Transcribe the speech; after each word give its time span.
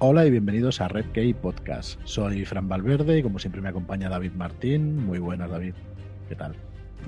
Hola 0.00 0.24
y 0.24 0.30
bienvenidos 0.30 0.80
a 0.80 0.86
Red 0.86 1.06
Key 1.06 1.34
Podcast. 1.34 1.98
Soy 2.04 2.44
Fran 2.44 2.68
Valverde 2.68 3.18
y 3.18 3.22
como 3.24 3.40
siempre 3.40 3.60
me 3.60 3.68
acompaña 3.68 4.08
David 4.08 4.30
Martín. 4.30 5.04
Muy 5.04 5.18
buenas, 5.18 5.50
David. 5.50 5.74
¿Qué 6.28 6.36
tal? 6.36 6.54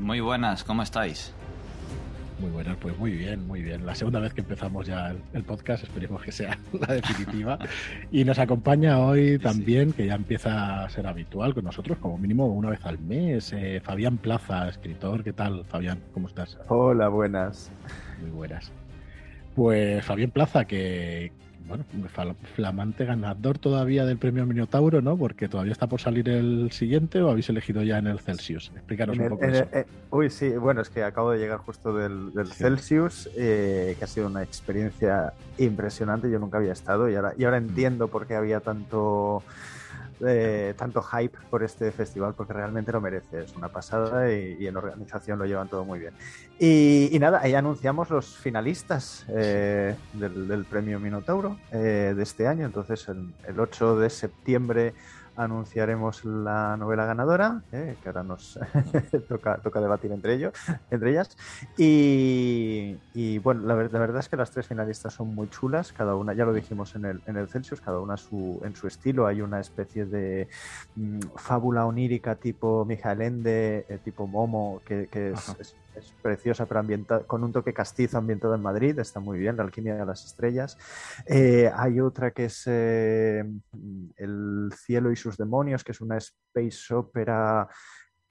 Muy 0.00 0.18
buenas, 0.18 0.64
¿cómo 0.64 0.82
estáis? 0.82 1.32
Muy 2.40 2.50
buenas, 2.50 2.76
pues 2.78 2.98
muy 2.98 3.12
bien, 3.12 3.46
muy 3.46 3.62
bien. 3.62 3.86
La 3.86 3.94
segunda 3.94 4.18
vez 4.18 4.34
que 4.34 4.40
empezamos 4.40 4.88
ya 4.88 5.14
el, 5.32 5.44
podcast, 5.44 5.84
esperemos 5.84 6.20
que 6.20 6.32
sea 6.32 6.58
la 6.80 6.94
definitiva. 6.94 7.60
Y 8.10 8.24
nos 8.24 8.40
acompaña 8.40 8.98
hoy 8.98 9.38
también, 9.38 9.92
que 9.92 10.06
ya 10.06 10.16
empieza 10.16 10.82
a 10.82 10.90
ser 10.90 11.06
habitual 11.06 11.54
con 11.54 11.66
nosotros, 11.66 11.96
como 11.98 12.18
mínimo 12.18 12.46
una 12.46 12.70
vez 12.70 12.84
al 12.84 12.98
mes, 12.98 13.52
eh, 13.52 13.80
Fabián 13.84 14.18
Plaza, 14.18 14.68
escritor. 14.68 15.22
¿Qué 15.22 15.32
tal, 15.32 15.64
Fabián? 15.64 16.00
¿Cómo 16.12 16.26
estás? 16.26 16.58
Hola, 16.66 17.06
buenas. 17.06 17.70
Muy 18.20 18.30
buenas. 18.30 18.72
Pues 19.54 20.04
Fabián 20.04 20.32
Plaza, 20.32 20.64
que, 20.64 21.30
bueno, 21.70 22.34
flamante 22.54 23.04
ganador 23.04 23.58
todavía 23.58 24.04
del 24.04 24.18
premio 24.18 24.44
Minotauro, 24.44 25.00
¿no? 25.00 25.16
Porque 25.16 25.48
todavía 25.48 25.72
está 25.72 25.86
por 25.86 26.00
salir 26.00 26.28
el 26.28 26.70
siguiente 26.72 27.22
o 27.22 27.30
habéis 27.30 27.48
elegido 27.48 27.82
ya 27.82 27.98
en 27.98 28.08
el 28.08 28.18
Celsius. 28.18 28.72
Explícanos 28.74 29.18
un 29.18 29.28
poco 29.28 29.44
eso. 29.44 29.64
Eh, 29.72 29.86
uy, 30.10 30.28
sí, 30.30 30.50
bueno, 30.50 30.80
es 30.80 30.90
que 30.90 31.02
acabo 31.04 31.30
de 31.30 31.38
llegar 31.38 31.58
justo 31.58 31.94
del, 31.94 32.32
Celsius, 32.52 33.30
eh, 33.36 33.94
que 33.98 34.04
ha 34.04 34.08
sido 34.08 34.26
una 34.26 34.42
experiencia 34.42 35.32
impresionante. 35.58 36.30
Yo 36.30 36.38
nunca 36.38 36.58
había 36.58 36.72
estado 36.72 37.08
y 37.08 37.14
ahora, 37.14 37.32
y 37.38 37.44
ahora 37.44 37.60
mm. 37.60 37.68
entiendo 37.68 38.08
por 38.08 38.26
qué 38.26 38.34
había 38.34 38.60
tanto 38.60 39.42
eh, 40.26 40.74
tanto 40.76 41.02
hype 41.02 41.36
por 41.48 41.62
este 41.62 41.90
festival 41.92 42.34
porque 42.34 42.52
realmente 42.52 42.92
lo 42.92 43.00
merece. 43.00 43.44
Es 43.44 43.56
una 43.56 43.68
pasada 43.68 44.32
y, 44.32 44.66
en 44.66 44.76
organización 44.76 45.38
lo 45.38 45.46
llevan 45.46 45.68
todo 45.68 45.84
muy 45.84 45.98
bien. 45.98 46.14
Y, 46.58 47.16
nada, 47.18 47.40
ahí 47.42 47.54
anunciamos 47.54 48.10
los 48.10 48.36
finalistas 48.36 49.24
eh, 49.28 49.96
del, 50.12 50.64
premio 50.64 51.00
Minotauro 51.00 51.58
eh, 51.72 52.14
de 52.16 52.22
este 52.22 52.46
año. 52.46 52.66
Entonces, 52.66 53.06
el 53.08 53.60
8 53.60 53.98
de 53.98 54.10
septiembre 54.10 54.94
anunciaremos 55.42 56.24
la 56.24 56.76
novela 56.76 57.06
ganadora, 57.06 57.62
eh, 57.72 57.96
que 58.02 58.08
ahora 58.08 58.22
nos 58.22 58.58
toca, 59.28 59.56
toca 59.58 59.80
debatir 59.80 60.12
entre 60.12 60.34
ellos, 60.34 60.52
entre 60.90 61.10
ellas. 61.10 61.36
Y, 61.76 63.38
bueno, 63.38 63.62
la, 63.62 63.74
verdad 63.74 64.20
es 64.20 64.28
que 64.28 64.36
las 64.36 64.50
tres 64.50 64.66
finalistas 64.66 65.14
son 65.14 65.34
muy 65.34 65.48
chulas, 65.48 65.92
cada 65.92 66.14
una, 66.14 66.34
ya 66.34 66.44
lo 66.44 66.52
dijimos 66.52 66.94
en 66.94 67.06
el, 67.06 67.22
en 67.26 67.36
el 67.36 67.48
Celsius, 67.48 67.80
cada 67.80 68.00
una 68.00 68.16
su, 68.16 68.60
en 68.64 68.76
su 68.76 68.86
estilo. 68.86 69.26
Hay 69.26 69.40
una 69.40 69.60
especie 69.60 70.04
de 70.04 70.48
mm, 70.96 71.20
fábula 71.36 71.86
onírica 71.86 72.34
tipo 72.34 72.84
Mijael 72.84 73.22
Ende, 73.22 73.86
eh, 73.88 73.98
tipo 74.04 74.26
Momo, 74.26 74.82
que, 74.84 75.08
es 75.12 75.74
es 75.96 76.12
preciosa, 76.22 76.66
pero 76.66 76.80
ambientada, 76.80 77.24
con 77.24 77.42
un 77.42 77.52
toque 77.52 77.74
castizo 77.74 78.16
ambientado 78.16 78.54
en 78.54 78.62
Madrid, 78.62 78.98
está 78.98 79.18
muy 79.18 79.38
bien, 79.38 79.56
La 79.56 79.64
alquimia 79.64 79.96
de 79.96 80.06
las 80.06 80.24
estrellas. 80.24 80.78
Eh, 81.26 81.70
hay 81.74 82.00
otra 82.00 82.30
que 82.30 82.44
es 82.44 82.66
El 82.66 84.72
cielo 84.76 85.10
y 85.10 85.16
sus 85.16 85.29
demonios, 85.36 85.84
que 85.84 85.92
es 85.92 86.00
una 86.00 86.18
space 86.18 86.94
opera 86.94 87.68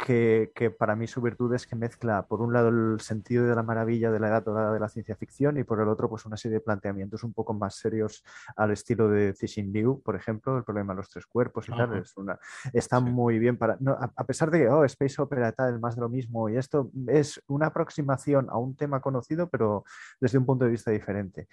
que, 0.06 0.74
para 0.78 0.96
mí 0.96 1.08
su 1.08 1.22
virtud 1.22 1.54
es 1.54 1.68
que 1.68 1.76
mezcla, 1.76 2.26
por 2.26 2.42
un 2.42 2.54
lado, 2.54 2.70
el 2.70 3.02
sentido 3.02 3.46
de 3.46 3.54
la 3.54 3.64
maravilla 3.64 4.12
de 4.12 4.20
la 4.20 4.30
edad 4.30 4.44
dorada 4.44 4.74
de 4.74 4.80
la 4.80 4.88
ciencia 4.88 5.16
ficción 5.16 5.58
y 5.58 5.64
por 5.64 5.82
el 5.82 5.90
otro, 5.90 6.10
pues 6.10 6.26
una 6.26 6.38
serie 6.38 6.60
de 6.60 6.62
planteamientos 6.62 7.24
un 7.24 7.34
poco 7.34 7.54
más 7.54 7.76
serios 7.76 8.24
al 8.56 8.72
estilo 8.72 9.10
de 9.10 9.34
Cixin 9.34 9.74
Liu, 9.74 10.02
por 10.02 10.16
ejemplo, 10.16 10.58
el 10.58 10.64
problema 10.64 10.94
de 10.94 10.98
los 10.98 11.10
tres 11.10 11.26
cuerpos 11.26 11.68
y 11.68 11.72
tal. 11.72 11.98
Es 11.98 12.16
una, 12.16 12.40
está 12.72 13.00
muy 13.02 13.40
bien 13.40 13.58
para. 13.58 13.78
a, 14.16 14.24
pesar 14.26 14.50
de 14.50 14.60
que, 14.60 14.70
oh, 14.70 14.86
Space 14.86 15.22
Opera 15.22 15.52
tal, 15.52 15.80
más 15.82 15.96
de 15.96 16.02
lo 16.02 16.10
mismo, 16.10 16.48
y 16.50 16.56
esto 16.56 16.92
es 17.08 17.42
una 17.48 17.68
aproximación 17.68 18.48
a 18.50 18.58
un 18.58 18.76
tema 18.76 19.02
conocido, 19.02 19.50
pero 19.50 19.84
desde 20.22 20.38
un 20.38 20.46
punto 20.46 20.64
de 20.64 20.72
vista 20.72 20.92
diferente. 20.92 21.50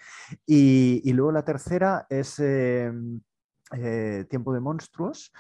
Y, 0.47 1.13
luego 1.13 1.33
la 1.33 1.45
tercera 1.45 2.07
es. 2.09 2.39
Em, 2.39 3.21
eh, 3.73 4.25
Tiempo 4.29 4.53
de 4.53 4.61
Monstruos, 4.61 5.33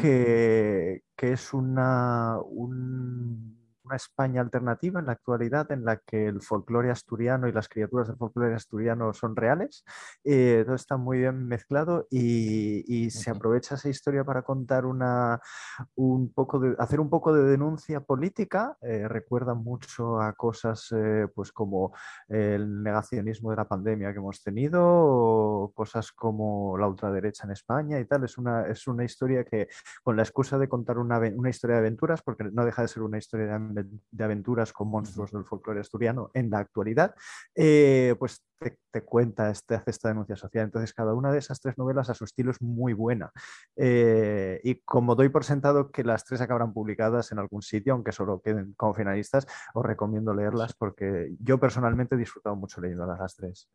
que, 0.00 1.02
que, 1.16 1.32
es 1.32 1.52
una, 1.52 2.38
un, 2.40 3.58
una 3.86 3.96
España 3.96 4.40
alternativa 4.40 5.00
en 5.00 5.06
la 5.06 5.12
actualidad 5.12 5.70
en 5.70 5.84
la 5.84 5.98
que 5.98 6.26
el 6.26 6.42
folclore 6.42 6.90
asturiano 6.90 7.48
y 7.48 7.52
las 7.52 7.68
criaturas 7.68 8.08
del 8.08 8.16
folclore 8.16 8.54
asturiano 8.54 9.12
son 9.14 9.36
reales. 9.36 9.84
Eh, 10.24 10.62
todo 10.66 10.74
está 10.74 10.96
muy 10.96 11.18
bien 11.18 11.46
mezclado 11.46 12.06
y, 12.10 13.06
se 13.10 13.30
aprovecha 13.30 13.76
esa 13.76 13.88
historia 13.88 14.24
para 14.24 14.42
contar 14.42 14.84
una, 14.84 15.40
un 15.94 16.32
poco 16.32 16.58
de, 16.58 16.74
hacer 16.78 16.98
un 17.00 17.08
poco 17.08 17.32
de 17.32 17.44
denuncia 17.44 18.00
política. 18.00 18.76
Eh, 18.82 19.06
recuerda 19.06 19.54
mucho 19.54 20.20
a 20.20 20.32
cosas 20.32 20.92
eh, 20.96 21.28
pues 21.34 21.52
como 21.52 21.94
el 22.28 22.82
negacionismo 22.82 23.50
de 23.50 23.56
la 23.56 23.68
pandemia 23.68 24.12
que 24.12 24.18
hemos 24.18 24.42
tenido 24.42 24.82
o 24.82 25.72
cosas 25.74 26.10
como 26.12 26.76
la 26.78 26.88
ultraderecha 26.88 27.44
en 27.44 27.52
España 27.52 28.00
y 28.00 28.04
tal. 28.06 28.24
Es 28.24 28.38
una, 28.38 28.66
es 28.66 28.86
una 28.88 29.04
historia 29.04 29.44
que 29.44 29.68
con 30.02 30.16
la 30.16 30.22
excusa 30.22 30.58
de 30.58 30.68
contar 30.68 30.98
una, 30.98 31.18
una 31.18 31.50
historia 31.50 31.76
de 31.76 31.80
aventuras, 31.80 32.22
porque 32.22 32.44
no 32.44 32.64
deja 32.64 32.82
de 32.82 32.88
ser 32.88 33.02
una 33.02 33.18
historia 33.18 33.46
de 33.46 33.75
de, 33.82 34.24
aventuras 34.24 34.72
con 34.72 34.88
monstruos 34.88 35.32
del 35.32 35.44
folclore 35.44 35.80
asturiano 35.80 36.30
en 36.34 36.50
la 36.50 36.58
actualidad, 36.58 37.14
eh, 37.54 38.14
pues 38.18 38.44
te, 38.58 39.02
cuenta, 39.02 39.50
este, 39.50 39.74
hace 39.74 39.90
esta 39.90 40.08
denuncia 40.08 40.36
social. 40.36 40.64
Entonces, 40.64 40.94
cada 40.94 41.14
una 41.14 41.30
de 41.30 41.38
esas 41.38 41.60
tres 41.60 41.76
novelas 41.78 42.08
a 42.10 42.14
su 42.14 42.24
estilo 42.24 42.50
es 42.50 42.60
muy 42.62 42.92
buena. 42.92 43.30
Eh, 43.76 44.60
y 44.64 44.76
como 44.76 45.14
doy 45.14 45.28
por 45.28 45.44
sentado 45.44 45.90
que 45.90 46.04
las 46.04 46.24
tres 46.24 46.40
acabarán 46.40 46.72
publicadas 46.72 47.32
en 47.32 47.38
algún 47.38 47.62
sitio, 47.62 47.92
aunque 47.92 48.12
solo 48.12 48.40
queden 48.40 48.72
como 48.74 48.94
finalistas, 48.94 49.46
os 49.74 49.84
recomiendo 49.84 50.34
leerlas 50.34 50.74
porque 50.74 51.34
yo 51.40 51.60
personalmente 51.60 52.14
he 52.14 52.18
disfrutado 52.18 52.56
mucho 52.56 52.80
leyendo 52.80 53.06
las 53.06 53.36
tres. 53.36 53.68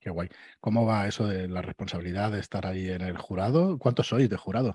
Qué 0.00 0.10
guay. 0.10 0.28
¿Cómo 0.60 0.86
va 0.86 1.08
eso 1.08 1.26
de 1.26 1.48
la 1.48 1.60
responsabilidad 1.60 2.30
de 2.30 2.40
estar 2.40 2.66
ahí 2.66 2.88
en 2.88 3.02
el 3.02 3.18
jurado? 3.18 3.78
¿Cuántos 3.78 4.08
sois 4.08 4.30
de 4.30 4.36
jurado? 4.36 4.72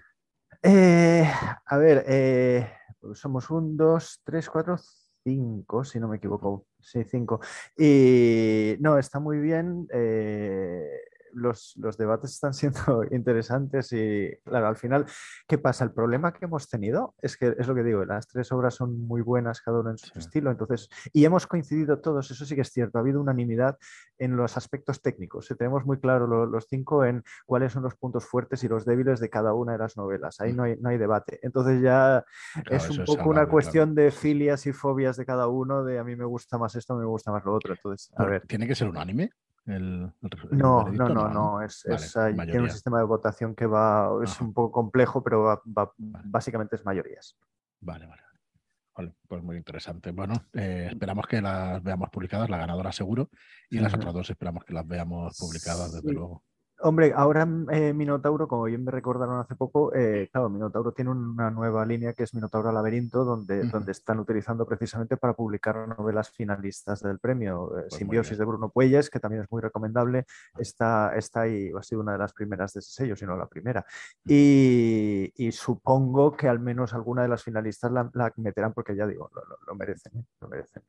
Eh, 0.62 1.30
a 1.66 1.78
ver, 1.78 2.04
eh, 2.08 2.72
somos 3.14 3.50
un, 3.50 3.78
dos, 3.78 4.20
tres, 4.24 4.50
cuatro, 4.50 4.78
cinco, 5.24 5.84
si 5.84 6.00
no 6.00 6.08
me 6.08 6.18
equivoco. 6.18 6.68
Sí, 6.80 7.04
cinco. 7.04 7.40
Y 7.78 8.76
no, 8.80 8.98
está 8.98 9.20
muy 9.20 9.40
bien. 9.40 9.88
Eh, 9.94 10.86
los, 11.34 11.76
debates 11.98 12.32
están 12.32 12.54
siendo 12.54 13.04
interesantes 13.12 13.92
y, 13.94 14.30
claro, 14.44 14.68
al 14.68 14.76
final, 14.76 15.06
¿qué 15.48 15.58
pasa? 15.58 15.84
El 15.84 15.92
problema 15.92 16.34
que 16.34 16.46
hemos 16.46 16.70
tenido 16.70 17.16
es 17.22 17.38
que, 17.38 17.56
es 17.58 17.68
lo 17.68 17.76
que 17.76 17.84
digo, 17.84 18.06
las 18.06 18.28
tres 18.28 18.52
obras 18.52 18.76
son 18.76 19.06
muy 19.06 19.22
buenas, 19.22 19.62
cada 19.62 19.80
una 19.80 19.92
en 19.92 19.98
su 19.98 20.18
estilo, 20.18 20.52
entonces, 20.52 20.90
y 21.12 21.26
hemos 21.26 21.48
coincidido 21.48 22.00
todos, 22.00 22.30
eso 22.32 22.46
sí 22.46 22.56
que 22.56 22.62
es 22.62 22.70
cierto, 22.70 22.98
ha 22.98 23.02
habido 23.02 23.22
unanimidad 23.22 23.78
en 24.18 24.36
los 24.36 24.58
aspectos 24.58 25.02
técnicos, 25.02 25.54
tenemos 25.58 25.86
muy 25.86 26.00
claro 26.00 26.28
los 26.46 26.66
cinco 26.68 27.06
en 27.06 27.24
cuáles 27.46 27.74
son 27.74 27.84
los 27.84 27.96
puntos 27.96 28.26
fuertes 28.26 28.64
y 28.64 28.68
los 28.68 28.86
débiles 28.86 29.20
de 29.20 29.30
cada 29.30 29.54
una 29.54 29.74
de 29.74 29.78
las 29.80 29.98
novelas, 29.98 30.40
ahí 30.40 30.54
mm. 30.54 30.56
no 30.56 30.64
hay, 30.64 30.78
no 30.78 30.90
hay 30.90 30.98
debate, 30.98 31.40
entonces 31.44 31.82
ya 31.82 32.24
es 32.70 32.90
un 32.90 33.06
poco 33.06 33.30
una 33.30 33.48
cuestión 33.48 33.96
de 33.96 34.12
filias 34.12 34.66
y 34.66 34.74
fobias 34.74 35.18
de 35.18 35.26
cada 35.26 35.48
uno, 35.48 35.84
de 35.84 36.00
a 36.00 36.04
mí 36.04 36.16
me 36.16 36.26
gusta 36.26 36.58
más 36.58 36.76
esto, 36.76 36.96
me 36.96 37.06
gusta 37.06 37.32
más 37.32 37.44
lo 37.46 37.54
otro, 37.54 37.74
entonces, 37.74 38.12
a 38.16 38.26
ver. 38.26 38.44
¿Tiene 38.48 38.68
que 38.68 38.76
ser 38.76 38.90
unánime? 38.90 39.32
No, 39.66 40.90
no, 40.90 41.10
no, 41.10 41.30
no, 41.30 41.62
es, 41.62 41.84
tiene 41.84 42.62
un 42.62 42.70
sistema 42.70 42.98
de 43.00 43.06
votación 43.06 43.56
que 43.56 43.66
va, 43.66 44.10
es 44.22 44.40
un 44.42 44.54
poco 44.54 44.72
complejo, 44.72 45.24
pero 45.24 45.62
básicamente 45.66 46.76
es 46.76 46.86
mayorías. 46.86 47.38
Vale, 47.80 48.08
vale. 48.08 49.14
pues 49.28 49.42
muy 49.42 49.58
interesante. 49.58 50.12
Bueno, 50.12 50.34
eh, 50.54 50.90
esperamos 50.92 51.28
que 51.28 51.42
las 51.42 51.82
veamos 51.82 52.10
publicadas, 52.10 52.50
la 52.50 52.58
ganadora 52.58 52.92
seguro, 52.92 53.30
y 53.70 53.80
las 53.80 53.94
otras 53.94 54.14
dos 54.14 54.30
esperamos 54.30 54.66
que 54.66 54.74
las 54.74 54.88
veamos 54.88 55.38
publicadas, 55.40 55.94
desde 55.94 56.14
luego. 56.14 56.44
Hombre, 56.86 57.14
ahora 57.16 57.48
eh, 57.72 57.94
Minotauro, 57.94 58.46
como 58.46 58.66
bien 58.66 58.84
me 58.84 58.92
recordaron 58.92 59.40
hace 59.40 59.56
poco, 59.56 59.96
eh, 59.96 60.28
claro, 60.30 60.50
Minotauro 60.50 60.92
tiene 60.92 61.12
una 61.12 61.50
nueva 61.50 61.86
línea 61.86 62.12
que 62.12 62.24
es 62.24 62.34
Minotauro 62.34 62.74
Laberinto, 62.74 63.24
donde, 63.24 63.64
donde 63.64 63.94
están 63.94 64.20
utilizando 64.20 64.66
precisamente 64.66 65.16
para 65.16 65.34
publicar 65.34 65.88
novelas 65.88 66.30
finalistas 66.32 67.02
del 67.02 67.20
premio. 67.20 67.70
Eh, 67.78 67.84
pues 67.84 67.94
Simbiosis 67.94 68.38
de 68.38 68.44
Bruno 68.44 68.70
Puelles, 68.70 69.10
que 69.10 69.22
también 69.22 69.44
es 69.44 69.52
muy 69.52 69.62
recomendable, 69.62 70.26
está, 70.58 71.16
está 71.16 71.42
ahí, 71.42 71.72
ha 71.78 71.84
sido 71.84 72.02
una 72.02 72.12
de 72.12 72.18
las 72.18 72.34
primeras 72.34 72.74
de 72.74 72.82
ese 72.82 72.92
sello, 72.92 73.16
si 73.16 73.26
no 73.26 73.38
la 73.38 73.48
primera. 73.48 73.86
Y, 74.26 75.32
supongo 75.54 76.36
que 76.36 76.50
al 76.50 76.60
menos 76.60 76.94
alguna 76.94 77.22
de 77.22 77.30
las 77.30 77.44
finalistas 77.44 77.92
la, 77.92 78.34
meterán, 78.36 78.74
porque 78.74 78.96
ya 78.96 79.08
digo, 79.08 79.30
lo, 79.68 79.76
merecen, 79.76 80.26
lo 80.42 80.50
merecen. 80.50 80.84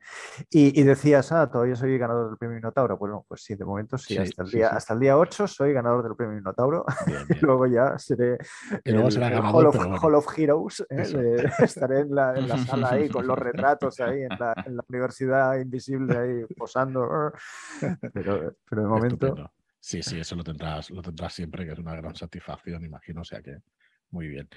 Y, 0.49 0.83
decías, 0.83 1.31
ah, 1.31 1.49
todavía 1.49 1.77
soy 1.77 1.97
ganador 1.97 2.27
del 2.27 2.37
premio 2.37 2.55
Minotauro. 2.55 2.97
Bueno, 2.97 3.23
pues 3.27 3.43
sí, 3.43 3.55
de 3.55 3.63
momento 3.63 3.97
sí, 3.97 4.17
hasta, 4.17 4.43
el 4.43 4.49
día, 4.49 4.69
hasta 4.69 4.93
el 4.93 4.99
día 4.99 5.17
8 5.17 5.47
soy 5.47 5.71
ganador 5.71 5.84
del 6.03 6.15
premio 6.15 6.35
Minotauro. 6.35 6.85
y 7.29 7.35
luego 7.41 7.67
ya 7.67 7.97
seré 7.97 8.37
el, 8.83 8.97
Hall, 8.97 10.15
of, 10.15 10.37
Heroes. 10.37 10.85
¿eh? 10.89 11.45
estaré 11.59 12.01
en 12.01 12.15
la, 12.15 12.33
en 12.35 12.47
la, 12.47 12.57
sala 12.57 12.89
ahí 12.91 13.09
con 13.09 13.27
los 13.27 13.37
retratos 13.37 13.99
ahí 13.99 14.23
en 14.23 14.37
la, 14.39 14.53
en 14.65 14.77
la 14.77 14.83
universidad 14.87 15.57
invisible 15.57 16.17
ahí 16.17 16.45
posando. 16.55 17.31
Pero, 18.13 18.55
pero 18.69 18.81
de 18.81 18.87
momento. 18.87 19.51
Sí, 19.79 20.01
sí, 20.01 20.19
eso 20.19 20.35
lo 20.35 20.43
tendrás, 20.43 20.89
lo 20.89 21.01
tendrás 21.01 21.33
siempre, 21.33 21.65
que 21.65 21.73
es 21.73 21.79
una 21.79 21.95
gran 21.95 22.15
satisfacción, 22.15 22.83
imagino. 22.83 23.21
O 23.21 23.25
sea 23.25 23.41
que 23.41 23.59
muy 24.09 24.27
bien. 24.27 24.49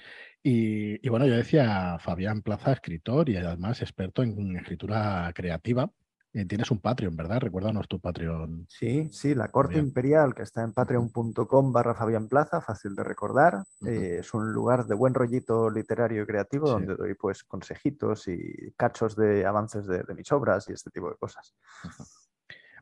Y, 0.43 1.05
y, 1.05 1.09
bueno, 1.11 1.27
yo 1.27 1.37
decía 1.37 1.99
Fabián 1.99 2.43
Plaza, 2.43 2.73
escritor 2.73 3.29
y 3.29 3.37
además 3.37 3.83
experto 3.83 4.23
en 4.23 4.57
escritura 4.57 5.31
creativa. 5.35 5.91
Eh, 6.35 6.45
tienes 6.45 6.71
un 6.71 6.79
Patreon, 6.79 7.17
¿verdad? 7.17 7.41
Recuérdanos 7.41 7.89
tu 7.89 8.01
Patreon. 8.01 8.67
Sí, 8.69 9.09
sí, 9.11 9.35
la 9.35 9.49
Corte 9.49 9.79
Imperial, 9.79 10.35
que 10.35 10.43
está 10.43 10.63
en 10.63 10.73
patreon.com 10.73 11.73
barra 11.73 11.95
Fabián 11.95 12.29
Plaza, 12.29 12.61
fácil 12.61 12.95
de 12.95 13.03
recordar. 13.03 13.65
Eh, 13.87 14.19
es 14.21 14.35
un 14.35 14.53
lugar 14.53 14.87
de 14.87 14.95
buen 14.95 15.15
rollito 15.15 15.71
literario 15.71 16.23
y 16.23 16.27
creativo 16.27 16.69
donde 16.69 16.97
doy 16.97 17.15
pues 17.15 17.45
consejitos 17.45 18.29
y 18.29 18.73
cachos 18.77 19.17
de 19.17 19.47
avances 19.47 19.87
de, 19.87 20.05
mis 20.15 20.31
obras 20.33 20.69
y 20.69 20.73
este 20.75 20.91
tipo 20.91 21.09
de 21.09 21.17
cosas. 21.17 21.55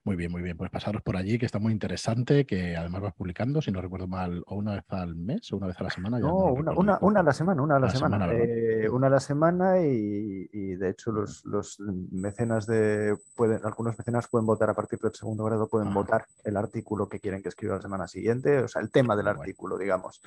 Muy 0.06 0.14
bien, 0.14 0.30
muy 0.30 0.40
bien. 0.40 0.56
Pues 0.56 0.70
pasaros 0.70 1.02
por 1.02 1.16
allí, 1.16 1.36
que 1.36 1.46
está 1.46 1.58
muy 1.58 1.72
interesante, 1.72 2.46
que 2.46 2.76
además 2.76 3.02
vas 3.02 3.14
publicando, 3.14 3.60
si 3.60 3.72
no 3.72 3.80
recuerdo 3.80 4.06
mal, 4.06 4.40
o 4.46 4.54
una 4.54 4.74
vez 4.74 4.84
al 4.90 5.16
mes 5.16 5.52
o 5.52 5.56
una 5.56 5.66
vez 5.66 5.80
a 5.80 5.82
la 5.82 5.90
semana. 5.90 6.20
no, 6.20 6.52
una, 6.52 6.70
una, 6.70 6.98
una, 7.00 7.20
a 7.20 7.22
la 7.24 7.32
semana, 7.32 7.60
una 7.60 7.74
a 7.74 7.80
la, 7.80 7.90
semana. 7.90 8.32
Eh, 8.32 8.88
una 8.88 9.08
a 9.08 9.10
la 9.10 9.18
semana 9.18 9.80
y, 9.80 10.76
de 10.76 10.90
hecho 10.90 11.10
los, 11.10 11.44
los, 11.44 11.80
mecenas 11.80 12.66
de, 12.66 13.16
pueden, 13.34 13.66
algunos 13.66 13.98
mecenas 13.98 14.28
pueden 14.28 14.46
votar 14.46 14.70
a 14.70 14.74
partir 14.74 15.00
del 15.00 15.12
segundo 15.12 15.42
grado, 15.42 15.66
pueden 15.66 15.88
ah. 15.88 15.94
votar 15.94 16.24
el 16.44 16.56
artículo 16.56 17.08
que 17.08 17.18
quieren 17.18 17.42
que 17.42 17.48
escriba 17.48 17.74
la 17.74 17.82
semana 17.82 18.06
siguiente, 18.06 18.58
o 18.58 18.68
sea, 18.68 18.82
el 18.82 18.92
tema 18.92 19.16
del 19.16 19.26
artículo, 19.26 19.76
digamos. 19.76 20.22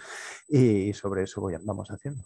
Y 0.49 0.91
sobre 0.91 1.23
eso 1.23 1.39
voy, 1.39 1.55
vamos 1.63 1.89
haciendo. 1.89 2.21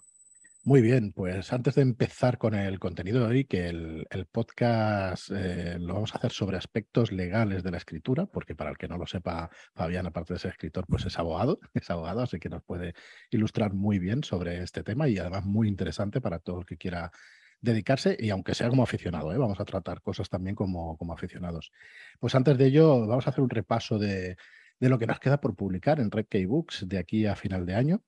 Muy 0.65 0.81
bien, 0.81 1.11
pues 1.11 1.51
antes 1.51 1.75
de 1.75 1.81
empezar 1.81 2.37
con 2.37 2.53
el 2.55 2.79
contenido 2.79 3.19
de 3.19 3.25
hoy, 3.25 3.43
que 3.45 3.67
el, 3.67 4.07
podcast 4.31 5.29
eh, 5.29 5.75
lo 5.77 5.95
vamos 5.95 6.13
a 6.13 6.17
hacer 6.17 6.31
sobre 6.31 6.55
aspectos 6.55 7.11
legales 7.11 7.63
de 7.63 7.71
la 7.71 7.75
escritura, 7.77 8.27
porque 8.27 8.55
para 8.55 8.69
el 8.69 8.77
que 8.77 8.87
no 8.87 8.97
lo 8.97 9.05
sepa, 9.05 9.49
Fabián, 9.75 10.05
aparte 10.05 10.33
de 10.33 10.39
ser 10.39 10.51
escritor, 10.51 10.85
pues 10.87 11.05
es 11.05 11.19
abogado, 11.19 11.59
es 11.73 11.89
abogado, 11.89 12.21
así 12.21 12.39
que 12.39 12.47
nos 12.47 12.63
puede 12.63 12.93
ilustrar 13.29 13.73
muy 13.73 13.99
bien 13.99 14.23
sobre 14.23 14.63
este 14.63 14.83
tema 14.83 15.09
y 15.09 15.17
además 15.17 15.43
muy 15.43 15.67
interesante 15.67 16.21
para 16.21 16.39
todo 16.39 16.59
el 16.61 16.65
que 16.65 16.77
quiera 16.77 17.11
dedicarse 17.59 18.15
y 18.17 18.29
aunque 18.29 18.55
sea 18.55 18.69
como 18.69 18.83
aficionado, 18.83 19.33
¿eh? 19.33 19.37
vamos 19.37 19.59
a 19.59 19.65
tratar 19.65 20.01
cosas 20.01 20.29
también 20.29 20.55
como, 20.55 20.97
como 20.97 21.11
aficionados. 21.11 21.73
Pues 22.21 22.35
antes 22.35 22.57
de 22.57 22.67
ello, 22.67 23.05
vamos 23.05 23.27
a 23.27 23.31
hacer 23.31 23.43
un 23.43 23.49
repaso 23.49 23.99
de, 23.99 24.37
de 24.79 24.89
lo 24.89 24.97
que 24.97 25.07
nos 25.07 25.19
queda 25.19 25.41
por 25.41 25.55
publicar 25.55 25.99
en 25.99 26.09
Red 26.09 26.27
Books 26.47 26.87
de 26.87 26.99
aquí 26.99 27.25
a 27.25 27.35
final 27.35 27.65
de 27.65 27.75
año 27.75 28.03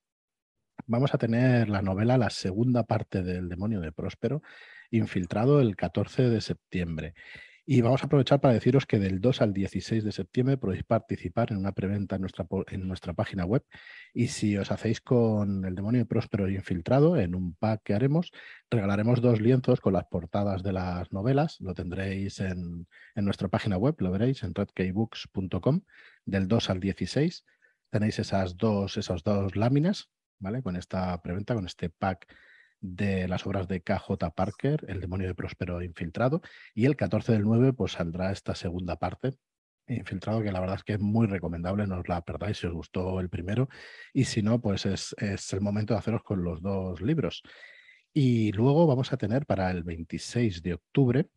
vamos 0.88 1.13
a 1.13 1.18
tener 1.18 1.69
la 1.69 1.81
novela, 1.81 2.18
la 2.18 2.30
segunda 2.30 2.83
parte 2.83 3.24
del 3.24 3.50
demonio 3.50 3.81
de 3.81 3.92
Próspero, 3.92 4.42
infiltrado 4.92 5.60
el 5.60 5.75
14 5.75 6.30
de 6.30 6.42
septiembre. 6.42 7.13
Y 7.68 7.81
vamos 7.81 8.04
a 8.04 8.06
aprovechar 8.06 8.39
para 8.39 8.54
deciros 8.54 8.86
que 8.86 9.00
del 9.00 9.19
2 9.19 9.42
al 9.42 9.51
16 9.51 10.04
de 10.04 10.12
septiembre 10.12 10.56
podéis 10.56 10.83
participar 10.83 11.51
en 11.51 11.57
una 11.57 11.72
preventa 11.72 12.16
en 12.16 12.22
nuestra, 12.22 12.45
en 12.68 12.88
nuestra 12.88 13.13
página 13.13 13.44
web. 13.44 13.63
Y 14.13 14.27
si 14.27 14.56
os 14.56 14.72
hacéis 14.72 15.01
con 15.01 15.66
el 15.66 15.74
demonio 15.74 16.01
de 16.01 16.06
Próspero 16.06 16.48
infiltrado, 16.48 17.18
en 17.18 17.33
un 17.33 17.56
pack 17.56 17.81
que 17.83 17.95
haremos, 17.95 18.31
regalaremos 18.69 19.19
dos 19.19 19.42
lienzos 19.42 19.81
con 19.81 19.94
las 19.94 20.06
portadas 20.06 20.62
de 20.62 20.74
las 20.74 21.12
novelas. 21.12 21.60
Lo 21.60 21.74
tendréis 21.74 22.39
en, 22.39 22.88
en 23.16 23.25
nuestra 23.25 23.48
página 23.48 23.77
web, 23.77 23.95
lo 23.98 24.12
veréis 24.12 24.44
en 24.44 24.54
redkeybooks.com, 24.54 25.81
del 26.25 26.48
2 26.48 26.69
al 26.69 26.80
16. 26.80 27.45
Tenéis 27.89 28.19
esas 28.19 28.57
dos, 28.57 28.95
esas 28.98 29.24
dos 29.24 29.56
láminas 29.56 30.12
¿vale? 30.40 30.62
Con 30.62 30.76
esta 30.76 31.22
preventa, 31.22 31.54
con 31.56 31.66
este 31.66 31.90
pack 31.90 32.28
de 32.82 33.28
las 33.28 33.46
obras 33.46 33.68
de 33.68 33.82
KJ 33.82 34.32
Parker, 34.36 34.86
El 34.88 35.02
demonio 35.02 35.28
de 35.28 35.36
Próspero 35.36 35.82
Infiltrado, 35.82 36.42
y 36.74 36.86
el 36.86 36.96
14 36.96 37.34
del 37.34 37.44
9 37.44 37.74
pues 37.74 37.94
saldrá 37.94 38.32
esta 38.32 38.56
segunda 38.56 38.98
parte, 38.98 39.34
Infiltrado, 39.88 40.42
que 40.42 40.52
la 40.52 40.60
verdad 40.60 40.78
es 40.78 40.84
que 40.84 40.94
es 40.94 41.00
muy 41.00 41.28
recomendable, 41.28 41.86
no 41.86 42.00
os 42.00 42.08
la 42.08 42.22
perdáis 42.22 42.58
si 42.58 42.68
os 42.68 42.74
gustó 42.74 43.20
el 43.20 43.30
primero, 43.30 43.70
y 44.14 44.26
si 44.26 44.42
no, 44.42 44.60
pues 44.60 44.86
es, 44.86 45.16
es 45.20 45.54
el 45.54 45.62
momento 45.62 45.94
de 45.94 46.00
haceros 46.00 46.24
con 46.24 46.44
los 46.44 46.62
dos 46.62 47.02
libros. 47.02 47.44
Y 48.14 48.52
luego 48.54 48.88
vamos 48.88 49.14
a 49.14 49.18
tener 49.18 49.46
para 49.46 49.70
el 49.72 49.84
26 49.84 50.64
de 50.64 50.74
octubre 50.74 51.30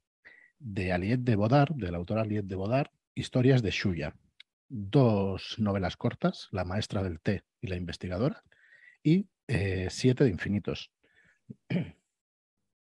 de 0.59 0.93
Aliette 0.93 1.25
de 1.25 1.37
Bodar, 1.37 1.75
del 1.75 1.95
autor 1.95 2.19
Aliette 2.19 2.47
de 2.47 2.56
Bodar, 2.56 2.91
Historias 3.15 3.62
de 3.62 3.71
Shuya. 3.71 4.15
Dos 4.69 5.56
novelas 5.59 5.97
cortas, 5.97 6.49
La 6.50 6.65
maestra 6.65 7.03
del 7.03 7.21
té 7.21 7.43
y 7.61 7.67
La 7.67 7.77
investigadora, 7.77 8.45
y 9.09 9.29
eh, 9.47 9.89
Siete 9.91 10.25
de 10.25 10.31
Infinitos. 10.31 10.91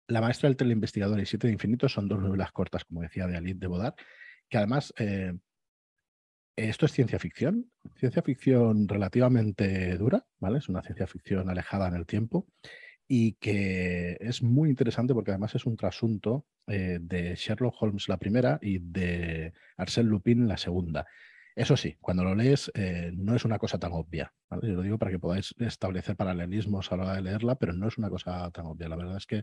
La 0.08 0.22
maestra 0.22 0.50
del 0.50 0.58
teleinvestigador 0.58 1.20
y 1.20 1.26
Siete 1.26 1.48
de 1.48 1.54
Infinitos 1.54 1.94
son 1.94 2.08
dos 2.08 2.20
novelas 2.20 2.52
cortas, 2.52 2.86
como 2.86 3.02
decía, 3.02 3.26
de 3.26 3.38
Alice 3.38 3.58
de 3.60 3.68
Bodar, 3.68 3.96
que 4.50 4.58
además 4.58 4.94
eh, 4.98 5.34
esto 6.56 6.86
es 6.86 6.92
ciencia 6.92 7.18
ficción, 7.18 7.72
ciencia 7.96 8.22
ficción 8.22 8.88
relativamente 8.88 9.98
dura, 9.98 10.26
¿vale? 10.40 10.60
Es 10.60 10.70
una 10.70 10.84
ciencia 10.84 11.08
ficción 11.08 11.50
alejada 11.50 11.88
en 11.88 11.96
el 11.96 12.06
tiempo 12.06 12.48
y 13.08 13.34
que 13.34 14.18
es 14.20 14.44
muy 14.44 14.70
interesante 14.70 15.14
porque 15.14 15.32
además 15.32 15.56
es 15.56 15.66
un 15.66 15.78
trasunto 15.78 16.46
eh, 16.68 17.00
de 17.02 17.36
Sherlock 17.36 17.76
Holmes 17.82 18.08
la 18.08 18.18
primera 18.18 18.60
y 18.62 18.80
de 18.80 19.54
Arsène 19.78 20.10
Lupin 20.10 20.48
la 20.48 20.58
segunda. 20.58 21.08
Eso 21.56 21.78
sí, 21.78 21.98
cuando 22.02 22.24
lo 22.24 22.34
lees 22.34 22.72
eh, 22.74 23.12
no 23.14 23.36
es 23.36 23.46
una 23.46 23.60
cosa 23.60 23.78
tan 23.78 23.92
obvia. 23.94 24.34
Yo 24.50 24.74
lo 24.74 24.82
digo 24.82 24.98
para 24.98 25.12
que 25.12 25.20
podáis 25.20 25.54
establecer 25.60 26.16
paralelismos 26.16 26.92
a 26.92 26.98
la 26.98 27.04
hora 27.04 27.16
de 27.16 27.22
leerla, 27.22 27.56
pero 27.56 27.74
no 27.74 27.88
es 27.88 27.98
una 27.98 28.10
cosa 28.10 28.50
tan 28.52 28.66
obvia. 28.66 28.90
La 28.90 28.96
verdad 28.96 29.18
es 29.18 29.26
que 29.26 29.42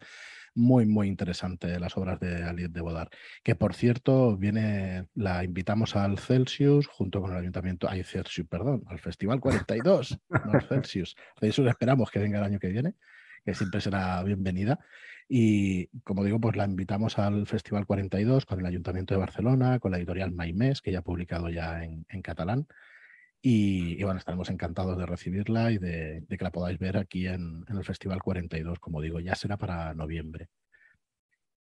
muy, 0.54 0.86
muy 0.86 1.08
interesante 1.08 1.78
las 1.78 1.96
obras 1.96 2.18
de 2.20 2.42
Aliette 2.42 2.72
de 2.72 2.80
Bodar. 2.80 3.10
Que 3.42 3.54
por 3.54 3.74
cierto, 3.74 4.36
viene, 4.36 5.06
la 5.14 5.44
invitamos 5.44 5.96
al 5.96 6.18
Celsius 6.18 6.86
junto 6.88 7.20
con 7.20 7.32
el 7.32 7.38
ayuntamiento, 7.38 7.88
ay, 7.88 8.02
Celsius, 8.02 8.46
perdón, 8.48 8.82
al 8.86 8.98
Festival 8.98 9.40
42, 9.40 10.18
no 10.28 10.52
al 10.52 10.62
Celsius. 10.68 11.16
Celsius 11.38 11.68
esperamos 11.68 12.10
que 12.10 12.18
venga 12.18 12.38
el 12.38 12.44
año 12.44 12.58
que 12.58 12.68
viene, 12.68 12.94
que 13.44 13.54
siempre 13.54 13.80
será 13.80 14.22
bienvenida. 14.24 14.78
Y 15.32 15.86
como 16.02 16.24
digo, 16.24 16.40
pues 16.40 16.56
la 16.56 16.64
invitamos 16.64 17.16
al 17.16 17.46
Festival 17.46 17.86
42 17.86 18.46
con 18.46 18.58
el 18.58 18.66
Ayuntamiento 18.66 19.14
de 19.14 19.20
Barcelona, 19.20 19.78
con 19.78 19.92
la 19.92 19.98
editorial 19.98 20.32
Maimés, 20.32 20.82
que 20.82 20.90
ya 20.90 20.98
ha 20.98 21.02
publicado 21.02 21.48
ya 21.48 21.84
en, 21.84 22.04
catalán. 22.20 22.66
Y, 23.40 24.02
bueno, 24.02 24.18
estaremos 24.18 24.50
encantados 24.50 24.98
de 24.98 25.06
recibirla 25.06 25.70
y 25.70 25.78
de, 25.78 26.24
que 26.28 26.44
la 26.44 26.50
podáis 26.50 26.80
ver 26.80 26.96
aquí 26.96 27.28
en, 27.28 27.64
el 27.68 27.84
Festival 27.84 28.20
42, 28.20 28.80
como 28.80 29.00
digo, 29.00 29.20
ya 29.20 29.36
será 29.36 29.56
para 29.56 29.94
noviembre. 29.94 30.48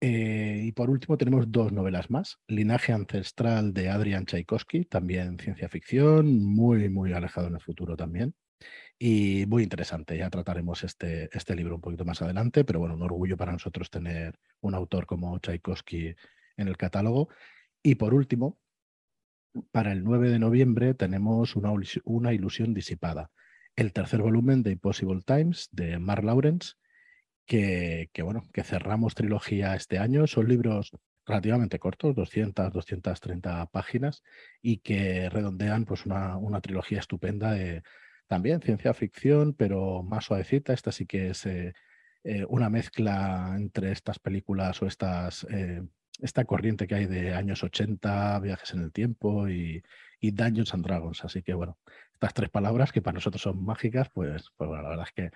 Eh, 0.01 0.62
y 0.65 0.71
por 0.74 0.92
último 0.92 1.18
tenemos 1.18 1.51
dos 1.51 1.71
novelas 1.71 2.12
más. 2.12 2.38
Linaje 2.48 2.94
ancestral 2.94 3.74
de 3.74 3.89
Adrian 3.89 4.27
Tchaikovsky, 4.27 4.86
también 4.86 5.39
ciencia 5.39 5.68
ficción, 5.68 6.44
muy, 6.45 6.89
muy 6.89 7.12
alejado 7.13 7.48
en 7.48 7.56
el 7.56 7.62
futuro 7.62 7.98
también. 7.98 8.36
Y 9.00 9.46
muy 9.48 9.62
interesante, 9.62 10.18
ya 10.18 10.30
trataremos 10.30 10.84
este, 10.84 11.30
este 11.32 11.56
libro 11.56 11.76
un 11.76 11.82
poquito 11.82 12.04
más 12.04 12.22
adelante, 12.24 12.64
pero 12.64 12.80
bueno, 12.80 12.96
un 12.96 13.04
orgullo 13.04 13.38
para 13.38 13.52
nosotros 13.52 13.92
tener 13.92 14.40
un 14.62 14.74
autor 14.74 15.06
como 15.06 15.38
Tchaikovsky 15.38 16.16
en 16.58 16.68
el 16.68 16.77
catálogo. 16.77 17.30
Y 17.84 17.96
por 17.96 18.16
último, 18.16 18.58
para 19.72 19.92
el 19.92 20.04
9 20.04 20.32
de 20.32 20.39
noviembre 20.39 20.94
tenemos 20.96 21.56
una, 21.56 21.72
una 22.06 22.34
ilusión 22.34 22.74
disipada, 22.74 23.30
el 23.75 23.94
tercer 23.94 24.22
volumen 24.22 24.63
de 24.63 24.72
Impossible 24.72 25.22
Times 25.24 25.70
de 25.72 26.00
Mark 26.00 26.24
Lawrence, 26.24 26.74
que, 27.46 28.10
que, 28.13 28.24
bueno, 28.24 28.44
que 28.51 28.63
cerramos 28.63 29.13
trilogía 29.13 29.75
este 29.75 30.00
año. 30.00 30.25
Son 30.25 30.48
libros 30.48 30.92
relativamente 31.24 31.77
cortos, 31.77 32.16
200, 32.16 32.74
230 32.74 33.68
páginas, 33.68 34.24
y 34.60 34.77
que 34.77 35.30
redondean 35.30 35.86
pues 35.86 36.08
una, 36.08 36.38
una 36.38 36.62
trilogía 36.62 37.00
estupenda 37.00 37.51
de 37.51 37.84
también 38.27 38.62
ciencia 38.62 38.93
ficción, 38.93 39.53
pero 39.53 40.03
más 40.03 40.25
suavecita. 40.25 40.74
Esta 40.74 40.91
sí 40.91 41.05
que 41.05 41.29
es 41.29 41.46
eh, 41.46 41.74
eh, 42.24 42.46
una 42.50 42.69
mezcla 42.69 43.53
entre 43.55 43.91
estas 43.91 44.19
películas 44.19 44.81
o 44.81 44.88
eh, 44.88 45.84
esta 46.19 46.46
corriente 46.46 46.88
que 46.88 46.96
hay 46.96 47.05
de 47.05 47.34
años 47.34 47.63
80, 47.63 48.39
viajes 48.39 48.74
en 48.74 48.81
el 48.81 48.91
tiempo 48.91 49.48
y, 49.48 49.84
y, 50.19 50.31
Dungeons 50.31 50.74
and 50.74 50.86
Dragons. 50.86 51.24
Así 51.24 51.41
que 51.41 51.53
bueno, 51.53 51.77
estas 52.13 52.34
tres 52.34 52.50
palabras 52.50 52.91
que 52.91 53.01
para 53.01 53.15
nosotros 53.15 53.41
son 53.41 53.63
mágicas, 53.63 54.10
pues, 54.13 54.51
pues 54.57 54.67
bueno, 54.67 54.84
la 54.84 54.89
verdad 54.89 55.07
es 55.07 55.13
que 55.13 55.31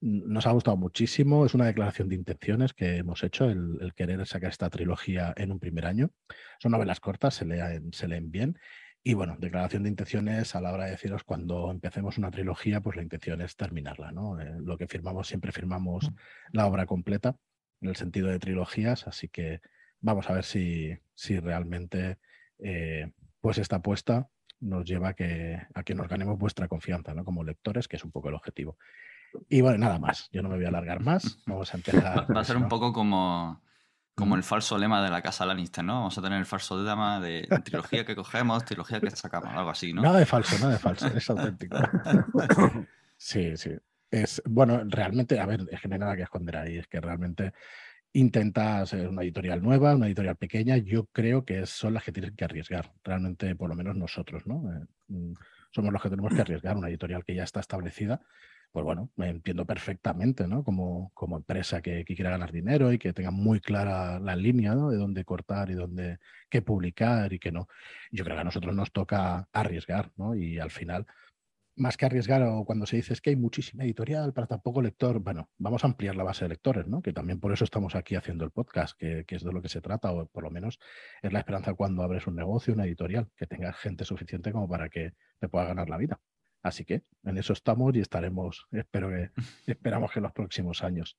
nos 0.00 0.46
ha 0.46 0.52
gustado 0.52 0.76
muchísimo. 0.76 1.44
Es 1.44 1.54
una 1.54 1.66
declaración 1.66 2.08
de 2.08 2.14
intenciones 2.14 2.72
que 2.72 2.96
hemos 2.96 3.22
hecho, 3.22 3.44
el, 3.50 3.92
querer 3.94 4.26
sacar 4.26 4.50
esta 4.50 4.70
trilogía 4.70 5.34
en 5.36 5.52
un 5.52 5.58
primer 5.58 5.84
año. 5.84 6.10
Son 6.58 6.72
novelas 6.72 7.00
cortas, 7.00 7.34
se 7.34 7.44
leen, 7.44 7.92
se 7.92 8.08
leen 8.08 8.30
bien 8.30 8.58
y 9.02 9.14
bueno, 9.14 9.36
declaración 9.38 9.82
de 9.82 9.88
intenciones 9.88 10.54
a 10.54 10.60
la 10.60 10.72
hora 10.72 10.84
de 10.84 10.90
deciros 10.92 11.24
cuando 11.24 11.70
empecemos 11.70 12.18
una 12.18 12.30
trilogía, 12.30 12.80
pues 12.80 12.96
la 12.96 13.02
intención 13.02 13.40
es 13.40 13.56
terminarla, 13.56 14.12
¿no? 14.12 14.38
Eh, 14.38 14.56
lo 14.60 14.76
que 14.76 14.86
firmamos, 14.86 15.26
siempre 15.26 15.52
firmamos 15.52 16.10
mm. 16.10 16.14
la 16.52 16.66
obra 16.66 16.84
completa 16.84 17.36
en 17.80 17.88
el 17.88 17.96
sentido 17.96 18.28
de 18.28 18.38
trilogías, 18.38 19.06
así 19.06 19.28
que 19.28 19.60
vamos 20.00 20.28
a 20.28 20.34
ver 20.34 20.44
si, 20.44 20.98
si 21.14 21.38
realmente 21.38 22.18
eh, 22.58 23.10
pues 23.40 23.56
esta 23.56 23.76
apuesta 23.76 24.28
nos 24.60 24.84
lleva 24.84 25.08
a 25.08 25.14
que, 25.14 25.58
a 25.74 25.82
que 25.82 25.94
nos 25.94 26.08
ganemos 26.08 26.38
vuestra 26.38 26.68
confianza, 26.68 27.14
¿no? 27.14 27.24
Como 27.24 27.42
lectores, 27.42 27.88
que 27.88 27.96
es 27.96 28.04
un 28.04 28.10
poco 28.10 28.28
el 28.28 28.34
objetivo. 28.34 28.76
Y 29.48 29.62
bueno, 29.62 29.78
nada 29.78 29.98
más, 29.98 30.28
yo 30.30 30.42
no 30.42 30.50
me 30.50 30.56
voy 30.56 30.66
a 30.66 30.68
alargar 30.68 31.00
más, 31.00 31.38
vamos 31.46 31.72
a 31.72 31.78
empezar. 31.78 32.36
Va 32.36 32.40
a 32.40 32.44
ser 32.44 32.58
un 32.58 32.68
poco 32.68 32.92
como 32.92 33.62
como 34.20 34.36
el 34.36 34.44
falso 34.44 34.78
lema 34.78 35.02
de 35.02 35.10
la 35.10 35.22
casa 35.22 35.44
Lannister, 35.44 35.82
¿no? 35.82 35.94
Vamos 35.94 36.16
a 36.16 36.22
tener 36.22 36.38
el 36.38 36.46
falso 36.46 36.80
lema 36.80 37.18
de 37.18 37.48
trilogía 37.64 38.04
que 38.04 38.14
cogemos, 38.14 38.64
trilogía 38.64 39.00
que 39.00 39.10
sacamos, 39.10 39.52
algo 39.52 39.70
así, 39.70 39.92
¿no? 39.92 40.02
Nada 40.02 40.20
de 40.20 40.26
falso, 40.26 40.56
nada 40.58 40.72
de 40.72 40.78
falso, 40.78 41.06
es 41.08 41.28
auténtico. 41.30 41.76
Sí, 43.22 43.54
sí. 43.58 43.72
Es, 44.10 44.40
bueno, 44.46 44.80
realmente, 44.86 45.38
a 45.38 45.44
ver, 45.44 45.66
es 45.70 45.78
que 45.78 45.88
no 45.88 45.94
hay 45.94 46.00
nada 46.00 46.16
que 46.16 46.22
esconder 46.22 46.56
ahí, 46.56 46.78
es 46.78 46.86
que 46.86 47.02
realmente 47.02 47.52
intenta 48.14 48.84
ser 48.86 49.08
una 49.08 49.22
editorial 49.22 49.62
nueva, 49.62 49.94
una 49.94 50.06
editorial 50.06 50.36
pequeña, 50.36 50.78
yo 50.78 51.04
creo 51.12 51.44
que 51.44 51.66
son 51.66 51.92
las 51.92 52.02
que 52.02 52.12
tienen 52.12 52.34
que 52.34 52.44
arriesgar, 52.44 52.94
realmente 53.04 53.54
por 53.54 53.68
lo 53.68 53.76
menos 53.76 53.94
nosotros, 53.94 54.46
¿no? 54.46 54.72
Eh, 54.72 54.86
mm, 55.08 55.34
somos 55.70 55.92
los 55.92 56.02
que 56.02 56.08
tenemos 56.08 56.34
que 56.34 56.40
arriesgar 56.40 56.76
una 56.76 56.88
editorial 56.88 57.24
que 57.24 57.34
ya 57.34 57.44
está 57.44 57.60
establecida. 57.60 58.22
Pues 58.72 58.84
bueno, 58.84 59.10
me 59.16 59.28
entiendo 59.28 59.66
perfectamente, 59.66 60.46
¿no? 60.46 60.62
Como, 60.62 61.10
como 61.14 61.36
empresa 61.36 61.82
que, 61.82 62.04
quiera 62.04 62.30
ganar 62.30 62.52
dinero 62.52 62.92
y 62.92 62.98
que 62.98 63.12
tenga 63.12 63.32
muy 63.32 63.60
clara 63.60 64.20
la 64.20 64.36
línea, 64.36 64.74
¿no? 64.76 64.90
De 64.90 64.96
dónde 64.96 65.24
cortar 65.24 65.70
y 65.70 65.74
dónde 65.74 66.18
qué 66.48 66.62
publicar 66.62 67.32
y 67.32 67.40
qué 67.40 67.50
no. 67.50 67.66
Yo 68.12 68.24
creo 68.24 68.36
que 68.36 68.42
a 68.42 68.44
nosotros 68.44 68.74
nos 68.74 68.92
toca 68.92 69.48
arriesgar, 69.52 70.12
¿no? 70.16 70.36
Y 70.36 70.60
al 70.60 70.70
final, 70.70 71.06
más 71.80 71.96
que 71.96 72.06
arriesgar 72.06 72.42
o 72.42 72.64
cuando 72.64 72.86
se 72.86 72.96
dice 72.96 73.12
es 73.12 73.20
que 73.20 73.30
hay 73.30 73.36
muchísima 73.36 73.84
editorial 73.84 74.32
para 74.32 74.46
tan 74.46 74.60
poco 74.60 74.82
lector, 74.82 75.18
bueno, 75.20 75.50
vamos 75.58 75.82
a 75.82 75.88
ampliar 75.88 76.14
la 76.14 76.24
base 76.24 76.44
de 76.44 76.50
lectores, 76.50 76.86
¿no? 76.86 77.02
Que 77.02 77.12
también 77.12 77.40
por 77.40 77.52
eso 77.52 77.64
estamos 77.64 77.94
aquí 77.96 78.14
haciendo 78.16 78.44
el 78.44 78.50
podcast, 78.50 78.96
que, 78.98 79.24
es 79.28 79.44
de 79.44 79.52
lo 79.52 79.62
que 79.62 79.68
se 79.68 79.80
trata, 79.80 80.12
o 80.12 80.26
por 80.26 80.44
lo 80.44 80.50
menos 80.50 80.78
es 81.22 81.32
la 81.32 81.40
esperanza 81.40 81.74
cuando 81.74 82.02
abres 82.02 82.26
un 82.26 82.36
negocio, 82.36 82.74
una 82.74 82.84
editorial, 82.84 83.30
que 83.36 83.46
tenga 83.46 83.72
gente 83.72 84.04
suficiente 84.04 84.52
como 84.52 84.68
para 84.68 84.88
que 84.88 85.14
te 85.38 85.48
pueda 85.48 85.66
ganar 85.66 85.88
la 85.88 85.96
vida. 85.96 86.20
Así 86.62 86.84
que 86.84 87.02
en 87.24 87.38
eso 87.38 87.52
estamos 87.52 87.94
y 87.96 88.00
estaremos, 88.00 88.66
espero 88.70 89.08
que, 89.08 89.30
esperamos 89.66 90.12
que 90.12 90.18
en 90.18 90.24
los 90.24 90.32
próximos 90.32 90.82
años. 90.82 91.18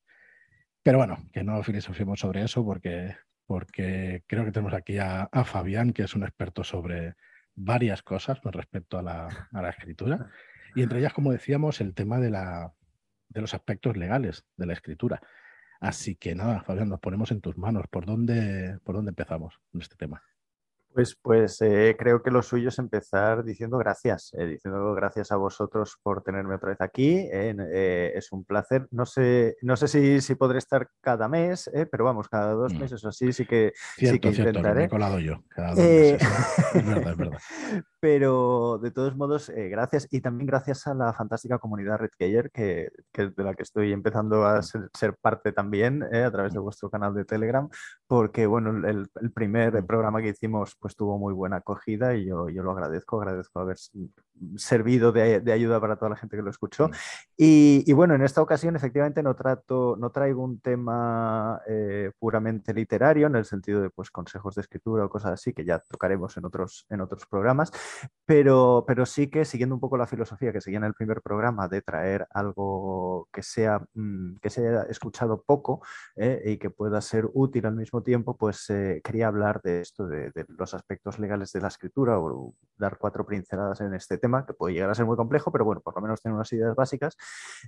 Pero 0.83 0.97
bueno, 0.97 1.29
que 1.31 1.43
no 1.43 1.61
filosofemos 1.63 2.19
sobre 2.19 2.43
eso 2.43 2.63
porque, 2.65 3.15
porque 3.45 4.23
creo 4.27 4.45
que 4.45 4.51
tenemos 4.51 4.73
aquí 4.73 4.97
a, 4.97 5.23
a 5.23 5.43
Fabián, 5.43 5.93
que 5.93 6.03
es 6.03 6.15
un 6.15 6.23
experto 6.23 6.63
sobre 6.63 7.15
varias 7.55 8.01
cosas 8.01 8.39
con 8.39 8.53
respecto 8.53 8.97
a 8.97 9.03
la, 9.03 9.49
a 9.51 9.61
la 9.61 9.69
escritura. 9.69 10.29
Y 10.75 10.83
entre 10.83 10.99
ellas, 10.99 11.13
como 11.13 11.31
decíamos, 11.31 11.81
el 11.81 11.93
tema 11.93 12.19
de, 12.19 12.29
la, 12.29 12.73
de 13.29 13.41
los 13.41 13.53
aspectos 13.53 13.97
legales 13.97 14.45
de 14.57 14.65
la 14.65 14.73
escritura. 14.73 15.21
Así 15.79 16.15
que 16.15 16.35
nada, 16.35 16.61
Fabián, 16.61 16.89
nos 16.89 16.99
ponemos 16.99 17.31
en 17.31 17.41
tus 17.41 17.57
manos. 17.57 17.85
¿Por 17.89 18.05
dónde, 18.05 18.79
por 18.83 18.95
dónde 18.95 19.09
empezamos 19.09 19.59
con 19.71 19.81
este 19.81 19.95
tema? 19.95 20.23
Pues, 20.93 21.17
pues 21.21 21.61
eh, 21.61 21.95
creo 21.97 22.21
que 22.21 22.31
lo 22.31 22.41
suyo 22.41 22.69
es 22.69 22.79
empezar 22.79 23.43
diciendo 23.43 23.77
gracias, 23.77 24.33
eh, 24.37 24.45
diciendo 24.45 24.93
gracias 24.93 25.31
a 25.31 25.37
vosotros 25.37 25.97
por 26.03 26.21
tenerme 26.21 26.55
otra 26.55 26.69
vez 26.69 26.81
aquí. 26.81 27.29
Eh, 27.31 28.11
es 28.15 28.31
un 28.31 28.43
placer. 28.43 28.87
No 28.91 29.05
sé, 29.05 29.55
no 29.61 29.75
sé 29.77 29.87
si, 29.87 30.21
si 30.21 30.35
podré 30.35 30.57
estar 30.57 30.89
cada 31.01 31.27
mes, 31.27 31.69
pero 31.91 32.05
vamos, 32.05 32.27
cada 32.27 32.53
dos 32.53 32.73
mm. 32.73 32.79
meses 32.79 33.03
o 33.05 33.09
así 33.09 33.31
sí 33.31 33.45
que, 33.45 33.73
sí 33.97 34.19
que 34.19 34.29
intentaré. 34.29 34.79
me 34.81 34.85
he 34.85 34.89
colado 34.89 35.19
yo. 35.19 35.43
es 35.55 36.85
verdad, 36.85 37.11
es 37.11 37.17
verdad. 37.17 37.39
Pero 38.01 38.79
de 38.81 38.91
todos 38.91 39.15
modos, 39.15 39.51
gracias 39.55 40.07
y 40.11 40.21
también 40.21 40.47
gracias 40.47 40.87
a 40.87 40.93
la 40.93 41.13
fantástica 41.13 41.59
comunidad 41.59 41.99
Redcayer, 41.99 42.49
que, 42.51 42.89
que 43.11 43.29
de 43.29 43.43
la 43.43 43.53
que 43.53 43.63
estoy 43.63 43.93
empezando 43.93 44.43
a 44.43 44.61
ser, 44.61 44.89
parte 45.21 45.51
también 45.53 46.03
a 46.03 46.31
través 46.31 46.51
de 46.51 46.59
mm. 46.59 46.63
vuestro 46.63 46.89
canal 46.89 47.13
de 47.13 47.25
Telegram, 47.25 47.69
porque 48.07 48.47
bueno, 48.47 48.71
el, 48.87 49.07
el 49.21 49.31
primer 49.31 49.83
mm. 49.83 49.85
programa 49.85 50.21
que 50.21 50.29
hicimos 50.29 50.75
pues 50.79 50.95
tuvo 50.95 51.17
muy 51.19 51.33
buena 51.33 51.57
acogida 51.57 52.15
y 52.15 52.25
yo, 52.25 52.49
yo 52.49 52.63
lo 52.63 52.71
agradezco, 52.71 53.21
agradezco 53.21 53.59
haber 53.59 53.77
servido 54.55 55.11
de, 55.11 55.39
de, 55.39 55.51
ayuda 55.51 55.79
para 55.79 55.95
toda 55.95 56.09
la 56.09 56.15
gente 56.15 56.35
que 56.35 56.43
lo 56.43 56.49
escuchó. 56.49 56.87
Mm. 56.87 56.91
Y, 57.37 57.83
y, 57.85 57.93
bueno, 57.93 58.15
en 58.15 58.23
esta 58.23 58.41
ocasión 58.41 58.75
efectivamente 58.75 59.23
no, 59.23 59.35
trato, 59.35 59.95
no 59.99 60.09
traigo 60.09 60.43
un 60.43 60.59
tema 60.59 61.61
eh, 61.67 62.11
puramente 62.19 62.73
literario 62.73 63.27
en 63.27 63.35
el 63.35 63.45
sentido 63.45 63.81
de 63.81 63.89
pues, 63.89 64.09
consejos 64.11 64.55
de 64.55 64.61
escritura 64.61 65.05
o 65.05 65.09
cosas 65.09 65.31
así, 65.31 65.53
que 65.53 65.65
ya 65.65 65.79
tocaremos 65.79 66.35
en 66.37 66.45
otros, 66.45 66.85
en 66.89 67.01
otros 67.01 67.25
programas, 67.25 67.71
pero, 68.25 68.85
pero 68.87 69.05
sí 69.05 69.29
que 69.29 69.43
siguiendo 69.45 69.75
un 69.75 69.81
poco 69.81 69.97
la 69.97 70.07
filosofía 70.07 70.53
que 70.53 70.61
seguía 70.61 70.77
en 70.77 70.85
el 70.85 70.93
primer 70.93 71.21
programa 71.21 71.67
de 71.67 71.81
traer 71.81 72.27
algo 72.31 73.27
que 73.31 73.43
sea, 73.43 73.81
mm, 73.93 74.37
que 74.41 74.49
se 74.49 74.67
haya 74.67 74.83
escuchado 74.83 75.43
poco 75.43 75.81
eh, 76.15 76.41
y 76.45 76.57
que 76.57 76.69
pueda 76.69 77.01
ser 77.01 77.27
útil 77.33 77.65
al 77.65 77.75
mismo 77.75 78.03
tiempo, 78.03 78.37
pues 78.37 78.69
eh, 78.69 79.01
quería 79.03 79.27
hablar 79.27 79.61
de 79.61 79.81
esto, 79.81 80.07
de, 80.07 80.31
de 80.31 80.45
los 80.47 80.73
aspectos 80.73 81.19
legales 81.19 81.51
de 81.51 81.61
la 81.61 81.67
escritura 81.67 82.19
o 82.19 82.55
dar 82.77 82.97
cuatro 82.97 83.25
pinceladas 83.25 83.81
en 83.81 83.93
este 83.93 84.17
tema, 84.17 84.45
que 84.45 84.53
puede 84.53 84.73
llegar 84.75 84.89
a 84.89 84.95
ser 84.95 85.05
muy 85.05 85.17
complejo, 85.17 85.51
pero 85.51 85.65
bueno, 85.65 85.81
por 85.81 85.95
lo 85.95 86.01
menos 86.01 86.21
tener 86.21 86.35
unas 86.35 86.51
ideas 86.53 86.75
básicas. 86.75 87.17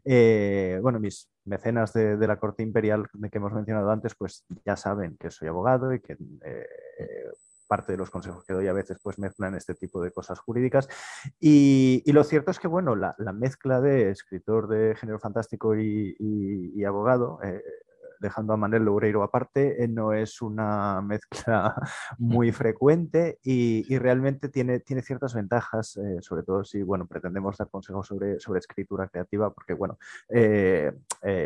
Eh, 0.06 0.80
bueno, 0.82 1.00
mis 1.00 1.30
mecenas 1.46 1.94
de, 1.94 2.18
la 2.28 2.38
corte 2.38 2.64
imperial 2.64 3.06
de 3.14 3.30
que 3.30 3.38
hemos 3.38 3.54
mencionado 3.54 3.92
antes, 3.92 4.16
pues 4.16 4.46
ya 4.66 4.78
saben 4.78 5.18
que 5.18 5.30
soy 5.30 5.48
abogado 5.50 5.94
y 5.94 6.00
que 6.00 6.14
eh, 6.46 6.68
parte 7.68 7.94
de 7.94 7.98
los 7.98 8.10
consejos 8.10 8.44
que 8.46 8.54
doy 8.54 8.68
a 8.68 8.74
veces 8.74 9.00
pues 9.02 9.20
mezclan 9.20 9.56
este 9.56 9.76
tipo 9.76 10.02
de 10.02 10.12
cosas 10.12 10.40
jurídicas. 10.40 10.88
Y, 11.40 12.04
lo 12.12 12.24
cierto 12.24 12.52
es 12.52 12.60
que, 12.60 12.68
bueno, 12.68 12.96
la, 12.96 13.16
mezcla 13.34 13.82
de 13.82 14.12
escritor 14.12 14.68
de 14.68 14.96
género 14.96 15.20
fantástico 15.20 15.76
y, 15.76 16.84
abogado 16.86 17.40
eh, 17.44 17.64
dejando 18.24 18.54
a 18.54 18.58
Manuel 18.58 18.86
Loureiro 18.86 19.22
aparte, 19.22 19.84
eh, 19.84 19.88
no 19.88 20.14
es 20.14 20.42
una 20.42 21.02
mezcla 21.04 21.76
muy 22.18 22.52
frecuente 22.52 23.38
y, 23.44 23.84
realmente 23.98 24.50
tiene, 24.50 24.80
tiene 24.80 25.02
ciertas 25.02 25.36
ventajas, 25.36 25.98
eh, 25.98 26.18
sobre 26.22 26.44
todo 26.44 26.64
si 26.64 26.82
bueno, 26.82 27.06
pretendemos 27.06 27.58
dar 27.58 27.70
consejos 27.70 28.08
sobre, 28.08 28.40
sobre 28.40 28.60
escritura 28.60 29.08
creativa, 29.08 29.54
porque 29.54 29.74
bueno, 29.74 30.00
eh, 30.30 30.92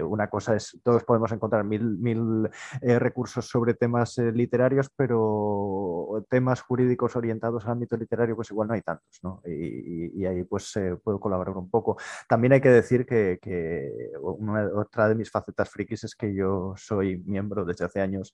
una 0.03 0.29
cosa 0.29 0.55
es, 0.55 0.79
todos 0.84 1.03
podemos 1.03 1.31
encontrar 1.31 1.63
mil, 1.65 1.98
mil 1.98 2.50
recursos 2.81 3.48
sobre 3.48 3.74
temas 3.74 4.17
literarios, 4.17 4.89
pero 4.96 6.25
temas 6.29 6.62
jurídicos 6.62 7.15
orientados 7.15 7.65
al 7.65 7.72
ámbito 7.74 7.98
literario, 7.98 8.36
pues 8.36 8.50
igual 8.51 8.69
no 8.69 8.74
hay 8.75 8.81
tantos, 8.81 9.19
¿no? 9.24 9.41
Y, 9.46 10.25
ahí 10.25 10.43
pues 10.43 10.74
puedo 11.03 11.19
colaborar 11.19 11.55
un 11.57 11.69
poco. 11.69 11.98
También 12.27 12.53
hay 12.53 12.62
que 12.62 12.69
decir 12.69 13.05
que, 13.05 13.39
que 13.41 14.12
otra 14.22 15.10
de 15.10 15.15
mis 15.15 15.31
facetas 15.31 15.69
frikis 15.69 16.03
es 16.03 16.15
que 16.15 16.34
yo 16.34 16.66
soy 16.75 17.17
miembro 17.25 17.65
desde 17.65 17.86
hace 17.86 18.01
años 18.01 18.33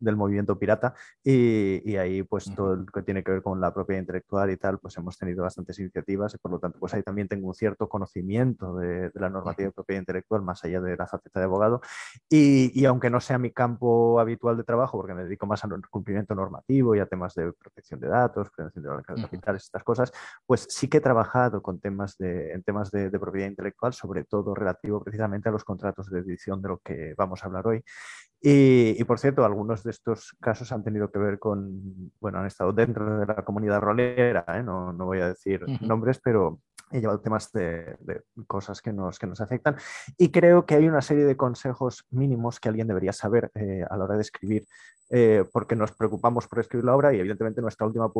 del 0.00 0.16
movimiento 0.16 0.58
pirata 0.58 0.94
y, 1.22 1.96
ahí 1.96 2.22
pues 2.22 2.54
todo 2.54 2.76
lo 2.76 2.86
que 2.86 3.02
tiene 3.02 3.22
que 3.22 3.32
ver 3.32 3.42
con 3.42 3.60
la 3.60 3.72
propiedad 3.72 4.00
intelectual 4.00 4.50
y 4.50 4.56
tal, 4.56 4.78
pues 4.78 4.96
hemos 4.96 5.16
tenido 5.16 5.42
bastantes 5.42 5.78
iniciativas 5.78 6.34
y 6.34 6.38
por 6.38 6.50
lo 6.50 6.58
tanto 6.58 6.78
pues 6.78 6.92
ahí 6.94 7.02
también 7.02 7.28
tengo 7.28 7.48
un 7.48 7.54
cierto 7.54 7.88
conocimiento 7.88 8.76
de, 8.76 9.10
la 9.14 9.30
normativa 9.30 9.68
de 9.68 9.72
propiedad 9.72 10.02
intelectual 10.02 10.42
más 10.42 10.64
allá 10.64 10.80
de 10.80 10.96
la 10.96 11.06
faceta 11.06 11.40
de 11.40 11.44
abogado 11.46 11.80
y, 12.28 12.84
aunque 12.84 13.10
no 13.10 13.20
sea 13.20 13.38
mi 13.38 13.50
campo 13.50 14.20
habitual 14.20 14.56
de 14.56 14.64
trabajo 14.64 14.98
porque 14.98 15.14
me 15.14 15.24
dedico 15.24 15.46
más 15.46 15.64
al 15.64 15.70
cumplimiento 15.88 16.34
normativo 16.34 16.94
y 16.94 17.00
a 17.00 17.06
temas 17.06 17.34
de 17.34 17.52
protección 17.52 18.00
de 18.00 18.08
datos, 18.08 18.50
prevención 18.50 18.84
de 18.84 18.90
los 18.90 19.02
capitales, 19.02 19.64
estas 19.64 19.84
cosas, 19.84 20.12
pues 20.44 20.66
sí 20.68 20.88
que 20.88 20.98
he 20.98 21.00
trabajado 21.00 21.62
con 21.62 21.80
temas 21.80 22.16
de, 22.18 22.52
en 22.52 22.62
temas 22.62 22.90
de, 22.90 23.10
de 23.10 23.18
propiedad 23.18 23.48
intelectual, 23.48 23.92
sobre 23.92 24.24
todo 24.24 24.54
relativo 24.54 25.02
precisamente 25.02 25.48
a 25.48 25.52
los 25.52 25.64
contratos 25.64 26.10
de 26.10 26.20
edición 26.20 26.60
de 26.62 26.68
lo 26.68 26.78
que 26.78 27.14
vamos 27.16 27.42
a 27.42 27.46
hablar 27.46 27.66
hoy 27.66 27.82
y, 28.48 29.02
por 29.02 29.18
cierto, 29.18 29.44
algunos 29.44 29.82
de 29.82 29.90
estos 29.90 30.36
casos 30.40 30.70
han 30.70 30.84
tenido 30.84 31.10
que 31.10 31.18
ver 31.18 31.40
con, 31.40 32.12
bueno, 32.20 32.38
han 32.38 32.46
estado 32.46 32.72
dentro 32.72 33.18
de 33.18 33.26
la 33.26 33.44
comunidad 33.44 33.80
rolera, 33.80 34.44
¿eh? 34.54 34.62
no, 34.62 34.92
no, 34.92 35.04
voy 35.04 35.18
a 35.18 35.28
decir 35.28 35.64
nombres, 35.80 36.20
pero 36.22 36.60
he 36.92 37.00
llevado 37.00 37.20
temas 37.20 37.50
de, 37.50 37.96
cosas 38.46 38.80
que 38.80 38.92
nos, 38.92 39.18
que 39.18 39.26
nos 39.26 39.40
afectan. 39.40 39.74
Y 40.16 40.30
creo 40.30 40.64
que 40.64 40.76
hay 40.76 40.86
una 40.86 41.02
serie 41.02 41.24
de 41.24 41.36
consejos 41.36 42.06
mínimos 42.10 42.60
que 42.60 42.68
alguien 42.68 42.86
debería 42.86 43.12
saber 43.12 43.50
eh, 43.54 43.84
a 43.90 43.96
la 43.96 44.04
hora 44.04 44.14
de 44.14 44.22
escribir 44.22 44.64
eh, 45.10 45.44
porque 45.52 45.76
nos 45.76 45.92
preocupamos 45.92 46.48
por 46.48 46.58
escribir 46.58 46.84
la 46.84 46.94
obra 46.94 47.14
y 47.14 47.20
evidentemente 47.20 47.60
nuestra 47.60 47.86
última 47.86 48.10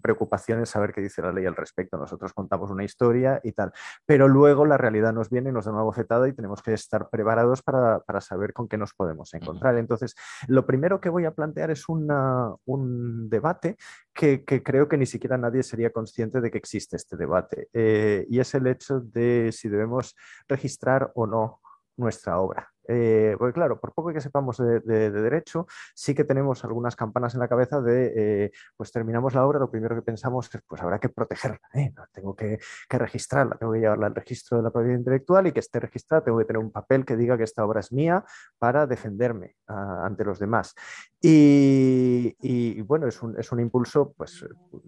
preocupación 0.00 0.60
es 0.60 0.70
saber 0.70 0.92
qué 0.92 1.00
dice 1.00 1.22
la 1.22 1.32
ley 1.32 1.46
al 1.46 1.56
respecto. 1.56 1.96
Nosotros 1.96 2.32
contamos 2.32 2.70
una 2.70 2.84
historia 2.84 3.40
y 3.42 3.52
tal, 3.52 3.72
pero 4.04 4.28
luego 4.28 4.64
la 4.64 4.76
realidad 4.76 5.12
nos 5.12 5.30
viene 5.30 5.50
y 5.50 5.52
nos 5.52 5.64
da 5.64 5.72
una 5.72 5.82
bofetada 5.82 6.28
y 6.28 6.32
tenemos 6.32 6.62
que 6.62 6.72
estar 6.72 7.08
preparados 7.10 7.62
para, 7.62 8.00
para 8.00 8.20
saber 8.20 8.52
con 8.52 8.68
qué 8.68 8.78
nos 8.78 8.94
podemos 8.94 9.34
encontrar. 9.34 9.76
Entonces, 9.76 10.14
lo 10.46 10.66
primero 10.66 11.00
que 11.00 11.08
voy 11.08 11.24
a 11.24 11.32
plantear 11.32 11.70
es 11.70 11.88
una, 11.88 12.54
un 12.64 13.28
debate 13.28 13.76
que, 14.12 14.44
que, 14.44 14.62
creo 14.62 14.88
que 14.88 14.96
ni 14.96 15.06
siquiera 15.06 15.36
nadie 15.36 15.62
sería 15.62 15.90
consciente 15.90 16.40
de 16.40 16.50
que 16.50 16.58
existe 16.58 16.96
este 16.96 17.16
debate 17.16 17.68
eh, 17.72 18.26
y 18.28 18.40
es 18.40 18.54
el 18.54 18.66
hecho 18.66 19.00
de 19.00 19.50
si 19.52 19.68
debemos 19.68 20.14
registrar 20.48 21.12
o 21.14 21.26
no 21.26 21.60
nuestra 21.96 22.38
obra. 22.38 22.72
Eh, 22.88 23.34
porque 23.38 23.54
claro, 23.54 23.80
por 23.80 23.92
poco 23.92 24.12
que 24.12 24.20
sepamos 24.20 24.58
de, 24.58 24.80
derecho, 25.10 25.66
sí 25.94 26.14
que 26.14 26.24
tenemos 26.24 26.64
algunas 26.64 26.96
campanas 26.96 27.34
en 27.34 27.40
la 27.40 27.48
cabeza 27.48 27.80
de, 27.80 28.12
eh, 28.16 28.50
pues 28.76 28.92
terminamos 28.92 29.34
la 29.34 29.46
obra, 29.46 29.58
lo 29.58 29.70
primero 29.70 29.96
que 29.96 30.02
pensamos 30.02 30.48
es, 30.54 30.60
pues 30.66 30.82
habrá 30.82 30.98
que 30.98 31.08
protegerla, 31.08 31.60
¿eh? 31.74 31.92
tengo 32.12 32.34
que, 32.34 32.58
registrarla, 32.88 33.56
tengo 33.56 33.72
que 33.72 33.80
llevarla 33.80 34.06
al 34.06 34.14
registro 34.14 34.58
de 34.58 34.62
la 34.64 34.70
propiedad 34.70 34.98
intelectual 34.98 35.46
y 35.46 35.52
que 35.52 35.60
esté 35.60 35.80
registrada, 35.80 36.24
tengo 36.24 36.38
que 36.38 36.44
tener 36.44 36.62
un 36.62 36.70
papel 36.70 37.04
que 37.04 37.16
diga 37.16 37.36
que 37.36 37.44
esta 37.44 37.64
obra 37.64 37.80
es 37.80 37.92
mía 37.92 38.24
para 38.58 38.86
defenderme 38.86 39.56
ante 39.66 40.24
los 40.24 40.38
demás. 40.38 40.74
Y, 41.20 42.80
bueno, 42.82 43.08
es 43.08 43.20
un, 43.22 43.38
es 43.38 43.50
un, 43.50 43.60
impulso 43.60 44.12
pues, 44.16 44.46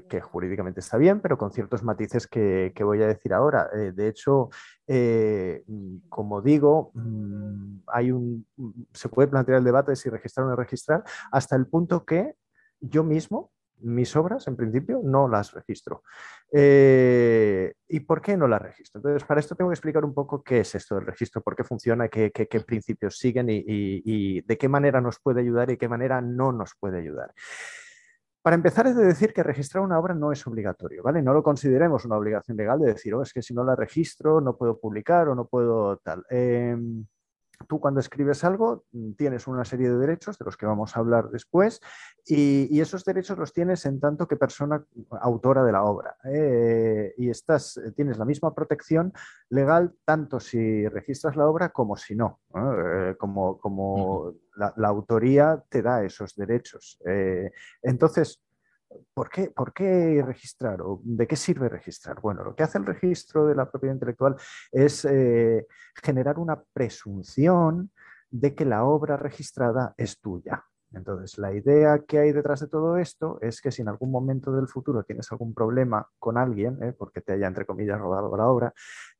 que 0.08 0.20
jurídicamente 0.20 0.80
está 0.80 0.96
bien, 0.96 1.20
pero 1.20 1.36
con 1.36 1.50
ciertos 1.50 1.82
matices 1.82 2.26
que, 2.26 2.72
voy 2.80 3.02
a 3.02 3.08
decir 3.08 3.32
ahora. 3.32 3.68
de 3.68 4.08
hecho, 4.08 4.50
como 6.08 6.42
digo, 6.42 6.92
mm, 6.94 7.80
hay 7.88 8.12
un, 8.12 8.46
se 8.92 9.08
puede 9.08 9.28
plantear 9.28 9.58
el 9.58 9.64
debate 9.64 9.92
de 9.92 9.96
si 9.96 10.08
registrar 10.10 10.46
o 10.46 10.50
no 10.50 10.56
registrar, 10.56 11.02
hasta 11.32 11.56
el 11.56 11.66
punto 11.66 12.04
que 12.04 12.34
yo 12.80 13.02
mismo 13.02 13.50
mis 13.80 14.14
obras, 14.16 14.46
en 14.48 14.56
principio, 14.56 15.00
no 15.02 15.28
las 15.28 15.52
registro. 15.52 16.02
Eh, 16.52 17.74
¿Y 17.88 18.00
por 18.00 18.20
qué 18.20 18.36
no 18.36 18.48
las 18.48 18.62
registro? 18.62 18.98
Entonces, 18.98 19.24
para 19.24 19.40
esto 19.40 19.54
tengo 19.54 19.70
que 19.70 19.74
explicar 19.74 20.04
un 20.04 20.14
poco 20.14 20.42
qué 20.42 20.60
es 20.60 20.74
esto 20.74 20.96
del 20.96 21.06
registro, 21.06 21.42
por 21.42 21.56
qué 21.56 21.64
funciona, 21.64 22.08
qué, 22.08 22.30
principios 22.66 23.18
siguen 23.18 23.46
y, 23.50 24.40
de 24.42 24.58
qué 24.58 24.68
manera 24.68 25.00
nos 25.00 25.18
puede 25.20 25.40
ayudar 25.40 25.70
y 25.70 25.76
qué 25.76 25.88
manera 25.88 26.20
no 26.20 26.52
nos 26.52 26.74
puede 26.78 26.98
ayudar. 26.98 27.32
Para 28.42 28.56
empezar, 28.56 28.86
es 28.86 28.96
de 28.96 29.04
decir 29.04 29.32
que 29.32 29.42
registrar 29.42 29.84
una 29.84 29.98
obra 29.98 30.14
no 30.14 30.32
es 30.32 30.46
obligatorio, 30.46 31.02
¿vale? 31.02 31.20
No 31.20 31.34
lo 31.34 31.42
consideremos 31.42 32.04
una 32.04 32.16
obligación 32.16 32.56
legal 32.56 32.78
de 32.78 32.92
decir, 32.92 33.14
oh, 33.14 33.22
es 33.22 33.32
que 33.32 33.42
si 33.42 33.52
no 33.52 33.64
la 33.64 33.76
registro 33.76 34.40
no 34.40 34.56
puedo 34.56 34.78
publicar 34.78 35.28
o 35.28 35.34
no 35.34 35.46
puedo 35.46 35.98
tal. 35.98 36.24
Em, 36.30 37.04
tú 37.66 37.80
cuando 37.80 38.00
escribes 38.00 38.44
algo 38.44 38.84
mm, 38.92 39.12
tienes 39.12 39.46
una 39.46 39.64
serie 39.64 39.90
de 39.90 39.98
derechos 39.98 40.38
de 40.38 40.44
los 40.44 40.56
que 40.56 40.66
vamos 40.66 40.96
a 40.96 41.00
hablar 41.00 41.30
después 41.30 41.80
y, 42.24 42.80
esos 42.80 43.04
derechos 43.04 43.38
los 43.38 43.52
tienes 43.52 43.84
en 43.86 43.98
tanto 43.98 44.28
que 44.28 44.36
persona 44.36 44.84
autora 45.20 45.64
de 45.64 45.72
la 45.72 45.82
obra. 45.82 46.16
¿eh? 46.24 47.12
y 47.16 47.28
estás, 47.28 47.76
eh, 47.78 47.92
tienes 47.92 48.18
la 48.18 48.24
misma 48.24 48.54
protección 48.54 49.12
legal 49.48 49.94
tanto 50.04 50.38
si 50.38 50.86
registras 50.88 51.36
la 51.36 51.48
obra 51.48 51.70
como 51.70 51.96
si 51.96 52.14
no. 52.14 52.40
Eh, 52.54 53.16
como, 53.18 53.58
como 53.58 54.34
la, 54.56 54.72
la, 54.76 54.88
autoría 54.88 55.62
te 55.68 55.82
da 55.82 56.04
esos 56.04 56.34
derechos. 56.36 56.98
entonces, 57.82 58.40
¿Por 59.12 59.30
qué, 59.30 59.50
¿Por 59.50 59.72
qué, 59.72 60.22
registrar 60.24 60.80
o 60.80 61.00
de 61.02 61.26
qué 61.26 61.36
sirve 61.36 61.68
registrar? 61.68 62.20
Bueno, 62.20 62.42
lo 62.44 62.54
que 62.54 62.62
hace 62.62 62.78
el 62.78 62.86
registro 62.86 63.46
de 63.46 63.54
la 63.54 63.70
propiedad 63.70 63.94
intelectual 63.94 64.36
es 64.72 65.04
eh, 65.04 65.66
generar 66.02 66.38
una 66.38 66.62
presunción 66.72 67.90
de 68.30 68.54
que 68.54 68.64
la 68.64 68.84
obra 68.84 69.16
registrada 69.16 69.94
es 69.96 70.20
tuya. 70.20 70.64
Entonces, 70.92 71.36
la 71.36 71.52
idea 71.52 71.98
que 72.06 72.18
hay 72.18 72.32
detrás 72.32 72.60
de 72.60 72.68
todo 72.68 72.96
esto 72.96 73.38
es 73.42 73.60
que 73.60 73.70
si 73.70 73.82
en 73.82 73.88
algún 73.88 74.10
momento 74.10 74.52
del 74.52 74.68
futuro 74.68 75.02
tienes 75.02 75.30
algún 75.30 75.52
problema 75.52 76.08
con 76.18 76.38
alguien, 76.38 76.82
¿eh? 76.82 76.94
porque 76.96 77.20
te 77.20 77.34
haya, 77.34 77.46
entre 77.46 77.66
comillas, 77.66 77.98
robado 77.98 78.34
la 78.34 78.48
obra, 78.48 78.72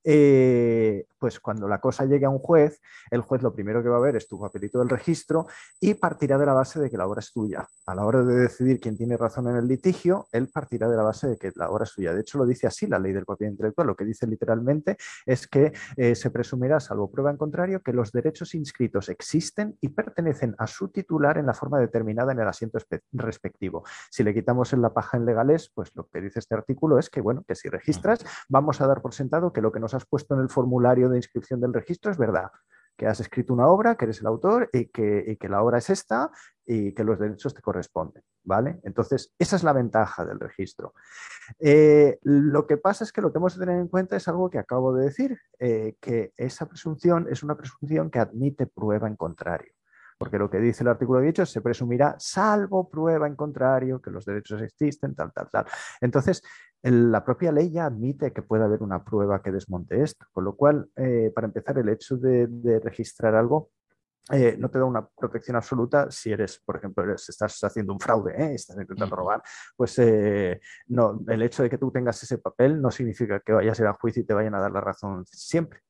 eh, 0.04 1.06
pues 1.18 1.40
cuando 1.40 1.68
la 1.68 1.80
cosa 1.80 2.04
llegue 2.04 2.26
a 2.26 2.30
un 2.30 2.38
juez, 2.38 2.80
el 3.10 3.20
juez 3.22 3.42
lo 3.42 3.52
primero 3.52 3.82
que 3.82 3.88
va 3.88 3.96
a 3.96 4.00
ver 4.00 4.16
es 4.16 4.28
tu 4.28 4.40
papelito 4.40 4.78
del 4.78 4.88
registro 4.88 5.46
y 5.80 5.94
partirá 5.94 6.38
de 6.38 6.46
la 6.46 6.54
base 6.54 6.80
de 6.80 6.90
que 6.90 6.96
la 6.96 7.06
obra 7.06 7.20
es 7.20 7.32
tuya. 7.32 7.66
A 7.86 7.94
la 7.94 8.04
hora 8.04 8.22
de 8.22 8.34
decidir 8.34 8.80
quién 8.80 8.96
tiene 8.96 9.16
razón 9.16 9.48
en 9.48 9.56
el 9.56 9.66
litigio, 9.66 10.28
él 10.32 10.48
partirá 10.52 10.88
de 10.88 10.96
la 10.96 11.02
base 11.02 11.28
de 11.28 11.36
que 11.36 11.52
la 11.56 11.70
obra 11.70 11.84
es 11.84 11.92
tuya. 11.92 12.14
De 12.14 12.20
hecho, 12.20 12.38
lo 12.38 12.46
dice 12.46 12.66
así 12.66 12.86
la 12.86 12.98
ley 12.98 13.12
del 13.12 13.24
propiedad 13.24 13.50
intelectual. 13.50 13.86
Lo 13.86 13.96
que 13.96 14.04
dice 14.04 14.26
literalmente 14.26 14.96
es 15.26 15.46
que 15.48 15.72
eh, 15.96 16.14
se 16.14 16.30
presumirá, 16.30 16.80
salvo 16.80 17.10
prueba 17.10 17.30
en 17.30 17.36
contrario, 17.36 17.82
que 17.82 17.92
los 17.92 18.12
derechos 18.12 18.54
inscritos 18.54 19.08
existen 19.08 19.76
y 19.80 19.88
pertenecen 19.88 20.54
a 20.58 20.66
su 20.66 20.88
titular 20.88 21.38
en 21.38 21.46
la 21.46 21.54
forma 21.54 21.78
determinada 21.78 22.32
en 22.32 22.40
el 22.40 22.48
asiento 22.48 22.78
respectivo. 23.12 23.84
Si 24.10 24.22
le 24.22 24.34
quitamos 24.34 24.72
en 24.72 24.82
la 24.82 24.92
paja 24.92 25.16
en 25.16 25.24
legales, 25.24 25.70
pues 25.74 25.90
lo 25.94 26.06
que 26.06 26.20
dice 26.20 26.38
este 26.38 26.54
artículo 26.54 26.98
es 26.98 27.10
que, 27.10 27.20
bueno, 27.20 27.44
que 27.46 27.54
si 27.54 27.68
registras, 27.68 28.24
vamos 28.48 28.80
a 28.80 28.86
dar 28.86 29.00
por 29.00 29.14
sentado 29.14 29.52
que 29.52 29.60
lo 29.60 29.72
que 29.72 29.80
nos 29.80 29.87
has 29.94 30.06
puesto 30.06 30.34
en 30.34 30.40
el 30.40 30.48
formulario 30.48 31.08
de 31.08 31.18
inscripción 31.18 31.60
del 31.60 31.74
registro 31.74 32.10
es 32.10 32.18
verdad 32.18 32.50
que 32.98 33.06
has 33.06 33.20
escrito 33.20 33.54
una 33.54 33.68
obra, 33.68 33.94
que 33.94 34.06
eres 34.06 34.20
el 34.20 34.26
autor 34.26 34.68
y 34.72 34.86
que, 34.86 35.38
la 35.48 35.62
obra 35.62 35.78
es 35.78 35.88
esta 35.88 36.30
y 36.66 36.92
que 36.92 37.04
los 37.04 37.18
derechos 37.18 37.54
te 37.54 37.62
corresponden, 37.62 38.24
¿vale? 38.42 38.80
Entonces, 38.82 39.32
esa 39.38 39.54
es 39.54 39.62
la 39.62 39.72
ventaja 39.72 40.26
del 40.26 40.40
registro. 40.40 40.94
Eh, 41.60 42.18
lo 42.22 42.66
que 42.66 42.76
pasa 42.76 43.04
es 43.04 43.12
que 43.12 43.22
lo 43.22 43.30
que 43.32 43.38
hemos 43.38 43.56
de 43.56 43.64
tener 43.64 43.80
en 43.80 43.86
cuenta 43.86 44.16
es 44.16 44.26
algo 44.26 44.50
que 44.50 44.58
acabo 44.58 44.92
de 44.92 45.04
decir, 45.04 45.38
eh, 45.60 45.94
que 46.00 46.32
esa 46.36 46.66
presunción 46.66 47.28
es 47.30 47.44
una 47.44 47.56
presunción 47.56 48.10
que 48.10 48.18
admite 48.18 48.66
prueba 48.66 49.06
en 49.06 49.14
contrario 49.14 49.72
porque 50.18 50.38
lo 50.38 50.50
que 50.50 50.58
dice 50.58 50.82
el 50.82 50.88
artículo 50.88 51.20
dicho 51.20 51.46
se 51.46 51.60
presumirá, 51.60 52.16
salvo 52.18 52.90
prueba 52.90 53.26
en 53.26 53.36
contrario, 53.36 54.02
que 54.02 54.10
los 54.10 54.24
derechos 54.24 54.60
existen, 54.60 55.14
tal, 55.14 55.32
tal, 55.32 55.48
tal. 55.48 55.66
Entonces, 56.00 56.42
la 56.82 57.24
propia 57.24 57.52
ley 57.52 57.70
ya 57.70 57.86
admite 57.86 58.32
que 58.32 58.42
puede 58.42 58.64
haber 58.64 58.82
una 58.82 59.04
prueba 59.04 59.42
que 59.42 59.50
desmonte 59.52 60.02
esto, 60.02 60.26
con 60.32 60.44
lo 60.44 60.56
cual, 60.56 60.88
eh, 60.96 61.32
para 61.34 61.46
empezar, 61.46 61.78
el 61.78 61.88
hecho 61.88 62.16
de 62.16 62.80
registrar 62.82 63.34
algo 63.34 63.70
eh, 64.30 64.56
no 64.58 64.68
te 64.68 64.78
da 64.78 64.84
una 64.84 65.06
protección 65.06 65.56
absoluta 65.56 66.10
si 66.10 66.30
eres, 66.32 66.58
por 66.58 66.76
ejemplo, 66.76 67.14
estás 67.14 67.64
haciendo 67.64 67.92
un 67.92 68.00
fraude, 68.00 68.34
¿eh? 68.36 68.54
estás 68.54 68.76
intentando 68.76 69.16
robar, 69.16 69.42
pues 69.76 69.98
eh, 69.98 70.60
no, 70.88 71.20
el 71.28 71.42
hecho 71.42 71.62
de 71.62 71.70
que 71.70 71.78
tú 71.78 71.90
tengas 71.90 72.22
ese 72.22 72.38
papel 72.38 72.80
no 72.80 72.90
significa 72.90 73.40
que 73.40 73.52
vayas 73.52 73.78
a 73.78 73.82
ir 73.82 73.88
a 73.88 73.94
juicio 73.94 74.22
y 74.22 74.26
te 74.26 74.34
vayan 74.34 74.54
a 74.54 74.60
dar 74.60 74.70
la 74.70 74.80
razón 74.80 75.24
siempre, 75.26 75.80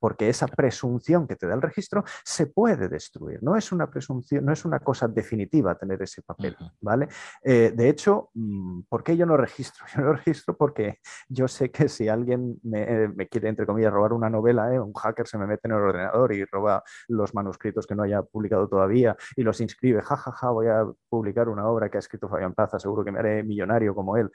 porque 0.00 0.28
esa 0.28 0.46
presunción 0.46 1.26
que 1.26 1.36
te 1.36 1.46
da 1.46 1.54
el 1.54 1.62
registro 1.62 2.04
se 2.24 2.46
puede 2.46 2.88
destruir, 2.88 3.42
no 3.42 3.56
es 3.56 3.72
una 3.72 3.90
presunción, 3.90 4.44
no 4.44 4.52
es 4.52 4.64
una 4.64 4.80
cosa 4.80 5.06
definitiva 5.08 5.74
tener 5.74 6.02
ese 6.02 6.22
papel, 6.22 6.56
¿vale? 6.80 7.08
de 7.42 7.88
hecho, 7.88 8.30
mm, 8.34 8.82
¿por 8.88 9.02
qué 9.02 9.16
yo 9.16 9.26
no 9.26 9.36
registro? 9.36 9.84
Yo 9.94 10.02
no 10.02 10.12
registro 10.14 10.56
porque 10.56 11.00
yo 11.28 11.46
sé 11.46 11.70
que 11.70 11.88
si 11.88 12.08
alguien 12.08 12.58
me, 12.62 13.08
me 13.08 13.28
quiere, 13.28 13.48
entre 13.48 13.66
comillas, 13.66 13.92
robar 13.92 14.12
una 14.12 14.30
novela, 14.30 14.68
un 14.82 14.94
hacker 14.94 15.26
se 15.26 15.36
me 15.36 15.46
mete 15.46 15.68
en 15.68 15.72
el 15.72 15.80
ordenador 15.80 16.32
y 16.32 16.44
roba 16.44 16.82
los 17.08 17.34
manuscritos 17.34 17.81
que 17.86 17.94
no 17.94 18.02
haya 18.02 18.22
publicado 18.22 18.68
todavía 18.68 19.16
y 19.36 19.42
los 19.42 19.60
inscribe, 19.60 20.00
jajaja, 20.00 20.32
ja, 20.32 20.36
ja, 20.36 20.50
voy 20.50 20.66
a 20.68 20.86
publicar 21.08 21.48
una 21.48 21.66
obra 21.66 21.88
que 21.88 21.98
ha 21.98 22.00
escrito 22.00 22.28
Fabián 22.28 22.54
Plaza, 22.54 22.78
seguro 22.78 23.04
que 23.04 23.12
me 23.12 23.18
haré 23.18 23.42
millonario 23.42 23.94
como 23.94 24.16
él. 24.16 24.30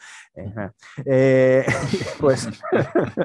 Eh, 1.06 1.66
pues 2.20 2.50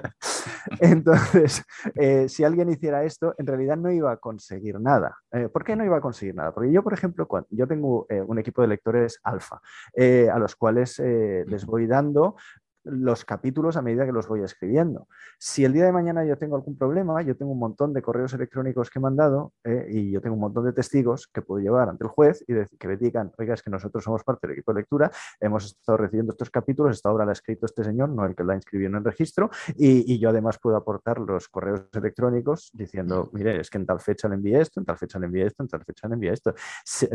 entonces, 0.81 1.65
eh, 1.95 2.29
si 2.29 2.45
alguien 2.45 2.71
hiciera 2.71 3.05
esto, 3.05 3.35
en 3.39 3.47
realidad 3.47 3.77
no 3.77 3.91
iba 3.91 4.13
a 4.13 4.17
conseguir 4.17 4.81
nada. 4.81 5.17
Eh, 5.33 5.49
¿Por 5.49 5.65
qué 5.65 5.77
no 5.77 5.85
iba 5.85 5.99
a 5.99 6.01
conseguir 6.01 6.35
nada? 6.35 6.53
Porque 6.53 6.73
yo, 6.73 6.83
por 6.83 6.93
ejemplo, 6.93 7.27
cuando, 7.27 7.49
yo 7.51 7.67
tengo 7.67 8.07
un 8.27 8.39
equipo 8.39 8.63
de 8.63 8.69
lectores 8.69 9.21
alfa, 9.23 9.61
a 9.97 10.39
los 10.39 10.57
cuales 10.57 10.99
les 10.99 11.67
voy 11.67 11.87
dando 11.87 12.37
los 12.85 13.25
capítulos 13.25 13.77
a 13.77 13.83
medida 13.83 14.05
que 14.05 14.13
los 14.13 14.29
voy 14.29 14.43
escribiendo. 14.43 15.09
Si 15.39 15.65
el 15.65 15.73
día 15.73 15.85
de 15.85 15.93
mañana 15.93 16.25
yo 16.25 16.37
tengo 16.37 16.57
algún 16.57 16.77
problema, 16.77 17.23
yo 17.23 17.37
tengo 17.37 17.53
un 17.53 17.59
montón 17.59 17.93
de 17.93 18.03
correos 18.03 18.33
electrónicos 18.35 18.91
que 18.91 18.99
he 18.99 19.03
mandado 19.03 19.53
eh, 19.65 19.87
y 19.91 20.11
yo 20.11 20.21
tengo 20.21 20.35
un 20.35 20.41
montón 20.41 20.65
de 20.65 20.73
testigos 20.73 21.27
que 21.29 21.43
puedo 21.43 21.63
llevar 21.63 21.89
ante 21.89 22.05
el 22.05 22.11
juez 22.11 22.45
y 22.49 22.55
que 22.79 22.89
me 22.89 22.97
digan, 22.97 23.33
oiga, 23.39 23.55
es 23.55 23.63
que 23.63 23.71
nosotros 23.71 24.05
somos 24.05 24.25
parte 24.25 24.47
del 24.47 24.55
equipo 24.55 24.73
de 24.73 24.81
lectura, 24.81 25.11
hemos 25.41 25.67
estado 25.67 25.99
recibiendo 25.99 26.33
estos 26.33 26.51
capítulos, 26.51 26.97
esta 26.97 27.11
obra 27.11 27.25
la 27.25 27.33
ha 27.33 27.35
escrito 27.35 27.67
este 27.67 27.85
señor, 27.85 28.09
no 28.09 28.25
el 28.25 28.35
que 28.35 28.45
la 28.45 28.55
inscribió 28.55 28.89
en 28.89 28.97
el 28.97 29.05
registro, 29.05 29.51
y, 29.77 30.19
yo 30.23 30.29
además 30.29 30.59
puedo 30.59 30.77
aportar 30.77 31.19
los 31.19 31.49
correos 31.49 31.89
electrónicos 31.95 32.71
diciendo, 32.73 33.31
mire, 33.33 33.61
es 33.61 33.71
que 33.71 33.79
en 33.79 33.87
tal 33.87 33.99
fecha 33.99 34.29
le 34.29 34.37
envié 34.37 34.61
esto, 34.61 34.79
en 34.79 34.87
tal 34.87 34.97
fecha 34.97 35.19
le 35.19 35.27
envié 35.27 35.47
esto, 35.47 35.63
en 35.63 35.69
tal 35.69 35.85
fecha 35.85 36.07
le 36.07 36.15
envié 36.15 36.33
esto. 36.33 36.55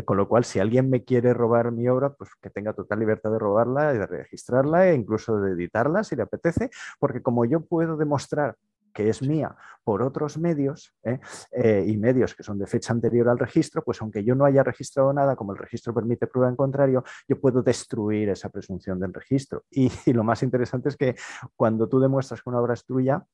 con 0.04 0.16
lo 0.16 0.28
cual, 0.28 0.44
si 0.44 0.58
alguien 0.58 0.90
me 0.90 1.04
quiere 1.04 1.32
robar 1.32 1.72
mi 1.72 1.88
obra, 1.88 2.10
pues 2.10 2.30
que 2.40 2.50
tenga 2.50 2.74
total 2.74 2.98
libertad 2.98 3.30
de 3.30 3.38
robarla 3.38 3.94
y 3.94 3.98
de 3.98 4.06
registrarla 4.06 4.88
e 4.88 4.94
incluso 4.94 5.40
de 5.40 5.54
editarla 5.58 6.04
si 6.04 6.16
le 6.16 6.22
apetece, 6.22 6.70
porque 6.98 7.22
como 7.22 7.44
yo 7.44 7.60
puedo 7.60 7.96
demostrar 7.96 8.56
que 8.92 9.08
es 9.08 9.22
mía 9.22 9.54
por 9.84 10.02
otros 10.02 10.38
medios 10.38 10.92
¿eh? 11.04 11.20
Eh, 11.52 11.84
y 11.86 11.96
medios 11.96 12.34
que 12.34 12.42
son 12.42 12.58
de 12.58 12.66
fecha 12.66 12.92
anterior 12.92 13.28
al 13.28 13.38
registro, 13.38 13.82
pues 13.84 14.00
aunque 14.02 14.24
yo 14.24 14.34
no 14.34 14.44
haya 14.44 14.64
registrado 14.64 15.12
nada, 15.12 15.36
como 15.36 15.52
el 15.52 15.58
registro 15.58 15.94
permite 15.94 16.26
prueba 16.26 16.48
en 16.48 16.56
contrario, 16.56 17.04
yo 17.28 17.40
puedo 17.40 17.62
destruir 17.62 18.28
esa 18.30 18.48
presunción 18.48 18.98
del 18.98 19.14
registro. 19.14 19.64
Y, 19.70 19.90
y 20.06 20.12
lo 20.12 20.24
más 20.24 20.42
interesante 20.42 20.88
es 20.88 20.96
que 20.96 21.14
cuando 21.54 21.88
tú 21.88 22.00
demuestras 22.00 22.42
que 22.42 22.50
una 22.50 22.60
obra 22.60 22.74
es 22.74 22.84
tuya, 22.84 23.24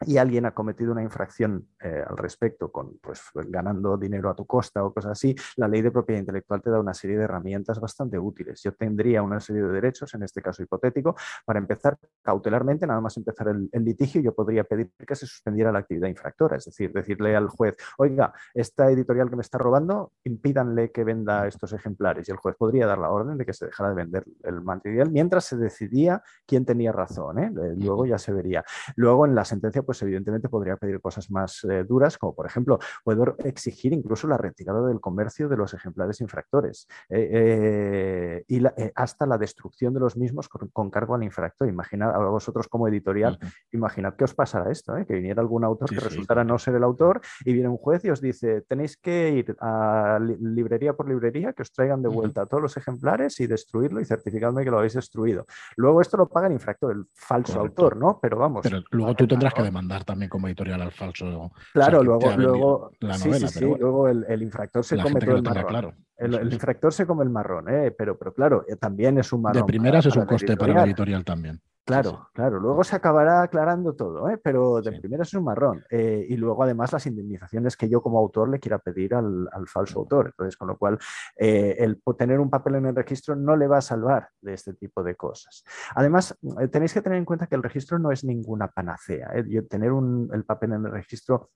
y 0.00 0.16
alguien 0.18 0.46
ha 0.46 0.52
cometido 0.52 0.92
una 0.92 1.02
infracción 1.02 1.68
eh, 1.80 2.02
al 2.06 2.16
respecto, 2.16 2.70
con, 2.70 2.98
pues, 2.98 3.22
ganando 3.34 3.96
dinero 3.96 4.28
a 4.28 4.34
tu 4.34 4.46
costa 4.46 4.84
o 4.84 4.92
cosas 4.92 5.12
así, 5.12 5.34
la 5.56 5.68
ley 5.68 5.82
de 5.82 5.90
propiedad 5.90 6.20
intelectual 6.20 6.60
te 6.62 6.70
da 6.70 6.80
una 6.80 6.94
serie 6.94 7.16
de 7.16 7.24
herramientas 7.24 7.80
bastante 7.80 8.18
útiles. 8.18 8.60
Yo 8.62 8.72
tendría 8.72 9.22
una 9.22 9.40
serie 9.40 9.62
de 9.62 9.68
derechos, 9.68 10.12
en 10.14 10.22
este 10.22 10.42
caso 10.42 10.62
hipotético, 10.62 11.14
para 11.44 11.58
empezar 11.58 11.96
cautelarmente, 12.22 12.86
nada 12.86 13.00
más 13.00 13.16
empezar 13.16 13.48
el, 13.48 13.84
litigio, 13.84 14.20
yo 14.20 14.34
podría 14.34 14.64
pedir 14.64 14.90
que 15.06 15.14
se 15.14 15.26
suspendiera 15.26 15.70
la 15.70 15.80
actividad 15.80 16.08
infractora, 16.08 16.56
es 16.56 16.64
decir, 16.64 16.92
decirle 16.92 17.36
al 17.36 17.48
juez, 17.48 17.76
oiga, 17.98 18.32
esta 18.54 18.90
editorial 18.90 19.28
que 19.28 19.36
me 19.36 19.42
está 19.42 19.58
robando, 19.58 20.12
impídanle 20.24 20.90
que 20.90 21.04
venda 21.04 21.46
estos 21.46 21.72
ejemplares. 21.72 22.28
Y 22.28 22.32
el 22.32 22.38
juez 22.38 22.56
podría 22.56 22.86
dar 22.86 22.98
la 22.98 23.10
orden 23.10 23.36
de 23.36 23.44
que 23.44 23.52
se 23.52 23.66
dejara 23.66 23.90
de 23.90 23.96
vender 23.96 24.24
el 24.42 24.60
material 24.62 25.10
mientras 25.10 25.44
se 25.44 25.56
decidía 25.56 26.22
quién 26.46 26.64
tenía 26.64 26.92
razón. 26.92 27.38
¿eh? 27.38 27.50
Luego 27.76 28.06
ya 28.06 28.18
se 28.18 28.32
vería. 28.32 28.64
Luego 28.96 29.26
en 29.26 29.34
la 29.34 29.44
sentencia 29.44 29.83
pues 29.84 30.02
evidentemente 30.02 30.48
podría 30.48 30.76
pedir 30.76 31.00
cosas 31.00 31.30
más 31.30 31.64
eh, 31.64 31.84
duras, 31.84 32.18
como 32.18 32.34
por 32.34 32.46
ejemplo, 32.46 32.78
puedo 33.04 33.36
exigir 33.38 33.92
incluso 33.92 34.26
la 34.26 34.36
retirada 34.36 34.86
del 34.86 35.00
comercio 35.00 35.48
de 35.48 35.56
los 35.56 35.74
ejemplares 35.74 36.20
infractores 36.20 36.88
eh, 37.08 37.28
eh, 37.32 38.44
y 38.48 38.62
hasta 38.94 39.26
la 39.26 39.38
destrucción 39.38 39.94
de 39.94 40.00
los 40.00 40.16
mismos 40.16 40.48
con, 40.48 40.90
cargo 40.90 41.14
al 41.14 41.22
infractor. 41.22 41.68
Imaginad 41.68 42.14
a 42.14 42.18
vosotros 42.18 42.68
como 42.68 42.88
editorial, 42.88 43.38
imaginad 43.72 44.14
que 44.14 44.24
os 44.24 44.34
pasará 44.34 44.70
esto, 44.70 44.94
que 45.06 45.14
viniera 45.14 45.40
algún 45.40 45.64
autor 45.64 45.90
que 45.90 46.00
resultara 46.00 46.44
no 46.44 46.58
ser 46.58 46.74
el 46.74 46.84
autor 46.84 47.20
y 47.44 47.52
viene 47.52 47.68
un 47.68 47.76
juez 47.76 48.04
y 48.04 48.10
os 48.10 48.20
dice, 48.20 48.62
tenéis 48.62 48.96
que 48.96 49.30
ir 49.30 49.56
a 49.60 50.18
librería 50.20 50.94
por 50.94 51.08
librería, 51.08 51.52
que 51.52 51.62
os 51.62 51.72
traigan 51.72 52.02
de 52.02 52.08
vuelta 52.08 52.46
todos 52.46 52.62
los 52.62 52.76
ejemplares 52.76 53.40
y 53.40 53.46
destruirlo 53.46 54.00
y 54.00 54.04
certificadme 54.04 54.64
que 54.64 54.70
lo 54.70 54.78
habéis 54.78 54.94
destruido. 54.94 55.46
Luego 55.76 56.00
esto 56.00 56.16
lo 56.16 56.28
paga 56.28 56.46
el 56.46 56.54
infractor, 56.54 56.92
el 56.92 57.06
falso 57.12 57.60
autor, 57.60 57.96
¿no? 57.96 58.18
Pero 58.20 58.38
vamos. 58.38 58.62
Pero 58.62 58.82
luego 58.90 59.14
tú 59.14 59.26
tendrás 59.26 59.54
que 59.54 59.62
demandar 59.62 59.73
también 60.04 60.28
como 60.28 60.46
editorial 60.46 60.82
al 60.82 60.92
falso. 60.92 61.52
Claro, 61.72 62.02
luego, 62.02 62.36
luego, 62.36 62.90
sí, 63.14 63.32
sí, 63.34 63.48
sí, 63.48 63.60
luego 63.60 64.08
el, 64.08 64.42
infractor 64.42 64.84
se 64.84 64.96
come 64.98 65.20
todo 65.20 65.36
el 65.36 65.42
marrón. 65.42 65.66
Claro. 65.66 65.94
El, 66.16 66.52
infractor 66.52 66.92
se 66.92 67.06
come 67.06 67.24
el 67.24 67.30
marrón, 67.30 67.68
¿eh? 67.68 67.90
pero, 67.90 68.16
pero 68.18 68.32
claro, 68.32 68.64
eh, 68.68 68.76
también 68.76 69.18
es 69.18 69.32
un 69.32 69.42
marrón. 69.42 69.62
De 69.62 69.66
primeras 69.66 70.06
es 70.06 70.16
un 70.16 70.26
coste 70.26 70.56
para 70.56 70.74
la 70.74 70.84
editorial 70.84 71.24
también. 71.24 71.60
Claro, 71.84 72.30
claro. 72.32 72.60
Luego 72.60 72.82
se 72.82 72.96
acabará 72.96 73.42
aclarando 73.42 73.94
todo, 73.94 74.30
¿eh? 74.30 74.40
pero 74.42 74.80
de 74.80 74.98
primera 75.00 75.22
es 75.22 75.34
un 75.34 75.44
marrón. 75.44 75.84
Eh, 75.90 76.24
y 76.30 76.36
luego, 76.36 76.62
además, 76.62 76.94
las 76.94 77.06
indemnizaciones 77.06 77.76
que 77.76 77.90
yo 77.90 78.00
como 78.00 78.18
autor 78.18 78.48
le 78.48 78.58
quiera 78.58 78.78
pedir 78.78 79.14
al, 79.14 79.48
falso 79.66 79.98
autor. 80.00 80.28
Entonces, 80.28 80.56
con 80.56 80.68
lo 80.68 80.78
cual, 80.78 80.98
eh, 81.36 81.76
el 81.78 82.00
tener 82.16 82.40
un 82.40 82.48
papel 82.48 82.76
en 82.76 82.86
el 82.86 82.96
registro 82.96 83.36
no 83.36 83.54
le 83.54 83.66
va 83.66 83.78
a 83.78 83.82
salvar 83.82 84.30
de 84.40 84.54
este 84.54 84.72
tipo 84.72 85.02
de 85.02 85.14
cosas. 85.14 85.62
Además, 85.94 86.34
tenéis 86.72 86.94
que 86.94 87.02
tener 87.02 87.18
en 87.18 87.26
cuenta 87.26 87.46
que 87.46 87.54
el 87.54 87.62
registro 87.62 87.98
no 87.98 88.10
es 88.10 88.24
ninguna 88.24 88.68
panacea. 88.68 89.32
Tener 89.68 89.92
el 90.32 90.44
papel 90.44 90.72
en 90.72 90.86
el 90.86 90.90
registro 90.90 91.50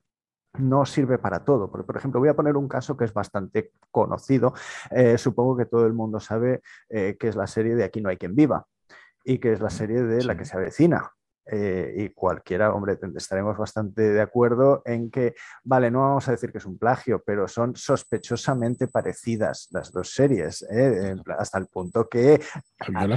no 0.59 0.85
sirve 0.85 1.17
para 1.17 1.43
todo. 1.43 1.71
Por, 1.71 1.87
por, 1.87 1.97
ejemplo, 1.97 2.19
voy 2.19 2.29
a 2.29 2.35
poner 2.35 2.55
un 2.55 2.67
caso 2.67 2.95
que 2.95 3.05
es 3.05 3.13
bastante 3.13 3.71
conocido. 3.89 4.53
supongo 5.17 5.57
que 5.57 5.65
todo 5.65 5.87
el 5.87 5.93
mundo 5.93 6.19
sabe 6.19 6.61
que 6.87 7.17
es 7.19 7.35
la 7.35 7.47
serie 7.47 7.75
de 7.75 7.83
Aquí 7.83 7.99
no 7.99 8.09
hay 8.09 8.17
quien 8.17 8.35
viva 8.35 8.67
y 9.23 9.39
que 9.39 9.51
es 9.53 9.59
la 9.59 9.69
serie 9.69 10.03
de 10.03 10.23
la 10.23 10.37
que 10.37 10.45
se 10.45 10.57
avecina. 10.57 11.13
Eh, 11.51 11.93
y 11.97 12.09
cualquiera, 12.09 12.73
hombre, 12.73 12.97
estaremos 13.15 13.57
bastante 13.57 14.01
de 14.01 14.21
acuerdo 14.21 14.83
en 14.85 15.09
que, 15.09 15.33
vale, 15.63 15.89
no 15.89 16.01
vamos 16.01 16.27
a 16.27 16.31
decir 16.31 16.51
que 16.51 16.59
es 16.59 16.65
un 16.65 16.77
plagio, 16.77 17.23
pero 17.25 17.47
son 17.47 17.75
sospechosamente 17.75 18.87
parecidas 18.87 19.67
las 19.71 19.91
dos 19.91 20.13
series, 20.13 20.61
¿eh? 20.69 21.15
hasta 21.37 21.57
el 21.57 21.65
punto 21.67 22.07
que 22.07 22.39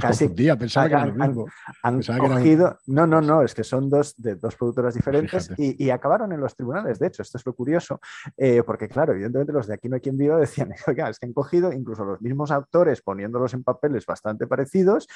casi 0.01 0.29
pensaba 0.29 0.89
que 0.89 0.95
han, 0.95 2.01
cogido, 2.01 2.79
no, 2.87 3.05
no, 3.05 3.21
no, 3.21 3.43
es 3.43 3.53
que 3.53 3.63
son 3.63 3.89
dos 3.89 4.15
de 4.17 4.35
dos 4.35 4.55
productoras 4.55 4.95
diferentes 4.95 5.51
y, 5.57 5.91
acabaron 5.93 6.31
en 6.33 6.39
los 6.39 6.55
tribunales, 6.55 6.97
de 6.97 7.07
hecho, 7.07 7.21
esto 7.21 7.37
es 7.37 7.45
lo 7.45 7.53
curioso, 7.53 7.99
eh, 8.35 8.63
porque 8.65 8.87
claro, 8.87 9.13
evidentemente 9.13 9.53
los 9.53 9.67
de 9.67 9.75
aquí 9.75 9.89
no 9.89 9.95
hay 9.95 10.01
quien 10.01 10.17
viva 10.17 10.37
decían, 10.37 10.73
oiga, 10.87 11.09
es 11.09 11.19
que 11.19 11.27
han 11.27 11.33
cogido 11.33 11.71
incluso 11.71 12.03
los 12.03 12.19
mismos 12.21 12.49
autores 12.49 13.01
poniéndolos 13.01 13.53
en 13.53 13.63
papeles 13.63 14.07
bastante 14.07 14.47
parecidos, 14.47 15.07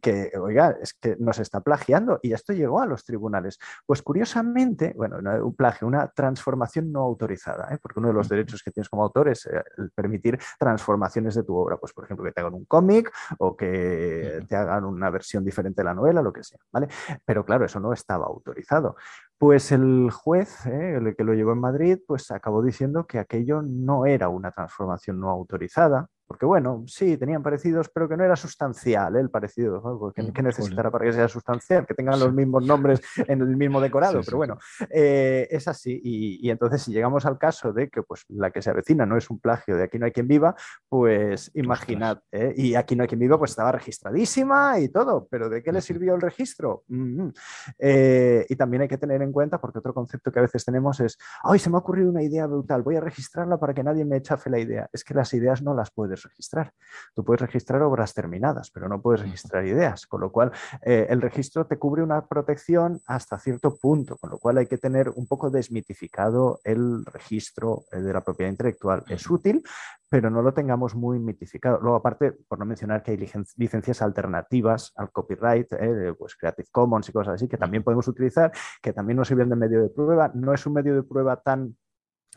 que, 0.00 0.32
oiga, 0.38 0.76
es 0.82 0.94
que 0.94 1.16
no 1.18 1.29
se 1.32 1.42
está 1.42 1.60
plagiando 1.60 2.18
y 2.22 2.32
esto 2.32 2.52
llegó 2.52 2.80
a 2.80 2.86
los 2.86 3.04
tribunales. 3.04 3.58
Pues 3.86 4.02
curiosamente, 4.02 4.94
bueno, 4.96 5.18
un 5.44 5.54
plagio, 5.54 5.86
una 5.86 6.08
transformación 6.08 6.92
no 6.92 7.00
autorizada, 7.00 7.72
¿eh? 7.74 7.78
porque 7.80 7.98
uno 7.98 8.08
de 8.08 8.14
los 8.14 8.28
derechos 8.28 8.62
que 8.62 8.70
tienes 8.70 8.88
como 8.88 9.02
autor 9.02 9.28
es 9.28 9.46
eh, 9.46 9.62
el 9.78 9.90
permitir 9.90 10.38
transformaciones 10.58 11.34
de 11.34 11.42
tu 11.42 11.56
obra, 11.56 11.76
pues 11.76 11.92
por 11.92 12.04
ejemplo 12.04 12.24
que 12.24 12.32
te 12.32 12.40
hagan 12.40 12.54
un 12.54 12.64
cómic 12.64 13.12
o 13.38 13.56
que 13.56 14.44
te 14.48 14.56
hagan 14.56 14.84
una 14.84 15.10
versión 15.10 15.44
diferente 15.44 15.80
de 15.80 15.84
la 15.84 15.94
novela, 15.94 16.22
lo 16.22 16.32
que 16.32 16.44
sea, 16.44 16.58
¿vale? 16.72 16.88
Pero 17.24 17.44
claro, 17.44 17.64
eso 17.64 17.80
no 17.80 17.92
estaba 17.92 18.26
autorizado. 18.26 18.96
Pues 19.38 19.72
el 19.72 20.10
juez, 20.10 20.66
¿eh? 20.66 20.96
el 20.96 21.16
que 21.16 21.24
lo 21.24 21.34
llevó 21.34 21.52
en 21.52 21.60
Madrid, 21.60 21.98
pues 22.06 22.30
acabó 22.30 22.62
diciendo 22.62 23.06
que 23.06 23.18
aquello 23.18 23.62
no 23.62 24.06
era 24.06 24.28
una 24.28 24.50
transformación 24.50 25.18
no 25.18 25.30
autorizada, 25.30 26.08
porque 26.30 26.46
bueno, 26.46 26.84
sí, 26.86 27.16
tenían 27.16 27.42
parecidos, 27.42 27.88
pero 27.92 28.08
que 28.08 28.16
no 28.16 28.22
era 28.22 28.36
sustancial 28.36 29.16
¿eh? 29.16 29.20
el 29.20 29.30
parecido. 29.30 30.12
¿Qué, 30.14 30.22
mm, 30.22 30.44
necesitará 30.44 30.88
para 30.88 31.06
que 31.06 31.12
sea 31.12 31.26
sustancial? 31.26 31.84
Que 31.84 31.94
tengan 31.94 32.20
los 32.20 32.32
mismos 32.32 32.64
nombres 32.64 33.00
en 33.16 33.40
el 33.40 33.56
mismo 33.56 33.80
decorado, 33.80 34.20
pero 34.24 34.36
bueno, 34.36 34.56
eh, 34.90 35.48
es 35.50 35.66
así. 35.66 36.00
Y, 36.04 36.48
entonces, 36.48 36.82
si 36.82 36.92
llegamos 36.92 37.26
al 37.26 37.36
caso 37.36 37.72
de 37.72 37.90
que 37.90 38.04
pues, 38.04 38.26
la 38.28 38.52
que 38.52 38.62
se 38.62 38.70
avecina 38.70 39.04
no 39.06 39.16
es 39.16 39.28
un 39.28 39.40
plagio 39.40 39.76
de 39.76 39.82
Aquí 39.82 39.98
no 39.98 40.06
hay 40.06 40.12
quien 40.12 40.28
viva, 40.28 40.54
pues 40.88 41.50
imaginad, 41.54 42.20
¿eh? 42.30 42.54
y 42.56 42.76
Aquí 42.76 42.94
no 42.94 43.02
hay 43.02 43.08
quien 43.08 43.18
viva, 43.18 43.36
pues 43.36 43.50
estaba 43.50 43.72
registradísima 43.72 44.78
y 44.78 44.88
todo, 44.88 45.26
pero 45.28 45.48
¿de 45.48 45.64
qué 45.64 45.72
le 45.72 45.80
sirvió 45.80 46.14
el 46.14 46.20
registro? 46.20 46.84
Mm-hmm. 46.90 48.46
y 48.48 48.54
también 48.54 48.82
hay 48.82 48.88
que 48.88 48.98
tener 48.98 49.20
en 49.20 49.32
cuenta, 49.32 49.60
porque 49.60 49.80
otro 49.80 49.92
concepto 49.92 50.30
que 50.30 50.38
a 50.38 50.42
veces 50.42 50.64
tenemos 50.64 51.00
es, 51.00 51.18
ay, 51.42 51.58
se 51.58 51.70
me 51.70 51.74
ha 51.74 51.80
ocurrido 51.80 52.08
una 52.08 52.22
idea 52.22 52.46
brutal, 52.46 52.82
voy 52.82 52.94
a 52.94 53.00
registrarla 53.00 53.58
para 53.58 53.74
que 53.74 53.82
nadie 53.82 54.04
me 54.04 54.16
echafe 54.16 54.48
la 54.48 54.60
idea. 54.60 54.88
Es 54.92 55.02
que 55.02 55.12
las 55.12 55.34
ideas 55.34 55.60
no 55.60 55.74
las 55.74 55.90
puedes 55.90 56.19
registrar. 56.22 56.72
Tú 57.14 57.24
puedes 57.24 57.40
registrar 57.40 57.82
obras 57.82 58.14
terminadas, 58.14 58.70
pero 58.70 58.88
no 58.88 59.00
puedes 59.00 59.22
registrar 59.22 59.66
ideas, 59.66 60.06
con 60.06 60.20
lo 60.20 60.30
cual 60.32 60.52
eh, 60.82 61.06
el 61.10 61.20
registro 61.20 61.66
te 61.66 61.78
cubre 61.78 62.02
una 62.02 62.26
protección 62.26 63.00
hasta 63.06 63.38
cierto 63.38 63.76
punto, 63.76 64.16
con 64.16 64.30
lo 64.30 64.38
cual 64.38 64.58
hay 64.58 64.66
que 64.66 64.78
tener 64.78 65.10
un 65.10 65.26
poco 65.26 65.50
desmitificado 65.50 66.60
el 66.64 67.04
registro 67.06 67.84
eh, 67.92 68.00
de 68.00 68.12
la 68.12 68.22
propiedad 68.22 68.50
intelectual. 68.50 69.04
Es 69.08 69.28
útil, 69.30 69.62
pero 70.08 70.28
no 70.28 70.42
lo 70.42 70.52
tengamos 70.52 70.94
muy 70.94 71.18
mitificado. 71.18 71.78
Luego, 71.80 71.96
aparte, 71.96 72.32
por 72.32 72.58
no 72.58 72.64
mencionar 72.64 73.02
que 73.02 73.12
hay 73.12 73.16
licencias 73.56 74.02
alternativas 74.02 74.92
al 74.96 75.10
copyright, 75.12 75.72
eh, 75.72 76.14
pues 76.18 76.34
Creative 76.36 76.68
Commons 76.72 77.08
y 77.08 77.12
cosas 77.12 77.34
así, 77.34 77.48
que 77.48 77.56
también 77.56 77.84
podemos 77.84 78.08
utilizar, 78.08 78.50
que 78.82 78.92
también 78.92 79.16
nos 79.16 79.28
sirven 79.28 79.48
de 79.48 79.56
medio 79.56 79.82
de 79.82 79.88
prueba. 79.88 80.30
No 80.34 80.52
es 80.52 80.66
un 80.66 80.74
medio 80.74 80.94
de 80.94 81.02
prueba 81.04 81.36
tan 81.36 81.76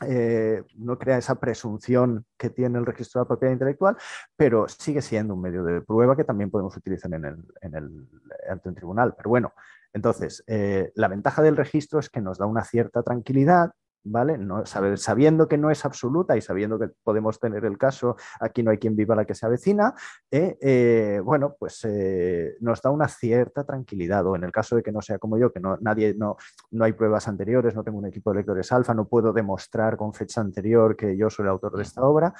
eh, 0.00 0.62
no 0.76 0.98
crea 0.98 1.18
esa 1.18 1.36
presunción 1.36 2.26
que 2.36 2.50
tiene 2.50 2.78
el 2.78 2.86
registro 2.86 3.20
de 3.20 3.24
la 3.24 3.28
propiedad 3.28 3.52
intelectual, 3.52 3.96
pero 4.36 4.66
sigue 4.68 5.00
siendo 5.00 5.34
un 5.34 5.40
medio 5.40 5.62
de 5.62 5.80
prueba 5.82 6.16
que 6.16 6.24
también 6.24 6.50
podemos 6.50 6.76
utilizar 6.76 7.12
en 7.14 7.24
el, 7.24 8.08
ante 8.48 8.68
un 8.68 8.74
tribunal. 8.74 9.14
Pero 9.16 9.30
bueno, 9.30 9.52
entonces, 9.92 10.42
eh, 10.48 10.90
la 10.96 11.08
ventaja 11.08 11.42
del 11.42 11.56
registro 11.56 12.00
es 12.00 12.10
que 12.10 12.20
nos 12.20 12.38
da 12.38 12.46
una 12.46 12.64
cierta 12.64 13.02
tranquilidad 13.02 13.72
¿vale? 14.04 14.38
No, 14.38 14.64
sabiendo 14.66 15.48
que 15.48 15.58
no 15.58 15.70
es 15.70 15.84
absoluta 15.84 16.36
y 16.36 16.40
sabiendo 16.40 16.78
que 16.78 16.88
podemos 17.02 17.40
tener 17.40 17.64
el 17.64 17.78
caso, 17.78 18.16
aquí 18.40 18.62
no 18.62 18.70
hay 18.70 18.78
quien 18.78 18.94
viva 18.94 19.16
la 19.16 19.24
que 19.24 19.34
se 19.34 19.46
avecina, 19.46 19.94
eh, 20.30 20.56
eh, 20.60 21.20
bueno, 21.24 21.56
pues 21.58 21.84
eh, 21.84 22.56
nos 22.60 22.80
da 22.82 22.90
una 22.90 23.08
cierta 23.08 23.64
tranquilidad. 23.64 24.26
O 24.26 24.36
en 24.36 24.44
el 24.44 24.52
caso 24.52 24.76
de 24.76 24.82
que 24.82 24.92
no 24.92 25.00
sea 25.00 25.18
como 25.18 25.38
yo, 25.38 25.52
que 25.52 25.60
no, 25.60 25.78
nadie, 25.80 26.14
no, 26.14 26.36
no 26.70 26.84
hay 26.84 26.92
pruebas 26.92 27.26
anteriores, 27.28 27.74
no 27.74 27.82
tengo 27.82 27.98
un 27.98 28.06
equipo 28.06 28.30
de 28.30 28.36
lectores 28.38 28.70
alfa, 28.72 28.94
no 28.94 29.08
puedo 29.08 29.32
demostrar 29.32 29.96
con 29.96 30.12
fecha 30.12 30.40
anterior 30.40 30.96
que 30.96 31.16
yo 31.16 31.30
soy 31.30 31.44
el 31.44 31.50
autor 31.50 31.76
de 31.76 31.82
esta 31.82 32.02
obra, 32.02 32.34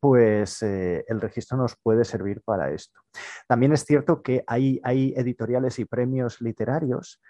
pues 0.00 0.62
el 0.62 1.20
registro 1.20 1.58
nos 1.58 1.76
puede 1.76 2.04
servir 2.04 2.40
para 2.42 2.70
esto. 2.70 3.00
También 3.46 3.72
es 3.72 3.84
cierto 3.84 4.22
que 4.22 4.42
hay, 4.46 4.80
hay 4.82 5.12
editoriales 5.16 5.78
y 5.78 5.84
premios 5.84 6.40
literarios 6.40 7.20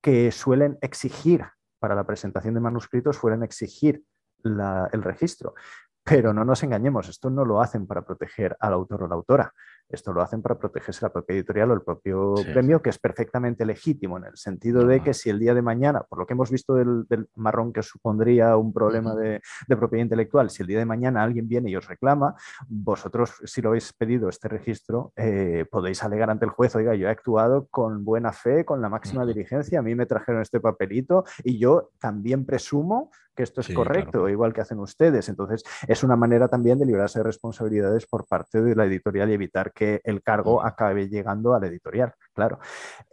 que 0.00 0.30
suelen 0.30 0.78
exigir 0.80 1.44
para 1.78 1.94
la 1.94 2.04
presentación 2.04 2.54
de 2.54 2.60
manuscritos 2.60 3.18
fueran 3.18 3.42
exigir 3.42 4.02
el 4.44 5.02
registro. 5.02 5.54
Pero 6.02 6.34
no 6.34 6.44
nos 6.44 6.62
engañemos, 6.62 7.08
esto 7.08 7.30
no 7.30 7.44
lo 7.44 7.62
hacen 7.62 7.86
para 7.86 8.04
proteger 8.04 8.56
al 8.60 8.74
autor 8.74 9.04
o 9.04 9.08
la 9.08 9.14
autora. 9.14 9.54
Esto 9.88 10.12
lo 10.12 10.22
hacen 10.22 10.42
para 10.42 10.58
protegerse 10.58 11.04
la 11.04 11.12
propia 11.12 11.34
editorial 11.34 11.70
o 11.70 11.74
el 11.74 11.82
propio 11.82 12.34
premio, 12.52 12.80
que 12.82 12.90
es 12.90 12.98
perfectamente 12.98 13.64
legítimo 13.66 14.18
en 14.18 14.24
el 14.24 14.36
sentido 14.36 14.86
de 14.86 15.00
que 15.02 15.14
si 15.14 15.30
el 15.30 15.38
día 15.38 15.54
de 15.54 15.62
mañana, 15.62 16.02
por 16.02 16.18
lo 16.18 16.26
que 16.26 16.32
hemos 16.32 16.50
visto 16.50 16.74
del, 16.74 17.06
marrón 17.36 17.72
que 17.72 17.82
supondría 17.82 18.56
un 18.56 18.72
problema 18.72 19.14
de, 19.14 19.40
propiedad 19.68 20.02
intelectual, 20.02 20.50
si 20.50 20.62
el 20.62 20.68
día 20.68 20.78
de 20.78 20.86
mañana 20.86 21.22
alguien 21.22 21.46
viene 21.46 21.70
y 21.70 21.76
os 21.76 21.86
reclama, 21.86 22.34
vosotros, 22.68 23.34
si 23.44 23.60
lo 23.60 23.70
habéis 23.70 23.92
pedido 23.92 24.28
este 24.28 24.48
registro, 24.48 25.12
eh, 25.16 25.66
podéis 25.70 26.02
alegar 26.02 26.30
ante 26.30 26.44
el 26.44 26.50
juez, 26.50 26.74
oiga, 26.76 26.94
yo 26.94 27.08
he 27.08 27.10
actuado 27.10 27.66
con 27.70 28.04
buena 28.04 28.32
fe, 28.32 28.64
con 28.64 28.80
la 28.80 28.88
máxima 28.88 29.26
diligencia, 29.26 29.78
a 29.78 29.82
mí 29.82 29.94
me 29.94 30.06
trajeron 30.06 30.42
este 30.42 30.60
papelito 30.60 31.24
y 31.42 31.58
yo 31.58 31.90
también 31.98 32.46
presumo 32.46 33.10
que 33.34 33.42
esto 33.42 33.60
es 33.60 33.68
correcto, 33.74 34.28
igual 34.28 34.52
que 34.52 34.60
hacen 34.60 34.78
ustedes. 34.78 35.28
Entonces, 35.28 35.64
es 35.88 36.04
una 36.04 36.16
manera 36.16 36.48
también 36.48 36.78
de 36.78 36.86
librarse 36.86 37.18
de 37.18 37.24
responsabilidades 37.24 38.06
por 38.06 38.26
parte 38.26 38.62
de 38.62 38.74
la 38.74 38.86
editorial 38.86 39.30
y 39.30 39.34
evitar 39.34 39.72
que 39.74 40.00
el 40.04 40.22
cargo 40.22 40.64
acabe 40.64 41.08
llegando 41.08 41.54
a 41.54 41.60
la 41.60 41.66
editorial, 41.66 42.14
claro. 42.32 42.58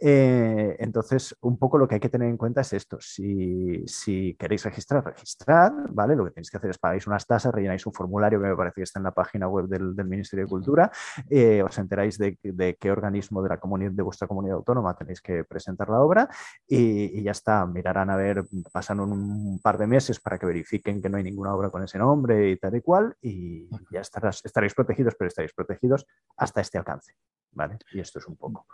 Eh, 0.00 0.76
entonces, 0.78 1.36
un 1.40 1.58
poco 1.58 1.78
lo 1.78 1.88
que 1.88 1.96
hay 1.96 2.00
que 2.00 2.08
tener 2.08 2.28
en 2.28 2.36
cuenta 2.36 2.60
es 2.60 2.72
esto. 2.72 2.98
Si, 3.00 4.36
queréis 4.38 4.64
registrar, 4.64 5.04
registrad, 5.04 5.72
¿vale? 5.90 6.16
Lo 6.16 6.24
que 6.24 6.30
tenéis 6.30 6.50
que 6.50 6.56
hacer 6.56 6.70
es 6.70 6.78
pagáis 6.78 7.06
unas 7.06 7.26
tasas, 7.26 7.52
rellenáis 7.52 7.84
un 7.86 7.92
formulario 7.92 8.40
que 8.40 8.46
me 8.46 8.56
parece 8.56 8.76
que 8.76 8.82
está 8.82 8.98
en 8.98 9.04
la 9.04 9.12
página 9.12 9.48
web 9.48 9.66
del, 9.66 9.94
Ministerio 10.02 10.44
de 10.44 10.50
Cultura, 10.50 10.90
eh, 11.30 11.62
os 11.62 11.78
enteráis 11.78 12.18
de, 12.18 12.36
qué 12.78 12.90
organismo 12.90 13.42
de 13.42 13.48
la 13.48 13.58
comunidad, 13.58 13.92
de 13.92 14.02
vuestra 14.02 14.28
comunidad 14.28 14.56
autónoma 14.56 14.94
tenéis 14.94 15.20
que 15.20 15.44
presentar 15.44 15.88
la 15.88 16.00
obra 16.00 16.28
y, 16.66 17.22
ya 17.22 17.32
está. 17.32 17.66
Mirarán 17.66 18.10
a 18.10 18.16
ver, 18.16 18.44
pasan 18.72 19.00
un 19.00 19.60
par 19.62 19.78
de 19.78 19.86
meses 19.86 20.20
para 20.20 20.38
que 20.38 20.46
verifiquen 20.46 21.00
que 21.00 21.08
no 21.08 21.16
hay 21.16 21.22
ninguna 21.22 21.54
obra 21.54 21.70
con 21.70 21.82
ese 21.82 21.98
nombre 21.98 22.50
y 22.50 22.56
tal 22.56 22.76
y 22.76 22.80
cual, 22.80 23.16
y 23.20 23.68
ya 23.90 24.00
estaréis 24.00 24.74
protegidos, 24.74 25.14
pero 25.18 25.28
estaréis 25.28 25.52
protegidos 25.52 26.06
hasta 26.36 26.51
este 26.60 26.78
alcance. 26.78 27.14
¿vale? 27.52 27.78
Y 27.92 28.00
esto 28.00 28.18
es 28.18 28.26
un 28.26 28.36
poco. 28.36 28.66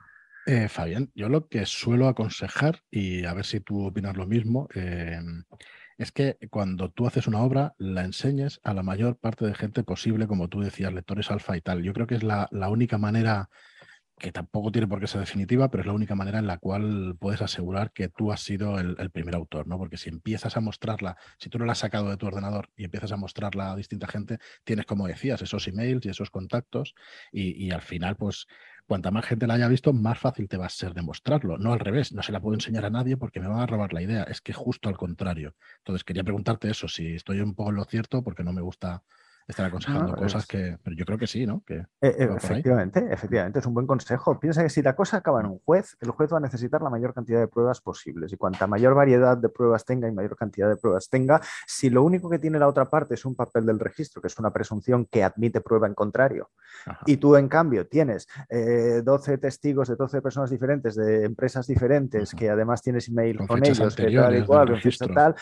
Eh, 0.46 0.68
Fabián, 0.68 1.10
yo 1.14 1.28
lo 1.28 1.48
que 1.48 1.66
suelo 1.66 2.08
aconsejar, 2.08 2.82
y 2.90 3.24
a 3.24 3.34
ver 3.34 3.44
si 3.44 3.60
tú 3.60 3.86
opinas 3.86 4.16
lo 4.16 4.26
mismo, 4.26 4.68
eh, 4.74 5.20
es 5.98 6.12
que 6.12 6.38
cuando 6.48 6.90
tú 6.90 7.06
haces 7.06 7.26
una 7.26 7.42
obra, 7.42 7.74
la 7.76 8.04
enseñes 8.04 8.60
a 8.62 8.72
la 8.72 8.82
mayor 8.82 9.18
parte 9.18 9.44
de 9.44 9.54
gente 9.54 9.82
posible, 9.82 10.26
como 10.26 10.48
tú 10.48 10.60
decías, 10.60 10.92
lectores 10.92 11.30
alfa 11.30 11.56
y 11.56 11.60
tal. 11.60 11.82
Yo 11.82 11.92
creo 11.92 12.06
que 12.06 12.14
es 12.14 12.22
la, 12.22 12.48
la 12.50 12.70
única 12.70 12.98
manera 12.98 13.50
que 14.18 14.32
tampoco 14.32 14.72
tiene 14.72 14.86
por 14.86 15.00
qué 15.00 15.06
ser 15.06 15.20
definitiva, 15.20 15.70
pero 15.70 15.82
es 15.82 15.86
la 15.86 15.92
única 15.92 16.14
manera 16.14 16.38
en 16.38 16.46
la 16.46 16.58
cual 16.58 17.16
puedes 17.18 17.40
asegurar 17.42 17.92
que 17.92 18.08
tú 18.08 18.32
has 18.32 18.40
sido 18.40 18.78
el, 18.78 19.10
primer 19.10 19.34
autor, 19.34 19.66
¿no? 19.66 19.78
Porque 19.78 19.96
si 19.96 20.08
empiezas 20.10 20.56
a 20.56 20.60
mostrarla, 20.60 21.16
si 21.38 21.48
tú 21.48 21.58
no 21.58 21.64
la 21.64 21.72
has 21.72 21.78
sacado 21.78 22.10
de 22.10 22.16
tu 22.16 22.26
ordenador 22.26 22.70
y 22.76 22.84
empiezas 22.84 23.12
a 23.12 23.16
mostrarla 23.16 23.72
a 23.72 23.76
distinta 23.76 24.06
gente, 24.06 24.38
tienes, 24.64 24.86
como 24.86 25.06
decías, 25.06 25.40
esos 25.42 25.66
emails 25.68 26.04
y 26.06 26.10
esos 26.10 26.30
contactos 26.30 26.94
y, 27.32 27.64
y 27.64 27.70
al 27.70 27.82
final, 27.82 28.16
pues, 28.16 28.46
cuanta 28.86 29.10
más 29.10 29.26
gente 29.26 29.46
la 29.46 29.54
haya 29.54 29.68
visto, 29.68 29.92
más 29.92 30.18
fácil 30.18 30.48
te 30.48 30.56
va 30.56 30.66
a 30.66 30.70
ser 30.70 30.94
demostrarlo. 30.94 31.58
No 31.58 31.72
al 31.72 31.80
revés, 31.80 32.12
no 32.12 32.22
se 32.22 32.32
la 32.32 32.40
puedo 32.40 32.54
enseñar 32.54 32.84
a 32.86 32.90
nadie 32.90 33.16
porque 33.16 33.40
me 33.40 33.48
van 33.48 33.60
a 33.60 33.66
robar 33.66 33.92
la 33.92 34.02
idea. 34.02 34.24
Es 34.24 34.40
que 34.40 34.52
justo 34.52 34.88
al 34.88 34.96
contrario. 34.96 35.54
Entonces, 35.78 36.04
quería 36.04 36.24
preguntarte 36.24 36.70
eso, 36.70 36.88
si 36.88 37.14
estoy 37.14 37.40
un 37.40 37.54
poco 37.54 37.70
en 37.70 37.76
lo 37.76 37.84
cierto, 37.84 38.22
porque 38.22 38.44
no 38.44 38.52
me 38.52 38.62
gusta 38.62 39.04
estar 39.48 39.64
aconsejando 39.64 40.14
cosas 40.14 40.46
que. 40.46 40.78
Pero 40.82 40.94
yo 40.94 41.04
creo 41.06 41.18
que 41.18 41.26
sí, 41.26 41.46
¿no? 41.46 41.62
Que 41.66 41.76
eh, 41.76 41.86
eh, 42.02 42.28
efectivamente, 42.36 43.06
efectivamente, 43.10 43.60
es 43.60 43.66
un 43.66 43.72
buen 43.72 43.86
consejo. 43.86 44.38
Piensa 44.38 44.62
que 44.62 44.68
si 44.68 44.82
la 44.82 44.94
cosa 44.94 45.16
acaba 45.16 45.40
en 45.40 45.46
un 45.46 45.58
juez, 45.60 45.96
el 46.00 46.10
juez 46.10 46.30
va 46.32 46.36
a 46.36 46.40
necesitar 46.40 46.82
la 46.82 46.90
mayor 46.90 47.14
cantidad 47.14 47.40
de 47.40 47.48
pruebas 47.48 47.80
posibles. 47.80 48.30
Y 48.32 48.36
cuanta 48.36 48.66
mayor 48.66 48.94
variedad 48.94 49.38
de 49.38 49.48
pruebas 49.48 49.86
tenga 49.86 50.06
y 50.06 50.12
mayor 50.12 50.36
cantidad 50.36 50.68
de 50.68 50.76
pruebas 50.76 51.08
tenga, 51.08 51.40
si 51.66 51.88
lo 51.88 52.02
único 52.02 52.28
que 52.28 52.38
tiene 52.38 52.58
la 52.58 52.68
otra 52.68 52.90
parte 52.90 53.14
es 53.14 53.24
un 53.24 53.34
papel 53.34 53.64
del 53.64 53.78
registro, 53.78 54.20
que 54.20 54.28
es 54.28 54.38
una 54.38 54.52
presunción 54.52 55.06
que 55.06 55.24
admite 55.24 55.62
prueba 55.62 55.86
en 55.86 55.94
contrario, 55.94 56.50
y 57.06 57.16
tú, 57.16 57.36
en 57.36 57.48
cambio, 57.48 57.86
tienes 57.86 58.28
12 58.50 59.32
eh, 59.32 59.38
testigos 59.38 59.88
de 59.88 59.96
12 59.96 60.20
personas 60.20 60.50
diferentes, 60.50 60.94
de 60.94 61.24
empresas 61.24 61.66
diferentes, 61.66 62.34
que 62.34 62.50
además 62.50 62.82
tienes 62.82 63.08
email 63.08 63.38
con, 63.46 63.64
ellos, 63.64 63.96
que 63.96 64.10
tal 64.10 64.36
y 64.36 64.44
cual, 64.44 64.80
tal, 65.14 65.34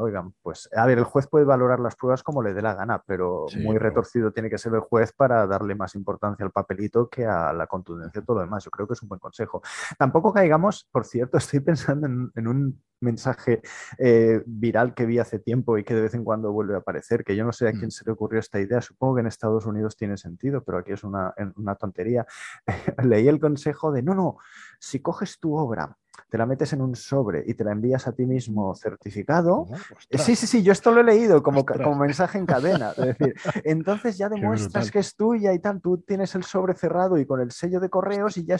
oigan, 0.00 0.32
pues 0.42 0.70
a 0.74 0.86
ver, 0.86 0.98
el 0.98 1.04
juez 1.04 1.26
puede 1.26 1.44
valorar 1.44 1.78
las 1.80 1.96
pruebas 1.96 2.22
como 2.22 2.42
le 2.42 2.54
dé 2.54 2.61
la 2.62 2.74
gana, 2.74 3.02
pero 3.06 3.46
muy 3.62 3.78
retorcido 3.78 4.32
tiene 4.32 4.48
que 4.48 4.58
ser 4.58 4.72
el 4.74 4.80
juez 4.80 5.12
para 5.12 5.46
darle 5.46 5.74
más 5.74 5.94
importancia 5.94 6.44
al 6.44 6.52
papelito 6.52 7.08
que 7.08 7.26
a 7.26 7.52
la 7.52 7.66
contundencia 7.66 8.20
de 8.20 8.26
todo 8.26 8.36
lo 8.36 8.42
demás. 8.42 8.64
Yo 8.64 8.70
creo 8.70 8.86
que 8.86 8.94
es 8.94 9.02
un 9.02 9.08
buen 9.08 9.18
consejo. 9.20 9.62
Tampoco 9.98 10.32
caigamos, 10.32 10.88
por 10.90 11.04
cierto, 11.04 11.36
estoy 11.38 11.60
pensando 11.60 12.06
en, 12.06 12.46
un 12.46 12.82
mensaje 13.00 13.62
eh, 13.98 14.42
viral 14.46 14.94
que 14.94 15.06
vi 15.06 15.18
hace 15.18 15.40
tiempo 15.40 15.76
y 15.76 15.82
que 15.82 15.94
de 15.94 16.02
vez 16.02 16.14
en 16.14 16.22
cuando 16.22 16.52
vuelve 16.52 16.74
a 16.74 16.78
aparecer, 16.78 17.24
que 17.24 17.34
yo 17.34 17.44
no 17.44 17.52
sé 17.52 17.66
a 17.66 17.72
quién 17.72 17.88
mm. 17.88 17.90
se 17.90 18.04
le 18.04 18.12
ocurrió 18.12 18.38
esta 18.38 18.60
idea, 18.60 18.80
supongo 18.80 19.16
que 19.16 19.20
en 19.22 19.26
Estados 19.26 19.66
Unidos 19.66 19.96
tiene 19.96 20.16
sentido, 20.16 20.62
pero 20.62 20.78
aquí 20.78 20.92
es 20.92 21.02
una, 21.02 21.34
una 21.56 21.74
tontería. 21.74 22.24
Leí 23.04 23.26
el 23.26 23.40
consejo 23.40 23.90
de, 23.90 24.02
no, 24.02 24.14
no, 24.14 24.38
si 24.78 25.00
coges 25.00 25.40
tu 25.40 25.56
obra 25.56 25.96
te 26.28 26.38
la 26.38 26.46
metes 26.46 26.72
en 26.72 26.80
un 26.80 26.96
sobre 26.96 27.44
y 27.46 27.54
te 27.54 27.64
la 27.64 27.72
envías 27.72 28.06
a 28.06 28.12
ti 28.12 28.24
mismo 28.24 28.74
certificado. 28.74 29.66
sí, 30.10 30.34
sí, 30.36 30.46
sí, 30.46 30.62
yo 30.62 30.72
esto 30.72 30.90
lo 30.90 31.00
he 31.00 31.04
leído 31.04 31.42
como, 31.42 31.64
como 31.64 31.94
mensaje 31.96 32.38
en 32.38 32.46
cadena. 32.46 32.90
Es 32.96 33.18
decir, 33.18 33.34
entonces 33.64 34.18
ya 34.18 34.28
demuestras 34.28 34.90
que 34.90 34.98
es 34.98 35.14
tuya 35.14 35.52
y 35.52 35.58
tal, 35.58 35.80
tú 35.80 35.98
tienes 35.98 36.34
el 36.34 36.44
sobre 36.44 36.74
cerrado 36.74 37.18
y 37.18 37.26
con 37.26 37.40
el 37.40 37.50
sello 37.50 37.80
de 37.80 37.90
correos 37.90 38.36
y 38.36 38.44
ya... 38.44 38.56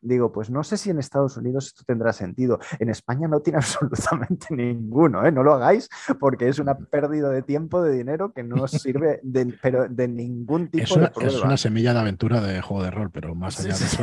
digo, 0.00 0.32
pues 0.32 0.50
no 0.50 0.62
sé 0.62 0.76
si 0.76 0.90
en 0.90 0.98
Estados 0.98 1.36
Unidos 1.36 1.66
esto 1.66 1.84
tendrá 1.86 2.12
sentido. 2.12 2.58
En 2.78 2.88
España 2.88 3.28
no 3.28 3.40
tiene 3.40 3.58
absolutamente 3.58 4.54
ninguno, 4.54 5.26
¿eh? 5.26 5.32
no 5.32 5.42
lo 5.42 5.54
hagáis 5.54 5.88
porque 6.18 6.48
es 6.48 6.58
una 6.58 6.76
pérdida 6.76 7.30
de 7.30 7.42
tiempo, 7.42 7.82
de 7.82 7.92
dinero 7.92 8.32
que 8.32 8.42
no 8.42 8.66
sirve 8.68 9.20
de, 9.22 9.54
pero 9.60 9.88
de 9.88 10.08
ningún 10.08 10.68
tipo 10.68 10.84
es 10.84 10.92
una, 10.92 11.06
de 11.06 11.12
prueba. 11.12 11.32
Es 11.32 11.42
una 11.42 11.56
semilla 11.56 11.92
de 11.92 12.00
aventura 12.00 12.40
de 12.40 12.60
juego 12.60 12.82
de 12.82 12.90
rol, 12.90 13.10
pero 13.10 13.34
más 13.34 13.58
allá 13.60 13.76
de 13.76 13.84
eso... 13.84 14.02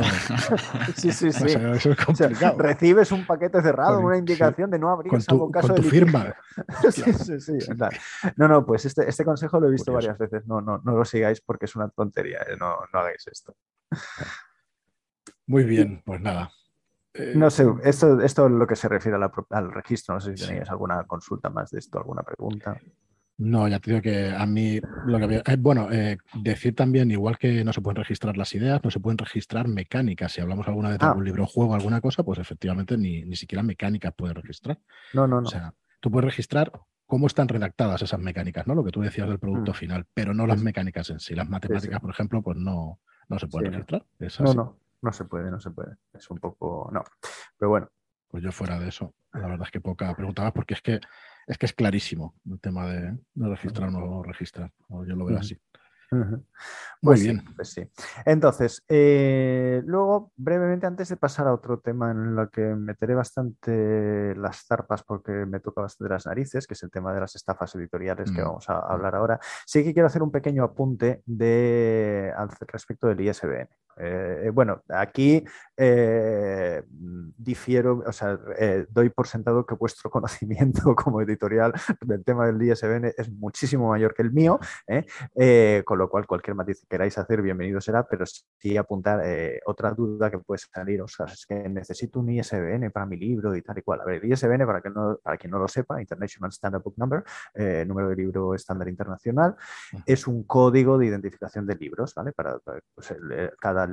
sí, 0.96 1.12
sí, 1.12 1.32
sí. 1.32 1.46
eso 1.46 1.90
es 1.90 2.04
complicado 2.04 2.55
recibes 2.56 3.12
un 3.12 3.26
paquete 3.26 3.62
cerrado, 3.62 4.00
una 4.00 4.16
indicación 4.16 4.70
de 4.70 4.78
no 4.78 4.90
abrir 4.90 5.10
con 5.10 5.22
tu, 5.22 5.50
caso 5.50 5.68
con 5.68 5.76
tu 5.76 5.82
firma. 5.82 6.34
sí, 6.90 7.12
sí, 7.12 7.40
sí. 7.40 7.58
No, 8.36 8.48
no, 8.48 8.64
pues 8.64 8.84
este, 8.84 9.08
este 9.08 9.24
consejo 9.24 9.60
lo 9.60 9.68
he 9.68 9.70
visto 9.70 9.92
varias 9.92 10.18
veces. 10.18 10.46
No, 10.46 10.60
no, 10.60 10.80
no 10.84 10.96
lo 10.96 11.04
sigáis 11.04 11.40
porque 11.40 11.66
es 11.66 11.76
una 11.76 11.88
tontería. 11.88 12.38
Eh, 12.48 12.56
no, 12.58 12.76
no 12.92 12.98
hagáis 12.98 13.26
esto. 13.26 13.54
Muy 15.46 15.64
bien, 15.64 16.02
pues 16.04 16.20
nada. 16.20 16.50
No 17.34 17.50
sé, 17.50 17.66
esto, 17.82 18.20
esto 18.20 18.46
es 18.46 18.52
lo 18.52 18.66
que 18.66 18.76
se 18.76 18.88
refiere 18.88 19.18
al 19.50 19.72
registro. 19.72 20.14
No 20.14 20.20
sé 20.20 20.36
si 20.36 20.46
tenéis 20.46 20.68
alguna 20.68 21.04
consulta 21.04 21.48
más 21.48 21.70
de 21.70 21.78
esto, 21.78 21.98
alguna 21.98 22.22
pregunta. 22.22 22.78
No, 23.38 23.68
ya 23.68 23.78
te 23.80 23.90
digo 23.90 24.02
que 24.02 24.30
a 24.30 24.46
mí 24.46 24.80
lo 25.04 25.28
que 25.28 25.42
eh, 25.44 25.56
bueno, 25.58 25.92
eh, 25.92 26.16
decir 26.42 26.74
también, 26.74 27.10
igual 27.10 27.36
que 27.36 27.64
no 27.64 27.72
se 27.72 27.82
pueden 27.82 27.96
registrar 27.96 28.36
las 28.36 28.54
ideas, 28.54 28.82
no 28.82 28.90
se 28.90 28.98
pueden 28.98 29.18
registrar 29.18 29.68
mecánicas. 29.68 30.32
Si 30.32 30.40
hablamos 30.40 30.66
alguna 30.68 30.88
vez 30.88 30.98
de 30.98 31.04
ah. 31.04 31.10
algún 31.10 31.24
libro 31.24 31.44
o 31.44 31.46
juego, 31.46 31.74
alguna 31.74 32.00
cosa, 32.00 32.22
pues 32.22 32.38
efectivamente 32.38 32.96
ni, 32.96 33.24
ni 33.24 33.36
siquiera 33.36 33.62
mecánicas 33.62 34.14
puedes 34.16 34.34
registrar. 34.34 34.78
No, 35.12 35.26
no, 35.26 35.42
no. 35.42 35.48
O 35.48 35.50
sea, 35.50 35.74
tú 36.00 36.10
puedes 36.10 36.24
registrar 36.24 36.72
cómo 37.04 37.26
están 37.26 37.48
redactadas 37.48 38.00
esas 38.00 38.20
mecánicas, 38.20 38.66
¿no? 38.66 38.74
Lo 38.74 38.84
que 38.84 38.90
tú 38.90 39.02
decías 39.02 39.28
del 39.28 39.38
producto 39.38 39.72
mm. 39.72 39.74
final, 39.74 40.06
pero 40.14 40.32
no 40.32 40.46
las 40.46 40.62
mecánicas 40.62 41.10
en 41.10 41.20
sí. 41.20 41.34
Las 41.34 41.48
matemáticas, 41.48 42.00
por 42.00 42.10
ejemplo, 42.10 42.42
pues 42.42 42.56
no, 42.56 43.00
no 43.28 43.38
se 43.38 43.48
pueden 43.48 43.72
registrar. 43.72 44.04
no, 44.40 44.54
no, 44.54 44.78
no 45.02 45.12
se 45.12 45.24
puede, 45.24 45.50
no 45.50 45.60
se 45.60 45.70
puede. 45.70 45.96
Es 46.14 46.30
un 46.30 46.38
poco, 46.38 46.88
no. 46.92 47.04
Pero 47.58 47.68
bueno. 47.68 47.88
Pues 48.28 48.42
yo 48.42 48.50
fuera 48.50 48.78
de 48.78 48.88
eso, 48.88 49.14
la 49.32 49.46
verdad 49.46 49.66
es 49.66 49.70
que 49.70 49.80
poca 49.80 50.14
preguntaba 50.14 50.52
porque 50.52 50.74
es 50.74 50.82
que 50.82 51.00
es 51.46 51.58
que 51.58 51.66
es 51.66 51.72
clarísimo 51.72 52.34
el 52.50 52.60
tema 52.60 52.86
de, 52.86 53.18
registrar 53.34 53.88
o 53.88 53.92
no 53.92 54.22
registrar. 54.22 54.72
Yo 54.88 55.16
lo 55.16 55.26
veo 55.26 55.38
así. 55.38 55.56
Muy 56.10 56.44
pues 57.00 57.22
bien. 57.22 57.42
pues 57.56 57.70
sí. 57.70 57.88
Entonces, 58.24 58.84
eh, 58.88 59.82
luego, 59.84 60.32
brevemente, 60.36 60.86
antes 60.86 61.08
de 61.08 61.16
pasar 61.16 61.46
a 61.48 61.54
otro 61.54 61.80
tema 61.80 62.10
en 62.10 62.34
lo 62.34 62.48
que 62.50 62.60
meteré 62.60 63.14
bastante 63.14 64.34
las 64.36 64.64
zarpas 64.66 65.02
porque 65.02 65.32
me 65.32 65.60
toca 65.60 65.82
bastante 65.82 66.12
las 66.12 66.26
narices, 66.26 66.66
que 66.66 66.74
es 66.74 66.82
el 66.82 66.90
tema 66.90 67.12
de 67.12 67.20
las 67.20 67.34
estafas 67.34 67.74
editoriales 67.74 68.30
que 68.30 68.40
mm, 68.40 68.44
vamos 68.44 68.68
a 68.68 68.74
mm. 68.74 68.92
hablar 68.92 69.14
ahora, 69.16 69.40
sí 69.66 69.82
que 69.82 69.92
quiero 69.92 70.06
hacer 70.06 70.22
un 70.22 70.30
pequeño 70.30 70.64
apunte 70.64 71.22
de, 71.26 72.32
al 72.36 72.48
respecto 72.50 73.08
del 73.08 73.20
ISBN. 73.20 73.68
Eh, 73.98 74.42
eh, 74.44 74.50
bueno, 74.50 74.82
aquí 74.88 75.42
eh, 75.76 76.82
difiero, 76.88 78.02
o 78.06 78.12
sea, 78.12 78.38
doy 78.90 79.08
por 79.10 79.26
sentado 79.26 79.64
que 79.64 79.74
vuestro 79.74 80.10
conocimiento 80.16 80.94
como 80.94 81.22
editorial 81.22 81.72
del 82.00 82.24
tema 82.24 82.46
del 82.46 82.62
ISBN 82.62 83.12
es 83.16 83.30
muchísimo 83.30 83.88
mayor 83.88 84.14
que 84.14 84.22
el 84.22 84.32
mío, 84.32 84.58
con 85.84 85.98
lo 85.98 86.08
cual 86.08 86.26
cualquier 86.26 86.54
matiz 86.54 86.80
que 86.80 86.86
queráis 86.88 87.16
hacer, 87.18 87.42
bienvenido 87.42 87.80
será, 87.80 88.06
pero 88.06 88.24
sí 88.26 88.76
apuntar 88.76 89.22
otra 89.66 89.92
duda 89.92 90.30
que 90.30 90.38
puede 90.38 90.58
salir, 90.58 91.00
o 91.00 91.08
sea, 91.08 91.26
es 91.26 91.46
que 91.46 91.68
necesito 91.68 92.20
un 92.20 92.30
ISBN 92.30 92.90
para 92.90 93.06
mi 93.06 93.16
libro 93.16 93.54
y 93.56 93.62
tal 93.62 93.78
y 93.78 93.82
cual. 93.82 94.00
A 94.00 94.04
ver, 94.04 94.24
el 94.24 94.32
ISBN, 94.32 94.66
para, 94.66 94.80
que 94.80 94.90
no, 94.90 95.18
para 95.22 95.36
quien 95.36 95.50
no 95.50 95.58
lo 95.58 95.68
sepa, 95.68 96.00
International 96.00 96.50
Standard 96.50 96.82
Book 96.82 96.94
Number, 96.96 97.24
número 97.86 98.08
de 98.10 98.16
libro 98.16 98.54
estándar 98.54 98.88
internacional, 98.88 99.56
es 100.04 100.26
un 100.26 100.44
código 100.44 100.98
de 100.98 101.06
identificación 101.06 101.66
de 101.66 101.76
libros, 101.76 102.14
¿vale? 102.14 102.32
Para, 102.32 102.58
pues, 102.94 103.14
cada 103.58 103.85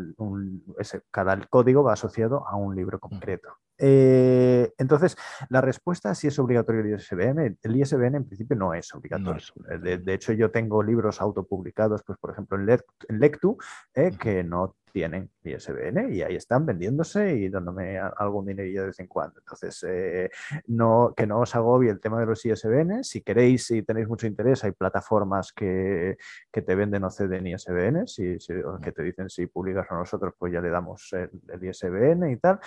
cada, 1.11 1.39
código 1.47 1.83
va 1.83 1.93
asociado 1.93 2.47
a 2.47 2.55
un 2.55 2.75
libro 2.75 2.99
concreto. 2.99 3.49
Eh, 3.77 4.71
entonces, 4.77 5.17
la 5.49 5.61
respuesta 5.61 6.13
si 6.15 6.27
es 6.27 6.37
obligatorio 6.39 6.81
el 6.81 6.93
ISBN. 6.93 7.57
El 7.61 7.75
ISBN 7.75 8.15
en 8.15 8.25
principio 8.25 8.55
no 8.55 8.73
es 8.73 8.93
obligatorio. 8.93 9.43
De, 9.81 10.13
hecho, 10.13 10.33
yo 10.33 10.51
tengo 10.51 10.83
libros 10.83 11.21
autopublicados, 11.21 12.03
pues 12.03 12.17
por 12.19 12.31
ejemplo 12.31 12.57
en, 12.57 13.19
Lectu, 13.19 13.57
eh, 13.93 14.11
que 14.17 14.43
no 14.43 14.75
tienen 14.93 15.31
ISBN 15.43 16.13
y 16.13 16.21
ahí 16.21 16.35
están 16.35 16.65
vendiéndose 16.67 17.35
y 17.35 17.49
dándome 17.49 17.97
algún 17.97 18.45
dinerillo 18.45 18.81
de 18.81 18.87
vez 18.87 18.99
en 18.99 19.07
cuando. 19.07 19.39
Entonces, 19.39 19.83
eh, 19.89 20.29
no, 20.67 21.13
que 21.17 21.25
no 21.25 21.39
os 21.39 21.55
agobie 21.55 21.89
el 21.89 21.99
tema 21.99 22.19
de 22.19 22.27
los 22.27 22.45
ISBN. 22.45 23.03
Si 23.03 23.21
queréis, 23.21 23.65
si 23.65 23.81
tenéis 23.81 24.07
mucho 24.07 24.27
interés, 24.27 24.63
hay 24.63 24.71
plataformas 24.71 25.51
que, 25.51 26.17
te 26.51 26.75
venden 26.75 27.03
o 27.03 27.09
ceden 27.09 27.47
ISBN, 27.47 28.07
si, 28.07 28.37
que 28.81 28.91
te 28.91 29.03
dicen 29.03 29.29
si 29.29 29.47
publicas 29.47 29.91
a 29.91 29.95
nosotros, 29.95 30.35
pues 30.37 30.53
ya 30.53 30.61
le 30.61 30.69
damos 30.69 31.11
el, 31.13 31.31
ISBN 31.61 32.29
y 32.29 32.37
tal. 32.37 32.59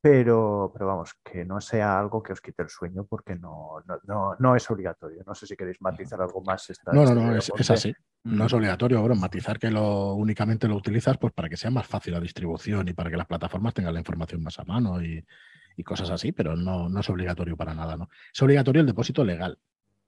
Pero, 0.00 0.70
pero 0.72 0.86
vamos, 0.86 1.14
que 1.22 1.44
no 1.44 1.60
sea 1.60 1.98
algo 1.98 2.22
que 2.22 2.32
os 2.32 2.40
quite 2.40 2.62
el 2.62 2.68
sueño 2.68 3.04
porque 3.04 3.34
no, 3.34 3.82
no, 4.04 4.36
no, 4.38 4.56
es 4.56 4.70
obligatorio. 4.70 5.24
No 5.26 5.34
sé 5.34 5.48
si 5.48 5.56
queréis 5.56 5.80
matizar 5.82 6.22
algo 6.22 6.42
más. 6.42 6.72
no, 6.92 7.04
no, 7.04 7.14
no, 7.14 7.36
es, 7.36 7.70
así. 7.70 7.92
No 8.24 8.46
es 8.46 8.52
obligatorio, 8.52 9.00
bueno, 9.00 9.16
matizar 9.16 9.58
que 9.58 9.70
lo 9.70 10.14
únicamente 10.14 10.68
lo 10.68 10.76
utilizas 10.76 11.18
pues 11.18 11.32
para 11.32 11.48
que 11.48 11.56
sea 11.56 11.70
más 11.70 11.86
fácil 11.86 12.12
la 12.12 12.20
distribución 12.20 12.86
y 12.88 12.92
para 12.92 13.10
que 13.10 13.16
las 13.16 13.26
plataformas 13.26 13.74
tengan 13.74 13.94
la 13.94 14.00
información 14.00 14.42
más 14.42 14.60
a 14.60 14.64
mano 14.64 15.02
y, 15.02 15.24
cosas 15.84 16.10
así, 16.10 16.30
pero 16.30 16.54
no, 16.54 16.88
no, 16.88 17.00
es 17.00 17.10
obligatorio 17.10 17.56
para 17.56 17.74
nada, 17.74 17.96
¿no? 17.96 18.08
Es 18.32 18.40
obligatorio 18.40 18.82
el 18.82 18.86
depósito 18.86 19.24
legal. 19.24 19.58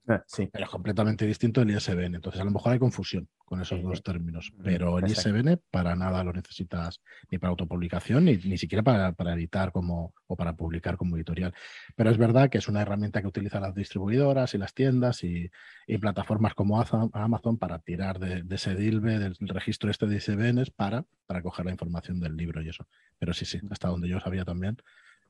Eh, 0.06 0.20
sí. 0.26 0.48
Pero 0.52 0.64
es 0.66 0.70
completamente 0.70 1.26
distinto 1.26 1.60
del 1.60 1.70
ISBN. 1.70 2.16
Entonces, 2.16 2.40
a 2.40 2.44
lo 2.44 2.50
mejor 2.50 2.72
hay 2.72 2.78
confusión 2.78 3.28
con 3.44 3.60
esos 3.60 3.82
dos 3.82 4.02
términos. 4.02 4.52
Pero 4.62 4.98
el 4.98 5.06
ISBN 5.06 5.60
para 5.70 5.96
nada 5.96 6.22
lo 6.24 6.32
necesitas 6.32 7.00
ni 7.30 7.38
para 7.38 7.50
autopublicación, 7.50 8.24
ni, 8.24 8.36
ni 8.36 8.58
siquiera 8.58 8.82
para, 8.82 9.14
editar 9.34 9.72
como, 9.72 10.14
o 10.26 10.36
para 10.36 10.54
publicar 10.54 10.96
como 10.96 11.16
editorial. 11.16 11.54
Pero 11.96 12.10
es 12.10 12.18
verdad 12.18 12.50
que 12.50 12.58
es 12.58 12.68
una 12.68 12.82
herramienta 12.82 13.22
que 13.22 13.28
utilizan 13.28 13.62
las 13.62 13.74
distribuidoras 13.74 14.54
y 14.54 14.58
las 14.58 14.74
tiendas 14.74 15.24
y, 15.24 15.50
plataformas 16.00 16.54
como 16.54 16.82
Amazon 17.12 17.58
para 17.58 17.78
tirar 17.78 18.18
de, 18.18 18.44
ese 18.54 18.74
DILBE, 18.74 19.18
del 19.18 19.36
registro 19.48 19.90
este 19.90 20.06
de 20.06 20.16
ISBNs, 20.16 20.70
para, 20.70 21.06
para 21.26 21.42
coger 21.42 21.64
la 21.64 21.72
información 21.72 22.20
del 22.20 22.36
libro 22.36 22.60
y 22.62 22.68
eso. 22.68 22.86
Pero 23.18 23.32
sí, 23.32 23.44
sí, 23.44 23.60
hasta 23.70 23.88
donde 23.88 24.08
yo 24.08 24.20
sabía 24.20 24.44
también, 24.44 24.76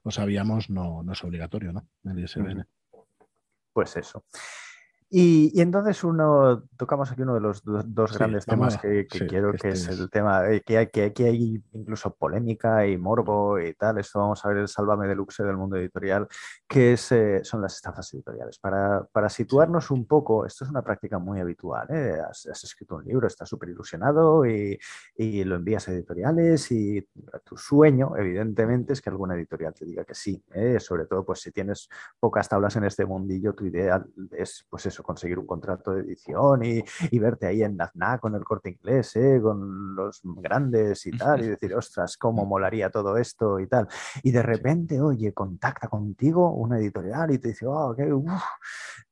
lo 0.03 0.11
sabíamos, 0.11 0.71
no, 0.71 1.03
no 1.03 1.13
es 1.13 1.23
obligatorio, 1.23 1.73
¿no? 1.73 1.87
El 2.05 2.19
ISBN. 2.19 2.67
Pues 3.75 3.97
eso. 3.97 4.25
Y, 5.17 5.61
entonces 5.61 6.03
uno, 6.03 6.65
tocamos 6.77 7.13
aquí 7.13 7.23
uno 7.23 7.35
de 7.35 7.41
los 7.41 7.63
dos, 7.63 8.19
grandes 8.19 8.45
temas 8.47 8.77
que, 8.79 9.07
quiero, 9.07 9.53
que, 9.53 9.69
es 9.69 9.87
el 9.87 10.11
tema, 10.11 10.51
eh, 10.51 10.61
que, 10.67 10.91
que 10.91 11.05
aquí 11.05 11.23
hay 11.23 11.63
incluso 11.73 12.13
polémica 12.17 12.85
y 12.85 12.99
morbo 12.99 13.61
y 13.61 13.75
tal, 13.75 13.99
esto 13.99 14.19
vamos 14.19 14.45
a 14.45 14.49
ver 14.49 14.57
el 14.57 14.67
Sálvame 14.67 15.07
Deluxe 15.07 15.45
del 15.45 15.57
mundo 15.57 15.77
editorial, 15.77 16.27
que 16.67 16.95
es, 16.95 17.13
eh, 17.13 17.45
son 17.45 17.63
las 17.63 17.77
estafas 17.77 18.13
editoriales. 18.13 18.59
Para, 18.59 19.05
para, 19.05 19.29
situarnos 19.29 19.93
un 19.93 20.05
poco, 20.05 20.47
esto 20.47 20.65
es 20.65 20.71
una 20.71 20.83
práctica 20.83 21.21
muy 21.21 21.39
habitual, 21.39 21.87
¿eh? 21.91 22.19
has, 22.29 22.47
escrito 22.65 22.97
un 22.97 23.05
libro, 23.05 23.29
estás 23.29 23.49
súper 23.49 23.69
ilusionado 23.69 24.45
y, 24.45 24.77
y, 25.17 25.45
lo 25.45 25.55
envías 25.55 25.87
a 25.87 25.93
editoriales 25.93 26.73
y 26.73 27.09
tu 27.45 27.57
sueño, 27.57 28.17
evidentemente, 28.17 28.95
es 28.95 29.01
que 29.01 29.11
alguna 29.11 29.37
editorial 29.37 29.75
te 29.75 29.85
diga 29.85 30.05
que 30.05 30.17
sí, 30.17 30.43
sobre 30.81 31.07
todo 31.07 31.25
pues 31.25 31.41
si 31.41 31.53
tienes 31.53 31.89
pocas 32.19 32.49
tablas 32.49 32.75
en 32.75 32.83
este 32.83 33.07
mundillo, 33.07 33.53
tu 33.55 33.65
idea 33.65 34.05
es 34.33 34.67
pues 34.69 34.87
eso, 34.87 35.04
conseguir 35.05 35.39
un 35.39 35.47
contrato 35.47 35.93
de 35.93 36.01
edición 36.03 36.65
y, 36.65 36.83
y 37.11 37.19
verte 37.21 37.47
ahí 37.47 37.63
en 37.63 37.77
Nazna 37.77 38.19
con 38.19 38.35
el 38.35 38.43
corte 38.45 38.71
inglés, 38.71 39.15
¿eh? 39.17 39.39
con 39.41 39.95
los 39.95 40.21
grandes 40.25 41.07
y 41.07 41.13
tal, 41.13 41.45
y 41.45 41.49
decir, 41.49 41.75
ostras, 41.75 42.17
cómo 42.17 42.45
molaría 42.45 42.91
todo 42.91 43.17
esto 43.17 43.61
y 43.61 43.69
tal. 43.69 43.87
Y 44.23 44.33
de 44.33 44.43
repente, 44.43 45.01
oye, 45.01 45.33
contacta 45.33 45.89
contigo 45.89 46.51
una 46.51 46.79
editorial 46.79 47.31
y 47.31 47.39
te 47.39 47.49
dice, 47.49 47.67
oh, 47.67 47.95
qué, 47.97 48.11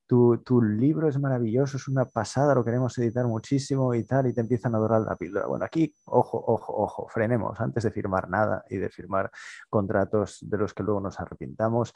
tu, 0.06 0.38
tu, 0.38 0.60
libro 0.60 1.08
es 1.08 1.18
maravilloso, 1.18 1.76
es 1.76 1.88
una 1.88 2.04
pasada, 2.04 2.54
lo 2.54 2.64
queremos 2.64 2.96
editar 2.98 3.26
muchísimo 3.26 3.94
y 3.94 4.04
tal, 4.04 4.26
y 4.26 4.34
te 4.34 4.40
empiezan 4.42 4.74
a 4.74 4.78
adorar 4.78 5.00
la 5.00 5.16
píldora. 5.16 5.46
Bueno, 5.46 5.64
aquí, 5.64 5.94
ojo, 6.04 6.42
ojo, 6.46 6.74
ojo, 6.76 7.08
frenemos 7.08 7.58
antes 7.60 7.84
de 7.84 7.90
firmar 7.90 8.28
nada 8.28 8.64
y 8.68 8.76
de 8.76 8.90
firmar 8.90 9.30
contratos 9.70 10.38
de 10.42 10.58
los 10.58 10.74
que 10.74 10.82
luego 10.82 11.00
nos 11.00 11.18
arrepintamos 11.18 11.94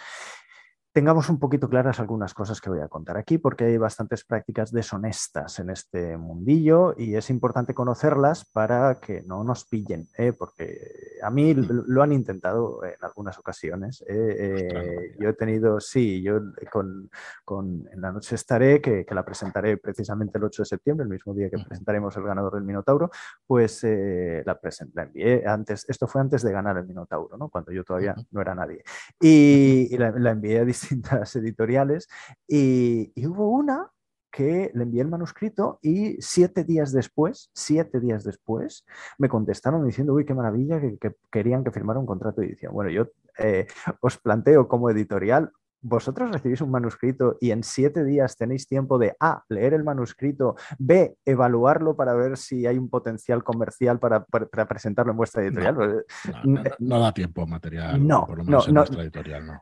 tengamos 0.96 1.28
un 1.28 1.38
poquito 1.38 1.68
claras 1.68 2.00
algunas 2.00 2.32
cosas 2.32 2.58
que 2.58 2.70
voy 2.70 2.80
a 2.80 2.88
contar 2.88 3.18
aquí, 3.18 3.36
porque 3.36 3.64
hay 3.64 3.76
bastantes 3.76 4.24
prácticas 4.24 4.72
deshonestas 4.72 5.58
en 5.58 5.68
este 5.68 6.16
mundillo 6.16 6.94
y 6.96 7.16
es 7.16 7.28
importante 7.28 7.74
conocerlas 7.74 8.46
para 8.46 8.94
que 8.94 9.20
no 9.20 9.44
nos 9.44 9.66
pillen, 9.66 10.08
¿eh? 10.16 10.32
porque 10.32 11.18
a 11.22 11.28
mí 11.28 11.52
lo 11.52 12.02
han 12.02 12.14
intentado 12.14 12.82
en 12.82 12.94
algunas 13.02 13.38
ocasiones. 13.38 14.02
¿eh? 14.08 14.36
Eh, 14.38 15.16
yo 15.20 15.28
he 15.28 15.34
tenido, 15.34 15.80
sí, 15.80 16.22
yo 16.22 16.40
con, 16.72 17.10
con, 17.44 17.86
En 17.92 18.00
la 18.00 18.10
noche 18.10 18.34
estaré, 18.34 18.80
que, 18.80 19.04
que, 19.04 19.14
la 19.14 19.22
presentaré 19.22 19.76
precisamente 19.76 20.38
el 20.38 20.44
8 20.44 20.62
de 20.62 20.66
septiembre, 20.66 21.04
el 21.04 21.10
mismo 21.10 21.34
día 21.34 21.50
que 21.50 21.58
presentaremos 21.58 22.16
el 22.16 22.22
ganador 22.22 22.54
del 22.54 22.64
Minotauro, 22.64 23.10
pues 23.46 23.82
la, 23.82 24.58
la, 24.94 25.02
envié 25.02 25.46
antes, 25.46 25.84
esto 25.90 26.06
fue 26.06 26.22
antes 26.22 26.40
de 26.40 26.52
ganar 26.52 26.78
el 26.78 26.86
Minotauro, 26.86 27.36
¿no? 27.36 27.50
cuando 27.50 27.70
yo 27.70 27.84
todavía 27.84 28.14
no 28.30 28.40
era 28.40 28.54
nadie. 28.54 28.82
Y, 29.20 29.88
y 29.94 29.98
la, 29.98 30.10
la 30.12 30.30
envié 30.30 30.60
a 30.60 30.64
editoriales 31.36 32.08
y, 32.48 33.12
hubo 33.26 33.50
una 33.50 33.90
que 34.30 34.70
le 34.74 34.82
envié 34.82 35.00
el 35.00 35.08
manuscrito 35.08 35.78
y 35.80 36.20
siete 36.20 36.62
días 36.62 36.92
después, 36.92 37.50
siete 37.54 38.00
días 38.00 38.22
después, 38.22 38.84
me 39.16 39.30
contestaron 39.30 39.84
diciendo, 39.86 40.12
uy, 40.12 40.26
qué 40.26 40.34
maravilla, 40.34 40.78
que, 40.78 41.16
querían 41.30 41.64
que 41.64 41.70
firmara 41.70 41.98
un 41.98 42.06
contrato 42.06 42.42
de 42.42 42.48
edición. 42.48 42.74
Bueno, 42.74 42.90
yo 42.90 43.06
eh, 43.38 43.66
os 44.00 44.18
planteo 44.18 44.68
como 44.68 44.90
editorial 44.90 45.52
vosotros 45.86 46.30
recibís 46.32 46.60
un 46.60 46.70
manuscrito 46.70 47.36
y 47.40 47.52
en 47.52 47.62
siete 47.62 48.04
días 48.04 48.36
tenéis 48.36 48.66
tiempo 48.66 48.98
de 48.98 49.14
A, 49.20 49.44
leer 49.48 49.72
el 49.72 49.84
manuscrito, 49.84 50.56
B, 50.78 51.16
evaluarlo 51.24 51.96
para 51.96 52.14
ver 52.14 52.36
si 52.36 52.66
hay 52.66 52.76
un 52.76 52.90
potencial 52.90 53.44
comercial 53.44 54.00
para, 54.00 54.26
presentarlo 54.68 55.12
en 55.12 55.16
vuestra 55.16 55.42
editorial. 55.42 56.04
No, 56.44 56.62
pues, 56.62 56.74
da 56.78 57.12
tiempo 57.12 57.46
material. 57.46 58.06
No, 58.06 58.26
no, 58.26 58.64
no, 58.66 58.84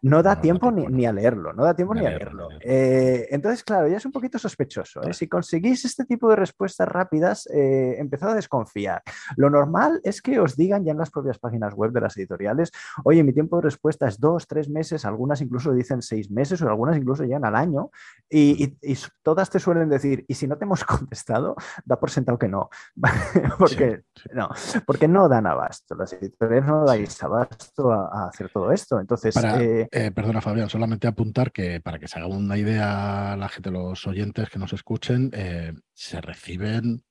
no, 0.02 0.22
da 0.22 0.40
tiempo, 0.40 0.70
ni, 0.70 1.04
a 1.04 1.12
leerlo, 1.12 1.52
no 1.52 1.64
da 1.64 1.74
tiempo 1.74 1.94
ni, 1.94 2.06
a 2.06 2.10
leerlo. 2.10 2.48
Eh, 2.60 3.28
entonces, 3.30 3.62
claro, 3.62 3.88
ya 3.88 3.98
es 3.98 4.06
un 4.06 4.12
poquito 4.12 4.38
sospechoso. 4.38 5.02
¿eh? 5.02 5.12
Si 5.12 5.28
conseguís 5.28 5.84
este 5.84 6.04
tipo 6.06 6.30
de 6.30 6.36
respuestas 6.36 6.88
rápidas, 6.88 7.46
eh, 7.52 7.96
empezad 7.98 8.30
a 8.30 8.34
desconfiar. 8.34 9.02
Lo 9.36 9.50
normal 9.50 10.00
es 10.04 10.22
que 10.22 10.40
os 10.40 10.56
digan 10.56 10.84
ya 10.84 10.92
en 10.92 10.98
las 10.98 11.10
propias 11.10 11.38
páginas 11.38 11.74
web 11.74 11.92
de 11.92 12.00
las 12.00 12.16
editoriales, 12.16 12.70
oye, 13.04 13.22
mi 13.22 13.34
tiempo 13.34 13.56
de 13.56 13.62
respuesta 13.62 14.08
es 14.08 14.18
dos, 14.18 14.46
tres 14.46 14.70
meses, 14.70 15.04
algunas 15.04 15.40
incluso 15.42 15.72
dicen 15.72 16.00
seis 16.00 16.13
meses 16.30 16.60
o 16.62 16.68
algunas 16.68 16.96
incluso 16.96 17.24
llegan 17.24 17.44
al 17.44 17.56
año 17.56 17.90
y, 18.30 18.74
todas 19.22 19.48
te 19.48 19.60
suelen 19.60 19.88
decir, 19.88 20.24
y 20.26 20.34
si 20.34 20.46
no 20.46 20.56
te 20.56 20.64
hemos 20.64 20.84
contestado, 20.84 21.54
da 21.84 21.98
por 22.00 22.10
sentado 22.10 22.38
que 22.38 22.48
no, 22.48 22.68
porque, 23.58 24.02
No, 24.32 24.48
porque 24.86 25.08
no 25.08 25.28
dan 25.28 25.46
abasto, 25.46 25.94
las 25.94 26.12
editoriales 26.14 26.66
no 26.66 26.84
dais 26.84 27.22
abasto 27.22 27.92
a, 27.92 28.28
hacer 28.28 28.50
todo 28.50 28.72
esto. 28.72 28.98
Entonces, 28.98 29.36
eh, 29.36 29.88
eh, 29.90 30.10
perdona 30.10 30.40
Fabián, 30.40 30.68
solamente 30.68 31.06
apuntar 31.06 31.52
que 31.52 31.80
para 31.80 31.98
que 31.98 32.08
se 32.08 32.18
haga 32.18 32.26
una 32.26 32.56
idea 32.56 33.36
la 33.36 33.48
gente, 33.48 33.70
los 33.70 34.06
oyentes 34.06 34.50
que 34.50 34.58
nos 34.58 34.72
escuchen, 34.72 35.30
eh, 35.32 35.72
se 35.92 36.20
reciben 36.20 37.04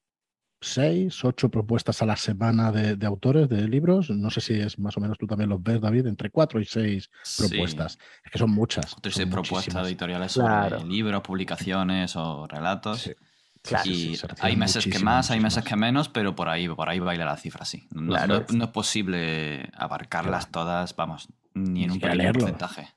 seis, 0.63 1.23
ocho 1.23 1.49
propuestas 1.49 2.01
a 2.01 2.05
la 2.05 2.15
semana 2.15 2.71
de, 2.71 3.05
autores 3.05 3.49
de 3.49 3.67
libros. 3.67 4.09
No 4.09 4.29
sé 4.29 4.41
si 4.41 4.53
es 4.53 4.79
más 4.79 4.97
o 4.97 4.99
menos 4.99 5.17
tú 5.17 5.27
también 5.27 5.49
los 5.49 5.61
ves, 5.61 5.81
David, 5.81 6.07
entre 6.07 6.29
cuatro 6.29 6.59
y 6.59 6.65
seis 6.65 7.09
propuestas. 7.37 7.99
Es 8.23 8.31
que 8.31 8.39
son 8.39 8.51
muchas. 8.51 8.95
Son 9.09 9.29
propuestas 9.29 9.87
editoriales 9.87 10.31
sobre 10.31 10.83
libros, 10.85 11.21
publicaciones 11.21 12.15
o 12.15 12.47
relatos. 12.47 13.09
y 13.85 14.17
hay 14.39 14.55
meses 14.55 14.85
que 14.85 14.99
más, 14.99 15.31
hay 15.31 15.39
meses 15.39 15.63
que 15.63 15.75
menos, 15.75 16.09
pero 16.09 16.35
por 16.35 16.49
ahí, 16.49 16.67
por 16.67 16.89
ahí 16.89 16.99
baila 16.99 17.25
la 17.25 17.37
cifra, 17.37 17.65
sí. 17.65 17.87
No, 17.91 18.15
es 18.15 18.67
posible 18.69 19.69
abarcarlas 19.75 20.51
todas, 20.51 20.95
vamos, 20.95 21.29
ni 21.53 21.83
en 21.83 21.91
un 21.91 21.99
pequeño 21.99 22.33
porcentaje. 22.33 22.89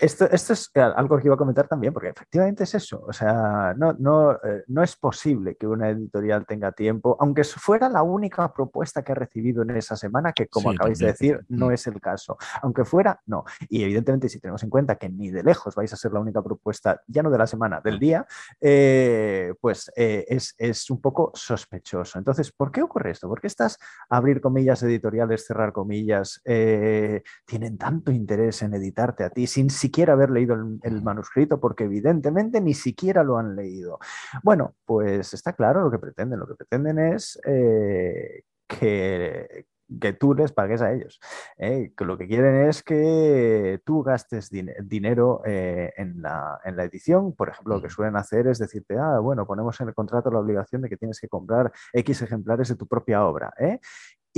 Mm. 0.00 0.04
Esto, 0.04 0.24
esto, 0.30 0.52
es 0.52 0.70
algo 0.74 1.18
que 1.18 1.26
iba 1.26 1.34
a 1.34 1.38
comentar 1.38 1.68
también, 1.68 1.92
porque 1.92 2.08
efectivamente 2.08 2.64
es 2.64 2.74
eso. 2.74 3.04
O 3.06 3.12
sea, 3.12 3.74
no, 3.76 3.94
no, 3.98 4.32
eh, 4.32 4.64
no, 4.68 4.82
es 4.82 4.96
posible 4.96 5.56
que 5.56 5.66
una 5.66 5.90
editorial 5.90 6.46
tenga 6.46 6.72
tiempo, 6.72 7.16
aunque 7.20 7.44
fuera 7.44 7.88
la 7.88 8.02
única 8.02 8.52
propuesta 8.52 9.02
que 9.02 9.12
ha 9.12 9.14
recibido 9.14 9.62
en 9.62 9.70
esa 9.70 9.96
semana, 9.96 10.32
que 10.32 10.46
como 10.48 10.70
acabáis 10.70 10.98
de 10.98 11.06
decir, 11.06 11.44
no 11.48 11.68
mm. 11.68 11.72
es 11.72 11.86
el 11.86 12.00
caso. 12.00 12.36
Aunque 12.62 12.84
fuera, 12.84 13.20
no. 13.26 13.44
Y 13.68 13.82
evidentemente, 13.82 14.28
si 14.28 14.40
tenemos 14.40 14.62
en 14.62 14.70
cuenta 14.70 14.96
que 14.96 15.08
ni 15.08 15.30
de 15.30 15.42
lejos 15.42 15.74
vais 15.74 15.92
a 15.92 15.96
ser 15.96 16.12
la 16.12 16.20
única 16.20 16.42
propuesta, 16.42 17.00
ya 17.06 17.22
no 17.22 17.30
de 17.30 17.38
la 17.38 17.46
semana, 17.46 17.80
del 17.80 17.98
día, 17.98 18.26
eh, 18.60 19.54
pues 19.60 19.90
eh, 19.96 20.24
es, 20.28 20.54
es, 20.58 20.90
un 20.90 21.00
poco 21.00 21.32
sospechoso. 21.34 22.18
Entonces, 22.18 22.52
¿por 22.52 22.72
qué 22.72 22.82
ocurre 22.82 23.10
esto? 23.10 23.28
¿Por 23.28 23.40
qué 23.40 23.46
estas 23.46 23.78
abrir 24.08 24.40
comillas 24.40 24.82
editoriales, 24.82 25.46
cerrar 25.46 25.72
comillas, 25.72 26.40
tienen 26.44 27.78
tanto 27.78 28.12
interés 28.12 28.62
en 28.62 28.74
editarte 28.74 29.24
a 29.24 29.30
ti 29.30 29.46
sin 29.46 29.70
siquiera 29.70 29.87
haber 30.10 30.30
leído 30.30 30.54
el, 30.82 31.02
manuscrito, 31.02 31.60
porque 31.60 31.84
evidentemente 31.84 32.60
ni 32.60 32.74
siquiera 32.74 33.22
lo 33.22 33.38
han 33.38 33.56
leído. 33.56 33.98
Bueno, 34.42 34.74
pues 34.84 35.34
está 35.34 35.52
claro 35.52 35.82
lo 35.82 35.90
que 35.90 35.98
pretenden. 35.98 36.38
Lo 36.38 36.46
que 36.46 36.54
pretenden 36.54 36.98
es 36.98 37.40
eh, 37.44 38.42
que, 38.66 39.66
que 40.00 40.12
tú 40.12 40.34
les 40.34 40.52
pagues 40.52 40.82
a 40.82 40.92
ellos. 40.92 41.18
¿eh? 41.56 41.92
Que 41.96 42.04
lo 42.04 42.18
que 42.18 42.26
quieren 42.26 42.68
es 42.68 42.82
que 42.82 43.80
tú 43.84 44.02
gastes 44.02 44.50
dinero 44.50 45.42
eh, 45.46 45.92
en, 45.96 46.20
la, 46.22 46.60
en, 46.64 46.76
la, 46.76 46.84
edición. 46.84 47.34
Por 47.34 47.48
ejemplo, 47.48 47.76
lo 47.76 47.82
que 47.82 47.90
suelen 47.90 48.16
hacer 48.16 48.46
es 48.48 48.58
decirte, 48.58 48.96
ah, 48.98 49.18
bueno, 49.20 49.46
ponemos 49.46 49.80
en 49.80 49.88
el 49.88 49.94
contrato 49.94 50.30
la 50.30 50.40
obligación 50.40 50.82
de 50.82 50.88
que 50.88 50.96
tienes 50.96 51.20
que 51.20 51.28
comprar 51.28 51.72
X 51.92 52.22
ejemplares 52.22 52.68
de 52.68 52.76
tu 52.76 52.86
propia 52.86 53.24
obra. 53.24 53.52
¿eh? 53.58 53.80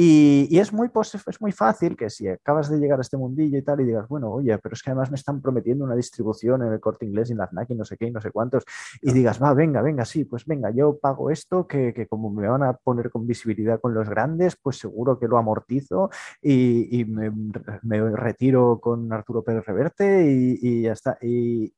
Y, 0.02 0.58
es, 0.58 0.72
muy, 0.72 0.88
es 0.94 1.40
muy 1.42 1.52
fácil 1.52 1.94
que 1.94 2.08
si 2.08 2.26
acabas 2.26 2.70
de 2.70 2.78
llegar 2.78 2.98
a 2.98 3.02
este 3.02 3.18
mundillo 3.18 3.58
y 3.58 3.62
tal 3.62 3.82
y 3.82 3.84
digas, 3.84 4.08
bueno, 4.08 4.30
oye, 4.30 4.56
pero 4.56 4.72
es 4.72 4.82
que 4.82 4.88
además 4.88 5.10
me 5.10 5.16
están 5.16 5.42
prometiendo 5.42 5.84
una 5.84 5.94
distribución 5.94 6.62
en 6.62 6.72
el 6.72 6.80
corte 6.80 7.04
inglés 7.04 7.28
y 7.28 7.32
en 7.32 7.38
la 7.38 7.48
FNAC 7.48 7.68
y 7.68 7.74
no 7.74 7.84
sé 7.84 7.98
qué 7.98 8.06
y 8.06 8.10
no 8.10 8.18
sé 8.18 8.30
cuántos, 8.30 8.64
y 9.02 9.12
digas, 9.12 9.42
va, 9.42 9.52
venga, 9.52 9.82
venga, 9.82 10.06
sí, 10.06 10.24
pues 10.24 10.46
venga, 10.46 10.70
yo 10.70 10.98
pago 10.98 11.30
esto, 11.30 11.66
que, 11.66 11.92
que, 11.92 12.06
como 12.06 12.30
me 12.30 12.48
van 12.48 12.62
a 12.62 12.72
poner 12.72 13.10
con 13.10 13.26
visibilidad 13.26 13.78
con 13.78 13.92
los 13.92 14.08
grandes, 14.08 14.56
pues 14.56 14.78
seguro 14.78 15.18
que 15.18 15.28
lo 15.28 15.36
amortizo 15.36 16.08
y, 16.40 17.00
y 17.00 17.04
me, 17.04 17.30
me, 17.82 18.16
retiro 18.16 18.80
con 18.80 19.12
Arturo 19.12 19.42
Pérez 19.42 19.66
Reverte 19.66 20.32
y, 20.32 20.58
y 20.62 20.82
ya 20.84 20.92
está. 20.92 21.18
Y, 21.20 21.74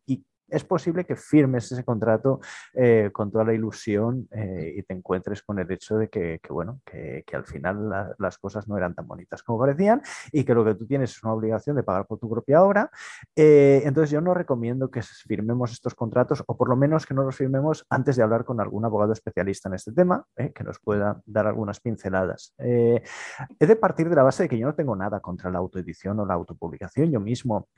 es 0.53 0.65
posible 0.65 1.05
que 1.05 1.17
firmes 1.17 1.73
ese 1.73 1.83
contrato 1.83 2.41
eh, 2.75 3.11
con 3.13 3.33
toda 3.33 3.45
la 3.45 3.55
ilusión 3.55 4.29
eh, 4.31 4.75
y 4.77 4.83
te 4.83 4.93
encuentres 4.93 5.43
con 5.43 5.59
el 5.59 5.71
hecho 5.71 5.97
de 5.97 6.09
que, 6.09 6.41
bueno, 6.51 6.81
que, 6.85 7.25
al 7.33 7.47
final 7.47 8.15
las 8.19 8.37
cosas 8.37 8.69
no 8.69 8.77
eran 8.77 8.95
tan 8.95 9.07
bonitas 9.07 9.43
como 9.43 9.59
parecían 9.59 10.03
y 10.31 10.45
que 10.45 10.53
lo 10.53 10.65
que 10.65 10.75
tú 10.75 10.87
tienes 10.87 11.13
es 11.13 11.25
una 11.25 11.33
obligación 11.33 11.77
de 11.77 11.83
pagar 11.83 12.07
por 12.07 12.19
tu 12.19 12.29
propia 12.29 12.63
obra. 12.63 12.91
Eh, 13.35 13.81
entonces 13.85 14.11
yo 14.11 14.21
no 14.21 14.35
recomiendo 14.35 14.91
que 14.91 15.01
firmemos 15.03 15.73
estos 15.73 15.95
contratos 15.95 16.45
o 16.47 16.57
por 16.57 16.69
lo 16.69 16.77
menos 16.77 17.07
que 17.07 17.15
no 17.15 17.23
los 17.23 17.37
firmemos 17.37 17.87
antes 17.89 18.17
de 18.17 18.23
hablar 18.23 18.45
con 18.45 18.61
algún 18.61 18.85
abogado 18.85 19.15
especialista 19.15 19.71
en 19.71 19.77
este 19.77 19.93
tema, 19.93 20.27
que 20.37 20.65
nos 20.65 20.79
pueda 20.79 21.23
dar 21.25 21.47
algunas 21.47 21.81
pinceladas. 21.81 22.55
he 22.59 23.03
de 23.59 23.77
partir 23.77 24.11
de 24.11 24.17
la 24.17 24.23
base 24.23 24.43
de 24.43 24.49
que 24.51 24.59
yo 24.59 24.67
no 24.67 24.75
tengo 24.75 24.95
nada 24.95 25.21
contra 25.21 25.51
la 25.51 25.59
autoedición 25.59 26.21
o 26.21 26.27
la 26.27 26.35
autopublicación. 26.35 27.11
Yo 27.11 27.21
mismo 27.21 27.69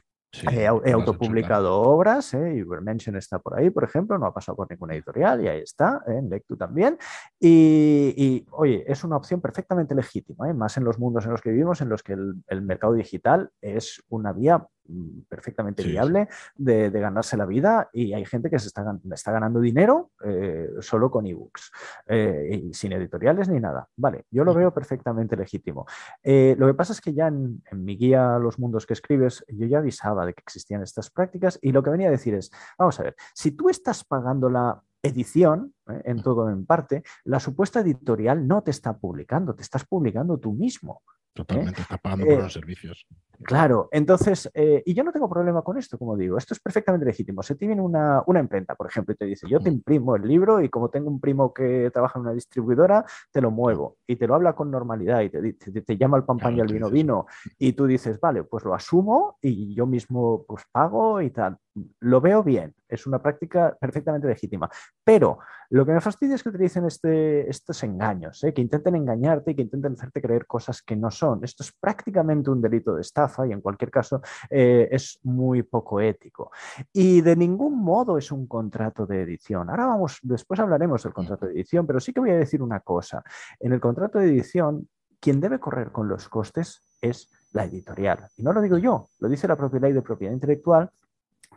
he, 0.43 0.67
autopublicado 0.67 1.81
obras, 1.83 2.35
¿eh? 2.35 2.65
Ubermention 2.65 3.17
está 3.17 3.39
por 3.39 3.59
ahí, 3.59 3.71
por 3.71 3.85
ejemplo, 3.85 4.19
no 4.19 4.27
ha 4.27 4.35
pasado 4.35 4.57
por 4.57 4.71
ninguna 4.71 4.95
editorial 4.95 5.43
y 5.43 5.49
ahí 5.49 5.61
está, 5.61 6.03
¿eh? 6.07 6.19
en 6.19 6.29
Lectu 6.29 6.57
también. 6.57 6.99
Y, 7.39 8.47
oye, 8.51 8.85
es 8.87 9.05
una 9.05 9.17
opción 9.17 9.41
perfectamente 9.41 9.95
legítima, 9.95 10.49
¿eh? 10.49 10.55
más 10.55 10.77
en 10.77 10.85
los 10.85 10.99
mundos 10.99 11.25
en 11.25 11.33
los 11.33 11.41
que 11.41 11.51
vivimos, 11.51 11.81
en 11.81 11.89
los 11.89 12.03
que 12.03 12.15
el, 12.15 12.63
mercado 12.63 12.95
digital 12.95 13.51
es 13.61 14.03
una 14.09 14.33
vía 14.33 14.67
mm, 14.87 15.21
perfectamente 15.29 15.83
viable 15.83 16.29
De, 16.57 16.91
ganarse 16.91 17.37
la 17.37 17.47
vida 17.47 17.91
y 17.93 18.13
hay 18.13 18.25
gente 18.25 18.51
que 18.51 18.59
se 18.59 18.69
está, 18.69 18.85
está 19.13 19.33
ganando 19.33 19.61
dinero 19.61 20.11
eh, 20.25 20.71
solo 20.81 21.11
con 21.11 21.27
ebooks, 21.27 21.71
eh, 22.07 22.63
y 22.71 22.75
sin 22.75 22.93
editoriales 22.93 23.49
ni 23.49 23.61
nada. 23.61 23.89
Vale, 23.97 24.25
yo 24.31 24.45
lo 24.45 24.55
veo 24.55 24.73
perfectamente 24.73 25.37
legítimo. 25.37 25.87
Eh, 26.23 26.55
lo 26.59 26.67
que 26.67 26.75
pasa 26.75 26.93
es 26.93 27.01
que 27.01 27.13
ya 27.13 27.29
en, 27.29 27.63
en, 27.71 27.85
mi 27.85 27.97
guía 27.97 28.39
Los 28.39 28.59
Mundos 28.59 28.87
que 28.87 28.95
escribes, 28.95 29.45
yo 29.49 29.67
ya 29.67 29.79
avisaba 29.79 30.25
de 30.25 30.35
que 30.35 30.41
existían 30.41 30.83
estas 30.83 31.11
prácticas 31.11 31.59
y 31.61 31.73
lo 31.73 31.83
que 31.83 31.91
venía 31.91 32.09
a 32.09 32.13
decir 32.13 32.35
es, 32.35 32.51
vamos 32.79 32.99
a 33.01 33.03
ver, 33.03 33.17
si 33.35 33.51
tú 33.53 33.69
estás 33.69 34.05
pagando 34.05 34.49
la 34.49 34.83
edición, 35.05 35.75
en 35.87 36.23
todo 36.23 36.51
en 36.51 36.65
parte, 36.65 37.03
la 37.25 37.39
supuesta 37.39 37.81
editorial 37.81 38.47
no 38.49 38.63
te 38.63 38.71
está 38.71 38.97
publicando, 38.97 39.55
te 39.55 39.63
estás 39.63 39.85
publicando 39.85 40.39
tú 40.39 40.53
mismo. 40.53 41.03
Totalmente, 41.35 41.83
está 41.83 41.99
pagando 41.99 42.27
por 42.27 42.35
eh, 42.35 42.43
los 42.43 42.53
servicios. 42.53 43.07
Claro, 43.43 43.89
entonces, 43.91 44.49
eh, 44.55 44.83
y 44.87 44.95
yo 44.95 45.03
no 45.03 45.11
tengo 45.11 45.29
problema 45.29 45.63
con 45.63 45.77
esto, 45.77 45.99
como 45.99 46.17
digo, 46.17 46.39
esto 46.39 46.55
es 46.55 46.61
perfectamente 46.61 47.05
legítimo. 47.05 47.43
Si 47.43 47.57
te 47.57 47.67
viene 47.67 47.83
una, 47.83 48.23
una, 48.27 48.39
imprenta, 48.39 48.77
por 48.77 48.87
ejemplo, 48.87 49.13
y 49.13 49.17
te 49.17 49.27
dice, 49.27 49.49
yo 49.49 49.59
te 49.59 49.69
imprimo 49.69 50.15
el 50.15 50.23
libro 50.23 50.61
y 50.61 50.69
como 50.69 50.89
tengo 50.91 51.11
un 51.11 51.21
primo 51.21 51.53
que 51.53 51.91
trabaja 51.93 52.19
en 52.19 52.27
una 52.27 52.33
distribuidora, 52.33 53.05
te 53.33 53.41
lo 53.41 53.51
muevo 53.51 53.97
y 54.07 54.15
te 54.15 54.29
lo 54.29 54.37
habla 54.37 54.55
con 54.55 54.71
normalidad 54.71 55.23
y 55.23 55.31
te, 55.31 55.53
te, 55.53 55.97
llama 55.97 56.17
el 56.17 56.25
pan 56.25 56.39
pan 56.39 56.57
y 56.57 56.61
el 56.61 56.73
vino 56.73 56.89
vino 56.89 57.27
y 57.59 57.73
tú 57.73 57.87
dices, 57.87 58.21
vale, 58.21 58.45
pues 58.45 58.65
lo 58.65 58.73
asumo 58.73 59.39
y 59.43 59.75
yo 59.75 59.87
mismo 59.87 60.45
pues 60.47 60.65
pago 60.71 61.21
y 61.21 61.31
tal. 61.31 61.59
Lo 62.01 62.21
veo 62.21 62.45
bien, 62.45 62.73
es 62.89 63.07
una 63.07 63.21
práctica 63.21 63.77
perfectamente 63.81 64.29
legítima. 64.29 64.71
Pero 65.05 65.39
lo 65.71 65.85
que 65.85 65.93
me 65.93 66.01
fastidia 66.01 66.35
es 66.35 66.43
que 66.43 66.51
utilicen 66.51 66.85
este, 66.87 67.49
estos 67.49 67.83
engaños, 67.83 68.43
¿eh? 68.45 68.53
que 68.53 68.61
intenten 68.61 68.95
engañarte 68.95 69.51
y 69.51 69.55
que 69.55 69.63
intenten 69.63 69.95
hacerte 69.95 70.23
creer 70.23 70.47
cosas 70.47 70.83
que 70.83 70.95
no 70.95 71.11
son. 71.11 71.43
Esto 71.43 71.63
es 71.63 71.73
prácticamente 71.73 72.51
un 72.51 72.61
delito 72.61 72.95
de 72.95 73.01
estafa 73.01 73.47
y 73.47 73.53
en 73.53 73.61
cualquier 73.61 73.91
caso 73.91 74.21
eh, 74.51 74.89
es 74.91 75.19
muy 75.25 75.63
poco 75.63 76.01
ético. 76.01 76.51
Y 76.93 77.23
de 77.23 77.35
ningún 77.35 77.83
modo 77.83 78.19
es 78.19 78.31
un 78.31 78.47
contrato 78.47 79.07
de 79.07 79.23
edición. 79.23 79.71
Ahora 79.71 79.87
vamos, 79.87 80.19
después 80.23 80.61
hablaremos 80.61 81.03
del 81.03 81.13
contrato 81.13 81.47
de 81.47 81.55
edición, 81.55 81.87
pero 81.87 81.99
sí 81.99 82.13
que 82.13 82.21
voy 82.21 82.31
a 82.31 82.37
decir 82.37 82.63
una 82.63 82.81
cosa. 82.81 83.23
En 83.59 83.73
el 83.73 83.81
contrato 83.81 84.19
de 84.19 84.27
edición, 84.27 84.89
quien 85.19 85.41
debe 85.41 85.59
correr 85.59 85.91
con 85.91 86.07
los 86.09 86.29
costes 86.29 86.83
es 87.01 87.31
la 87.53 87.65
editorial. 87.65 88.29
Y 88.37 88.43
no 88.43 88.53
lo 88.53 88.61
digo 88.61 88.79
yo, 88.79 89.09
lo 89.19 89.29
dice 89.29 89.49
la 89.49 89.57
propia 89.57 89.81
ley 89.81 89.93
de 89.93 90.03
propiedad 90.03 90.33
intelectual 90.33 90.91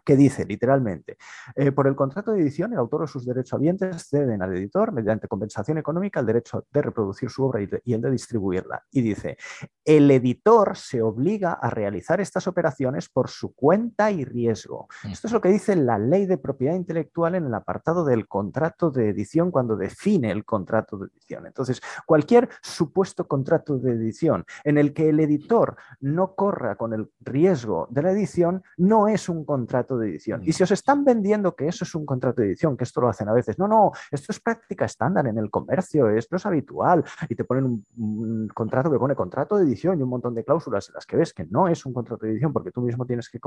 que 0.07 0.15
dice 0.15 0.45
literalmente, 0.45 1.17
eh, 1.53 1.73
por 1.73 1.85
el 1.85 1.93
contrato 1.93 2.31
de 2.31 2.41
edición, 2.41 2.71
el 2.71 2.79
autor 2.79 3.01
o 3.03 3.07
sus 3.07 3.25
derechohabientes 3.25 4.07
ceden 4.07 4.41
al 4.41 4.55
editor, 4.55 4.93
mediante 4.93 5.27
compensación 5.27 5.79
económica, 5.79 6.21
el 6.21 6.25
derecho 6.25 6.65
de 6.71 6.81
reproducir 6.81 7.29
su 7.29 7.43
obra 7.43 7.61
y, 7.61 7.93
el 7.93 7.99
de 7.99 8.11
distribuirla. 8.11 8.85
Y 8.89 9.01
dice, 9.01 9.37
el 9.83 10.09
editor 10.09 10.77
se 10.77 11.01
obliga 11.01 11.51
a 11.51 11.69
realizar 11.69 12.21
estas 12.21 12.47
operaciones 12.47 13.09
por 13.09 13.27
su 13.27 13.53
cuenta 13.53 14.09
y 14.09 14.23
riesgo. 14.23 14.87
Esto 15.03 15.27
es 15.27 15.33
lo 15.33 15.41
que 15.41 15.49
dice 15.49 15.75
la 15.75 15.99
ley 15.99 16.25
de 16.25 16.37
propiedad 16.37 16.75
intelectual 16.75 17.35
en 17.35 17.45
el 17.45 17.53
apartado 17.53 18.05
del 18.05 18.29
contrato 18.29 18.89
de 18.89 19.09
edición 19.09 19.51
cuando 19.51 19.75
define 19.75 20.31
el 20.31 20.45
contrato 20.45 20.97
de 20.97 21.07
edición. 21.07 21.47
Entonces, 21.47 21.81
cualquier 22.05 22.47
supuesto 22.61 23.27
contrato 23.27 23.77
de 23.77 23.91
edición 23.91 24.45
en 24.63 24.77
el 24.77 24.93
que 24.93 25.09
el 25.09 25.19
editor 25.19 25.75
no 25.99 26.33
corra 26.33 26.77
con 26.77 26.93
el 26.93 27.11
riesgo 27.19 27.89
de 27.89 28.03
la 28.03 28.11
edición 28.11 28.63
no 28.77 29.09
es 29.09 29.27
un 29.27 29.43
contrato 29.43 29.96
de 29.97 30.09
edición. 30.09 30.41
Y 30.43 30.53
si 30.53 30.63
os 30.63 30.71
están 30.71 31.03
vendiendo 31.03 31.55
que 31.55 31.67
eso 31.67 31.83
es 31.83 31.95
un 31.95 32.05
contrato 32.05 32.41
de 32.41 32.47
edición, 32.47 32.77
que 32.77 32.83
esto 32.83 33.01
lo 33.01 33.09
hacen 33.09 33.29
a 33.29 33.33
veces, 33.33 33.57
no, 33.57 33.67
no, 33.67 33.91
esto 34.11 34.31
es 34.31 34.39
práctica 34.39 34.85
estándar 34.85 35.27
en 35.27 35.37
el 35.37 35.49
comercio, 35.49 36.09
esto 36.09 36.35
es 36.35 36.45
habitual, 36.45 37.03
y 37.29 37.35
te 37.35 37.43
ponen 37.43 37.85
un, 37.97 38.47
contrato 38.53 38.91
que 38.91 38.97
pone 38.97 39.15
contrato 39.15 39.57
de 39.57 39.65
edición 39.65 39.99
y 39.99 40.03
un 40.03 40.09
montón 40.09 40.33
de 40.33 40.43
cláusulas 40.43 40.89
en 40.89 40.95
las 40.95 41.05
que 41.05 41.17
ves 41.17 41.33
que 41.33 41.45
no 41.45 41.67
es 41.67 41.85
un 41.85 41.93
contrato 41.93 42.25
de 42.25 42.31
edición 42.31 42.53
porque 42.53 42.71
tú 42.71 42.81
mismo 42.81 43.05
tienes 43.05 43.29
que, 43.29 43.39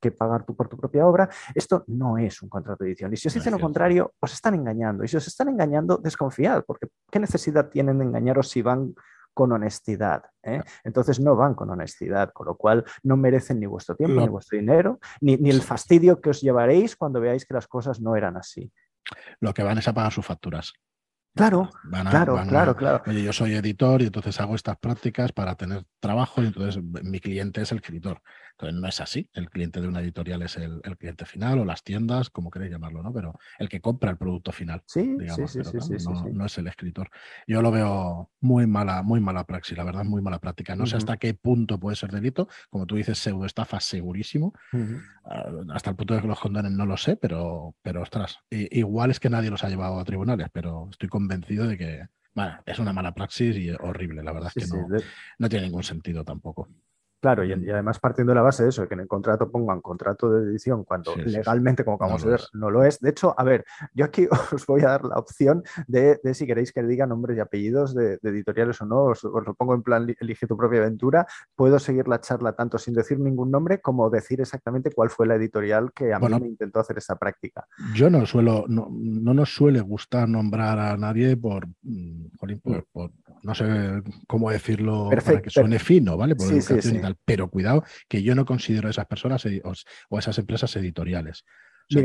que, 0.00 0.10
pagar 0.10 0.44
tú 0.44 0.54
por 0.54 0.68
tu 0.68 0.76
propia 0.76 1.06
obra, 1.06 1.28
esto 1.54 1.84
no 1.88 2.18
es 2.18 2.40
un 2.42 2.48
contrato 2.48 2.84
de 2.84 2.90
edición. 2.90 3.12
Y 3.12 3.16
si 3.16 3.28
os 3.28 3.34
dicen 3.34 3.52
lo 3.52 3.58
contrario, 3.58 4.12
os 4.20 4.32
están 4.32 4.54
engañando. 4.54 5.04
Y 5.04 5.08
si 5.08 5.16
os 5.16 5.26
están 5.26 5.48
engañando, 5.48 5.96
desconfiad, 5.96 6.64
porque 6.64 6.88
¿qué 7.10 7.18
necesidad 7.18 7.68
tienen 7.68 7.98
de 7.98 8.04
engañaros 8.04 8.48
si 8.48 8.62
van 8.62 8.94
con 9.34 9.52
honestidad. 9.52 10.22
¿eh? 10.42 10.62
Entonces 10.84 11.20
no 11.20 11.36
van 11.36 11.54
con 11.54 11.68
honestidad, 11.70 12.32
con 12.32 12.46
lo 12.46 12.56
cual 12.56 12.84
no 13.02 13.16
merecen 13.16 13.60
ni 13.60 13.66
vuestro 13.66 13.96
tiempo, 13.96 14.20
ni 14.20 14.28
vuestro 14.28 14.58
dinero, 14.58 14.98
ni, 15.20 15.36
ni, 15.36 15.50
el 15.50 15.60
fastidio 15.60 16.20
que 16.20 16.30
os 16.30 16.40
llevaréis 16.40 16.96
cuando 16.96 17.20
veáis 17.20 17.44
que 17.44 17.54
las 17.54 17.66
cosas 17.66 18.00
no 18.00 18.16
eran 18.16 18.36
así. 18.36 18.72
Lo 19.40 19.52
que 19.52 19.62
van 19.62 19.78
es 19.78 19.88
a 19.88 19.92
pagar 19.92 20.12
sus 20.12 20.24
facturas. 20.24 20.72
Claro, 21.34 21.68
claro, 21.90 22.40
claro, 22.46 22.76
claro. 22.76 23.02
Oye, 23.08 23.24
yo 23.24 23.32
soy 23.32 23.54
editor 23.54 24.00
y 24.02 24.06
entonces 24.06 24.40
hago 24.40 24.54
estas 24.54 24.76
prácticas 24.76 25.32
para 25.32 25.56
tener 25.56 25.84
trabajo 25.98 26.40
y 26.40 26.46
entonces 26.46 26.80
mi 26.80 27.18
cliente 27.18 27.60
es 27.60 27.72
el 27.72 27.78
escritor. 27.78 28.22
Entonces 28.52 28.80
no 28.80 28.86
es 28.86 29.00
así. 29.00 29.28
El 29.32 29.50
cliente 29.50 29.80
de 29.80 29.88
una 29.88 30.00
editorial 30.00 30.42
es 30.42 30.56
el, 30.56 30.80
cliente 30.96 31.26
final 31.26 31.58
o 31.58 31.64
las 31.64 31.82
tiendas, 31.82 32.30
como 32.30 32.52
queréis 32.52 32.70
llamarlo, 32.70 33.02
¿no? 33.02 33.12
Pero 33.12 33.34
el 33.58 33.68
que 33.68 33.80
compra 33.80 34.12
el 34.12 34.16
producto 34.16 34.52
final, 34.52 34.84
sí, 34.86 35.16
sí, 35.34 35.48
sí, 35.48 35.58
no, 36.04 36.24
no, 36.32 36.46
es 36.46 36.56
el 36.58 36.68
escritor. 36.68 37.10
Yo 37.48 37.62
lo 37.62 37.72
veo 37.72 38.30
muy 38.40 38.68
mala, 38.68 39.02
muy 39.02 39.20
mala 39.20 39.44
praxis, 39.44 39.76
la 39.76 39.82
verdad, 39.82 40.04
muy 40.04 40.22
mala 40.22 40.38
práctica. 40.38 40.76
No 40.76 40.86
sé 40.86 40.96
hasta 40.96 41.16
qué 41.16 41.34
punto 41.34 41.80
puede 41.80 41.96
ser 41.96 42.12
delito. 42.12 42.46
Como 42.70 42.86
tú 42.86 42.94
dices, 42.94 43.18
pseudoestafa 43.18 43.80
segurísimo. 43.80 44.52
Ah, 45.24 45.50
hasta 45.72 45.90
el 45.90 45.96
punto 45.96 46.14
de 46.14 46.20
que 46.20 46.28
los 46.28 46.38
condonen 46.38 46.76
no 46.76 46.86
lo 46.86 46.96
sé, 46.96 47.16
pero, 47.16 47.74
pero 47.82 48.02
ostras, 48.02 48.38
igual 48.50 49.10
es 49.10 49.18
que 49.18 49.30
nadie 49.30 49.50
los 49.50 49.64
ha 49.64 49.68
llevado 49.68 49.98
a 49.98 50.04
tribunales, 50.04 50.46
pero 50.52 50.88
estoy 50.92 51.08
convencido 51.08 51.23
de 51.66 51.76
que 51.78 52.06
bueno, 52.34 52.58
es 52.66 52.78
una 52.80 52.92
mala 52.92 53.14
praxis 53.14 53.56
y 53.56 53.70
horrible. 53.70 54.22
La 54.22 54.32
verdad 54.32 54.50
es 54.54 54.64
que 54.64 54.76
no, 54.76 54.88
no 55.38 55.48
tiene 55.48 55.66
ningún 55.66 55.84
sentido 55.84 56.24
tampoco. 56.24 56.68
Claro, 57.24 57.42
y, 57.42 57.52
además 57.52 57.98
partiendo 58.00 58.32
de 58.32 58.34
la 58.34 58.42
base 58.42 58.64
de 58.64 58.68
eso, 58.68 58.82
de 58.82 58.88
que 58.88 58.92
en 58.92 59.00
el 59.00 59.08
contrato 59.08 59.50
pongan 59.50 59.80
contrato 59.80 60.30
de 60.30 60.46
edición 60.46 60.84
cuando 60.84 61.16
legalmente, 61.16 61.82
como 61.82 61.94
acabamos 61.94 62.22
de 62.22 62.32
ver, 62.32 62.42
no 62.52 62.70
lo 62.70 62.84
es. 62.84 63.00
De 63.00 63.08
hecho, 63.08 63.34
a 63.38 63.42
ver, 63.44 63.64
yo 63.94 64.04
aquí 64.04 64.28
os 64.52 64.66
voy 64.66 64.82
a 64.82 64.88
dar 64.88 65.04
la 65.06 65.14
opción 65.16 65.62
de, 65.86 66.20
si 66.34 66.46
queréis 66.46 66.70
que 66.70 66.82
diga 66.82 67.06
nombres 67.06 67.38
y 67.38 67.40
apellidos 67.40 67.94
de, 67.94 68.18
editoriales 68.22 68.78
o 68.82 68.84
no, 68.84 69.04
os, 69.04 69.24
lo 69.24 69.54
pongo 69.54 69.72
en 69.72 69.82
plan 69.82 70.14
elige 70.20 70.46
tu 70.46 70.54
propia 70.54 70.80
aventura. 70.80 71.26
Puedo 71.56 71.78
seguir 71.78 72.08
la 72.08 72.20
charla 72.20 72.52
tanto 72.52 72.76
sin 72.76 72.92
decir 72.92 73.18
ningún 73.18 73.50
nombre 73.50 73.80
como 73.80 74.10
decir 74.10 74.42
exactamente 74.42 74.90
cuál 74.92 75.08
fue 75.08 75.26
la 75.26 75.36
editorial 75.36 75.92
que 75.94 76.12
a 76.12 76.18
mí 76.18 76.28
me 76.28 76.48
intentó 76.48 76.80
hacer 76.80 76.98
esta 76.98 77.16
práctica. 77.16 77.66
Yo 77.94 78.10
no 78.10 78.26
suelo, 78.26 78.66
no, 78.68 78.90
nos 78.90 79.54
suele 79.54 79.80
gustar 79.80 80.28
nombrar 80.28 80.78
a 80.78 80.94
nadie 80.98 81.38
por, 81.38 81.66
mm, 81.84 82.26
mm. 82.42 82.82
por, 82.92 83.10
no 83.44 83.54
sé 83.54 83.64
cómo 84.26 84.50
decirlo 84.50 85.10
para 85.10 85.42
que 85.42 85.50
suene 85.50 85.78
fino, 85.78 86.16
¿vale? 86.16 86.34
Por 86.34 86.52
educación 86.52 86.96
y 86.96 87.00
tal 87.00 87.16
pero 87.24 87.48
cuidado 87.48 87.84
que 88.08 88.22
yo 88.22 88.34
no 88.34 88.44
considero 88.44 88.88
a 88.88 88.90
esas 88.90 89.06
personas 89.06 89.46
o, 90.08 90.18
esas 90.18 90.38
empresas 90.38 90.74
editoriales. 90.76 91.44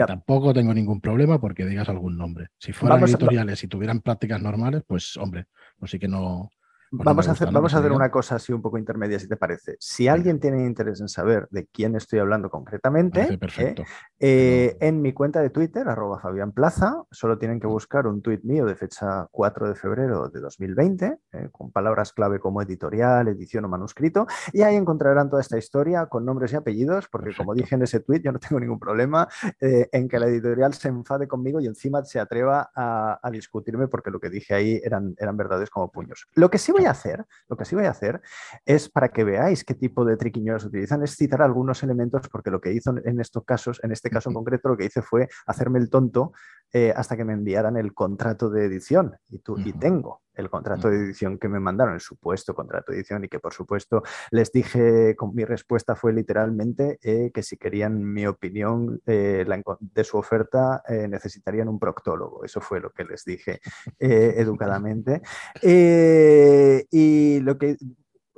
tampoco 0.05 0.53
tengo 0.53 0.73
ningún 0.73 1.01
problema 1.01 1.39
porque 1.39 1.65
digas 1.65 1.89
algún 1.89 2.17
nombre. 2.17 2.49
Si 2.57 2.73
fueran 2.73 3.03
editoriales 3.03 3.63
y 3.63 3.67
tuvieran 3.67 4.01
prácticas 4.01 4.41
normales, 4.41 4.83
pues 4.85 5.17
hombre, 5.17 5.45
pues 5.77 5.91
sí 5.91 5.99
que 5.99 6.07
no, 6.07 6.51
pues 6.91 7.05
vamos 7.05 7.27
a 7.27 7.31
hacer, 7.33 7.51
vamos 7.51 7.73
a 7.73 7.79
hacer 7.79 7.91
una 7.91 8.09
cosa 8.09 8.35
así 8.35 8.51
un 8.51 8.61
poco 8.61 8.77
intermedia, 8.77 9.19
si 9.19 9.27
te 9.27 9.37
parece. 9.37 9.77
Si 9.79 10.07
alguien 10.07 10.39
tiene 10.39 10.65
interés 10.65 10.99
en 11.01 11.07
saber 11.07 11.47
de 11.51 11.67
quién 11.67 11.95
estoy 11.95 12.19
hablando 12.19 12.49
concretamente, 12.49 13.39
¿eh? 13.59 13.75
Eh, 14.19 14.77
en 14.79 15.01
mi 15.01 15.13
cuenta 15.13 15.41
de 15.41 15.49
Twitter, 15.49 15.87
arroba 15.87 16.19
Fabián 16.19 16.51
Plaza, 16.51 17.03
solo 17.11 17.37
tienen 17.37 17.59
que 17.59 17.67
buscar 17.67 18.07
un 18.07 18.21
tuit 18.21 18.43
mío 18.43 18.65
de 18.65 18.75
fecha 18.75 19.27
4 19.31 19.69
de 19.69 19.75
febrero 19.75 20.29
de 20.29 20.39
2020, 20.39 21.17
¿eh? 21.33 21.49
con 21.51 21.71
palabras 21.71 22.11
clave 22.11 22.39
como 22.39 22.61
editorial, 22.61 23.27
edición 23.27 23.65
o 23.65 23.69
manuscrito, 23.69 24.25
y 24.51 24.63
ahí 24.63 24.75
encontrarán 24.75 25.29
toda 25.29 25.41
esta 25.41 25.57
historia 25.57 26.07
con 26.07 26.25
nombres 26.25 26.53
y 26.53 26.55
apellidos, 26.55 27.07
porque 27.07 27.35
como 27.35 27.53
dije 27.53 27.75
en 27.75 27.83
ese 27.83 27.99
tuit, 27.99 28.23
yo 28.23 28.31
no 28.31 28.39
tengo 28.39 28.59
ningún 28.59 28.79
problema 28.79 29.27
en 29.59 30.07
que 30.07 30.19
la 30.19 30.27
editorial 30.27 30.73
se 30.73 30.87
enfade 30.87 31.27
conmigo 31.27 31.59
y 31.59 31.67
encima 31.67 32.03
se 32.03 32.19
atreva 32.19 32.71
a, 32.75 33.19
a, 33.21 33.31
discutirme 33.31 33.87
porque 33.87 34.09
lo 34.09 34.19
que 34.19 34.29
dije 34.29 34.53
ahí 34.53 34.81
eran, 34.83 35.15
eran 35.17 35.37
verdades 35.37 35.69
como 35.69 35.91
puños. 35.91 36.27
Lo 36.33 36.49
que 36.49 36.57
sí 36.57 36.71
voy 36.71 36.78
a 36.85 36.91
hacer, 36.91 37.25
lo 37.47 37.57
que 37.57 37.65
sí 37.65 37.75
voy 37.75 37.85
a 37.85 37.91
hacer 37.91 38.21
es 38.65 38.89
para 38.89 39.09
que 39.09 39.23
veáis 39.23 39.63
qué 39.63 39.73
tipo 39.73 40.05
de 40.05 40.17
triquiñuelos 40.17 40.65
utilizan, 40.65 41.03
es 41.03 41.15
citar 41.15 41.41
algunos 41.41 41.83
elementos, 41.83 42.27
porque 42.29 42.51
lo 42.51 42.61
que 42.61 42.73
hizo 42.73 42.93
en 43.03 43.19
estos 43.19 43.43
casos, 43.45 43.79
en 43.83 43.91
este 43.91 44.09
caso 44.09 44.29
en 44.29 44.35
concreto, 44.35 44.69
lo 44.69 44.77
que 44.77 44.85
hice 44.85 45.01
fue 45.01 45.27
hacerme 45.45 45.79
el 45.79 45.89
tonto 45.89 46.33
eh, 46.73 46.93
hasta 46.95 47.17
que 47.17 47.25
me 47.25 47.33
enviaran 47.33 47.77
el 47.77 47.93
contrato 47.93 48.49
de 48.49 48.65
edición. 48.65 49.15
Y, 49.29 49.39
tú, 49.39 49.57
y 49.57 49.73
tengo 49.73 50.21
el 50.33 50.49
contrato 50.49 50.89
de 50.89 50.97
edición 50.97 51.37
que 51.37 51.49
me 51.49 51.59
mandaron, 51.59 51.95
el 51.95 51.99
supuesto 51.99 52.53
contrato 52.55 52.91
de 52.91 52.99
edición, 52.99 53.23
y 53.23 53.27
que 53.27 53.39
por 53.39 53.53
supuesto 53.53 54.03
les 54.31 54.51
dije, 54.51 55.15
con 55.15 55.35
mi 55.35 55.43
respuesta 55.43 55.95
fue 55.95 56.13
literalmente 56.13 56.97
eh, 57.01 57.31
que 57.33 57.43
si 57.43 57.57
querían 57.57 58.01
mi 58.01 58.25
opinión 58.25 59.01
eh, 59.05 59.45
de 59.79 60.03
su 60.03 60.17
oferta 60.17 60.81
necesitarían 61.09 61.67
un 61.67 61.79
proctólogo. 61.79 62.45
Eso 62.45 62.61
fue 62.61 62.79
lo 62.79 62.91
que 62.91 63.03
les 63.03 63.25
dije 63.25 63.59
educadamente. 63.99 65.21
y 65.61 67.39
lo 67.41 67.57
que 67.57 67.77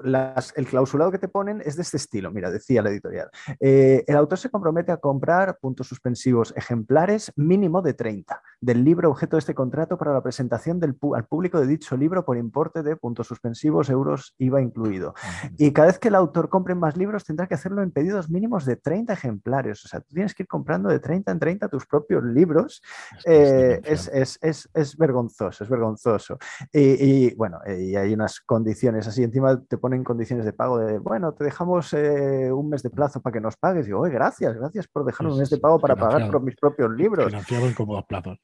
el 0.04 0.66
clausulado 0.68 1.12
que 1.12 1.20
te 1.20 1.28
ponen 1.28 1.62
es 1.66 1.76
de 1.76 1.82
este 1.84 1.98
estilo. 1.98 2.32
Mira, 2.32 2.52
decía 2.52 2.82
la 2.82 2.90
editorial. 2.90 3.30
Eh, 3.60 4.04
el 4.08 4.16
autor 4.16 4.38
se 4.38 4.50
compromete 4.50 4.92
a 4.92 4.98
comprar 4.98 5.58
puntos 5.60 5.88
suspensivos 5.88 6.54
ejemplares 6.56 7.32
mínimo 7.36 7.82
de 7.82 7.94
30 7.94 8.42
del 8.62 8.84
libro 8.84 9.10
objeto 9.10 9.36
de 9.36 9.40
este 9.40 9.56
contrato 9.56 9.98
para 9.98 10.14
la 10.14 10.22
presentación 10.22 10.80
del, 10.80 10.96
al 11.16 11.26
público 11.26 11.60
de 11.60 11.66
dicho 11.68 11.98
libro 11.98 12.24
por 12.24 12.38
importe 12.38 12.84
de 12.84 12.96
puntos 12.96 13.28
suspensivos, 13.28 13.90
euros, 13.90 14.36
IVA 14.38 14.62
incluido. 14.62 15.16
Y 15.58 15.72
cada 15.72 15.88
vez 15.88 16.00
que 16.00 16.10
el 16.10 16.16
autor 16.16 16.50
compre 16.50 16.76
más 16.76 16.96
libros 16.96 17.26
tendrá 17.26 17.48
que 17.48 17.56
hacerlo 17.56 17.82
en 17.82 17.92
pedidos 17.92 18.30
mínimos 18.30 18.66
de 18.66 18.76
30 18.76 19.14
ejemplares. 19.14 19.84
O 19.84 19.88
sea, 19.88 20.00
tú 20.00 20.14
tienes 20.14 20.36
que 20.36 20.44
ir 20.44 20.48
comprando 20.48 20.90
de 20.90 21.00
30 21.00 21.32
en 21.32 21.40
30 21.40 21.68
tus 21.70 21.88
propios 21.88 22.24
libros. 22.24 22.84
Eh, 23.26 23.82
es, 23.84 24.08
es, 24.14 24.38
es, 24.42 24.70
es, 24.74 24.96
vergonzoso, 24.96 25.64
es 25.64 25.70
vergonzoso. 25.70 26.38
Y, 26.72 27.34
bueno, 27.36 27.60
y 27.66 27.96
hay 27.96 28.14
unas 28.14 28.40
condiciones 28.42 29.08
así. 29.08 29.24
Encima 29.24 29.60
te 29.60 29.78
ponen 29.78 29.91
condiciones 30.04 30.46
de 30.46 30.54
pago 30.54 30.80
de, 30.80 31.00
bueno, 31.00 31.34
te 31.34 31.44
dejamos 31.44 31.94
eh, 31.94 32.52
un 32.52 32.70
mes 32.70 32.82
de 32.84 32.90
plazo 32.90 33.22
para 33.22 33.34
que 33.34 33.42
nos 33.42 33.56
pagues. 33.58 33.86
Y 33.86 33.88
digo, 33.88 34.00
oye, 34.00 34.14
gracias, 34.14 34.56
gracias 34.56 34.88
por 34.88 35.06
dejarme 35.06 35.34
un 35.34 35.40
mes 35.40 35.50
de 35.50 35.58
pago 35.58 35.80
para 35.80 35.96
pagar 35.96 36.30
por 36.32 36.42
mis 36.42 36.56
propios 36.56 36.92
libros. 36.92 37.28
Financiado 37.28 37.68
en 37.68 37.74
cómodos 37.74 38.06
plazos. 38.06 38.38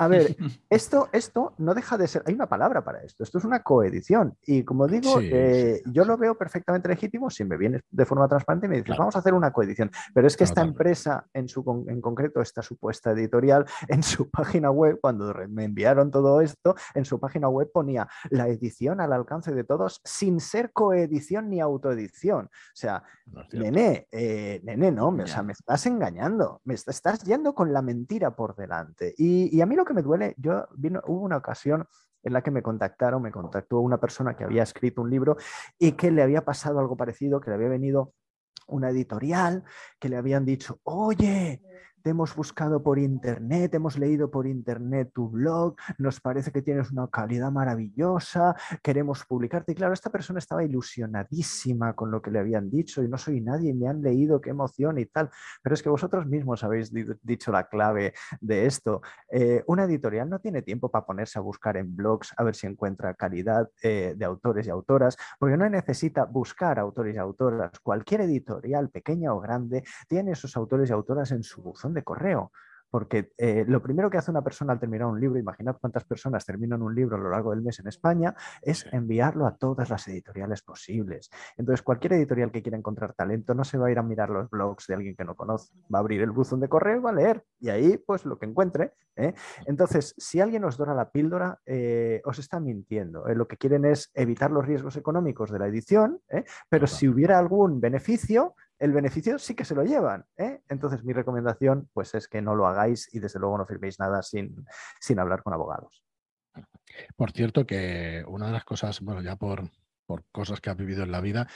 A 0.00 0.08
ver, 0.08 0.34
esto, 0.70 1.10
esto 1.12 1.52
no 1.58 1.74
deja 1.74 1.98
de 1.98 2.08
ser, 2.08 2.22
hay 2.24 2.32
una 2.32 2.48
palabra 2.48 2.82
para 2.82 3.02
esto, 3.02 3.22
esto 3.22 3.36
es 3.36 3.44
una 3.44 3.62
coedición. 3.62 4.34
Y 4.46 4.64
como 4.64 4.86
digo, 4.86 5.20
eh, 5.20 5.82
yo 5.92 6.06
lo 6.06 6.16
veo 6.16 6.38
perfectamente 6.38 6.88
legítimo 6.88 7.28
si 7.28 7.44
me 7.44 7.58
vienes 7.58 7.82
de 7.90 8.06
forma 8.06 8.26
transparente 8.26 8.66
y 8.66 8.70
me 8.70 8.76
dices, 8.78 8.96
vamos 8.96 9.14
a 9.16 9.18
hacer 9.18 9.34
una 9.34 9.52
coedición. 9.52 9.90
Pero 10.14 10.26
es 10.26 10.38
que 10.38 10.44
esta 10.44 10.62
empresa, 10.62 11.26
en, 11.34 11.48
su, 11.48 11.84
en 11.86 12.00
concreto, 12.00 12.40
esta 12.40 12.62
supuesta 12.62 13.10
editorial, 13.10 13.66
en 13.88 14.02
su 14.02 14.30
página 14.30 14.70
web, 14.70 14.98
cuando 15.02 15.34
me 15.50 15.64
enviaron 15.64 16.10
todo 16.10 16.40
esto, 16.40 16.74
en 16.94 17.04
su 17.04 17.20
página 17.20 17.50
web 17.50 17.70
ponía 17.70 18.08
la 18.30 18.48
edición 18.48 19.02
al 19.02 19.12
alcance 19.12 19.52
de 19.52 19.64
todos 19.64 20.00
sin 20.02 20.40
ser 20.40 20.72
coedición 20.72 21.50
ni 21.50 21.60
autoedición. 21.60 22.46
O 22.46 22.74
sea, 22.74 23.02
nene, 23.52 24.08
eh, 24.10 24.62
nene, 24.64 24.92
no, 24.92 25.10
me, 25.10 25.24
o 25.24 25.26
sea, 25.26 25.42
me 25.42 25.52
estás 25.52 25.84
engañando, 25.84 26.62
me 26.64 26.72
estás 26.72 27.22
yendo 27.22 27.54
con 27.54 27.70
la 27.74 27.82
mentira 27.82 28.34
por 28.34 28.56
delante. 28.56 29.14
Y, 29.18 29.54
y 29.54 29.60
a 29.60 29.66
mí 29.66 29.76
lo 29.76 29.84
que 29.84 29.89
me 29.94 30.02
duele, 30.02 30.34
yo 30.38 30.66
vino, 30.76 31.00
hubo 31.06 31.24
una 31.24 31.36
ocasión 31.36 31.86
en 32.22 32.32
la 32.32 32.42
que 32.42 32.50
me 32.50 32.62
contactaron, 32.62 33.22
me 33.22 33.32
contactó 33.32 33.80
una 33.80 33.98
persona 33.98 34.36
que 34.36 34.44
había 34.44 34.62
escrito 34.62 35.02
un 35.02 35.10
libro 35.10 35.36
y 35.78 35.92
que 35.92 36.10
le 36.10 36.22
había 36.22 36.44
pasado 36.44 36.78
algo 36.78 36.96
parecido, 36.96 37.40
que 37.40 37.50
le 37.50 37.56
había 37.56 37.68
venido 37.68 38.12
una 38.66 38.90
editorial, 38.90 39.64
que 39.98 40.08
le 40.08 40.16
habían 40.16 40.44
dicho, 40.44 40.80
oye, 40.84 41.62
te 42.02 42.10
hemos 42.10 42.34
buscado 42.34 42.82
por 42.82 42.98
internet, 42.98 43.74
hemos 43.74 43.98
leído 43.98 44.30
por 44.30 44.46
internet 44.46 45.10
tu 45.12 45.28
blog, 45.28 45.76
nos 45.98 46.20
parece 46.20 46.50
que 46.50 46.62
tienes 46.62 46.90
una 46.90 47.08
calidad 47.08 47.50
maravillosa, 47.50 48.56
queremos 48.82 49.24
publicarte. 49.24 49.72
Y 49.72 49.74
claro, 49.74 49.92
esta 49.92 50.10
persona 50.10 50.38
estaba 50.38 50.64
ilusionadísima 50.64 51.94
con 51.94 52.10
lo 52.10 52.22
que 52.22 52.30
le 52.30 52.38
habían 52.38 52.70
dicho 52.70 53.02
y 53.02 53.08
no 53.08 53.18
soy 53.18 53.40
nadie, 53.40 53.74
me 53.74 53.88
han 53.88 54.02
leído, 54.02 54.40
qué 54.40 54.50
emoción 54.50 54.98
y 54.98 55.06
tal. 55.06 55.30
Pero 55.62 55.74
es 55.74 55.82
que 55.82 55.88
vosotros 55.88 56.26
mismos 56.26 56.64
habéis 56.64 56.92
dicho 57.22 57.52
la 57.52 57.68
clave 57.68 58.14
de 58.40 58.66
esto. 58.66 59.02
Eh, 59.30 59.62
una 59.66 59.84
editorial 59.84 60.28
no 60.28 60.38
tiene 60.38 60.62
tiempo 60.62 60.90
para 60.90 61.06
ponerse 61.06 61.38
a 61.38 61.42
buscar 61.42 61.76
en 61.76 61.94
blogs 61.94 62.32
a 62.36 62.44
ver 62.44 62.54
si 62.54 62.66
encuentra 62.66 63.14
calidad 63.14 63.68
eh, 63.82 64.14
de 64.16 64.24
autores 64.24 64.66
y 64.66 64.70
autoras, 64.70 65.16
porque 65.38 65.56
no 65.56 65.68
necesita 65.68 66.24
buscar 66.24 66.78
autores 66.78 67.14
y 67.14 67.18
autoras. 67.18 67.78
Cualquier 67.80 68.22
editorial, 68.22 68.90
pequeña 68.90 69.34
o 69.34 69.40
grande, 69.40 69.84
tiene 70.08 70.32
esos 70.32 70.56
autores 70.56 70.90
y 70.90 70.92
autoras 70.92 71.30
en 71.32 71.42
su 71.42 71.62
buzón 71.62 71.89
de 71.94 72.02
correo. 72.02 72.52
Porque 72.90 73.32
eh, 73.38 73.64
lo 73.66 73.80
primero 73.80 74.10
que 74.10 74.18
hace 74.18 74.30
una 74.30 74.42
persona 74.42 74.72
al 74.72 74.80
terminar 74.80 75.06
un 75.06 75.20
libro, 75.20 75.38
imaginad 75.38 75.76
cuántas 75.80 76.04
personas 76.04 76.44
terminan 76.44 76.82
un 76.82 76.94
libro 76.94 77.16
a 77.16 77.20
lo 77.20 77.30
largo 77.30 77.50
del 77.50 77.62
mes 77.62 77.78
en 77.78 77.86
España, 77.86 78.34
es 78.62 78.84
enviarlo 78.92 79.46
a 79.46 79.56
todas 79.56 79.88
las 79.90 80.06
editoriales 80.08 80.62
posibles. 80.62 81.30
Entonces, 81.56 81.82
cualquier 81.82 82.14
editorial 82.14 82.50
que 82.50 82.62
quiera 82.62 82.76
encontrar 82.76 83.12
talento 83.12 83.54
no 83.54 83.62
se 83.64 83.78
va 83.78 83.86
a 83.86 83.90
ir 83.92 83.98
a 83.98 84.02
mirar 84.02 84.30
los 84.30 84.50
blogs 84.50 84.88
de 84.88 84.94
alguien 84.94 85.14
que 85.14 85.24
no 85.24 85.36
conoce, 85.36 85.72
va 85.92 85.98
a 85.98 86.00
abrir 86.00 86.20
el 86.20 86.32
buzón 86.32 86.60
de 86.60 86.68
correo 86.68 86.96
y 86.96 87.00
va 87.00 87.10
a 87.10 87.14
leer. 87.14 87.44
Y 87.60 87.68
ahí, 87.68 87.96
pues 87.96 88.24
lo 88.24 88.38
que 88.38 88.46
encuentre. 88.46 88.92
¿eh? 89.14 89.34
Entonces, 89.66 90.14
si 90.18 90.40
alguien 90.40 90.64
os 90.64 90.76
dora 90.76 90.92
la 90.92 91.10
píldora, 91.10 91.60
eh, 91.66 92.20
os 92.24 92.40
está 92.40 92.58
mintiendo. 92.58 93.24
lo 93.34 93.46
que 93.46 93.56
quieren 93.56 93.84
es 93.84 94.10
evitar 94.14 94.50
los 94.50 94.66
riesgos 94.66 94.96
económicos 94.96 95.50
de 95.50 95.58
la 95.58 95.68
edición, 95.68 96.20
pero 96.68 96.86
si 96.86 97.08
hubiera 97.08 97.38
algún 97.38 97.80
beneficio, 97.80 98.54
el 98.80 98.92
beneficio 98.92 99.38
sí 99.38 99.54
que 99.54 99.64
se 99.64 99.74
lo 99.74 99.84
llevan. 99.84 100.24
¿eh? 100.36 100.62
Entonces, 100.68 101.04
mi 101.04 101.12
recomendación 101.12 101.88
pues, 101.92 102.14
es 102.14 102.26
que 102.26 102.42
no 102.42 102.54
lo 102.54 102.66
hagáis 102.66 103.14
y 103.14 103.20
desde 103.20 103.38
luego 103.38 103.58
no 103.58 103.66
firméis 103.66 104.00
nada 104.00 104.22
sin, 104.22 104.64
sin 104.98 105.18
hablar 105.20 105.42
con 105.42 105.52
abogados. 105.52 106.02
Por 107.14 107.30
cierto, 107.30 107.66
que 107.66 108.24
una 108.26 108.46
de 108.46 108.52
las 108.52 108.64
cosas, 108.64 109.00
bueno, 109.00 109.22
ya 109.22 109.36
por, 109.36 109.70
por 110.06 110.24
cosas 110.32 110.60
que 110.60 110.70
has 110.70 110.76
vivido 110.76 111.04
en 111.04 111.12
la 111.12 111.20
vida, 111.20 111.46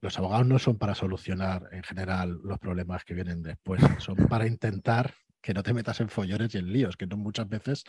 los 0.00 0.16
abogados 0.18 0.46
no 0.46 0.58
son 0.58 0.78
para 0.78 0.94
solucionar 0.94 1.68
en 1.72 1.82
general 1.82 2.38
los 2.44 2.58
problemas 2.58 3.04
que 3.04 3.14
vienen 3.14 3.42
después, 3.42 3.80
son 4.00 4.16
para 4.28 4.46
intentar 4.46 5.12
que 5.42 5.54
no 5.54 5.62
te 5.62 5.74
metas 5.74 6.00
en 6.00 6.08
follones 6.08 6.54
y 6.54 6.58
en 6.58 6.72
líos, 6.72 6.96
que 6.96 7.06
no 7.06 7.16
muchas 7.16 7.48
veces 7.48 7.84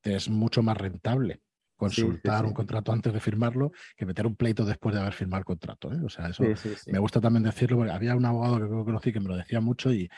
te 0.00 0.14
es 0.14 0.28
mucho 0.28 0.62
más 0.62 0.76
rentable 0.76 1.42
consultar 1.80 2.44
un 2.44 2.52
contrato 2.52 2.92
antes 2.92 3.10
de 3.12 3.20
firmarlo 3.20 3.72
que 3.96 4.04
meter 4.04 4.26
un 4.26 4.36
pleito 4.36 4.66
después 4.66 4.94
de 4.94 5.00
haber 5.00 5.14
firmado 5.14 5.38
el 5.38 5.44
contrato. 5.46 5.90
¿eh? 5.92 5.98
O 6.04 6.10
sea, 6.10 6.28
eso 6.28 6.44
me 6.86 6.98
gusta 6.98 7.20
también 7.20 7.42
decirlo, 7.42 7.78
porque 7.78 7.92
había 7.92 8.14
un 8.14 8.24
abogado 8.26 8.60
que 8.60 8.68
conocí 8.68 9.12
que 9.12 9.20
me 9.20 9.28
lo 9.28 9.36
decía 9.36 9.60
mucho 9.60 9.90
y 9.92 10.08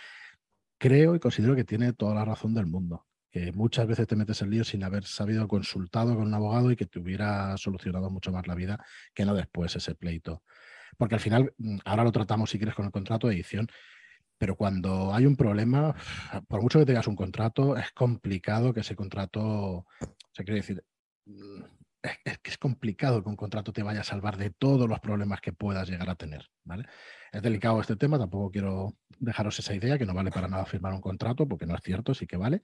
creo 0.77 1.15
y 1.15 1.21
considero 1.21 1.55
que 1.55 1.65
tiene 1.65 1.93
toda 1.93 2.15
la 2.15 2.25
razón 2.25 2.53
del 2.53 2.67
mundo. 2.67 3.07
Que 3.31 3.53
muchas 3.53 3.87
veces 3.87 4.09
te 4.09 4.17
metes 4.17 4.43
en 4.43 4.51
lío 4.51 4.65
sin 4.65 4.83
haber 4.83 5.05
sabido 5.05 5.47
consultado 5.47 6.17
con 6.17 6.27
un 6.27 6.35
abogado 6.35 6.71
y 6.73 6.77
que 6.77 6.87
te 6.87 6.99
hubiera 6.99 7.57
solucionado 7.57 8.11
mucho 8.11 8.33
más 8.33 8.47
la 8.49 8.57
vida 8.57 8.85
que 9.15 9.25
no 9.25 9.35
después 9.35 9.75
ese 9.77 9.95
pleito. 9.95 10.43
Porque 10.99 11.15
al 11.15 11.21
final, 11.21 11.55
mm, 11.57 11.79
ahora 11.85 12.05
lo 12.05 12.13
tratamos 12.13 12.51
si 12.51 12.59
quieres 12.59 12.75
con 12.75 12.85
el 12.85 12.91
contrato 12.91 13.29
de 13.29 13.35
edición, 13.35 13.69
pero 14.37 14.57
cuando 14.57 15.15
hay 15.15 15.25
un 15.25 15.37
problema, 15.37 15.95
por 16.49 16.61
mucho 16.61 16.81
que 16.81 16.85
tengas 16.85 17.07
un 17.07 17.15
contrato, 17.15 17.77
es 17.77 17.93
complicado 17.93 18.75
que 18.75 18.81
ese 18.81 18.97
contrato, 18.97 19.41
o 19.41 19.87
sea, 20.33 20.45
quiere 20.45 20.61
decir, 20.61 20.85
es, 22.03 22.39
que 22.39 22.51
es 22.51 22.59
complicado 22.59 23.23
que 23.23 23.29
un 23.29 23.37
contrato 23.37 23.73
te 23.73 23.83
vaya 23.83 24.01
a 24.01 24.05
salvar 24.05 24.37
de 24.37 24.51
todos 24.51 24.89
los 24.89 25.01
problemas 25.01 25.41
que 25.41 25.53
puedas 25.53 25.89
llegar 25.89 26.11
a 26.11 26.15
tener. 26.15 26.49
¿vale? 26.65 26.87
Es 27.33 27.43
delicado 27.43 27.81
este 27.81 27.97
tema, 27.97 28.19
tampoco 28.19 28.51
quiero 28.51 28.95
dejaros 29.19 29.59
esa 29.59 29.75
idea 29.75 29.99
que 29.99 30.07
no 30.07 30.15
vale 30.15 30.31
para 30.31 30.49
nada 30.49 30.65
firmar 30.65 30.93
un 30.93 31.01
contrato, 31.01 31.47
porque 31.47 31.67
no 31.67 31.75
es 31.75 31.83
cierto, 31.83 32.15
sí 32.15 32.27
que 32.27 32.37
vale. 32.37 32.63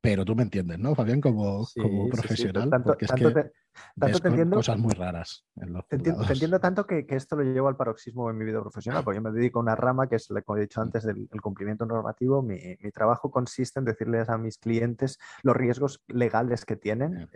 Pero 0.00 0.24
tú 0.24 0.36
me 0.36 0.44
entiendes, 0.44 0.78
¿no, 0.78 0.94
Fabián? 0.94 1.20
Como, 1.20 1.66
como 1.74 2.08
profesional. 2.08 2.70
porque 2.84 3.06
es 3.06 3.12
que 3.12 3.32
te, 3.32 4.28
entiendo, 4.28 4.56
cosas 4.56 4.78
muy 4.78 4.92
raras. 4.92 5.44
te, 5.88 5.96
entiendo, 5.96 6.60
tanto 6.60 6.86
que, 6.86 7.04
esto 7.08 7.34
lo 7.34 7.42
llevo 7.42 7.66
al 7.66 7.76
paroxismo 7.76 8.30
en 8.30 8.38
mi 8.38 8.44
vida 8.44 8.60
profesional, 8.60 9.02
porque 9.02 9.16
yo 9.16 9.22
me 9.22 9.32
dedico 9.32 9.58
a 9.58 9.62
una 9.62 9.74
rama 9.74 10.08
que 10.08 10.14
es, 10.14 10.28
como 10.44 10.56
he 10.56 10.60
dicho 10.60 10.80
antes, 10.80 11.02
del 11.02 11.28
cumplimiento 11.42 11.84
normativo. 11.84 12.42
Mi, 12.42 12.76
trabajo 12.92 13.32
consiste 13.32 13.80
en 13.80 13.86
decirles 13.86 14.28
a 14.28 14.38
mis 14.38 14.58
clientes 14.58 15.18
los 15.42 15.56
riesgos 15.56 16.04
legales 16.06 16.64
que 16.64 16.76
tienen 16.76 17.28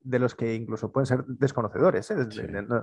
de 0.00 0.18
los 0.18 0.34
que 0.34 0.54
incluso 0.54 0.90
pueden 0.90 1.06
ser 1.06 1.24
desconocedores, 1.26 2.10
¿eh? 2.10 2.16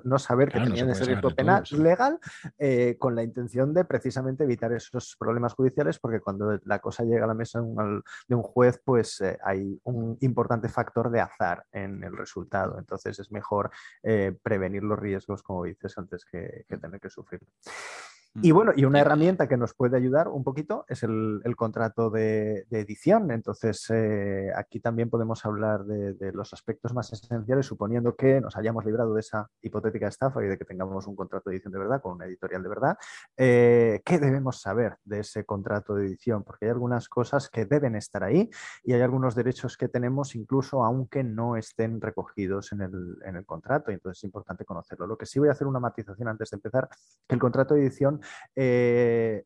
no, 0.04 0.20
saber 0.20 0.50
que 0.50 0.60
tenían 0.60 0.90
ese 0.90 1.06
riesgo 1.06 1.32
penal 1.32 1.64
legal, 1.72 2.20
eh, 2.58 2.98
con 3.00 3.16
la 3.16 3.24
intención 3.24 3.74
de 3.74 3.86
precisamente 3.86 4.44
evitar 4.44 4.72
esos 4.74 5.16
problemas 5.18 5.54
judiciales, 5.54 6.00
porque 6.00 6.20
cuando 6.20 6.60
la 6.66 6.80
cosa 6.80 7.04
llega 7.04 7.26
a 7.26 7.28
la 7.28 7.34
mesa 7.34 7.62
de 7.62 8.36
un 8.36 8.44
juez, 8.44 8.82
pues 8.84 9.22
eh, 9.22 9.38
hay 9.44 9.80
un 9.84 10.18
importante 10.22 10.70
factor 10.70 11.10
de 11.10 11.22
azar 11.22 11.66
en 11.72 12.04
el 12.04 12.16
resultado. 12.16 12.78
Entonces 12.80 13.20
es 13.20 13.32
mejor 13.32 13.72
prevenir 14.42 14.84
los 14.84 15.00
riesgos, 15.00 15.44
como 15.44 15.64
dices, 15.64 15.98
antes 15.98 16.26
que, 16.26 16.66
que 16.68 16.78
tener 16.78 17.00
que 17.00 17.10
sufrir. 17.10 17.42
Y 18.42 18.52
bueno, 18.52 18.74
y 18.76 18.84
una 18.84 19.00
herramienta 19.00 19.48
que 19.48 19.56
nos 19.56 19.74
puede 19.74 19.96
ayudar 19.96 20.28
un 20.28 20.44
poquito 20.44 20.84
es 20.90 21.04
el, 21.04 21.42
contrato 21.56 22.10
de, 22.10 22.66
edición. 22.70 23.32
Entonces, 23.32 23.90
eh, 23.90 24.52
aquí 24.54 24.82
también 24.82 25.10
podemos 25.10 25.46
hablar 25.46 25.86
de, 25.86 26.34
los 26.34 26.52
aspectos 26.52 26.94
más 26.94 27.14
esenciales, 27.14 27.66
suponiendo 27.66 28.14
que 28.16 28.42
nos 28.42 28.58
hayamos 28.58 28.84
librado 28.84 29.14
de 29.14 29.22
esa 29.22 29.50
hipotética 29.62 30.10
estafa 30.10 30.44
y 30.44 30.48
de 30.48 30.58
que 30.58 30.66
tengamos 30.66 31.08
un 31.08 31.16
contrato 31.16 31.50
de 31.50 31.56
edición 31.56 31.72
de 31.72 31.80
verdad 31.80 32.02
con 32.02 32.16
una 32.16 32.26
editorial 32.26 32.62
de 32.62 32.70
verdad. 32.70 32.98
Eh, 33.38 34.02
¿Qué 34.04 34.20
debemos 34.20 34.60
saber 34.60 34.98
de 35.06 35.22
ese 35.22 35.46
contrato 35.46 35.96
de 35.96 36.06
edición? 36.06 36.44
Porque 36.44 36.66
hay 36.66 36.72
algunas 36.72 37.08
cosas 37.08 37.50
que 37.50 37.66
deben 37.66 37.96
estar 37.96 38.22
ahí 38.22 38.50
y 38.84 38.92
hay 38.92 39.02
algunos 39.02 39.36
derechos 39.36 39.78
que 39.78 39.88
tenemos 39.88 40.36
incluso 40.36 40.84
aunque 40.84 41.24
no 41.24 41.56
estén 41.56 42.02
recogidos 42.02 42.74
en 42.74 42.82
el, 42.82 43.18
en 43.24 43.38
el 43.38 43.46
contrato. 43.46 43.92
Entonces 43.92 44.20
es 44.20 44.24
importante 44.26 44.66
conocerlo. 44.66 45.08
Lo 45.08 45.18
que 45.18 45.26
sí 45.26 45.40
voy 45.40 45.48
a 45.48 45.54
hacer 45.54 45.68
una 45.68 45.80
matización 45.80 46.28
antes 46.28 46.50
de 46.50 46.58
empezar, 46.58 46.90
que 47.26 47.36
el 47.36 47.40
contrato 47.40 47.76
de 47.76 47.82
edición 47.82 48.20
eh, 48.56 49.44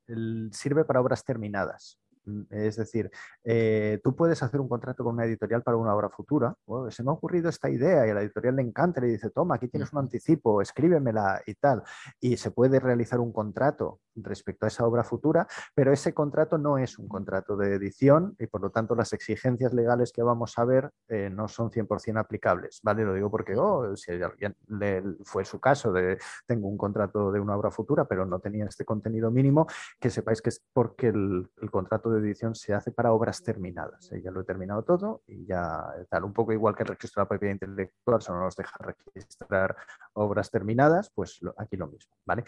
sirve 0.52 0.86
para 0.86 1.02
obras 1.02 1.24
terminadas. 1.24 2.00
Mm, 2.30 2.42
es 2.52 2.76
decir, 2.78 3.10
eh, 3.44 4.00
tú 4.04 4.16
puedes 4.16 4.42
hacer 4.44 4.60
un 4.60 4.70
contrato 4.70 5.04
con 5.04 5.16
una 5.16 5.26
editorial 5.26 5.64
para 5.64 5.78
una 5.78 5.96
obra 5.96 6.10
futura. 6.10 6.56
se 6.90 7.04
me 7.04 7.10
ha 7.10 7.14
ocurrido 7.14 7.50
esta 7.50 7.70
idea 7.70 8.06
y 8.08 8.12
a 8.12 8.14
la 8.14 8.22
editorial 8.22 8.56
le 8.56 8.62
encanta, 8.62 9.02
le 9.02 9.08
dice, 9.08 9.30
toma, 9.32 9.56
aquí 9.56 9.68
tienes 9.68 9.92
un 9.94 10.00
anticipo, 10.00 10.62
escríbemela 10.62 11.42
y 11.46 11.56
tal. 11.56 11.84
Y 12.20 12.38
se 12.38 12.52
puede 12.52 12.80
realizar 12.80 13.20
un 13.20 13.32
contrato 13.32 14.00
respecto 14.16 14.66
a 14.66 14.68
esa 14.68 14.86
obra 14.86 15.04
futura, 15.04 15.48
pero 15.74 15.92
ese 15.94 16.14
contrato 16.14 16.58
no 16.58 16.78
es 16.78 17.00
un 17.00 17.08
contrato 17.08 17.56
de 17.56 17.76
edición 17.76 18.36
y 18.40 18.48
por 18.48 18.62
lo 18.62 18.70
tanto 18.70 18.96
las 18.96 19.14
exigencias 19.14 19.74
legales 19.74 20.12
que 20.12 20.24
vamos 20.24 20.58
a 20.58 20.66
ver 20.66 20.92
eh, 21.08 21.30
no 21.32 21.48
son 21.48 21.72
100% 21.72 22.20
aplicables, 22.20 22.80
¿vale? 22.84 23.04
Lo 23.06 23.14
digo 23.14 23.32
porque 23.32 23.56
oh, 23.56 23.96
si 23.96 24.12
alguien 24.12 24.56
le, 24.68 25.04
fue 25.24 25.46
su 25.46 25.60
caso 25.60 25.92
de 25.92 26.18
tengo 26.46 26.68
un 26.68 26.78
contrato 26.78 27.32
de 27.32 27.40
una 27.40 27.56
obra 27.56 27.72
futura, 27.72 28.06
pero 28.06 28.26
no 28.26 28.40
tenía 28.40 28.66
este 28.66 28.86
contenido 28.86 29.32
mínimo, 29.32 29.68
que 30.00 30.10
sepáis 30.10 30.42
que 30.42 30.50
es 30.50 30.62
porque 30.74 31.08
el, 31.08 31.50
contrato 31.72 32.10
de 32.10 32.19
edición 32.20 32.56
se 32.56 32.74
hace 32.74 32.92
para 32.92 33.12
obras 33.12 33.42
terminadas. 33.44 34.12
¿eh? 34.12 34.22
Ya 34.22 34.32
lo 34.32 34.42
he 34.42 34.44
terminado 34.44 34.84
todo 34.84 35.24
y 35.28 35.46
ya 35.46 35.86
tal, 36.10 36.24
un 36.24 36.34
poco 36.34 36.54
igual 36.54 36.76
que 36.76 36.84
el 36.84 36.90
registro 36.90 37.22
de 37.22 37.26
la 37.26 37.30
propiedad 37.30 37.54
intelectual, 37.54 38.22
solo 38.22 38.42
nos 38.42 38.56
deja 38.56 38.78
registrar 38.80 39.76
obras 40.20 40.52
terminadas, 40.52 41.12
pues 41.14 41.40
aquí 41.58 41.78
lo 41.78 41.88
mismo, 41.88 42.16
¿vale? 42.26 42.44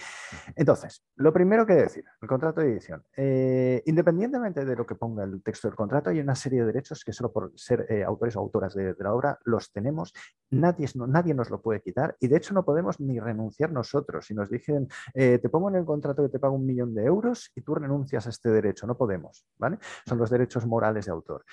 Entonces, 0.56 1.04
lo 1.16 1.32
primero 1.34 1.66
que 1.66 1.74
decir, 1.74 2.04
el 2.22 2.28
contrato 2.28 2.62
de 2.62 2.72
edición. 2.72 3.04
Eh, 3.16 3.82
independientemente 3.86 4.66
de 4.66 4.76
lo 4.76 4.86
que 4.86 4.96
ponga 4.96 5.24
el 5.24 5.42
texto 5.42 5.68
del 5.68 5.76
contrato, 5.76 6.10
hay 6.10 6.20
una 6.20 6.36
serie 6.36 6.62
de 6.62 6.68
derechos 6.68 7.04
que 7.04 7.14
solo 7.14 7.32
por 7.32 7.52
ser 7.56 7.86
eh, 7.90 8.04
autores 8.04 8.36
o 8.36 8.40
autoras 8.40 8.74
de, 8.74 8.96
la 9.00 9.14
obra 9.14 9.40
los 9.46 9.72
tenemos, 9.72 10.14
nadie, 10.50 10.88
nadie 10.96 11.34
nos 11.34 11.50
lo 11.50 11.62
puede 11.62 11.82
quitar 11.82 12.16
y 12.20 12.28
de 12.28 12.38
hecho 12.38 12.54
no 12.54 12.64
podemos 12.64 13.00
ni 13.00 13.20
renunciar 13.20 13.72
nosotros. 13.72 14.26
Si 14.26 14.34
nos 14.34 14.50
dicen, 14.50 14.88
eh, 15.14 15.40
te 15.40 15.50
pongo 15.50 15.70
en 15.70 15.76
el 15.76 15.86
contrato 15.86 16.24
que 16.24 16.30
te 16.30 16.40
pago 16.40 16.56
un 16.56 16.66
millón 16.66 16.94
de 16.94 17.06
euros 17.06 17.52
y 17.56 17.62
tú 17.62 17.76
renuncias 17.76 18.28
a 18.28 18.30
este 18.30 18.50
derecho, 18.50 18.86
no 18.88 18.98
podemos, 18.98 19.46
¿vale? 19.58 19.78
Son 20.06 20.18
los 20.18 20.30
derechos 20.30 20.66
morales 20.66 21.06
de 21.06 21.12
autor. 21.12 21.46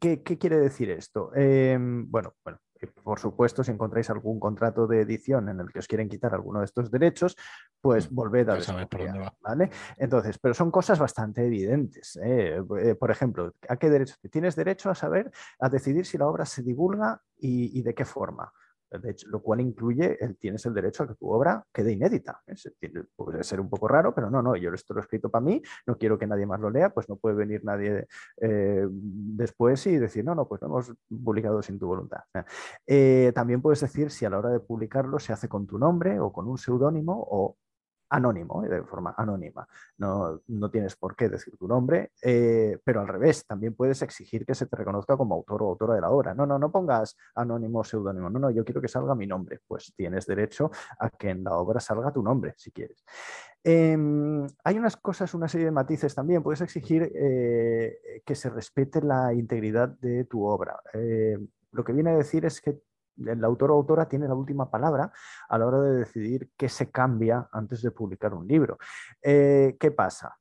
¿qué, 0.00 0.22
quiere 0.22 0.58
decir 0.58 0.90
esto? 0.90 1.30
bueno, 1.32 2.34
bueno, 2.44 2.58
por 3.02 3.18
supuesto, 3.18 3.64
si 3.64 3.70
encontráis 3.72 4.10
algún 4.10 4.38
contrato 4.38 4.86
de 4.86 5.00
edición 5.00 5.48
en 5.48 5.60
el 5.60 5.72
que 5.72 5.78
os 5.78 5.88
quieren 5.88 6.08
quitar 6.08 6.34
alguno 6.34 6.60
de 6.60 6.66
estos 6.66 6.90
derechos, 6.90 7.36
pues 7.80 8.10
mm, 8.10 8.14
volved 8.14 8.48
a 8.48 8.60
saber 8.60 8.88
por 8.88 9.04
dónde 9.04 9.18
va. 9.18 9.34
¿vale? 9.40 9.70
Entonces, 9.96 10.38
pero 10.38 10.54
son 10.54 10.70
cosas 10.70 10.98
bastante 10.98 11.46
evidentes. 11.46 12.18
¿eh? 12.22 12.62
Eh, 12.80 12.94
por 12.94 13.10
ejemplo, 13.10 13.54
¿a 13.68 13.76
qué 13.76 13.90
derecho? 13.90 14.16
Tienes 14.30 14.56
derecho 14.56 14.90
a 14.90 14.94
saber, 14.94 15.30
a 15.58 15.68
decidir 15.68 16.06
si 16.06 16.18
la 16.18 16.26
obra 16.26 16.44
se 16.44 16.62
divulga 16.62 17.22
y 17.38 17.82
de 17.82 17.94
qué 17.94 18.04
forma 18.04 18.52
lo 19.26 19.42
cual 19.42 19.60
incluye, 19.60 20.16
el, 20.20 20.36
tienes 20.36 20.64
el 20.66 20.74
derecho 20.74 21.02
a 21.02 21.08
que 21.08 21.14
tu 21.14 21.30
obra 21.30 21.64
quede 21.72 21.92
inédita. 21.92 22.42
puede 23.16 23.42
ser 23.44 23.60
un 23.60 23.68
poco 23.68 23.88
raro, 23.88 24.14
pero 24.14 24.30
no, 24.30 24.42
no, 24.42 24.56
yo 24.56 24.72
esto 24.72 24.94
lo 24.94 25.00
he 25.00 25.02
escrito 25.02 25.28
para 25.28 25.44
mí, 25.44 25.62
no 25.86 25.96
quiero 25.96 26.18
que 26.18 26.26
nadie 26.26 26.46
más 26.46 26.60
lo 26.60 26.70
lea, 26.70 26.90
pues 26.90 27.08
no 27.08 27.16
puede 27.16 27.36
venir 27.36 27.64
nadie 27.64 28.06
eh, 28.40 28.86
después 28.90 29.86
y 29.86 29.96
decir, 29.96 30.24
no, 30.24 30.34
no, 30.34 30.46
pues 30.46 30.60
lo 30.62 30.68
hemos 30.68 30.92
publicado 31.08 31.62
sin 31.62 31.78
tu 31.78 31.86
voluntad. 31.86 32.20
Eh, 32.86 33.32
también 33.34 33.60
puedes 33.62 33.80
decir 33.80 34.10
si 34.10 34.24
a 34.24 34.30
la 34.30 34.38
hora 34.38 34.50
de 34.50 34.60
publicarlo 34.60 35.18
se 35.18 35.32
hace 35.32 35.48
con 35.48 35.66
tu 35.66 35.78
nombre 35.78 36.20
o 36.20 36.32
con 36.32 36.48
un 36.48 36.58
seudónimo 36.58 37.26
o 37.30 37.56
anónimo, 38.10 38.64
¿eh? 38.64 38.68
de 38.68 38.82
forma 38.82 39.14
anónima. 39.16 39.66
No, 39.98 40.40
tienes 40.70 40.96
por 40.96 41.16
qué 41.16 41.28
decir 41.28 41.56
tu 41.56 41.66
nombre, 41.66 42.12
eh, 42.22 42.78
pero 42.84 43.00
al 43.00 43.08
revés, 43.08 43.46
también 43.46 43.74
puedes 43.74 44.02
exigir 44.02 44.44
que 44.44 44.54
se 44.54 44.66
te 44.66 44.76
reconozca 44.76 45.16
como 45.16 45.34
autor 45.34 45.62
o 45.62 45.68
autora 45.68 45.94
de 45.94 46.00
la 46.00 46.10
obra. 46.10 46.34
No, 46.34 46.46
no, 46.46 46.58
no 46.58 46.70
pongas 46.70 47.16
anónimo 47.34 47.80
o 47.80 47.84
seudónimo. 47.84 48.30
No, 48.30 48.38
no, 48.38 48.50
yo 48.50 48.64
quiero 48.64 48.80
que 48.80 48.88
salga 48.88 49.14
mi 49.14 49.26
nombre. 49.26 49.60
Pues 49.66 49.92
tienes 49.96 50.26
derecho 50.26 50.70
a 50.98 51.10
que 51.10 51.30
en 51.30 51.44
la 51.44 51.56
obra 51.56 51.80
salga 51.80 52.12
tu 52.12 52.22
nombre, 52.22 52.54
si 52.56 52.70
quieres. 52.70 53.04
Em, 53.62 54.46
hay 54.62 54.78
unas 54.78 54.96
cosas, 54.96 55.34
una 55.34 55.48
serie 55.48 55.66
de 55.66 55.72
matices 55.72 56.14
también. 56.14 56.42
Puedes 56.42 56.60
exigir 56.60 57.10
eh, 57.14 58.22
que 58.24 58.34
se 58.34 58.50
respete 58.50 59.02
la 59.02 59.34
integridad 59.34 59.88
de 59.88 60.24
tu 60.24 60.44
obra. 60.44 60.80
lo 61.72 61.84
que 61.84 61.92
viene 61.92 62.10
a 62.10 62.16
decir 62.16 62.44
es 62.46 62.60
que 62.60 62.80
el 63.24 63.44
autor 63.44 63.70
o 63.70 63.74
autora 63.74 64.08
tiene 64.08 64.28
la 64.28 64.34
última 64.34 64.70
palabra 64.70 65.12
a 65.48 65.58
la 65.58 65.66
hora 65.66 65.80
de 65.80 65.96
decidir 65.96 66.50
qué 66.56 66.68
se 66.68 66.90
cambia 66.90 67.48
antes 67.52 67.82
de 67.82 67.90
publicar 67.90 68.34
un 68.34 68.46
libro. 68.46 68.78
Eh, 69.22 69.76
¿Qué 69.78 69.90
pasa? 69.90 70.36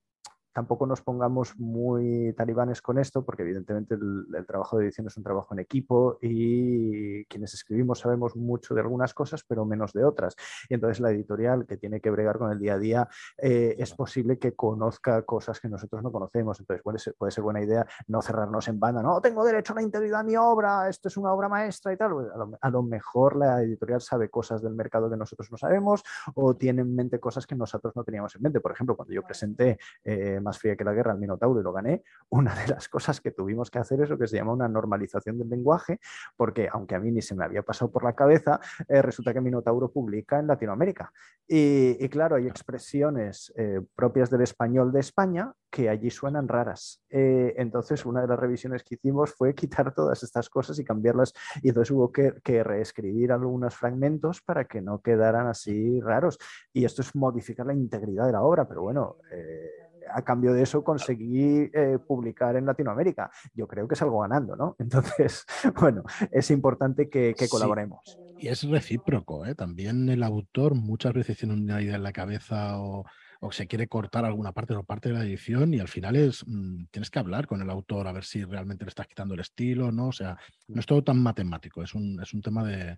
Tampoco 0.56 0.88
nos 0.88 1.02
pongamos 1.02 1.60
muy 1.60 2.34
talibanes 2.38 2.82
con 2.82 2.98
esto, 2.98 3.26
porque 3.26 3.44
evidentemente 3.44 3.96
el, 3.96 4.46
trabajo 4.48 4.78
de 4.78 4.86
edición 4.86 5.06
es 5.08 5.18
un 5.18 5.24
trabajo 5.24 5.54
en 5.54 5.60
equipo 5.60 6.18
y 6.22 7.26
quienes 7.26 7.54
escribimos 7.54 8.00
sabemos 8.00 8.38
mucho 8.38 8.74
de 8.74 8.80
algunas 8.80 9.14
cosas, 9.14 9.44
pero 9.46 9.66
menos 9.66 9.92
de 9.92 10.06
otras. 10.06 10.38
Y 10.70 10.76
entonces 10.76 11.02
la 11.02 11.12
editorial 11.12 11.66
que 11.66 11.76
tiene 11.76 12.00
que 12.00 12.10
bregar 12.10 12.38
con 12.38 12.54
el 12.54 12.60
día 12.60 12.76
a 12.76 12.80
día 12.80 13.10
eh, 13.38 13.76
es 13.78 13.94
posible 13.94 14.40
que 14.40 14.54
conozca 14.56 15.24
cosas 15.24 15.60
que 15.60 15.68
nosotros 15.68 16.02
no 16.02 16.10
conocemos. 16.10 16.58
Entonces 16.58 16.82
puede 16.82 17.00
ser, 17.00 17.16
puede 17.16 17.34
ser, 17.34 17.44
buena 17.44 17.62
idea 17.62 17.86
no 18.08 18.22
cerrarnos 18.22 18.70
en 18.70 18.80
banda, 18.80 19.04
no, 19.04 19.20
tengo 19.20 19.44
derecho 19.44 19.74
a 19.74 19.76
la 19.76 19.82
integridad 19.82 20.20
de 20.20 20.24
mi 20.24 20.38
obra, 20.38 20.88
esto 20.88 21.10
es 21.10 21.18
una 21.18 21.34
obra 21.34 21.50
maestra 21.50 21.92
y 21.92 21.98
tal. 21.98 22.14
A 22.62 22.70
lo, 22.70 22.82
mejor 22.82 23.36
la 23.36 23.62
editorial 23.62 24.00
sabe 24.00 24.30
cosas 24.30 24.62
del 24.62 24.74
mercado 24.74 25.10
que 25.10 25.18
nosotros 25.18 25.52
no 25.52 25.58
sabemos 25.58 26.02
o 26.36 26.56
tiene 26.56 26.82
en 26.82 26.96
mente 26.96 27.20
cosas 27.20 27.46
que 27.46 27.56
nosotros 27.56 27.94
no 27.94 28.06
teníamos 28.06 28.34
en 28.38 28.42
mente. 28.42 28.62
Por 28.62 28.72
ejemplo, 28.72 28.96
cuando 28.96 29.14
yo 29.14 29.22
presenté... 29.22 29.78
Eh, 30.06 30.40
más 30.46 30.58
fría 30.60 30.78
que 30.78 30.86
la 30.86 30.94
guerra 30.94 31.12
al 31.12 31.20
Minotauro 31.20 31.60
y 31.60 31.64
lo 31.64 31.74
gané, 31.74 32.04
una 32.30 32.56
de 32.56 32.68
las 32.68 32.88
cosas 32.88 33.20
que 33.20 33.32
tuvimos 33.32 33.70
que 33.70 33.80
hacer 33.80 34.02
es 34.02 34.10
lo 34.10 34.18
que 34.18 34.28
se 34.28 34.38
llama 34.38 34.54
una 34.54 34.70
normalización 34.70 35.38
del 35.38 35.50
lenguaje, 35.50 36.00
porque 36.38 36.70
aunque 36.72 36.96
a 36.96 37.00
mí 37.00 37.12
ni 37.12 37.22
se 37.22 37.36
me 37.36 37.44
había 37.44 37.64
pasado 37.64 37.92
por 37.92 38.04
la 38.04 38.14
cabeza, 38.14 38.60
eh, 38.88 39.02
resulta 39.02 39.34
que 39.34 39.42
Minotauro 39.42 39.92
publica 39.92 40.40
en 40.40 40.48
Latinoamérica. 40.48 41.12
Y, 41.48 42.10
claro, 42.10 42.38
hay 42.38 42.48
expresiones 42.48 43.54
eh, 43.56 43.80
propias 43.96 44.32
del 44.32 44.42
español 44.42 44.92
de 44.92 45.00
España 45.00 45.54
que 45.70 45.90
allí 45.90 46.10
suenan 46.10 46.48
raras. 46.48 47.04
Eh, 47.10 47.54
entonces, 47.58 48.06
una 48.06 48.22
de 48.22 48.28
las 48.28 48.40
revisiones 48.40 48.84
que 48.84 48.96
hicimos 48.96 49.34
fue 49.34 49.54
quitar 49.54 49.94
todas 49.94 50.24
estas 50.24 50.50
cosas 50.50 50.80
y 50.80 50.84
cambiarlas. 50.84 51.34
Y 51.62 51.70
entonces 51.70 51.92
hubo 51.92 52.12
que, 52.12 52.34
reescribir 52.64 53.32
algunos 53.32 53.76
fragmentos 53.76 54.42
para 54.42 54.66
que 54.66 54.82
no 54.82 55.02
quedaran 55.02 55.48
así 55.48 56.00
raros. 56.00 56.40
Y 56.74 56.86
esto 56.86 57.02
es 57.02 57.14
modificar 57.14 57.66
la 57.66 57.74
integridad 57.74 58.26
de 58.26 58.32
la 58.32 58.42
obra, 58.42 58.68
pero 58.68 58.82
bueno, 58.82 59.18
a 60.14 60.22
cambio 60.24 60.54
de 60.54 60.64
eso 60.64 60.84
conseguí 60.84 61.70
eh, 61.74 61.98
publicar 62.06 62.56
en 62.56 62.66
Latinoamérica. 62.66 63.32
Yo 63.54 63.68
creo 63.68 63.88
que 63.88 63.96
salgo 63.96 64.22
ganando, 64.22 64.56
¿no? 64.56 64.76
Entonces, 64.80 65.46
bueno, 65.80 66.04
es 66.32 66.52
importante 66.52 67.10
que, 67.10 67.36
colaboremos. 67.50 68.20
Y 68.38 68.48
es 68.48 68.64
recíproco, 68.64 69.46
¿eh? 69.46 69.56
También 69.56 70.10
el 70.10 70.24
autor 70.24 70.76
muchas 70.76 71.14
veces 71.14 71.38
tiene 71.38 71.54
una 71.54 71.82
idea 71.82 71.96
en 71.96 72.04
la 72.04 72.12
cabeza 72.12 72.80
o, 72.80 73.06
se 73.52 73.68
quiere 73.68 73.88
cortar 73.88 74.26
alguna 74.26 74.54
parte 74.54 74.74
o 74.74 74.84
parte 74.84 75.10
de 75.10 75.16
la 75.16 75.24
edición 75.24 75.72
y 75.72 75.80
al 75.80 75.88
final 75.88 76.16
es 76.16 76.44
mm, 76.48 76.86
tienes 76.90 77.12
que 77.12 77.20
hablar 77.20 77.46
con 77.46 77.62
el 77.62 77.70
autor 77.70 78.08
a 78.08 78.12
ver 78.12 78.24
si 78.24 78.44
realmente 78.44 78.86
le 78.86 78.90
estás 78.90 79.06
quitando 79.06 79.36
el 79.36 79.40
estilo, 79.40 79.92
¿no? 79.92 80.08
O 80.08 80.12
sea, 80.12 80.36
no 80.68 80.80
es 80.80 80.86
todo 80.88 81.04
tan 81.04 81.22
matemático, 81.22 81.84
es 81.84 81.94
un, 81.94 82.20
es 82.20 82.34
un 82.34 82.42
tema 82.42 82.64
de, 82.64 82.98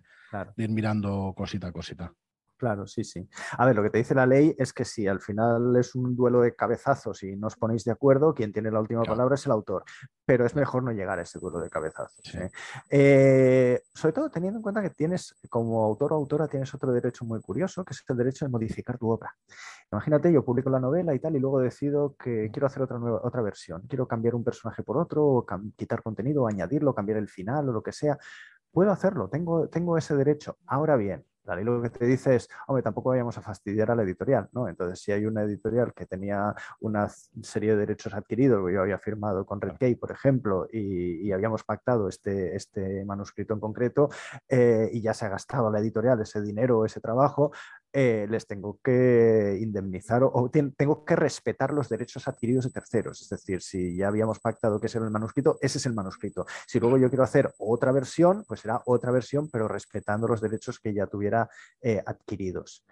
de 0.56 0.64
ir 0.64 0.70
mirando 0.70 1.34
cosita 1.36 1.68
a 1.68 1.72
cosita. 1.72 2.14
Claro, 2.58 2.88
sí, 2.88 3.04
sí. 3.04 3.28
A 3.56 3.64
ver, 3.66 3.76
lo 3.76 3.84
que 3.84 3.90
te 3.90 3.98
dice 3.98 4.16
la 4.16 4.26
ley 4.26 4.52
es 4.58 4.72
que 4.72 4.84
si 4.84 5.06
al 5.06 5.20
final 5.20 5.76
es 5.76 5.94
un 5.94 6.16
duelo 6.16 6.40
de 6.40 6.56
cabezazos 6.56 7.22
y 7.22 7.36
no 7.36 7.46
os 7.46 7.54
ponéis 7.54 7.84
de 7.84 7.92
acuerdo, 7.92 8.34
quien 8.34 8.52
tiene 8.52 8.72
la 8.72 8.80
última 8.80 9.04
palabra 9.04 9.36
es 9.36 9.46
el 9.46 9.52
autor. 9.52 9.84
Pero 10.26 10.44
es 10.44 10.56
mejor 10.56 10.82
no 10.82 10.90
llegar 10.90 11.20
a 11.20 11.22
ese 11.22 11.38
duelo 11.38 11.60
de 11.60 11.70
cabezazos. 11.70 12.34
¿eh? 12.34 12.50
Eh, 12.90 13.80
sobre 13.94 14.12
todo 14.12 14.28
teniendo 14.28 14.58
en 14.58 14.62
cuenta 14.62 14.82
que 14.82 14.90
tienes, 14.90 15.36
como 15.48 15.84
autor 15.84 16.12
o 16.12 16.16
autora, 16.16 16.48
tienes 16.48 16.74
otro 16.74 16.90
derecho 16.90 17.24
muy 17.24 17.40
curioso, 17.40 17.84
que 17.84 17.94
es 17.94 18.02
el 18.08 18.16
derecho 18.16 18.44
de 18.44 18.50
modificar 18.50 18.98
tu 18.98 19.08
obra. 19.08 19.32
Imagínate, 19.92 20.32
yo 20.32 20.44
publico 20.44 20.68
la 20.68 20.80
novela 20.80 21.14
y 21.14 21.20
tal, 21.20 21.36
y 21.36 21.38
luego 21.38 21.60
decido 21.60 22.16
que 22.16 22.50
quiero 22.52 22.66
hacer 22.66 22.82
otra, 22.82 22.98
nueva, 22.98 23.20
otra 23.22 23.40
versión. 23.40 23.82
Quiero 23.88 24.08
cambiar 24.08 24.34
un 24.34 24.42
personaje 24.42 24.82
por 24.82 24.96
otro, 24.98 25.24
o 25.24 25.46
quitar 25.76 26.02
contenido, 26.02 26.42
o 26.42 26.48
añadirlo, 26.48 26.92
cambiar 26.92 27.18
el 27.18 27.28
final 27.28 27.68
o 27.68 27.72
lo 27.72 27.82
que 27.84 27.92
sea. 27.92 28.18
Puedo 28.72 28.90
hacerlo, 28.90 29.28
tengo, 29.28 29.68
tengo 29.68 29.96
ese 29.96 30.16
derecho. 30.16 30.58
Ahora 30.66 30.96
bien, 30.96 31.24
la 31.48 31.56
ley 31.56 31.64
lo 31.64 31.80
que 31.80 31.90
te 31.90 32.04
dice 32.04 32.36
es, 32.36 32.48
hombre, 32.66 32.82
tampoco 32.82 33.10
vayamos 33.10 33.36
a 33.38 33.42
fastidiar 33.42 33.90
a 33.90 33.94
la 33.94 34.02
editorial, 34.02 34.48
¿no? 34.52 34.68
Entonces, 34.68 35.00
si 35.00 35.12
hay 35.12 35.24
una 35.24 35.42
editorial 35.42 35.94
que 35.94 36.06
tenía 36.06 36.54
una 36.80 37.08
serie 37.08 37.70
de 37.70 37.78
derechos 37.78 38.12
adquiridos, 38.14 38.70
yo 38.70 38.82
había 38.82 38.98
firmado 38.98 39.46
con 39.46 39.60
Redkey, 39.60 39.94
por 39.94 40.12
ejemplo, 40.12 40.66
y, 40.70 41.32
habíamos 41.32 41.62
pactado 41.62 42.08
este, 42.08 42.56
este 42.56 43.04
manuscrito 43.04 43.54
en 43.54 43.60
concreto, 43.60 44.08
eh, 44.48 44.88
y 44.92 45.00
ya 45.00 45.14
se 45.14 45.26
ha 45.26 45.28
gastado 45.28 45.70
la 45.70 45.78
editorial 45.78 46.20
ese 46.20 46.42
dinero, 46.42 46.84
ese 46.84 47.00
trabajo, 47.00 47.52
eh, 47.92 48.26
les 48.28 48.46
tengo 48.46 48.78
que 48.82 49.58
indemnizar 49.60 50.22
o, 50.22 50.50
tengo 50.50 51.04
que 51.04 51.16
respetar 51.16 51.72
los 51.72 51.88
derechos 51.88 52.28
adquiridos 52.28 52.64
de 52.64 52.70
terceros. 52.70 53.22
Es 53.22 53.28
decir, 53.28 53.62
si 53.62 53.96
ya 53.96 54.08
habíamos 54.08 54.40
pactado 54.40 54.80
que 54.80 54.86
ese 54.86 54.98
era 54.98 55.06
el 55.06 55.12
manuscrito, 55.12 55.58
ese 55.60 55.78
es 55.78 55.86
el 55.86 55.94
manuscrito. 55.94 56.46
Si 56.66 56.78
luego 56.80 56.98
yo 56.98 57.08
quiero 57.08 57.24
hacer 57.24 57.52
otra 57.58 57.92
versión, 57.92 58.44
pues 58.46 58.60
será 58.60 58.82
otra 58.86 59.10
versión, 59.10 59.48
pero 59.50 59.68
respetando 59.68 60.28
los 60.28 60.40
derechos 60.40 60.78
que 60.80 60.92
ya 60.92 61.06
tuviera 61.06 61.48
eh, 61.80 62.02
adquiridos. 62.04 62.84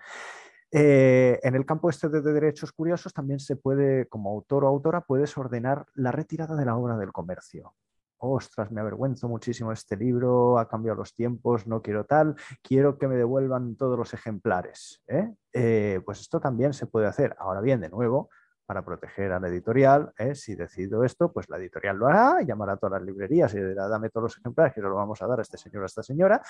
Eh, 0.70 1.38
en 1.42 1.54
el 1.54 1.64
campo 1.64 1.90
este 1.90 2.08
de, 2.08 2.20
derechos 2.20 2.72
curiosos 2.72 3.12
también 3.12 3.38
se 3.38 3.56
puede, 3.56 4.06
como 4.08 4.30
autor 4.30 4.64
o 4.64 4.68
autora, 4.68 5.02
puedes 5.02 5.36
ordenar 5.38 5.86
la 5.94 6.12
retirada 6.12 6.56
de 6.56 6.64
la 6.64 6.76
obra 6.76 6.96
del 6.96 7.12
comercio 7.12 7.74
ostras, 8.18 8.70
me 8.70 8.80
avergüenzo 8.80 9.28
muchísimo 9.28 9.72
este 9.72 9.96
libro, 9.96 10.58
ha 10.58 10.68
cambiado 10.68 10.96
los 10.96 11.14
tiempos, 11.14 11.66
no 11.66 11.82
quiero 11.82 12.04
tal, 12.04 12.34
quiero 12.62 12.98
que 12.98 13.08
me 13.08 13.16
devuelvan 13.16 13.76
todos 13.76 13.98
los 13.98 14.14
ejemplares. 14.14 15.02
¿eh? 15.06 15.34
Eh, 15.52 16.00
pues 16.04 16.20
esto 16.20 16.40
también 16.40 16.72
se 16.72 16.86
puede 16.86 17.06
hacer. 17.06 17.36
Ahora 17.38 17.60
bien, 17.60 17.80
de 17.80 17.88
nuevo, 17.88 18.30
para 18.66 18.84
proteger 18.84 19.32
a 19.32 19.40
la 19.40 19.48
editorial, 19.48 20.12
¿eh? 20.18 20.34
si 20.34 20.54
decido 20.54 21.04
esto, 21.04 21.32
pues 21.32 21.48
la 21.48 21.56
editorial 21.56 21.96
lo 21.96 22.08
hará, 22.08 22.42
llamará 22.42 22.72
a 22.72 22.76
todas 22.76 23.00
las 23.00 23.06
librerías 23.06 23.54
y 23.54 23.60
dirá, 23.60 23.88
dame 23.88 24.10
todos 24.10 24.24
los 24.24 24.38
ejemplares 24.38 24.74
que 24.74 24.80
lo 24.80 24.94
vamos 24.94 25.22
a 25.22 25.26
dar 25.26 25.38
a 25.38 25.42
este 25.42 25.56
señor 25.56 25.82
o 25.82 25.84
a 25.84 25.86
esta 25.86 26.02
señora. 26.02 26.42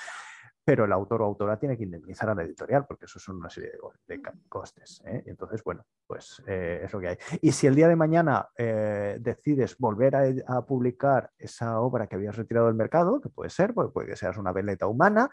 Pero 0.67 0.85
el 0.85 0.93
autor 0.93 1.23
o 1.23 1.27
autora 1.27 1.57
tiene 1.57 1.77
que 1.77 1.85
indemnizar 1.85 2.29
a 2.29 2.35
la 2.35 2.43
editorial, 2.43 2.87
porque 2.89 3.05
eso 3.05 3.21
son 3.21 3.37
una 3.37 3.49
serie 3.49 3.71
de, 4.09 4.21
costes. 4.49 5.01
¿eh? 5.07 5.23
Entonces, 5.27 5.63
bueno, 5.63 5.87
pues 6.05 6.43
eh, 6.45 6.81
es 6.83 6.93
lo 6.93 6.99
que 6.99 7.07
hay. 7.07 7.17
Y 7.41 7.53
si 7.53 7.69
el 7.69 7.77
día 7.77 7.87
de 7.87 7.95
mañana 7.95 8.49
eh, 8.59 9.17
decides 9.21 9.79
volver 9.79 10.17
a, 10.17 10.67
publicar 10.67 11.31
esa 11.39 11.79
obra 11.79 12.09
que 12.09 12.17
habías 12.17 12.35
retirado 12.35 12.67
del 12.67 12.75
mercado, 12.75 13.21
que 13.21 13.29
puede 13.29 13.49
ser, 13.49 13.75
porque 13.75 13.93
puede 13.93 14.09
que 14.09 14.17
seas 14.17 14.39
una 14.39 14.51
veleta 14.51 14.89
humana, 14.89 15.31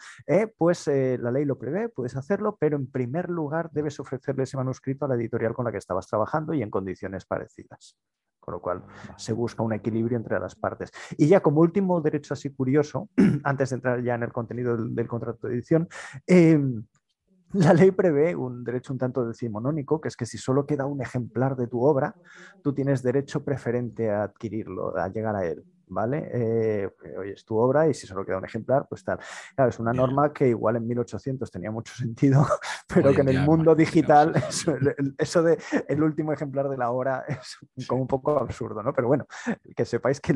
pues 0.55 0.85
la 0.85 1.31
ley 1.31 1.45
lo 1.45 1.57
prevé, 1.57 1.89
puedes 1.89 2.15
hacerlo, 2.15 2.55
pero 2.59 2.77
en 2.77 2.91
primer 2.91 3.31
lugar 3.31 3.71
debes 3.71 3.99
ofrecerle 3.99 4.43
ese 4.43 4.57
manuscrito 4.57 5.05
a 5.05 5.07
la 5.07 5.15
editorial 5.15 5.55
con 5.55 5.65
la 5.65 5.71
que 5.71 5.79
estabas 5.79 6.05
trabajando 6.05 6.53
y 6.53 6.61
en 6.61 6.69
condiciones 6.69 7.25
parecidas 7.25 7.97
con 8.43 8.53
lo 8.53 8.61
cual 8.61 8.83
se 9.17 9.33
busca 9.33 9.63
un 9.63 9.73
equilibrio 9.73 10.17
entre 10.17 10.39
las 10.39 10.55
partes. 10.55 10.91
Y 11.17 11.27
ya 11.27 11.39
como 11.39 11.61
último 11.61 12.01
derecho 12.01 12.33
así 12.33 12.49
curioso, 12.49 13.09
antes 13.43 13.69
de 13.69 13.75
entrar 13.75 14.03
ya 14.03 14.15
en 14.15 14.23
el 14.23 14.33
contenido 14.33 14.75
del, 14.77 15.07
contrato 15.07 15.47
de 15.47 15.53
edición, 15.53 15.87
em, 16.27 16.83
la 17.53 17.73
ley 17.73 17.91
prevé 17.91 18.35
un 18.35 18.63
derecho 18.63 18.93
un 18.93 18.99
tanto 18.99 19.25
decimonónico, 19.25 20.01
que 20.01 20.07
es 20.07 20.17
que 20.17 20.25
si 20.25 20.37
solo 20.37 20.65
queda 20.65 20.85
un 20.85 21.01
ejemplar 21.01 21.55
de 21.55 21.67
tu 21.67 21.83
obra, 21.83 22.15
tú 22.63 22.73
tienes 22.73 23.03
derecho 23.03 23.43
preferente 23.43 24.09
a 24.09 24.23
adquirirlo, 24.23 24.97
a 24.97 25.07
llegar 25.07 25.35
a 25.35 25.45
él. 25.45 25.63
¿Vale? 25.93 26.29
Eh, 26.33 26.89
oye, 27.17 27.33
es 27.33 27.45
tu 27.45 27.57
obra 27.57 27.87
y 27.87 27.93
si 27.93 28.07
solo 28.07 28.25
queda 28.25 28.37
un 28.37 28.45
ejemplar, 28.45 28.87
pues 28.87 29.03
tal. 29.03 29.19
Claro, 29.55 29.69
es 29.69 29.79
una 29.79 29.93
norma 29.93 30.33
que 30.33 30.49
igual 30.49 30.77
en 30.77 30.87
1800 30.87 31.49
tenía 31.51 31.71
mucho 31.71 31.93
sentido, 31.95 32.45
pero 32.93 33.13
que 33.13 33.21
en 33.21 33.29
el 33.29 33.41
mundo 33.41 33.75
digital 33.75 34.33
eso, 35.17 35.43
de 35.43 35.57
el 35.87 36.03
último 36.03 36.33
ejemplar 36.33 36.69
de 36.69 36.77
la 36.77 36.91
obra 36.91 37.23
es 37.75 37.87
como 37.87 38.01
un 38.01 38.07
poco 38.07 38.39
absurdo, 38.39 38.81
¿no? 38.83 38.93
Pero 38.93 39.07
bueno, 39.07 39.27
que 39.75 39.85
sepáis 39.85 40.19
que 40.19 40.33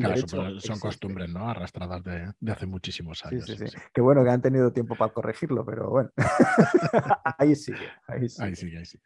son 0.58 0.78
costumbres, 0.78 1.32
¿no? 1.32 1.48
Arrastradas 1.48 2.02
de, 2.04 2.32
hace 2.50 2.66
muchísimos 2.66 3.24
años. 3.24 3.44
Sí, 3.46 3.56
sí, 3.56 3.68
sí. 3.68 3.78
Que 3.92 4.00
bueno 4.00 4.24
que 4.24 4.30
han 4.30 4.42
tenido 4.42 4.72
tiempo 4.72 4.94
para 4.94 5.12
corregirlo, 5.12 5.64
pero 5.64 5.90
bueno, 5.90 6.10
ahí 7.38 7.54
sigue, 7.54 7.78
ahí 8.06 8.28
sigue. 8.28 8.46
Ahí 8.46 8.56
sigue, 8.56 8.78
ahí 8.78 8.84
sigue. 8.84 9.04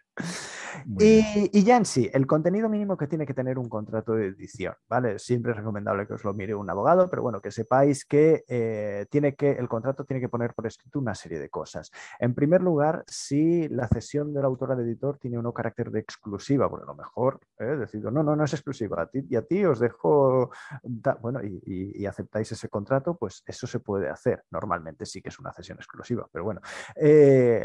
Y, 0.98 1.50
y, 1.52 1.64
ya 1.64 1.76
en 1.76 1.84
sí, 1.84 2.10
el 2.12 2.26
contenido 2.26 2.68
mínimo 2.68 2.96
que 2.96 3.06
tiene 3.06 3.26
que 3.26 3.34
tener 3.34 3.58
un 3.58 3.68
contrato 3.68 4.14
de 4.14 4.26
edición, 4.26 4.74
¿vale? 4.88 5.18
Siempre 5.18 5.52
es 5.52 5.58
recomendable 5.58 6.06
que 6.06 6.14
os 6.14 6.24
lo 6.24 6.34
mire 6.34 6.54
un 6.54 6.68
abogado, 6.68 7.08
pero 7.08 7.22
bueno, 7.22 7.40
que 7.40 7.50
sepáis 7.50 8.04
que, 8.04 8.44
eh, 8.48 9.06
tiene 9.10 9.34
que 9.34 9.52
el 9.52 9.68
contrato 9.68 10.04
tiene 10.04 10.20
que 10.20 10.28
poner 10.28 10.54
por 10.54 10.66
escrito 10.66 10.98
una 10.98 11.14
serie 11.14 11.38
de 11.38 11.48
cosas. 11.48 11.90
En 12.18 12.34
primer 12.34 12.62
lugar, 12.62 13.04
si 13.06 13.68
la 13.68 13.88
cesión 13.88 14.32
del 14.32 14.44
autor 14.44 14.72
al 14.72 14.80
editor 14.80 15.18
tiene 15.18 15.38
un 15.38 15.52
carácter 15.52 15.90
de 15.90 16.00
exclusiva, 16.00 16.68
porque 16.68 16.84
a 16.84 16.86
lo 16.86 16.94
mejor 16.94 17.40
eh, 17.58 17.64
decido, 17.64 18.10
no, 18.10 18.22
no, 18.22 18.36
no 18.36 18.44
es 18.44 18.52
exclusiva, 18.52 19.02
a 19.02 19.06
ti 19.06 19.24
y 19.28 19.36
a 19.36 19.42
ti 19.42 19.64
os 19.64 19.78
dejo, 19.78 20.50
bueno, 21.20 21.40
y, 21.42 22.04
aceptáis 22.06 22.50
ese 22.52 22.68
contrato, 22.68 23.16
pues 23.16 23.42
eso 23.46 23.66
se 23.66 23.80
puede 23.80 24.10
hacer. 24.10 24.44
Normalmente 24.50 25.06
sí 25.06 25.22
que 25.22 25.28
es 25.28 25.38
una 25.38 25.52
cesión 25.52 25.78
exclusiva, 25.78 26.28
pero 26.30 26.44
bueno, 26.44 26.60
eh, 26.96 27.64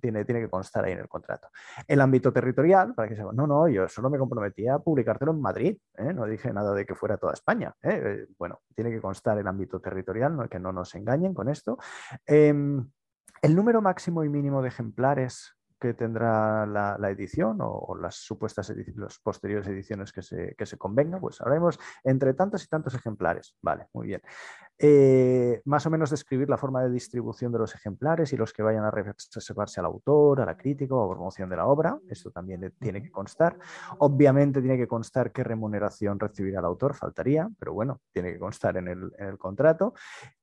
tiene, 0.00 0.24
tiene 0.24 0.40
que 0.40 0.48
constar 0.48 0.84
ahí 0.84 0.92
en 0.92 1.00
el 1.00 1.08
contrato. 1.08 1.48
El 1.86 2.00
ámbito 2.00 2.32
territorial, 2.32 2.47
para 2.94 3.08
que 3.08 3.16
se 3.16 3.22
no, 3.22 3.46
no, 3.46 3.68
yo 3.68 3.88
solo 3.88 4.10
me 4.10 4.18
comprometía 4.18 4.74
a 4.74 4.78
publicártelo 4.78 5.32
en 5.32 5.40
Madrid, 5.40 5.78
no 6.14 6.26
dije 6.26 6.52
nada 6.52 6.74
de 6.74 6.84
que 6.84 6.94
fuera 6.94 7.16
toda 7.16 7.34
España 7.34 7.74
bueno, 8.38 8.60
tiene 8.74 8.90
que 8.90 9.00
constar 9.00 9.38
el 9.38 9.46
ámbito 9.46 9.80
territorial, 9.80 10.48
que 10.48 10.58
no 10.58 10.72
nos 10.72 10.94
engañen 10.94 11.34
con 11.34 11.48
esto. 11.48 11.78
Em, 12.26 12.88
el 13.42 13.56
número 13.56 13.80
máximo 13.82 14.24
y 14.24 14.28
mínimo 14.28 14.62
de 14.62 14.68
ejemplares 14.68 15.57
que 15.78 15.94
tendrá 15.94 16.66
la, 16.66 17.10
edición 17.10 17.58
o, 17.60 17.96
las 18.00 18.16
supuestas 18.16 18.68
ediciones, 18.70 19.18
posteriores 19.22 19.66
ediciones 19.68 20.12
que 20.12 20.22
se, 20.22 20.54
que 20.56 20.66
se 20.66 20.76
convenga, 20.76 21.18
pues 21.20 21.40
haremos 21.40 21.78
entre 22.04 22.34
tantos 22.34 22.64
y 22.64 22.68
tantos 22.68 22.94
ejemplares. 22.94 23.56
Vale, 23.62 23.86
muy 23.92 24.08
bien. 24.08 24.22
Eh, 24.80 25.60
más 25.64 25.84
o 25.86 25.90
menos 25.90 26.10
describir 26.10 26.48
la 26.48 26.56
forma 26.56 26.82
de 26.84 26.90
distribución 26.90 27.50
de 27.50 27.58
los 27.58 27.74
ejemplares 27.74 28.32
y 28.32 28.36
los 28.36 28.52
que 28.52 28.62
vayan 28.62 28.84
a 28.84 28.92
reservarse 28.92 29.80
al 29.80 29.86
autor, 29.86 30.40
a 30.40 30.46
la 30.46 30.56
crítica 30.56 30.94
o 30.94 31.04
a 31.04 31.14
promoción 31.14 31.50
de 31.50 31.56
la 31.56 31.66
obra. 31.66 31.98
Esto 32.08 32.30
también 32.30 32.72
tiene 32.78 33.02
que 33.02 33.10
constar. 33.10 33.58
Obviamente 33.98 34.60
tiene 34.60 34.76
que 34.76 34.86
constar 34.86 35.32
qué 35.32 35.42
remuneración 35.42 36.20
recibirá 36.20 36.60
el 36.60 36.66
autor, 36.66 36.94
faltaría, 36.94 37.48
pero 37.58 37.72
bueno, 37.72 38.02
tiene 38.12 38.32
que 38.32 38.38
constar 38.38 38.76
en 38.76 38.88
el, 38.88 39.38
contrato. 39.38 39.94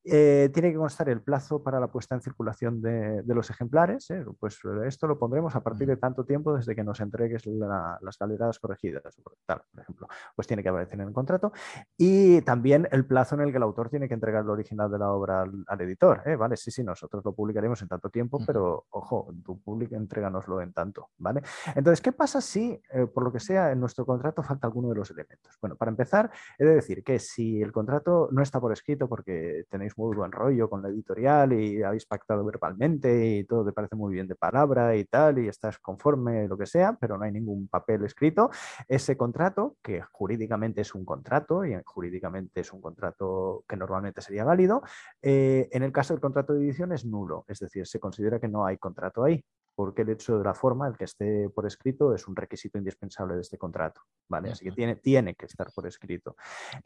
Eh, 0.05 0.49
tiene 0.53 0.71
que 0.71 0.77
constar 0.77 1.09
el 1.09 1.21
plazo 1.21 1.63
para 1.63 1.79
la 1.79 1.87
puesta 1.87 2.13
en 2.13 2.21
circulación 2.21 2.81
de, 2.81 3.23
los 3.25 3.49
ejemplares. 3.49 4.09
¿eh? 4.11 4.23
Pues 4.39 4.59
esto 4.85 5.07
lo 5.07 5.17
pondremos 5.17 5.55
a 5.55 5.63
partir 5.63 5.87
de 5.87 5.97
tanto 5.97 6.23
tiempo 6.23 6.55
desde 6.55 6.75
que 6.75 6.83
nos 6.83 6.99
entregues 6.99 7.43
las 7.45 8.17
calidades 8.17 8.59
corregidas, 8.59 9.03
por 9.23 9.35
ejemplo. 9.77 10.07
Pues 10.35 10.47
tiene 10.47 10.61
que 10.61 10.69
aparecer 10.69 10.99
en 11.01 11.07
el 11.07 11.13
contrato. 11.13 11.51
Y 11.97 12.41
también 12.41 12.87
el 12.91 13.05
plazo 13.05 13.35
en 13.35 13.41
el 13.41 13.51
que 13.51 13.57
el 13.57 13.63
autor 13.63 13.89
tiene 13.89 14.07
que 14.07 14.13
entregar 14.13 14.43
el 14.43 14.49
original 14.49 14.91
de 14.91 14.99
la 14.99 15.11
obra 15.11 15.41
al, 15.41 15.81
editor. 15.81 16.21
¿eh? 16.25 16.35
¿Vale? 16.35 16.55
Sí, 16.55 16.71
sí, 16.71 16.83
nosotros 16.83 17.23
lo 17.25 17.33
publicaremos 17.33 17.81
en 17.81 17.87
tanto 17.87 18.09
tiempo, 18.09 18.39
pero 18.45 18.85
ojo, 18.91 19.33
tú 19.43 19.59
publica, 19.61 19.95
entréganoslo 19.95 20.61
en 20.61 20.71
tanto. 20.71 21.09
¿Vale? 21.17 21.41
Entonces, 21.75 22.01
¿qué 22.01 22.11
pasa 22.11 22.41
si, 22.41 22.79
eh, 22.91 23.07
por 23.07 23.23
lo 23.23 23.31
que 23.31 23.39
sea, 23.39 23.71
en 23.71 23.79
nuestro 23.79 24.05
contrato 24.05 24.43
falta 24.43 24.67
alguno 24.67 24.89
de 24.89 24.95
los 24.95 25.09
elementos? 25.09 25.57
Bueno, 25.61 25.75
para 25.75 25.89
empezar, 25.89 26.29
he 26.59 26.65
de 26.65 26.75
decir 26.75 27.03
que 27.03 27.17
si 27.19 27.61
el 27.61 27.71
contrato 27.71 28.29
no 28.31 28.41
está 28.41 28.59
por 28.59 28.71
escrito 28.71 29.07
porque 29.09 29.65
tenéis 29.69 29.94
muy 29.95 30.15
buen 30.15 30.31
rollo 30.31 30.69
con 30.69 30.81
la 30.81 30.89
editorial 30.89 31.53
y 31.53 31.81
habéis 31.83 32.05
pactado 32.05 32.43
verbalmente 32.45 33.25
y 33.27 33.43
todo 33.45 33.65
te 33.65 33.71
parece 33.71 33.95
muy 33.95 34.13
bien 34.13 34.27
de 34.27 34.35
palabra 34.35 34.95
y 34.95 35.05
tal, 35.05 35.39
y 35.39 35.47
estás 35.47 35.79
conforme, 35.79 36.47
lo 36.47 36.57
que 36.57 36.65
sea, 36.65 36.97
pero 36.99 37.17
no 37.17 37.23
hay 37.23 37.31
ningún 37.31 37.67
papel 37.67 38.03
escrito, 38.05 38.49
ese 38.87 39.17
contrato, 39.17 39.77
que 39.81 40.01
jurídicamente 40.11 40.81
es 40.81 40.95
un 40.95 41.05
contrato 41.05 41.65
y 41.65 41.75
jurídicamente 41.85 42.61
es 42.61 42.73
un 42.73 42.81
contrato 42.81 43.63
que 43.67 43.77
normalmente 43.77 44.21
sería 44.21 44.43
válido. 44.43 44.81
Eh, 45.21 45.67
en 45.71 45.83
el 45.83 45.91
caso 45.91 46.13
del 46.13 46.21
contrato 46.21 46.53
de 46.53 46.65
edición 46.65 46.91
es 46.91 47.05
nulo, 47.05 47.45
es 47.47 47.59
decir, 47.59 47.87
se 47.87 47.99
considera 47.99 48.39
que 48.39 48.47
no 48.47 48.65
hay 48.65 48.77
contrato 48.77 49.23
ahí, 49.23 49.43
porque 49.75 50.03
el 50.03 50.09
hecho 50.09 50.37
de 50.37 50.43
la 50.43 50.53
forma, 50.53 50.87
el 50.87 50.97
que 50.97 51.03
esté 51.03 51.49
por 51.49 51.65
escrito, 51.67 52.15
es 52.15 52.27
un 52.27 52.35
requisito 52.35 52.77
indispensable 52.77 53.35
de 53.35 53.41
este 53.41 53.57
contrato. 53.57 54.01
¿vale? 54.27 54.51
Así 54.51 54.65
que 54.65 54.71
tiene, 54.71 54.95
tiene 54.95 55.35
que 55.35 55.45
estar 55.45 55.67
por 55.73 55.85
escrito. 55.85 56.35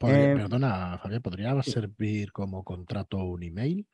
Eh, 0.00 0.34
perdona, 0.36 0.98
Javier, 0.98 1.22
¿podría 1.22 1.62
servir 1.62 2.32
como 2.32 2.64
contrato 2.64 3.18
un 3.18 3.42
email? 3.42 3.86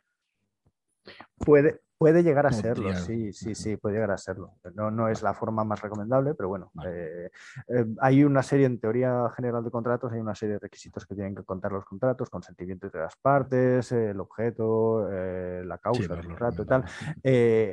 Puede, 1.36 1.82
Puede 1.98 2.22
llegar 2.22 2.46
a 2.46 2.52
serlo, 2.52 2.94
sí, 2.94 3.32
sí, 3.32 3.54
sí, 3.54 3.76
puede 3.78 3.94
llegar 3.94 4.10
a 4.10 4.18
serlo. 4.18 4.52
No, 4.74 4.90
no 4.90 5.08
es 5.08 5.22
la 5.22 5.32
forma 5.32 5.64
más 5.64 5.80
recomendable, 5.80 6.34
pero 6.34 6.50
bueno, 6.50 6.70
eh, 6.84 7.30
eh, 7.68 7.86
hay 8.00 8.22
una 8.22 8.42
serie, 8.42 8.66
en 8.66 8.78
teoría 8.78 9.30
general 9.34 9.64
de 9.64 9.70
contratos, 9.70 10.12
hay 10.12 10.20
una 10.20 10.34
serie 10.34 10.54
de 10.54 10.58
requisitos 10.58 11.06
que 11.06 11.14
tienen 11.14 11.34
que 11.34 11.42
contar 11.42 11.72
los 11.72 11.86
contratos, 11.86 12.28
consentimiento 12.28 12.90
de 12.90 12.98
las 12.98 13.16
partes, 13.16 13.92
el 13.92 14.20
objeto, 14.20 15.08
eh, 15.10 15.62
la 15.64 15.78
causa 15.78 16.14
del 16.14 16.26
contrato 16.26 16.62
y 16.62 16.66
tal. 16.66 16.84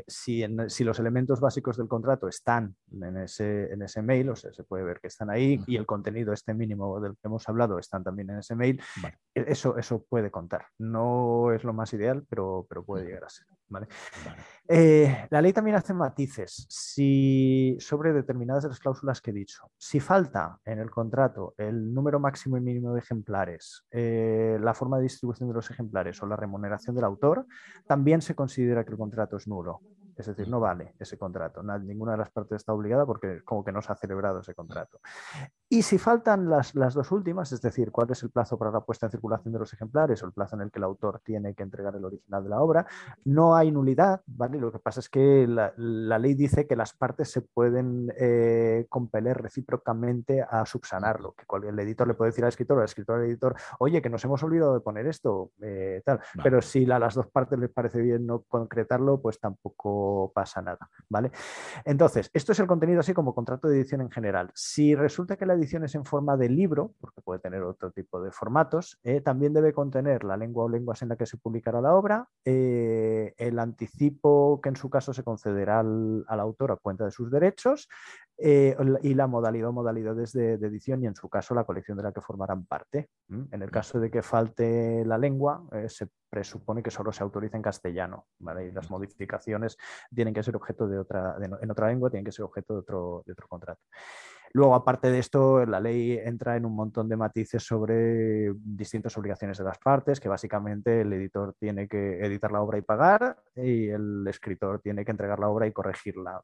si, 0.08 0.46
si, 0.68 0.84
los 0.86 1.00
elementos 1.00 1.42
básicos 1.42 1.76
del 1.76 1.90
contrato 1.90 2.30
están 2.30 2.74
en 2.94 3.18
ese, 3.18 3.74
en 3.74 3.82
ese 3.82 4.02
mail, 4.02 4.30
o 4.30 4.38
sea, 4.38 4.54
se 4.54 4.64
puede 4.64 4.86
ver 4.86 5.02
que 5.02 5.08
están 5.08 5.32
ahí 5.32 5.60
y 5.68 5.76
el 5.76 5.86
contenido, 5.86 6.32
este 6.32 6.54
mínimo 6.54 7.02
del 7.02 7.14
que 7.14 7.28
hemos 7.28 7.48
hablado, 7.50 7.78
están 7.78 8.06
también 8.06 8.30
en 8.30 8.40
ese 8.40 8.56
mail, 8.56 8.82
eso, 9.34 9.78
eso 9.78 10.06
puede 10.08 10.32
contar. 10.32 10.68
No 10.78 11.52
es 11.52 11.66
lo 11.66 11.74
más 11.74 11.92
ideal, 11.94 12.26
pero, 12.30 12.66
pero 12.70 12.86
puede 12.86 13.06
llegar 13.06 13.26
a 13.26 13.30
ser. 13.30 13.48
Eh, 14.68 15.28
la 15.30 15.42
ley 15.42 15.52
también 15.52 15.76
hace 15.76 15.94
matices 15.94 16.66
si, 16.70 17.76
sobre 17.80 18.14
determinadas 18.14 18.64
de 18.64 18.70
las 18.70 18.80
cláusulas 18.80 19.22
que 19.22 19.32
he 19.32 19.34
dicho. 19.34 19.70
Si 19.78 20.00
falta 20.00 20.60
en 20.66 20.80
el 20.80 20.90
contrato 20.90 21.54
el 21.58 21.94
número 21.94 22.20
máximo 22.20 22.58
y 22.58 22.62
mínimo 22.62 22.94
de 22.94 23.00
ejemplares, 23.00 23.86
eh, 23.92 24.58
la 24.62 24.74
forma 24.74 24.98
de 24.98 25.04
distribución 25.04 25.50
de 25.50 25.56
los 25.56 25.70
ejemplares 25.70 26.22
o 26.22 26.28
la 26.28 26.36
remuneración 26.36 26.96
del 26.96 27.06
autor, 27.06 27.46
también 27.88 28.22
se 28.22 28.36
considera 28.36 28.84
que 28.84 28.92
el 28.92 28.98
contrato 28.98 29.38
es 29.38 29.48
nulo. 29.48 29.82
Es 30.16 30.28
decir, 30.28 30.48
no 30.48 30.60
vale 30.60 30.94
ese 31.00 31.18
contrato. 31.18 31.64
ninguna 31.64 32.14
de 32.14 32.20
las 32.20 32.32
partes 32.32 32.58
está 32.58 32.74
obligada 32.74 33.06
porque 33.06 33.42
como 33.44 33.64
que 33.64 33.72
no 33.72 33.82
se 33.82 33.92
ha 33.92 33.96
celebrado 33.96 34.40
ese 34.40 34.54
contrato. 34.54 35.00
Y 35.74 35.82
si 35.82 35.98
faltan 35.98 36.52
las, 36.52 36.72
dos 36.72 37.12
últimas, 37.12 37.52
es 37.52 37.60
decir, 37.60 37.92
cuál 37.92 38.12
es 38.12 38.22
el 38.22 38.30
plazo 38.30 38.60
para 38.60 38.70
la 38.70 38.82
puesta 38.82 39.08
en 39.08 39.12
circulación 39.12 39.52
de 39.54 39.58
los 39.58 39.74
ejemplares 39.74 40.22
o 40.22 40.28
el 40.28 40.32
plazo 40.32 40.56
en 40.56 40.62
el 40.62 40.70
que 40.70 40.78
el 40.78 40.84
autor 40.84 41.20
tiene 41.26 41.56
que 41.56 41.64
entregar 41.64 41.96
el 41.96 42.06
original 42.06 42.44
de 42.44 42.50
la 42.52 42.62
obra, 42.62 42.86
no 43.26 43.56
hay 43.56 43.72
nulidad, 43.72 44.22
¿vale? 44.28 44.60
Lo 44.60 44.72
que 44.72 44.78
pasa 44.78 45.00
es 45.00 45.10
que 45.10 45.48
la, 45.48 45.74
ley 46.20 46.36
dice 46.36 46.68
que 46.68 46.76
las 46.76 46.94
partes 46.94 47.32
se 47.32 47.42
pueden 47.42 48.14
eh, 48.20 48.86
compeler 48.88 49.42
recíprocamente 49.42 50.44
a 50.44 50.64
subsanarlo, 50.68 51.34
que 51.34 51.68
el 51.68 51.80
editor 51.80 52.08
le 52.08 52.14
puede 52.14 52.30
decir 52.30 52.44
al 52.44 52.50
escritor 52.50 52.78
o 52.78 52.82
al 52.82 52.86
escritor 52.86 53.18
al 53.18 53.26
editor, 53.26 53.56
oye, 53.80 54.00
que 54.00 54.12
nos 54.12 54.24
hemos 54.26 54.44
olvidado 54.44 54.76
de 54.76 54.82
poner 54.82 55.08
esto, 55.08 55.54
eh, 55.60 56.04
tal. 56.06 56.20
Pero 56.44 56.62
si 56.62 56.86
a 56.92 57.00
las 57.00 57.16
dos 57.16 57.26
partes 57.32 57.58
les 57.58 57.72
parece 57.72 58.00
bien 58.00 58.28
no 58.28 58.44
concretarlo, 58.44 59.20
pues 59.20 59.40
tampoco 59.40 60.32
pasa 60.36 60.62
nada, 60.62 60.88
¿vale? 61.10 61.32
Entonces, 61.84 62.30
esto 62.32 62.52
es 62.52 62.60
el 62.60 62.68
contenido 62.68 63.00
así 63.00 63.16
como 63.16 63.34
contrato 63.34 63.68
de 63.68 63.78
edición 63.78 64.02
en 64.02 64.12
general. 64.12 64.52
Si 64.54 64.94
resulta 64.94 65.36
que 65.36 65.48
la 65.48 65.63
ediciones 65.64 65.96
en 65.96 66.06
forma 66.06 66.38
de 66.38 66.50
libro, 66.50 66.94
porque 67.00 67.22
puede 67.22 67.40
tener 67.40 67.64
otro 67.64 67.92
tipo 67.92 68.22
de 68.22 68.32
formatos, 68.32 69.00
eh, 69.04 69.22
también 69.22 69.54
debe 69.54 69.74
contener 69.74 70.24
la 70.24 70.38
lengua 70.38 70.66
o 70.66 70.70
lenguas 70.70 71.02
en 71.02 71.10
la 71.10 71.16
que 71.16 71.26
se 71.26 71.38
publicará 71.38 71.82
la 71.82 71.96
obra, 71.96 72.28
eh, 72.46 73.34
el 73.38 73.60
anticipo 73.60 74.60
que 74.62 74.70
en 74.70 74.76
su 74.76 74.90
caso 74.90 75.14
se 75.14 75.24
concederá 75.24 75.80
al, 75.80 76.26
autor 76.28 76.72
a 76.72 76.76
cuenta 76.76 77.06
de 77.06 77.12
sus 77.12 77.32
derechos 77.32 77.88
y 78.38 79.14
la 79.14 79.28
modalidad 79.28 79.70
o 79.70 79.74
modalidades 79.74 80.34
de, 80.34 80.54
edición 80.54 81.04
y 81.04 81.08
en 81.08 81.16
su 81.16 81.30
caso 81.30 81.54
la 81.54 81.64
colección 81.64 81.96
de 81.98 82.04
la 82.04 82.12
que 82.12 82.20
formarán 82.20 82.66
parte. 82.66 83.10
En 83.30 83.62
el 83.62 83.72
caso 83.72 84.00
de 84.00 84.12
que 84.12 84.22
falte 84.22 85.06
la 85.06 85.18
lengua, 85.18 85.64
se 85.88 86.08
presupone 86.30 86.82
que 86.82 86.90
solo 86.90 87.12
se 87.12 87.24
autoriza 87.24 87.58
en 87.58 87.64
castellano 87.64 88.26
y 88.40 88.72
las 88.72 88.90
modificaciones 88.90 89.78
tienen 90.14 90.34
que 90.34 90.42
ser 90.42 90.56
objeto 90.56 90.88
de 90.88 90.98
otra, 90.98 91.38
en 91.40 91.72
otra 91.72 91.88
lengua, 91.88 92.10
tienen 92.10 92.26
que 92.26 92.32
ser 92.32 92.44
objeto 92.44 92.74
de 92.74 92.80
otro, 92.80 93.24
de 93.26 93.34
otro 93.34 93.48
contrato. 93.48 93.82
Luego, 94.56 94.76
aparte 94.76 95.10
de 95.10 95.18
esto, 95.18 95.66
la 95.66 95.80
ley 95.80 96.20
entra 96.24 96.56
en 96.56 96.66
un 96.66 96.76
montón 96.76 97.10
de 97.10 97.18
matices 97.18 97.64
sobre 97.64 98.54
distintas 98.54 99.18
obligaciones 99.18 99.58
de 99.58 99.64
las 99.64 99.80
partes, 99.80 100.20
que 100.20 100.30
básicamente 100.30 101.02
el 101.02 101.12
editor 101.12 101.56
tiene 101.60 101.88
que 101.88 102.24
editar 102.24 102.52
la 102.52 102.62
obra 102.62 102.78
y 102.78 102.84
pagar, 102.84 103.36
y 103.56 103.90
el 103.90 104.24
escritor 104.28 104.80
tiene 104.80 105.04
que 105.04 105.10
entregar 105.10 105.40
la 105.40 105.50
obra 105.50 105.66
y 105.66 105.72
corregirla, 105.72 106.44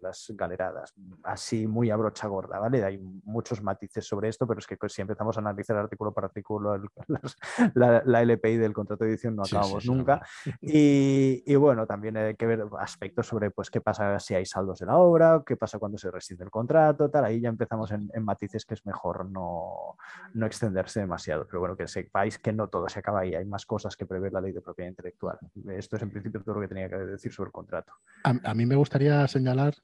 las 0.00 0.32
galeradas. 0.34 0.94
Así 1.22 1.66
muy 1.66 1.90
a 1.90 1.96
brocha 1.96 2.28
gorda, 2.28 2.58
¿vale? 2.58 2.82
Hay 2.82 2.98
muchos 3.24 3.62
matices 3.62 4.06
sobre 4.06 4.30
esto, 4.30 4.46
pero 4.46 4.60
es 4.60 4.66
que 4.66 4.78
si 4.88 5.02
empezamos 5.02 5.36
a 5.36 5.40
analizar 5.40 5.76
artículo 5.76 6.14
por 6.14 6.24
artículo 6.24 6.78
la, 7.74 8.02
la, 8.06 8.22
LPI 8.22 8.56
del 8.56 8.72
contrato 8.72 9.04
de 9.04 9.10
edición 9.10 9.36
no 9.36 9.42
acabamos 9.42 9.84
nunca. 9.84 10.22
Y, 10.62 11.42
y, 11.46 11.56
bueno, 11.56 11.86
también 11.86 12.16
hay 12.16 12.34
que 12.34 12.46
ver 12.46 12.64
aspectos 12.78 13.26
sobre 13.26 13.50
pues 13.50 13.70
qué 13.70 13.80
pasa 13.80 14.18
si 14.20 14.34
hay 14.34 14.46
saldos 14.46 14.78
de 14.78 14.86
la 14.86 14.96
obra, 14.96 15.42
qué 15.44 15.56
pasa 15.56 15.78
cuando 15.78 15.98
se 15.98 16.10
rescinde 16.10 16.44
el 16.44 16.50
contrato, 16.50 17.10
tal. 17.10 17.24
Ahí 17.24 17.40
ya 17.40 17.49
empezamos 17.50 17.90
en, 17.92 18.10
matices 18.22 18.64
que 18.64 18.74
es 18.74 18.84
mejor 18.86 19.28
no, 19.30 19.96
extenderse 20.44 21.00
demasiado. 21.00 21.46
Pero 21.46 21.60
bueno, 21.60 21.76
que 21.76 21.86
sepáis 21.86 22.38
que 22.38 22.52
no 22.52 22.68
todo 22.68 22.88
se 22.88 22.98
acaba 22.98 23.20
ahí, 23.20 23.34
hay 23.34 23.44
más 23.44 23.66
cosas 23.66 23.96
que 23.96 24.06
prevé 24.06 24.30
la 24.30 24.40
ley 24.40 24.52
de 24.52 24.60
propiedad 24.60 24.90
intelectual. 24.90 25.38
Esto 25.68 25.96
es 25.96 26.02
en 26.02 26.10
principio 26.10 26.42
todo 26.42 26.56
lo 26.56 26.60
que 26.62 26.68
tenía 26.68 26.88
que 26.88 26.96
decir 26.96 27.32
sobre 27.32 27.48
el 27.48 27.52
contrato. 27.52 27.92
A, 28.24 28.54
mí 28.54 28.66
me 28.66 28.76
gustaría 28.76 29.26
señalar 29.28 29.74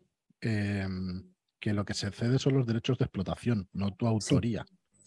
em, 0.41 1.33
que 1.61 1.73
lo 1.73 1.85
que 1.85 1.95
se 1.95 2.11
cede 2.11 2.39
son 2.39 2.55
los 2.55 2.67
derechos 2.67 2.99
de 2.99 3.05
explotación, 3.05 3.69
no 3.73 3.95
tu 3.95 4.07
autoría. 4.07 4.65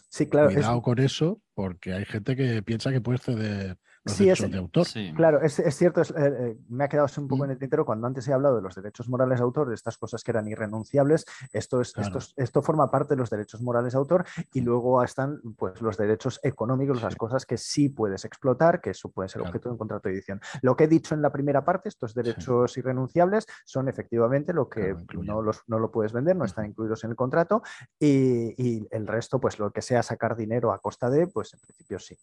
Sí, 0.10 0.28
claro. 0.28 0.50
Cuidado 0.50 0.82
con 0.82 1.00
eso, 1.00 1.42
porque 1.54 1.94
hay 1.94 2.06
gente 2.06 2.36
que 2.36 2.64
piensa 2.64 2.92
que 2.92 3.02
puede 3.02 3.20
ceder 3.20 3.78
sí, 4.06 4.30
es, 4.30 4.50
de 4.50 4.58
autor. 4.58 4.88
Claro, 5.16 5.42
es, 5.42 5.56
cierto, 5.76 6.02
eh, 6.02 6.06
eh, 6.18 6.58
me 6.70 6.84
ha 6.84 6.88
quedado 6.88 7.08
un 7.18 7.28
poco 7.28 7.44
en 7.44 7.50
mm. 7.50 7.54
el 7.54 7.60
tintero 7.60 7.86
cuando 7.86 8.08
antes 8.08 8.28
he 8.28 8.34
hablado 8.34 8.56
de 8.56 8.62
los 8.62 8.76
derechos 8.76 9.10
morales 9.10 9.40
de 9.40 9.44
autor, 9.44 9.70
de 9.70 9.76
estas 9.76 9.98
cosas 9.98 10.24
que 10.24 10.32
eran 10.32 10.48
irrenunciables, 10.48 11.26
esto, 11.52 11.82
es, 11.82 11.94
esto, 11.98 12.20
esto, 12.36 12.62
forma 12.62 12.90
parte 12.90 13.16
de 13.16 13.18
los 13.18 13.30
derechos 13.30 13.62
morales 13.62 13.94
de 13.94 14.00
autor 14.00 14.26
y 14.54 14.62
luego 14.62 15.04
están 15.04 15.40
pues, 15.58 15.82
los 15.82 15.98
derechos 15.98 16.40
económicos, 16.44 17.02
las 17.02 17.16
cosas 17.16 17.46
que 17.46 17.58
sí 17.58 17.90
puedes 17.90 18.26
explotar, 18.26 18.82
que 18.82 18.92
eso 18.92 19.10
puede 19.10 19.30
ser 19.30 19.42
objeto 19.42 19.70
de 19.70 19.74
un 19.74 19.78
contrato 19.78 20.10
de 20.10 20.16
edición. 20.16 20.42
Lo 20.62 20.76
que 20.76 20.86
he 20.86 20.88
dicho 20.88 21.16
en 21.16 21.22
la 21.22 21.32
primera 21.32 21.64
parte, 21.64 21.90
estos 21.90 22.14
derechos 22.14 22.78
irrenunciables 22.78 23.46
son 23.66 23.88
efectivamente 23.90 24.54
lo 24.54 24.70
que 24.70 24.96
no, 25.14 25.42
los, 25.42 25.64
no, 25.68 25.80
lo 25.80 25.92
puedes 25.92 26.14
vender, 26.14 26.36
no 26.36 26.46
están 26.46 26.66
incluidos 26.66 27.04
en 27.04 27.12
el 27.12 27.16
contrato 27.16 27.62
y, 28.00 28.54
y, 28.58 28.88
el 28.92 29.08
resto, 29.08 29.40
pues 29.40 29.60
lo 29.60 29.72
que 29.72 29.82
sea 29.82 30.04
sacar 30.04 30.36
dinero 30.36 30.72
a 30.72 30.80
costa 30.80 31.10
de, 31.10 31.28
pues 31.28 31.54
en 31.54 31.60
principio 31.60 32.00
sí. 32.00 32.18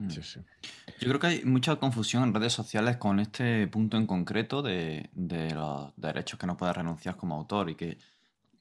Mm. 0.00 0.08
Yo 0.08 1.08
creo 1.08 1.20
que 1.20 1.26
hay 1.26 1.44
mucha 1.44 1.76
confusión 1.76 2.22
en 2.22 2.34
redes 2.34 2.54
sociales 2.54 2.96
con 2.96 3.20
este 3.20 3.66
punto 3.66 3.98
en 3.98 4.06
concreto 4.06 4.62
de, 4.62 5.10
los 5.14 5.92
derechos 5.96 6.38
que 6.38 6.46
no 6.46 6.56
puedes 6.56 6.74
renunciar 6.74 7.16
como 7.16 7.36
autor 7.36 7.68
y 7.68 7.74
que 7.74 7.98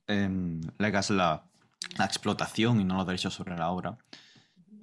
eh, 0.07 0.59
legas 0.77 1.09
la, 1.11 1.45
explotación 1.97 2.81
y 2.81 2.83
no 2.83 2.97
los 2.97 3.07
derechos 3.07 3.33
sobre 3.33 3.57
la 3.57 3.69
obra. 3.69 3.97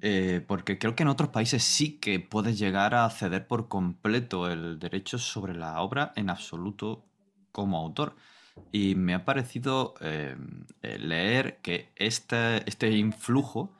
Eh, 0.00 0.42
porque 0.46 0.78
creo 0.78 0.94
que 0.94 1.02
en 1.02 1.08
otros 1.08 1.28
países 1.28 1.62
sí 1.62 1.98
que 1.98 2.20
puedes 2.20 2.58
llegar 2.58 2.94
a 2.94 3.08
ceder 3.10 3.46
por 3.46 3.68
completo 3.68 4.50
el 4.50 4.78
derecho 4.78 5.18
sobre 5.18 5.54
la 5.54 5.80
obra 5.80 6.12
en 6.16 6.30
absoluto 6.30 7.04
como 7.52 7.76
autor. 7.76 8.16
Y 8.72 8.94
me 8.94 9.12
ha 9.12 9.26
parecido 9.26 9.94
em, 10.00 10.64
eh, 10.82 10.98
leer 10.98 11.58
que 11.60 11.92
este, 11.96 12.68
este 12.68 12.90
influjo 12.92 13.75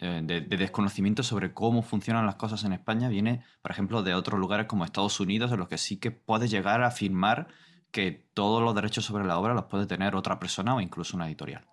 eh, 0.00 0.22
de, 0.24 0.56
desconocimiento 0.56 1.22
sobre 1.22 1.52
cómo 1.52 1.82
funcionan 1.82 2.26
las 2.26 2.36
cosas 2.36 2.64
en 2.64 2.72
España 2.72 3.08
viene, 3.08 3.44
por 3.62 3.70
ejemplo, 3.70 4.02
de 4.02 4.14
otros 4.14 4.38
lugares 4.38 4.66
como 4.66 4.84
Estados 4.84 5.20
Unidos, 5.20 5.52
en 5.52 5.58
los 5.58 5.68
que 5.68 5.78
sí 5.78 5.98
que 5.98 6.10
puedes 6.10 6.50
llegar 6.50 6.82
a 6.82 6.88
afirmar 6.88 7.48
que 7.90 8.26
todos 8.34 8.62
los 8.62 8.74
derechos 8.74 9.04
sobre 9.04 9.24
la 9.24 9.38
obra 9.38 9.54
los 9.54 9.64
puede 9.64 9.86
tener 9.86 10.14
otra 10.14 10.38
persona 10.38 10.74
o 10.74 10.80
incluso 10.80 11.16
una 11.16 11.26
editorial. 11.26 11.66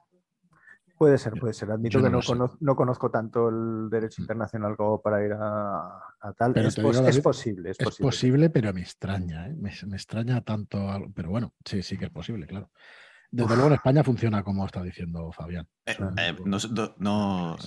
Puede 0.97 1.17
ser, 1.17 1.33
puede 1.33 1.53
ser. 1.53 1.71
Admito 1.71 2.01
que 2.01 2.09
no, 2.09 2.75
conozco, 2.75 3.11
tanto 3.11 3.49
el 3.49 3.89
derecho 3.89 4.21
mm. 4.21 4.23
internacional 4.23 4.77
como 4.77 5.01
para 5.01 5.25
ir 5.25 5.33
a, 5.33 6.01
tal. 6.37 6.57
Es, 6.57 6.77
es, 6.77 7.19
posible, 7.19 7.71
es, 7.71 7.77
posible. 7.99 8.49
pero 8.49 8.73
me 8.73 8.81
extraña, 8.81 9.47
¿eh? 9.47 9.55
me, 9.59 9.71
me, 9.87 9.95
extraña 9.97 10.39
tanto. 10.41 10.79
Pero 11.13 11.29
bueno, 11.29 11.53
sí, 11.65 11.83
sí 11.83 11.97
que 11.97 12.05
es 12.05 12.11
posible, 12.11 12.47
claro. 12.47 12.69
Desde 13.35 13.53
luego 13.55 13.67
en 13.67 13.73
España 13.73 14.01
funciona 14.01 14.43
como 14.43 14.65
está 14.65 14.81
diciendo 14.81 15.29
Fabián. 15.33 15.67
Eh, 15.85 15.97
eh, 16.17 16.35
no, 16.45 17.57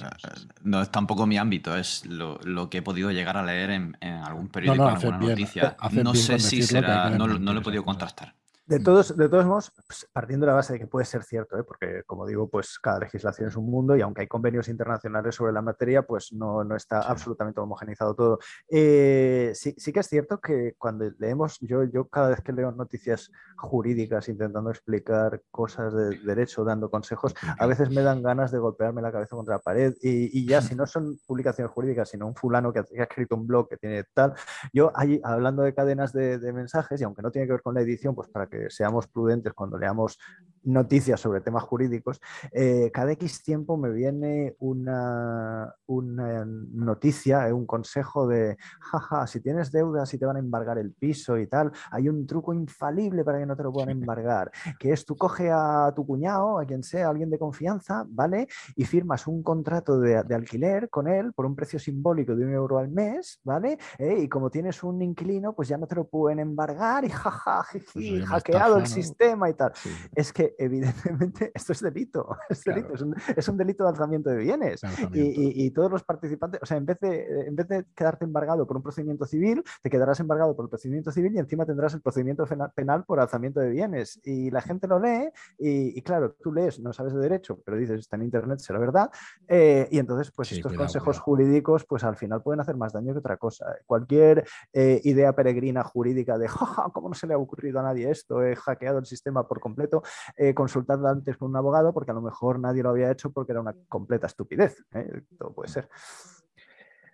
no, 0.63 0.83
es 0.83 0.91
tampoco 0.91 1.27
mi 1.27 1.37
ámbito, 1.37 1.77
es 1.77 2.07
lo, 2.07 2.71
que 2.71 2.79
he 2.79 2.83
podido 2.83 3.11
llegar 3.11 3.37
a 3.37 3.43
leer 3.43 3.71
en, 3.71 3.97
algún 4.03 4.49
periódico, 4.49 4.89
en 4.89 4.95
alguna 4.95 5.19
noticia. 5.19 5.77
No 5.93 6.15
sé 6.15 6.39
si 6.39 6.63
será, 6.63 7.11
no, 7.11 7.27
lo 7.27 7.61
he 7.61 7.63
podido 7.63 7.85
contrastar. 7.85 8.38
De 8.69 8.81
todos, 8.81 9.17
de 9.17 9.31
todos 9.31 9.47
modos, 9.47 9.73
pues, 9.87 10.07
partiendo 10.13 10.45
de 10.45 10.51
la 10.51 10.57
base 10.57 10.75
de 10.75 10.79
que 10.79 10.87
puede 10.87 11.07
ser 11.07 11.23
cierto, 11.23 11.59
¿eh? 11.59 11.65
porque 11.65 12.03
como 12.05 12.27
digo, 12.27 12.51
pues 12.51 12.79
cada 12.79 12.99
legislación 12.99 13.49
es 13.49 13.57
un 13.57 13.65
mundo 13.65 13.97
y 13.97 14.03
aunque 14.03 14.21
hay 14.21 14.27
convenios 14.27 14.69
internacionales 14.69 15.37
sobre 15.37 15.55
la 15.55 15.63
materia, 15.63 16.03
pues 16.03 16.35
no, 16.35 16.63
no 16.65 16.77
está 16.77 17.01
absolutamente 17.01 17.61
homogenizado 17.61 18.15
todo. 18.15 18.39
Eh, 18.69 19.53
sí, 19.55 19.75
sí, 19.79 19.91
que 19.91 20.01
es 20.01 20.07
cierto 20.07 20.39
que 20.39 20.75
cuando 20.77 21.11
leemos, 21.19 21.59
yo, 21.61 21.85
yo 21.85 22.09
cada 22.09 22.29
vez 22.29 22.43
que 22.43 22.53
leo 22.53 22.71
noticias 22.71 23.31
jurídicas 23.57 24.29
intentando 24.29 24.69
explicar 24.69 25.41
cosas 25.51 25.95
de 25.95 26.19
derecho, 26.19 26.63
dando 26.63 26.91
consejos, 26.91 27.35
a 27.59 27.67
veces 27.67 27.89
me 27.89 28.03
dan 28.03 28.23
ganas 28.23 28.53
de 28.53 28.59
golpearme 28.59 29.01
la 29.01 29.11
cabeza 29.11 29.35
contra 29.35 29.55
la 29.55 29.63
pared 29.63 29.95
y, 30.03 30.39
y 30.39 30.47
ya 30.47 30.61
si 30.61 30.75
no 30.75 30.87
son 30.87 31.19
publicaciones 31.27 31.73
jurídicas, 31.73 32.11
sino 32.11 32.27
un 32.27 32.35
fulano 32.35 32.71
que 32.71 32.81
ha, 32.81 33.03
escrito 33.03 33.35
un 33.35 33.47
blog 33.47 33.67
que 33.67 33.79
tiene 33.79 34.05
tal, 34.13 34.35
yo 34.75 34.93
ahí 34.95 35.23
hablando 35.25 35.63
de 35.63 35.73
cadenas 35.73 36.13
de, 36.13 36.39
de 36.39 36.53
mensajes 36.53 37.01
y 37.01 37.05
aunque 37.05 37.23
no 37.23 37.31
tiene 37.31 37.47
que 37.47 37.55
ver 37.55 37.63
con 37.63 37.75
la 37.75 37.81
edición, 37.81 38.15
pues 38.15 38.29
para 38.29 38.47
que 38.47 38.58
seamos 38.69 39.07
prudentes 39.07 39.53
cuando 39.53 39.79
leamos 39.79 40.19
noticias 40.65 41.21
sobre 41.21 41.41
temas 41.41 41.63
jurídicos, 41.63 42.21
eh, 42.53 42.91
cada 42.93 43.13
X 43.13 43.43
tiempo 43.43 43.77
me 43.77 43.91
viene 43.91 44.57
una, 44.59 45.75
una 45.87 46.45
noticia, 46.45 47.49
eh, 47.49 47.53
un 47.53 47.67
consejo 47.67 48.27
de, 48.27 48.57
jaja, 48.81 49.27
si 49.27 49.41
tienes 49.41 49.71
deudas 49.71 50.13
y 50.15 50.19
te 50.19 50.27
van 50.27 50.37
a 50.37 50.41
embargar 50.41 50.79
el 50.79 50.93
piso 50.93 51.39
y 51.39 51.47
tal, 51.47 51.73
hay 51.91 52.09
un 52.09 52.27
truco 52.27 52.53
infalible 52.53 53.25
para 53.25 53.39
que 53.39 53.47
no 53.47 53.57
te 53.57 53.63
lo 53.63 53.73
puedan 53.73 53.91
embargar, 53.91 54.51
que 54.79 54.93
es 54.93 55.05
tú 55.05 55.17
coge 55.17 55.51
a 55.51 55.93
tu 55.95 56.07
cuñado, 56.07 56.59
a 56.59 56.65
quien 56.65 56.83
sea, 56.83 57.09
alguien 57.09 57.31
de 57.31 57.39
confianza, 57.39 58.05
¿vale? 58.09 58.49
Y 58.77 58.85
firmas 58.85 59.27
un 59.27 59.43
contrato 59.43 59.99
de, 60.01 60.17
alquiler 60.17 60.89
con 60.89 61.09
él 61.09 61.33
por 61.33 61.47
un 61.47 61.57
precio 61.57 61.79
simbólico 61.79 62.35
de 62.37 62.45
un 62.45 62.53
euro 62.53 62.79
al 62.79 62.89
mes, 62.89 63.41
¿vale? 63.45 63.79
Eh, 63.99 64.21
y 64.23 64.29
como 64.29 64.51
tienes 64.51 64.83
un 64.83 65.03
inquilino, 65.03 65.53
pues 65.53 65.69
ya 65.69 65.77
no 65.77 65.87
te 65.87 65.97
lo 65.97 66.05
pueden 66.05 66.39
embargar 66.39 67.05
y 67.05 67.11
jaja, 67.11 67.65
jiji, 67.65 68.21
hackeado 68.23 68.79
el 68.79 68.87
sistema 68.87 69.51
y 69.51 69.55
tal. 69.55 69.73
Es 70.15 70.33
que 70.33 70.48
evidentemente 70.59 71.51
esto 71.55 71.73
es 71.73 71.81
delito, 71.81 72.37
es, 72.49 72.65
delito 72.65 72.95
es, 73.37 73.49
un, 73.49 73.57
delito 73.57 73.85
de 73.85 73.91
alzamiento 73.91 74.31
de 74.31 74.37
bienes. 74.39 74.81
Y, 75.13 75.71
todos 75.71 75.91
los 75.91 76.03
participantes, 76.03 76.61
o 76.63 76.67
sea, 76.67 76.77
en 76.77 76.87
vez, 76.87 76.99
de, 77.01 77.47
en 77.47 77.55
vez 77.55 77.69
de 77.69 77.85
quedarte 77.95 78.25
embargado 78.25 78.67
por 78.67 78.77
un 78.77 78.83
procedimiento 78.83 79.27
civil, 79.27 79.63
te 79.83 79.91
quedarás 79.91 80.19
embargado 80.21 80.57
por 80.57 80.65
el 80.65 80.71
procedimiento 80.71 81.13
civil 81.13 81.35
y 81.35 81.39
encima 81.39 81.67
tendrás 81.67 81.95
el 81.95 82.01
procedimiento 82.01 82.45
penal 82.75 83.05
por 83.05 83.21
alzamiento 83.21 83.61
de 83.61 83.71
bienes. 83.71 84.21
Y 84.25 84.51
la 84.51 84.63
gente 84.63 84.89
lo 84.89 84.99
lee 84.99 85.31
y, 85.59 86.01
claro, 86.03 86.35
tú 86.41 86.53
lees, 86.53 86.81
no 86.81 86.93
sabes 86.93 87.15
de 87.15 87.21
derecho, 87.21 87.61
pero 87.65 87.77
dices, 87.77 88.01
está 88.01 88.17
en 88.17 88.23
Internet, 88.23 88.59
será 88.61 88.79
verdad. 88.79 89.11
Eh, 89.47 89.89
y 89.91 89.99
entonces, 89.99 90.33
pues 90.35 90.53
estos 90.53 90.73
consejos 90.73 91.19
jurídicos, 91.19 91.85
pues 91.85 92.05
al 92.05 92.17
final 92.17 92.43
pueden 92.43 92.61
hacer 92.61 92.77
más 92.77 92.93
daño 92.93 93.13
que 93.13 93.19
otra 93.19 93.37
cosa. 93.37 93.67
Cualquier 93.87 94.45
eh, 94.73 95.01
idea 95.05 95.33
peregrina 95.35 95.85
jurídica 95.85 96.39
de, 96.39 96.49
¿cómo 96.93 97.09
no 97.09 97.15
se 97.15 97.27
le 97.27 97.35
ha 97.35 97.39
ocurrido 97.39 97.81
a 97.81 97.83
nadie 97.83 98.11
esto? 98.11 98.43
He 98.43 98.57
hackeado 98.57 98.99
el 98.99 99.07
sistema 99.07 99.47
por 99.47 99.61
completo. 99.61 100.03
Eh, 100.41 100.55
consultando 100.55 101.09
antes 101.09 101.37
con 101.37 101.51
un 101.51 101.57
abogado 101.57 101.93
porque 101.93 102.13
a 102.13 102.15
lo 102.15 102.21
mejor 102.21 102.61
nadie 102.61 102.85
lo 102.85 102.91
había 102.91 103.11
hecho 103.11 103.33
porque 103.33 103.51
era 103.51 103.61
una 103.61 103.75
completa 103.89 104.29
estupidez. 104.29 104.85
¿eh? 104.95 105.23
Todo 105.37 105.53
puede 105.53 105.69
ser. 105.69 105.89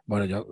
Bueno, 0.04 0.26
yo 0.26 0.46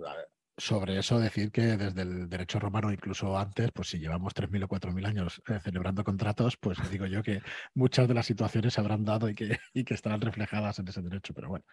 sobre 0.57 0.97
eso 0.97 1.19
decir 1.19 1.51
que 1.51 1.77
desde 1.77 2.01
el 2.01 2.27
derecho 2.27 2.59
romano, 2.59 2.91
incluso 2.91 3.37
antes, 3.37 3.71
pues 3.71 3.89
si 3.89 3.99
llevamos 3.99 4.33
3.000 4.33 4.63
o 4.63 4.67
4.000 4.67 5.05
años 5.05 5.39
eh, 5.47 5.59
celebrando 5.63 6.03
contratos, 6.03 6.57
pues 6.57 6.77
digo 6.91 7.05
yo 7.05 7.21
que 7.21 7.43
muchas 7.75 8.07
de 8.07 8.15
las 8.15 8.25
situaciones 8.25 8.73
se 8.73 8.81
habrán 8.81 9.05
dado 9.05 9.29
y 9.29 9.35
que, 9.35 9.59
y 9.73 9.83
que 9.83 9.93
estarán 9.93 10.21
reflejadas 10.21 10.79
en 10.79 10.87
ese 10.87 11.03
derecho, 11.03 11.35
pero 11.35 11.49
bueno. 11.49 11.65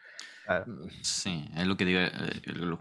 Sí, 1.00 1.48
es 1.56 1.66
lo 1.66 1.78
que 1.78 1.84
digo, 1.86 2.00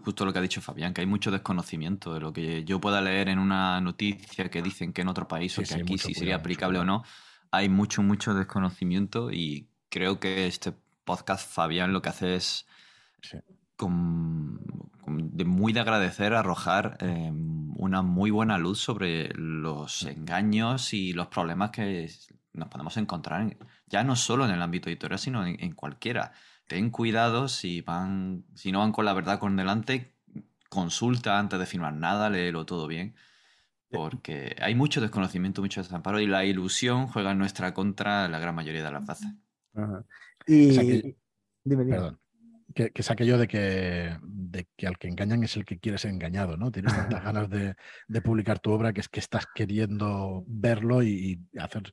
justo 0.03 0.25
lo 0.25 0.33
que 0.33 0.39
ha 0.39 0.41
dicho 0.41 0.59
Fabián, 0.59 0.93
que 0.93 1.01
hay 1.01 1.07
mucho 1.07 1.31
desconocimiento 1.31 2.13
de 2.13 2.19
lo 2.19 2.33
que 2.33 2.65
yo 2.65 2.81
pueda 2.81 2.99
leer 2.99 3.29
en 3.29 3.39
una 3.39 3.79
noticia 3.79 4.49
que 4.49 4.61
dicen 4.61 4.91
que 4.91 5.03
en 5.03 5.07
otro 5.07 5.25
país 5.25 5.57
o 5.57 5.61
que 5.61 5.75
aquí 5.75 5.97
sí 5.97 6.13
sería 6.13 6.35
aplicable 6.35 6.79
o 6.79 6.83
no 6.83 7.03
hay 7.51 7.69
mucho, 7.69 8.01
mucho 8.01 8.33
desconocimiento 8.33 9.31
y 9.31 9.69
creo 9.89 10.19
que 10.19 10.47
este 10.47 10.73
podcast, 11.03 11.51
Fabián 11.51 11.93
lo 11.93 12.01
que 12.01 12.09
hace 12.09 12.35
es 12.35 12.65
con, 13.75 14.59
de 15.07 15.45
muy 15.45 15.73
de 15.73 15.79
agradecer 15.79 16.33
arrojar 16.33 16.97
em, 16.99 17.71
una 17.77 18.01
muy 18.01 18.29
buena 18.29 18.57
luz 18.57 18.79
sobre 18.79 19.29
los 19.33 20.03
engaños 20.03 20.93
y 20.93 21.13
los 21.13 21.27
problemas 21.27 21.71
que 21.71 22.09
nos 22.53 22.67
podemos 22.69 22.97
encontrar 22.97 23.55
ya 23.87 24.03
no 24.03 24.15
solo 24.15 24.45
en 24.45 24.51
el 24.51 24.61
ámbito 24.61 24.89
editorial, 24.89 25.19
sino 25.19 25.45
en, 25.45 25.73
cualquiera. 25.73 26.33
Ten 26.67 26.89
cuidado 26.91 27.47
si 27.47 27.81
van, 27.81 28.43
si 28.53 28.71
no 28.71 28.79
van 28.79 28.91
con 28.91 29.05
la 29.05 29.13
verdad 29.13 29.39
con 29.39 29.55
delante, 29.55 30.13
consulta 30.69 31.39
antes 31.39 31.57
de 31.59 31.65
firmar 31.65 31.93
nada, 31.93 32.29
léelo 32.29 32.65
todo 32.65 32.85
bien. 32.85 33.15
Porque 33.89 34.55
hay 34.61 34.75
mucho 34.75 35.01
desconocimiento, 35.01 35.61
mucho 35.61 35.81
desamparo 35.81 36.19
y 36.19 36.27
la 36.27 36.45
ilusión 36.45 37.07
juega 37.07 37.31
en 37.31 37.39
nuestra 37.39 37.73
contra 37.73 38.27
la 38.27 38.39
gran 38.39 38.55
mayoría 38.55 38.83
de 38.83 38.91
las 38.91 39.05
veces. 39.05 39.27
Y, 40.45 41.15
dime, 41.63 41.85
Perdón 41.85 42.19
que, 42.73 42.91
que, 42.91 43.01
es 43.01 43.11
aquello 43.11 43.37
de 43.37 43.47
que, 43.47 44.17
de 44.21 44.67
que 44.75 44.87
al 44.87 44.97
que 44.97 45.07
engañan 45.07 45.43
es 45.43 45.55
el 45.57 45.65
que 45.65 45.79
quiere 45.79 45.97
ser 45.97 46.11
engañado, 46.11 46.57
¿no? 46.57 46.71
Tienes 46.71 46.93
tantas 46.93 47.23
ganas 47.23 47.49
de, 47.49 47.75
de, 48.07 48.21
publicar 48.21 48.59
tu 48.59 48.71
obra 48.71 48.93
que 48.93 49.01
es 49.01 49.09
que 49.09 49.19
estás 49.19 49.45
queriendo 49.53 50.43
verlo 50.47 51.03
y, 51.03 51.41
hacer, 51.57 51.91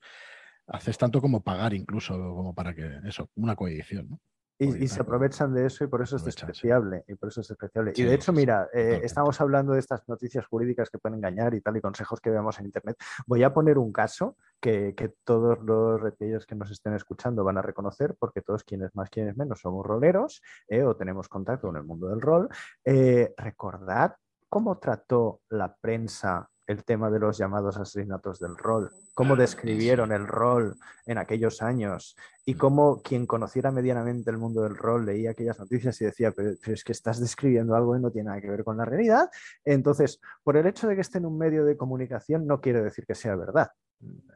haces 0.67 0.99
tanto 0.99 1.21
como 1.21 1.43
pagar 1.43 1.75
incluso, 1.75 2.15
como 2.15 2.55
para 2.55 2.75
que 2.75 3.01
eso, 3.05 3.31
una 3.35 3.57
coedición, 3.57 4.11
¿no? 4.11 4.21
Y, 4.59 4.89
se 4.89 5.01
aprovechan 5.01 5.53
de 5.53 5.67
eso 5.67 5.85
y 5.85 5.87
por 5.87 6.01
eso 6.03 6.17
es 6.17 6.25
despreciable. 6.25 7.05
Y 7.09 7.15
por 7.15 7.29
eso 7.29 7.43
es 7.43 7.49
despreciable. 7.49 7.93
y 7.95 8.03
de 8.03 8.15
hecho, 8.15 8.33
mira, 8.33 8.69
eh, 8.73 9.01
estamos 9.03 9.41
hablando 9.41 9.73
de 9.75 9.81
estas 9.81 10.09
noticias 10.09 10.47
jurídicas 10.47 10.89
que 10.89 10.99
pueden 10.99 11.19
engañar 11.19 11.55
y 11.55 11.61
tal, 11.61 11.77
y 11.77 11.81
consejos 11.81 12.21
que 12.21 12.31
vemos 12.31 12.59
en 12.59 12.67
Internet. 12.67 12.97
Voy 13.27 13.43
a 13.43 13.53
poner 13.53 13.77
un 13.77 13.93
caso 13.93 14.37
que, 14.61 14.95
todos 15.25 15.59
los 15.63 16.03
aquellos 16.05 16.47
que 16.47 16.55
nos 16.55 16.71
estén 16.71 16.95
escuchando 16.95 17.45
van 17.45 17.59
a 17.59 17.63
reconocer, 17.63 18.17
porque 18.19 18.41
todos 18.41 18.65
quienes 18.65 18.95
más, 18.95 19.11
quienes 19.11 19.37
menos 19.37 19.61
somos 19.61 19.85
roleros 19.85 20.43
eh, 20.69 20.83
o 20.83 20.97
tenemos 20.97 21.29
contacto 21.29 21.67
con 21.69 21.77
el 21.77 21.85
mundo 21.85 22.09
del 22.09 22.21
rol. 22.21 22.49
Eh, 22.85 23.35
recordad 23.37 24.17
cómo 24.49 24.79
trató 24.79 25.43
la 25.51 25.75
prensa 25.77 26.49
el 26.67 26.85
tema 26.85 27.11
de 27.11 27.21
los 27.21 27.39
llamados 27.39 27.77
asesinatos 27.77 28.39
del 28.41 28.57
rol, 28.57 28.91
cómo 29.15 29.37
describieron 29.37 30.13
el 30.13 30.27
rol 30.27 30.77
en 31.07 31.19
aquellos 31.19 31.63
años 31.63 32.17
y 32.45 32.55
mm. 32.55 32.59
cómo 32.59 33.03
quien 33.03 33.27
conociera 33.27 33.71
medianamente 33.71 34.31
el 34.31 34.39
mundo 34.39 34.63
del 34.63 34.77
rol 34.77 35.07
leía 35.07 35.31
aquellas 35.31 35.59
noticias 35.59 36.01
y 36.01 36.07
decía, 36.07 36.33
pero, 36.33 36.51
es 36.51 36.85
que 36.85 36.93
estás 36.93 37.21
describiendo 37.21 37.75
algo 37.75 37.97
y 37.97 38.01
no 38.01 38.11
tiene 38.11 38.29
nada 38.29 38.41
que 38.41 38.51
ver 38.51 38.65
con 38.65 38.77
la 38.77 38.85
realidad. 38.85 39.29
Entonces, 39.65 40.21
por 40.43 40.57
el 40.57 40.67
hecho 40.67 40.89
de 40.89 40.95
que 40.95 41.01
esté 41.01 41.19
en 41.19 41.27
un 41.27 41.39
medio 41.39 41.65
de 41.65 41.77
comunicación 41.77 42.47
no 42.47 42.61
quiere 42.61 42.83
decir 42.83 43.07
que 43.07 43.15
sea 43.15 43.37
verdad. 43.37 43.71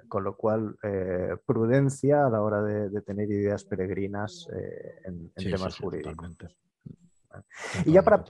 Con 0.08 0.24
lo 0.24 0.36
cual, 0.36 0.76
eh, 0.82 1.36
prudencia 1.44 2.26
a 2.26 2.30
la 2.30 2.40
hora 2.42 2.62
de, 2.62 3.02
tener 3.02 3.30
ideas 3.30 3.64
peregrinas 3.64 4.48
eh, 4.54 5.02
en, 5.04 5.30
temas 5.34 5.76
jurídicos. 5.78 6.36
Y 7.84 7.92
ya 7.92 8.02
para, 8.02 8.24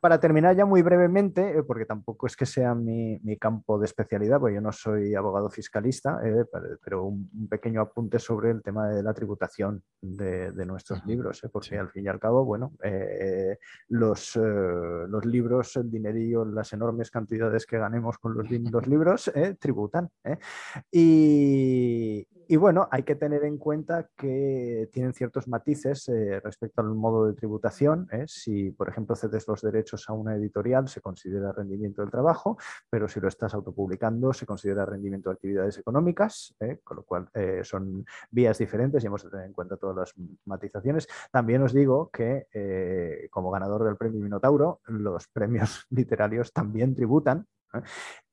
para, 0.00 0.20
terminar 0.20 0.56
ya 0.56 0.64
muy 0.64 0.82
brevemente, 0.82 1.58
eh, 1.58 1.62
porque 1.62 1.84
tampoco 1.84 2.26
es 2.26 2.36
que 2.36 2.46
sea 2.46 2.74
mi, 2.74 3.18
campo 3.38 3.78
de 3.78 3.86
especialidad, 3.86 4.40
porque 4.40 4.56
yo 4.56 4.60
no 4.60 4.72
soy 4.72 5.14
abogado 5.14 5.50
fiscalista, 5.50 6.20
eh, 6.24 6.44
pero 6.82 7.04
un, 7.04 7.48
pequeño 7.48 7.80
apunte 7.80 8.18
sobre 8.18 8.50
el 8.50 8.62
tema 8.62 8.88
de 8.88 9.02
la 9.02 9.14
tributación 9.14 9.82
de, 10.00 10.52
nuestros 10.66 11.04
libros, 11.06 11.42
eh, 11.44 11.48
porque 11.50 11.78
al 11.78 11.90
fin 11.90 12.04
y 12.04 12.08
al 12.08 12.20
cabo, 12.20 12.44
bueno, 12.44 12.72
los, 13.88 14.36
los 14.36 15.24
libros, 15.24 15.76
el 15.76 15.90
dinerillo, 15.90 16.44
las 16.44 16.72
enormes 16.72 17.10
cantidades 17.10 17.66
que 17.66 17.78
ganemos 17.78 18.18
con 18.18 18.34
los, 18.34 18.50
los 18.50 18.86
libros, 18.86 19.32
tributan. 19.58 20.10
Y, 20.90 22.26
y 22.50 22.56
bueno, 22.56 22.88
hay 22.90 23.02
que 23.02 23.14
tener 23.14 23.44
en 23.44 23.58
cuenta 23.58 24.08
que 24.16 24.88
tienen 24.90 25.12
ciertos 25.12 25.46
matices 25.48 26.08
eh, 26.08 26.40
respecto 26.40 26.80
al 26.80 26.94
modo 26.94 27.26
de 27.26 27.34
tributación. 27.34 28.08
¿eh? 28.10 28.24
Si, 28.26 28.70
por 28.70 28.88
ejemplo, 28.88 29.14
cedes 29.16 29.46
los 29.46 29.60
derechos 29.60 30.08
a 30.08 30.14
una 30.14 30.34
editorial, 30.34 30.88
se 30.88 31.02
considera 31.02 31.52
rendimiento 31.52 32.00
del 32.00 32.10
trabajo, 32.10 32.56
pero 32.88 33.06
si 33.06 33.20
lo 33.20 33.28
estás 33.28 33.52
autopublicando, 33.52 34.32
se 34.32 34.46
considera 34.46 34.86
rendimiento 34.86 35.28
de 35.28 35.34
actividades 35.34 35.76
económicas, 35.76 36.54
¿eh? 36.60 36.80
con 36.82 36.96
lo 36.96 37.02
cual 37.02 37.28
son 37.64 38.06
vías 38.30 38.56
diferentes 38.56 39.04
y 39.04 39.06
hemos 39.06 39.22
de 39.22 39.30
tener 39.30 39.44
en 39.44 39.52
cuenta 39.52 39.76
todas 39.76 39.96
las 39.96 40.14
matizaciones. 40.46 41.06
También 41.30 41.62
os 41.62 41.74
digo 41.74 42.08
que 42.10 42.46
como 43.30 43.50
ganador 43.50 43.84
del 43.84 43.96
premio 43.96 44.22
Minotauro, 44.22 44.80
los 44.86 45.28
premios 45.32 45.86
literarios 45.90 46.52
también 46.52 46.94
tributan 46.94 47.46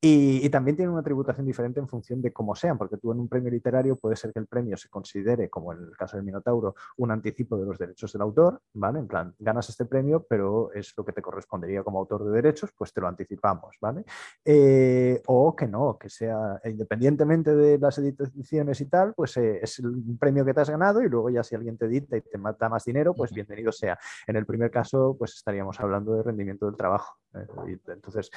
y, 0.02 0.48
también 0.50 0.78
tiene 0.78 0.92
una 0.92 1.02
tributación 1.02 1.46
diferente 1.46 1.80
en 1.80 1.88
función 1.88 2.22
de 2.22 2.32
cómo 2.32 2.56
sean, 2.56 2.78
porque 2.78 2.98
tú 2.98 3.12
en 3.12 3.20
un 3.20 3.28
premio 3.28 3.50
literario 3.50 3.96
puede 3.96 4.16
ser 4.16 4.32
que 4.32 4.40
el 4.40 4.48
premio 4.48 4.78
se 4.78 4.88
considere, 4.88 5.50
como 5.50 5.74
en 5.74 5.80
el 5.80 5.98
caso 5.98 6.16
del 6.16 6.26
Minotauro, 6.26 6.76
un 6.98 7.12
anticipo 7.12 7.58
de 7.58 7.66
los 7.66 7.78
derechos 7.78 8.14
del 8.14 8.22
autor, 8.22 8.62
¿vale? 8.74 9.00
En 9.00 9.08
plan, 9.08 9.34
ganas 9.40 9.68
este 9.70 9.86
premio, 9.86 10.26
pero 10.30 10.72
es 10.74 10.94
lo 10.96 11.04
que 11.04 11.12
te 11.12 11.22
correspondería 11.22 11.84
como 11.84 12.00
autor 12.00 12.24
de 12.26 12.32
derechos, 12.32 12.72
pues 12.78 12.94
te 12.94 13.02
lo 13.02 13.08
anticipamos, 13.08 13.78
¿vale? 13.82 14.06
Eh, 14.44 15.22
o 15.26 15.56
que 15.56 15.68
no, 15.68 15.98
que 15.98 16.10
sea 16.10 16.62
independientemente 16.66 17.56
de 17.56 17.80
las 17.80 17.98
ediciones 17.98 18.80
y 18.82 18.86
tal, 18.86 19.14
pues 19.16 19.36
eh, 19.38 19.60
es 19.62 19.80
un 19.80 20.18
premio 20.20 20.46
que 20.46 20.54
te 20.54 20.62
has 20.62 20.70
ganado 20.70 21.02
y 21.02 21.10
luego 21.10 21.30
ya 21.30 21.44
si 21.44 21.56
alguien 21.56 21.78
te 21.78 21.86
edita 21.86 22.16
y 22.16 22.22
te 22.22 22.38
mata 22.38 22.70
más 22.70 22.86
dinero, 22.86 23.14
pues 23.14 23.32
bienvenido 23.32 23.72
sea. 23.72 23.98
En 24.28 24.36
el 24.36 24.46
primer 24.46 24.70
caso, 24.72 25.16
pues 25.18 25.34
estaríamos 25.34 25.80
hablando 25.80 26.14
de 26.14 26.24
rendimiento 26.24 26.68
del 26.68 26.78
trabajo. 26.78 27.18
¿Eh? 27.36 27.80
Entonces, 27.88 28.30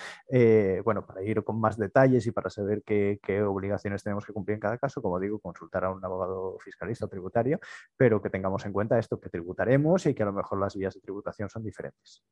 bueno, 0.85 1.07
para 1.07 1.23
ir 1.23 1.43
con 1.45 1.61
más 1.61 1.77
detalles 1.77 2.27
y 2.27 2.33
para 2.33 2.51
saber 2.51 2.83
qué, 2.83 3.43
obligaciones 3.43 4.03
tenemos 4.03 4.25
que 4.25 4.33
cumplir 4.33 4.55
en 4.55 4.61
cada 4.61 4.79
caso, 4.79 5.01
como 5.03 5.19
digo, 5.19 5.39
consultar 5.39 5.85
a 5.85 5.91
un 5.91 6.05
abogado 6.05 6.59
fiscalista 6.59 7.07
o 7.07 7.09
tributario, 7.09 7.61
pero 7.97 8.21
que 8.21 8.31
tengamos 8.31 8.65
en 8.67 8.73
cuenta 8.73 8.99
esto 8.99 9.21
que 9.21 9.29
tributaremos 9.29 10.07
y 10.07 10.15
que 10.15 10.23
a 10.23 10.27
lo 10.27 10.33
mejor 10.33 10.61
las 10.61 10.77
vías 10.77 10.95
de 10.95 11.01
tributación 11.01 11.49
son 11.49 11.63
diferentes. 11.63 12.23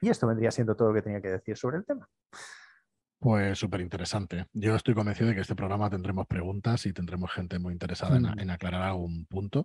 Y 0.00 0.08
esto 0.08 0.26
vendría 0.26 0.50
siendo 0.50 0.74
todo 0.74 0.88
lo 0.88 0.94
que 0.94 1.02
tenía 1.02 1.20
que 1.20 1.30
decir 1.30 1.56
sobre 1.56 1.78
el 1.78 1.84
tema. 1.84 2.08
Pues 3.18 3.58
súper 3.58 3.80
interesante. 3.80 4.46
Yo 4.52 4.76
estoy 4.76 4.94
convencido 4.94 5.28
de 5.28 5.34
que 5.34 5.40
este 5.40 5.56
programa 5.56 5.88
tendremos 5.88 6.26
preguntas 6.26 6.84
y 6.86 6.92
tendremos 6.92 7.32
gente 7.32 7.58
muy 7.58 7.72
interesada 7.72 8.16
en, 8.16 8.50
aclarar 8.50 8.82
algún 8.82 9.26
punto. 9.26 9.64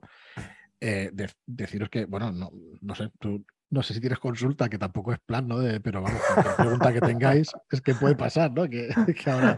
Eh, 0.80 1.12
deciros 1.46 1.90
que, 1.90 2.06
bueno, 2.06 2.32
no, 2.32 2.50
no 2.80 2.96
sé, 2.96 3.12
tú 3.20 3.46
no 3.72 3.82
sé 3.82 3.94
si 3.94 4.00
tienes 4.00 4.20
consulta, 4.20 4.70
que 4.70 4.78
tampoco 4.78 5.14
es 5.14 5.20
plan, 5.20 5.48
¿no? 5.48 5.58
pero 5.82 6.02
vamos, 6.02 6.22
cualquier 6.34 6.56
pregunta 6.56 6.94
que 6.94 7.02
tengáis 7.02 7.52
es 7.70 7.82
que 7.82 7.96
puede 7.96 8.16
pasar, 8.16 8.52
¿no? 8.52 8.70
Que, 8.70 8.90
ahora 9.26 9.58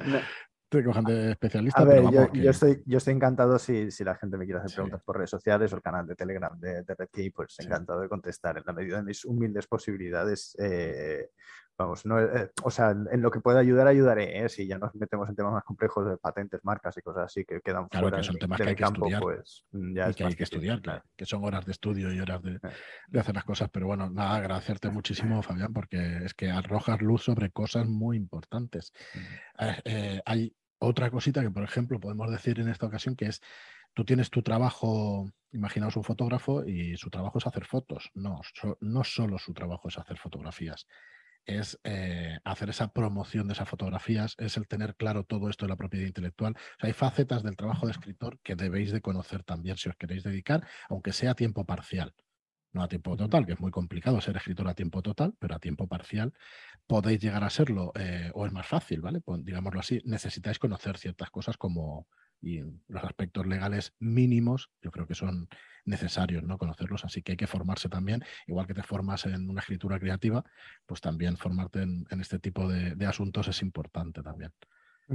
te 0.70 0.84
cojan 0.84 1.04
de 1.04 1.32
especialista. 1.32 1.82
A 1.82 1.86
ver, 1.86 2.04
yo, 2.34 2.50
estoy, 2.50 2.82
yo 2.86 2.98
estoy 2.98 3.14
encantado 3.14 3.60
si, 3.60 3.90
la 4.00 4.16
gente 4.16 4.38
me 4.38 4.46
quiere 4.46 4.60
hacer 4.60 4.74
preguntas 4.76 5.04
por 5.04 5.18
redes 5.18 5.30
sociales 5.30 5.72
o 5.72 5.76
el 5.76 5.82
canal 5.82 6.08
de 6.08 6.16
Telegram 6.16 6.60
de, 6.60 6.84
de 6.84 6.96
Redkey, 6.96 7.30
pues 7.30 7.60
encantado 7.60 8.02
de 8.02 8.10
contestar 8.10 8.58
en 8.58 8.64
la 8.66 8.74
medida 8.74 8.98
de 8.98 9.04
mis 9.04 9.24
humildes 9.26 9.68
posibilidades. 9.68 10.56
Eh, 10.60 11.30
Vamos, 11.76 12.06
no, 12.06 12.20
eh, 12.20 12.52
o 12.64 12.70
sea, 12.70 12.92
en 12.92 13.22
lo 13.22 13.32
que 13.32 13.40
pueda 13.40 13.60
ayudar, 13.60 13.88
ayudaré. 13.88 14.44
¿eh? 14.44 14.50
Si 14.50 14.68
ya 14.68 14.78
nos 14.78 14.94
metemos 14.94 15.28
en 15.28 15.36
temas 15.36 15.54
más 15.54 15.64
complejos 15.64 16.08
de 16.08 16.18
patentes, 16.18 16.64
marcas 16.64 16.96
y 16.98 17.02
cosas 17.02 17.26
así 17.26 17.46
que 17.46 17.62
quedan 17.62 17.88
claro, 17.88 18.06
fuera 18.06 18.18
que 18.18 18.24
son 18.24 18.38
temas 18.38 18.62
que 18.62 18.70
hay 18.70 18.76
que 18.76 18.84
estudiar, 18.84 19.22
pues 19.22 19.66
ya 19.72 20.10
y 20.10 20.14
que 20.14 20.24
hay 20.24 20.36
que 20.36 20.44
estudiar, 20.44 20.82
que 21.16 21.26
son 21.26 21.44
horas 21.44 21.66
de 21.66 21.72
estudio 21.72 22.14
y 22.14 22.20
horas 22.20 22.44
de, 22.44 22.52
eh. 22.52 22.60
de, 23.08 23.20
hacer 23.20 23.34
las 23.34 23.44
cosas. 23.44 23.70
Pero 23.72 23.88
bueno, 23.88 24.08
nada, 24.08 24.36
agradecerte 24.36 24.92
muchísimo, 24.92 25.42
Fabián, 25.42 25.74
porque 25.74 26.20
es 26.24 26.36
que 26.36 26.52
arrojas 26.52 27.02
luz 27.02 27.24
sobre 27.24 27.50
cosas 27.50 27.88
muy 27.88 28.18
importantes. 28.18 28.94
hay 30.26 30.56
otra 30.78 31.10
cosita 31.10 31.42
que, 31.42 31.50
por 31.50 31.64
ejemplo, 31.64 32.00
podemos 32.00 32.30
decir 32.30 32.60
en 32.60 32.70
esta 32.70 32.86
ocasión, 32.86 33.16
que 33.16 33.26
es 33.26 33.42
tú 33.96 34.06
tienes 34.06 34.30
tu 34.30 34.44
trabajo, 34.44 35.32
imaginaos 35.52 35.96
un 35.96 36.04
fotógrafo 36.04 36.66
y 36.66 36.98
su 36.98 37.10
trabajo 37.10 37.40
es 37.40 37.48
hacer 37.48 37.66
fotos. 37.66 38.12
No, 38.14 38.42
no 38.82 39.04
solo 39.04 39.40
su 39.40 39.54
trabajo 39.54 39.88
es 39.88 39.98
hacer 39.98 40.18
fotografías 40.18 40.86
es 41.46 41.80
eh, 41.84 42.40
hacer 42.44 42.70
esa 42.70 42.92
promoción 42.92 43.48
de 43.48 43.54
esas 43.54 43.70
fotografías, 43.70 44.36
es 44.38 44.58
el 44.58 44.68
tener 44.68 44.96
claro 44.96 45.24
todo 45.24 45.50
esto 45.50 45.66
de 45.66 45.70
la 45.70 45.76
propiedad 45.76 46.08
intelectual. 46.08 46.56
hay 46.80 46.94
facetas 46.94 47.44
del 47.44 47.56
trabajo 47.56 47.86
de 47.86 47.92
escritor 47.92 48.40
que 48.44 48.56
debéis 48.56 48.92
de 48.92 49.02
conocer 49.02 49.44
también 49.44 49.78
si 49.78 49.90
os 49.90 49.96
queréis 49.96 50.24
dedicar, 50.24 50.66
aunque 50.90 51.14
sea 51.14 51.32
a 51.32 51.36
tiempo 51.36 51.66
parcial. 51.66 52.14
No 52.74 52.82
a 52.82 52.88
tiempo 52.88 53.16
total, 53.16 53.46
que 53.46 53.54
es 53.54 53.60
muy 53.60 53.70
complicado 53.70 54.20
ser 54.20 54.36
escritor 54.36 54.68
a 54.68 54.74
tiempo 54.74 55.04
total, 55.04 55.36
pero 55.38 55.56
a 55.56 55.60
tiempo 55.60 55.88
parcial 55.88 56.34
podéis 56.88 57.22
llegar 57.22 57.44
a 57.44 57.52
serlo, 57.52 57.92
eh, 57.96 58.32
o 58.34 58.48
es 58.48 58.52
más 58.52 58.66
fácil, 58.66 59.00
¿vale? 59.02 59.22
Pues, 59.22 59.46
digámoslo 59.46 59.80
así, 59.80 60.02
necesitáis 60.06 60.58
conocer 60.58 60.98
ciertas 60.98 61.30
cosas 61.30 61.56
como 61.58 62.08
y 62.44 62.60
los 62.88 63.04
aspectos 63.04 63.48
legales 63.48 63.96
mínimos, 64.00 64.70
yo 64.82 64.92
creo 64.92 65.08
que 65.08 65.16
son 65.16 65.48
necesarios 65.86 66.44
¿no? 66.44 66.58
conocerlos, 66.58 67.06
así 67.06 67.22
que 67.22 67.32
hay 67.32 67.38
que 67.38 67.48
formarse 67.48 67.88
también, 67.88 68.24
igual 68.48 68.68
que 68.68 68.74
te 68.74 68.84
formas 68.84 69.26
en 69.26 69.50
una 69.50 69.62
escritura 69.62 69.98
creativa, 69.98 70.44
pues 70.86 71.00
también 71.00 71.38
formarte 71.38 71.82
en, 71.82 72.06
este 72.20 72.40
tipo 72.40 72.68
de, 72.68 73.06
asuntos 73.06 73.48
es 73.48 73.62
importante 73.62 74.22
también. 74.22 74.52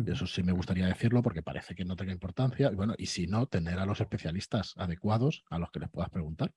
Eso 0.06 0.26
sí 0.26 0.42
me 0.42 0.52
gustaría 0.52 0.86
decirlo 0.86 1.22
porque 1.22 1.42
parece 1.42 1.74
que 1.74 1.84
no 1.84 1.96
tenga 1.96 2.12
importancia. 2.12 2.70
Y 2.70 2.74
bueno, 2.74 2.94
y 2.98 3.06
si 3.06 3.26
no, 3.26 3.46
tener 3.46 3.78
a 3.78 3.86
los 3.86 4.00
especialistas 4.00 4.74
adecuados 4.76 5.44
a 5.48 5.58
los 5.58 5.70
que 5.70 5.80
les 5.80 5.88
puedas 5.88 6.10
preguntar. 6.10 6.52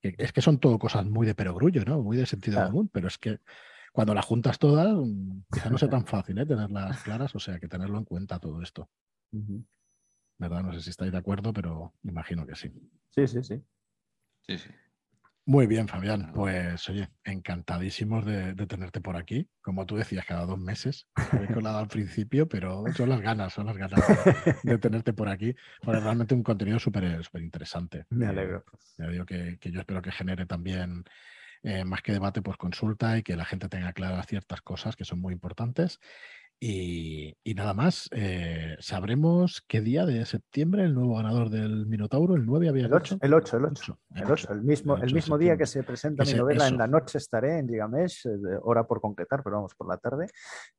es 0.00 0.32
que 0.32 0.40
son 0.40 0.58
todo 0.58 0.78
cosas 0.78 1.04
muy 1.04 1.26
de 1.26 1.34
perogrullo, 1.34 1.84
¿no? 1.84 2.02
Muy 2.02 2.16
de 2.16 2.26
sentido 2.26 2.64
común, 2.64 2.88
pero 2.92 3.08
es 3.08 3.18
que 3.18 3.38
cuando 3.92 4.14
las 4.14 4.24
juntas 4.24 4.58
todas, 4.58 4.88
mm, 4.90 5.42
quizá 5.52 5.70
no 5.70 5.78
sea 5.78 5.90
tan 5.90 6.06
fácil 6.06 6.38
¿eh? 6.38 6.46
tenerlas 6.46 7.02
claras, 7.02 7.34
o 7.34 7.38
sea 7.38 7.60
que 7.60 7.68
tenerlo 7.68 7.98
en 7.98 8.04
cuenta 8.04 8.38
todo 8.38 8.62
esto. 8.62 8.88
¿Verdad? 10.42 10.62
No 10.62 10.72
sé 10.72 10.80
si 10.80 10.90
estáis 10.90 11.12
de 11.12 11.18
acuerdo, 11.18 11.52
pero 11.52 11.94
imagino 12.02 12.46
que 12.46 12.54
sí. 12.54 12.70
Sí, 13.10 13.26
sí, 13.26 13.42
sí. 13.42 13.62
Sí, 14.42 14.58
sí. 14.58 14.70
Muy 15.44 15.66
bien, 15.66 15.88
Fabián. 15.88 16.32
Pues 16.32 16.88
oye, 16.88 17.08
encantadísimos 17.24 18.24
de, 18.24 18.54
tenerte 18.66 19.00
por 19.00 19.16
aquí. 19.16 19.48
Como 19.60 19.86
tú 19.86 19.96
decías, 19.96 20.24
cada 20.24 20.46
dos 20.46 20.58
meses. 20.58 21.08
He 21.50 21.52
colado 21.52 21.78
al 21.78 21.88
principio, 21.88 22.48
pero 22.48 22.84
son 22.94 23.08
las 23.08 23.20
ganas, 23.20 23.52
son 23.52 23.66
las 23.66 23.76
ganas 23.76 24.00
de, 24.62 24.78
tenerte 24.78 25.12
por 25.12 25.28
aquí. 25.28 25.54
Porque 25.82 26.00
realmente 26.00 26.34
un 26.34 26.44
contenido 26.44 26.78
súper 26.78 27.24
súper 27.24 27.42
interesante. 27.42 28.06
Me 28.10 28.26
alegro. 28.26 28.64
ya 28.98 29.08
digo 29.08 29.26
que, 29.26 29.58
yo 29.60 29.80
espero 29.80 30.00
que 30.00 30.12
genere 30.12 30.46
también 30.46 31.04
eh, 31.64 31.84
más 31.84 32.02
que 32.02 32.12
debate, 32.12 32.40
pues 32.40 32.56
consulta 32.56 33.18
y 33.18 33.24
que 33.24 33.34
la 33.34 33.44
gente 33.44 33.68
tenga 33.68 33.92
claras 33.92 34.26
ciertas 34.28 34.62
cosas 34.62 34.94
que 34.94 35.04
son 35.04 35.20
muy 35.20 35.32
importantes. 35.32 35.98
Y, 36.64 37.34
nada 37.56 37.74
más, 37.74 38.08
eh, 38.12 38.76
sabremos 38.78 39.64
qué 39.66 39.80
día 39.80 40.06
de 40.06 40.24
septiembre 40.24 40.84
el 40.84 40.94
nuevo 40.94 41.16
ganador 41.16 41.50
del 41.50 41.86
Minotauro, 41.86 42.36
el 42.36 42.46
9 42.46 42.68
había 42.68 42.86
el 42.86 42.94
8, 42.94 43.18
el 43.20 43.34
8, 43.34 43.56
el 43.56 43.64
8, 43.64 43.98
el 44.14 44.30
8, 44.30 44.52
el, 44.52 44.62
mismo, 44.62 44.96
el, 44.96 45.12
mismo 45.12 45.36
día 45.38 45.56
que 45.56 45.66
se 45.66 45.82
presenta 45.82 46.24
mi 46.24 46.34
novela 46.34 46.68
en 46.68 46.78
la 46.78 46.86
noche 46.86 47.18
estaré 47.18 47.58
en 47.58 47.68
Gigamesh, 47.68 48.28
eh, 48.28 48.30
hora 48.62 48.84
por 48.84 49.00
concretar, 49.00 49.42
pero 49.42 49.56
vamos 49.56 49.74
por 49.74 49.88
la 49.88 49.96
tarde. 49.96 50.28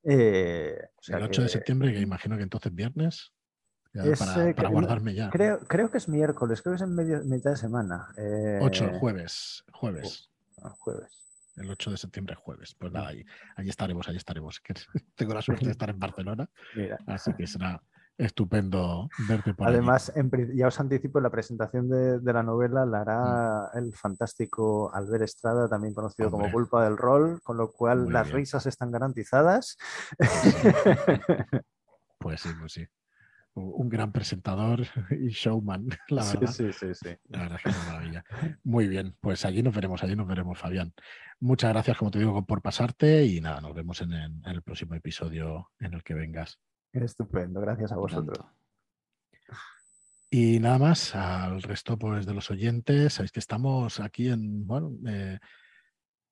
Eh, 0.05 0.73
el 1.09 1.21
8 1.21 1.41
de 1.41 1.49
septiembre, 1.49 1.91
que 1.91 1.99
imagino 1.99 2.37
que 2.37 2.43
entonces 2.43 2.73
viernes. 2.73 3.33
para, 4.55 4.69
guardarme 4.69 5.13
ya. 5.13 5.29
Creo, 5.31 5.59
creo 5.67 5.91
que 5.91 5.97
es 5.97 6.07
miércoles, 6.07 6.61
creo 6.61 6.75
que 6.75 6.77
es 6.77 6.81
en 6.83 6.95
medio, 6.95 7.25
mitad 7.25 7.51
de 7.51 7.57
semana. 7.57 8.07
8, 8.61 8.89
jueves, 9.01 9.65
jueves. 9.73 10.31
Ah, 10.63 10.73
jueves. 10.79 11.23
El 11.55 11.69
8 11.69 11.91
de 11.91 11.97
septiembre, 11.97 12.35
jueves. 12.35 12.75
Pues 12.77 12.91
nada, 12.91 13.09
ahí, 13.09 13.25
estaremos, 13.69 14.07
ahí 14.07 14.15
estaremos. 14.15 14.61
Tengo 15.15 15.33
la 15.33 15.41
suerte 15.41 15.65
de 15.65 15.71
estar 15.71 15.89
en 15.89 15.99
Barcelona. 15.99 16.49
Así 17.07 17.33
que 17.33 17.47
será 17.47 17.81
estupendo 18.15 19.09
verte 19.27 19.55
por 19.55 19.67
Además, 19.67 20.13
ya 20.53 20.67
os 20.67 20.79
anticipo, 20.79 21.19
la 21.19 21.31
presentación 21.31 21.89
de, 21.89 22.33
la 22.33 22.43
novela 22.43 22.85
la 22.85 23.01
hará 23.01 23.71
mm. 23.73 23.77
el 23.77 23.93
fantástico 23.93 24.93
Albert 24.93 25.23
Estrada, 25.23 25.67
también 25.67 25.93
conocido 25.93 26.29
como 26.29 26.51
Culpa 26.51 26.83
del 26.83 26.97
Rol, 26.97 27.41
con 27.41 27.57
lo 27.57 27.71
cual 27.71 28.09
las 28.09 28.31
risas 28.31 28.65
están 28.65 28.91
garantizadas. 28.91 29.77
Pues 32.19 32.39
sí, 32.39 32.49
pues 32.57 32.71
sí 32.71 32.87
un 33.55 33.89
gran 33.89 34.11
presentador 34.11 34.81
y 35.11 35.29
showman, 35.29 35.87
la 36.09 36.25
verdad. 36.25 36.51
Sí, 36.51 36.71
sí, 36.73 36.87
sí. 36.93 37.09
La 37.29 37.39
verdad 37.39 37.57
es 37.57 37.63
que 37.63 37.69
es 37.69 37.87
maravilla. 37.87 38.25
Muy 38.63 38.87
bien, 38.87 39.15
pues 39.19 39.45
allí 39.45 39.61
nos 39.61 39.75
veremos, 39.75 40.03
allí 40.03 40.15
nos 40.15 40.27
veremos, 40.27 40.57
Fabián. 40.57 40.93
Muchas 41.39 41.71
gracias, 41.71 41.97
como 41.97 42.11
te 42.11 42.19
digo, 42.19 42.45
por 42.45 42.61
pasarte 42.61 43.25
y 43.25 43.41
nada, 43.41 43.61
nos 43.61 43.73
vemos 43.73 44.01
en, 44.01 44.13
el 44.13 44.61
próximo 44.61 44.95
episodio 44.95 45.71
en 45.79 45.93
el 45.93 46.03
que 46.03 46.13
vengas. 46.13 46.59
Estupendo, 46.91 47.59
gracias 47.61 47.91
a 47.91 47.97
vosotros. 47.97 48.45
Y 50.29 50.59
nada 50.59 50.79
más, 50.79 51.15
al 51.15 51.61
resto 51.61 51.97
pues, 51.97 52.25
de 52.25 52.33
los 52.33 52.49
oyentes, 52.49 53.13
sabéis 53.13 53.31
que 53.31 53.39
estamos 53.39 53.99
aquí 53.99 54.29
en, 54.29 54.65
bueno, 54.65 54.91
eh, 55.07 55.37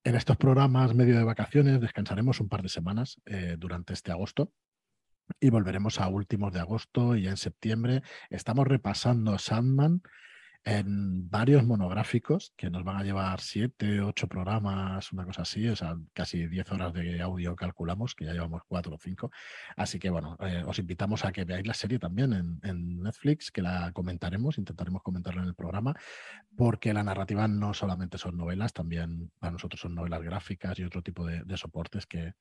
en 0.02 0.14
estos 0.16 0.36
programas 0.36 0.92
medio 0.94 1.16
de 1.16 1.22
vacaciones, 1.22 1.80
descansaremos 1.80 2.40
un 2.40 2.48
par 2.48 2.62
de 2.62 2.68
semanas 2.68 3.20
eh, 3.26 3.54
durante 3.56 3.92
este 3.92 4.10
agosto 4.10 4.50
y 5.40 5.50
volveremos 5.50 6.00
a 6.00 6.08
últimos 6.08 6.52
de 6.52 6.60
agosto 6.60 7.16
y 7.16 7.26
en 7.26 7.36
septiembre. 7.36 8.02
Estamos 8.30 8.66
repasando 8.66 9.38
Sandman 9.38 10.02
en 10.64 11.28
varios 11.28 11.64
monográficos 11.64 12.52
que 12.56 12.70
nos 12.70 12.84
van 12.84 12.96
a 12.96 13.02
llevar 13.02 13.40
siete, 13.40 14.00
ocho 14.00 14.28
programas, 14.28 15.12
una 15.12 15.24
cosa 15.24 15.42
así, 15.42 15.68
o 15.68 15.74
sea, 15.74 15.96
casi 16.12 16.46
diez 16.46 16.70
horas 16.70 16.92
de 16.92 17.20
audio 17.20 17.56
calculamos, 17.56 18.14
que 18.14 18.26
ya 18.26 18.32
llevamos 18.32 18.62
cuatro 18.68 18.94
o 18.94 18.98
cinco. 18.98 19.30
Así 19.76 19.98
que 19.98 20.10
bueno, 20.10 20.36
eh, 20.40 20.62
os 20.64 20.78
invitamos 20.78 21.24
a 21.24 21.32
que 21.32 21.44
veáis 21.44 21.66
la 21.66 21.74
serie 21.74 21.98
también 21.98 22.32
en, 22.62 23.02
Netflix, 23.02 23.50
que 23.50 23.62
la 23.62 23.90
comentaremos, 23.92 24.58
intentaremos 24.58 25.02
comentarla 25.02 25.42
en 25.42 25.48
el 25.48 25.54
programa, 25.54 25.94
porque 26.56 26.94
la 26.94 27.02
narrativa 27.02 27.48
no 27.48 27.74
solamente 27.74 28.16
son 28.18 28.36
novelas, 28.36 28.72
también 28.72 29.32
para 29.40 29.52
nosotros 29.52 29.80
son 29.80 29.94
novelas 29.94 30.22
gráficas 30.22 30.78
y 30.78 30.84
otro 30.84 31.02
tipo 31.02 31.26
de 31.26 31.56
soportes 31.56 32.06
que, 32.06 32.34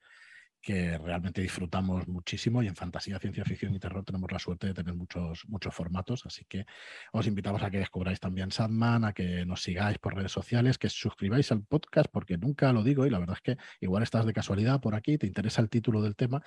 que 0.62 0.98
realmente 0.98 1.42
disfrutamos 1.42 2.08
muchísimo 2.08 2.62
y 2.62 2.68
en 2.68 2.76
fantasía, 2.76 3.20
ciencia 3.20 3.44
ficción 3.44 3.74
y 3.74 3.80
terror 3.80 4.04
tenemos 4.04 4.32
la 4.32 4.40
suerte 4.40 4.68
de 4.68 4.74
tener 4.74 4.94
muchos, 4.94 5.44
muchos 5.48 5.74
formatos, 5.74 6.26
así 6.26 6.46
que 6.46 6.66
os 7.12 7.28
invitamos 7.28 7.64
a 7.64 7.72
que 7.72 7.80
descubráis 7.80 8.20
también 8.20 8.52
Sandman, 8.52 9.06
a 9.06 9.14
que 9.14 9.46
nos 9.46 9.64
sigáis 9.64 9.98
por 9.98 10.16
redes 10.16 10.32
sociales, 10.32 10.78
que 10.78 10.90
suscribáis 10.90 11.52
al 11.52 11.64
podcast, 11.64 12.10
porque 12.12 12.38
nunca 12.38 12.72
lo 12.74 12.84
digo 12.84 13.06
y 13.06 13.10
la 13.10 13.20
verdad 13.20 13.38
es 13.38 13.42
que 13.42 13.58
igual 13.80 14.04
estás 14.04 14.26
de 14.26 14.34
casualidad 14.34 14.80
por 14.80 14.96
aquí, 14.96 15.18
te 15.18 15.28
interesa 15.28 15.62
el 15.62 15.70
título 15.70 16.02
del 16.02 16.16
tema, 16.16 16.42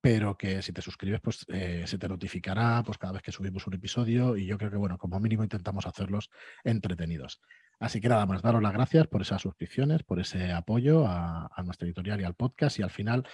pero 0.00 0.36
que 0.36 0.62
si 0.62 0.72
te 0.72 0.80
suscribes, 0.82 1.20
pues 1.20 1.44
eh, 1.48 1.84
se 1.86 1.98
te 1.98 2.08
notificará 2.08 2.82
pues, 2.84 2.98
cada 2.98 3.14
vez 3.14 3.22
que 3.22 3.32
subimos 3.32 3.66
un 3.66 3.74
episodio 3.74 4.36
y 4.36 4.46
yo 4.46 4.56
creo 4.56 4.70
que, 4.70 4.76
bueno, 4.76 4.96
como 4.96 5.20
mínimo 5.20 5.42
intentamos 5.42 5.86
hacerlos 5.86 6.30
entretenidos. 6.64 7.40
Así 7.80 8.00
que 8.00 8.10
nada 8.10 8.26
más, 8.26 8.42
daros 8.42 8.62
las 8.62 8.74
gracias 8.74 9.06
por 9.06 9.22
esas 9.22 9.40
suscripciones, 9.40 10.02
por 10.02 10.20
ese 10.20 10.52
apoyo 10.52 11.06
a, 11.06 11.50
nuestra 11.64 11.86
editorial 11.86 12.20
y 12.20 12.24
al 12.24 12.34
podcast. 12.34 12.78
Y 12.78 12.82
al 12.82 12.90
final, 12.90 13.26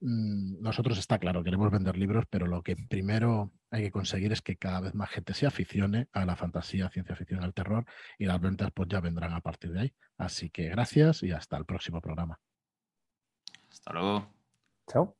mm, 0.00 0.60
nosotros 0.60 0.98
está 0.98 1.18
claro, 1.18 1.42
queremos 1.42 1.70
vender 1.70 1.96
libros, 1.96 2.26
pero 2.28 2.46
lo 2.46 2.62
que 2.62 2.76
primero 2.76 3.52
hay 3.70 3.84
que 3.84 3.90
conseguir 3.90 4.30
es 4.32 4.42
que 4.42 4.56
cada 4.56 4.80
vez 4.80 4.94
más 4.94 5.08
gente 5.08 5.32
se 5.32 5.46
aficione 5.46 6.08
a 6.12 6.26
la 6.26 6.36
fantasía, 6.36 6.90
ciencia 6.90 7.16
ficción 7.16 7.40
y 7.40 7.44
al 7.44 7.54
terror, 7.54 7.86
y 8.18 8.26
las 8.26 8.40
ventas 8.40 8.70
pues 8.74 8.90
ya 8.90 9.00
vendrán 9.00 9.32
a 9.32 9.40
partir 9.40 9.72
de 9.72 9.80
ahí. 9.80 9.94
Así 10.18 10.50
que 10.50 10.68
gracias 10.68 11.22
y 11.22 11.32
hasta 11.32 11.56
el 11.56 11.64
próximo 11.64 12.02
programa. 12.02 12.38
Hasta 13.70 13.92
luego. 13.94 14.34
Chao. 14.86 15.16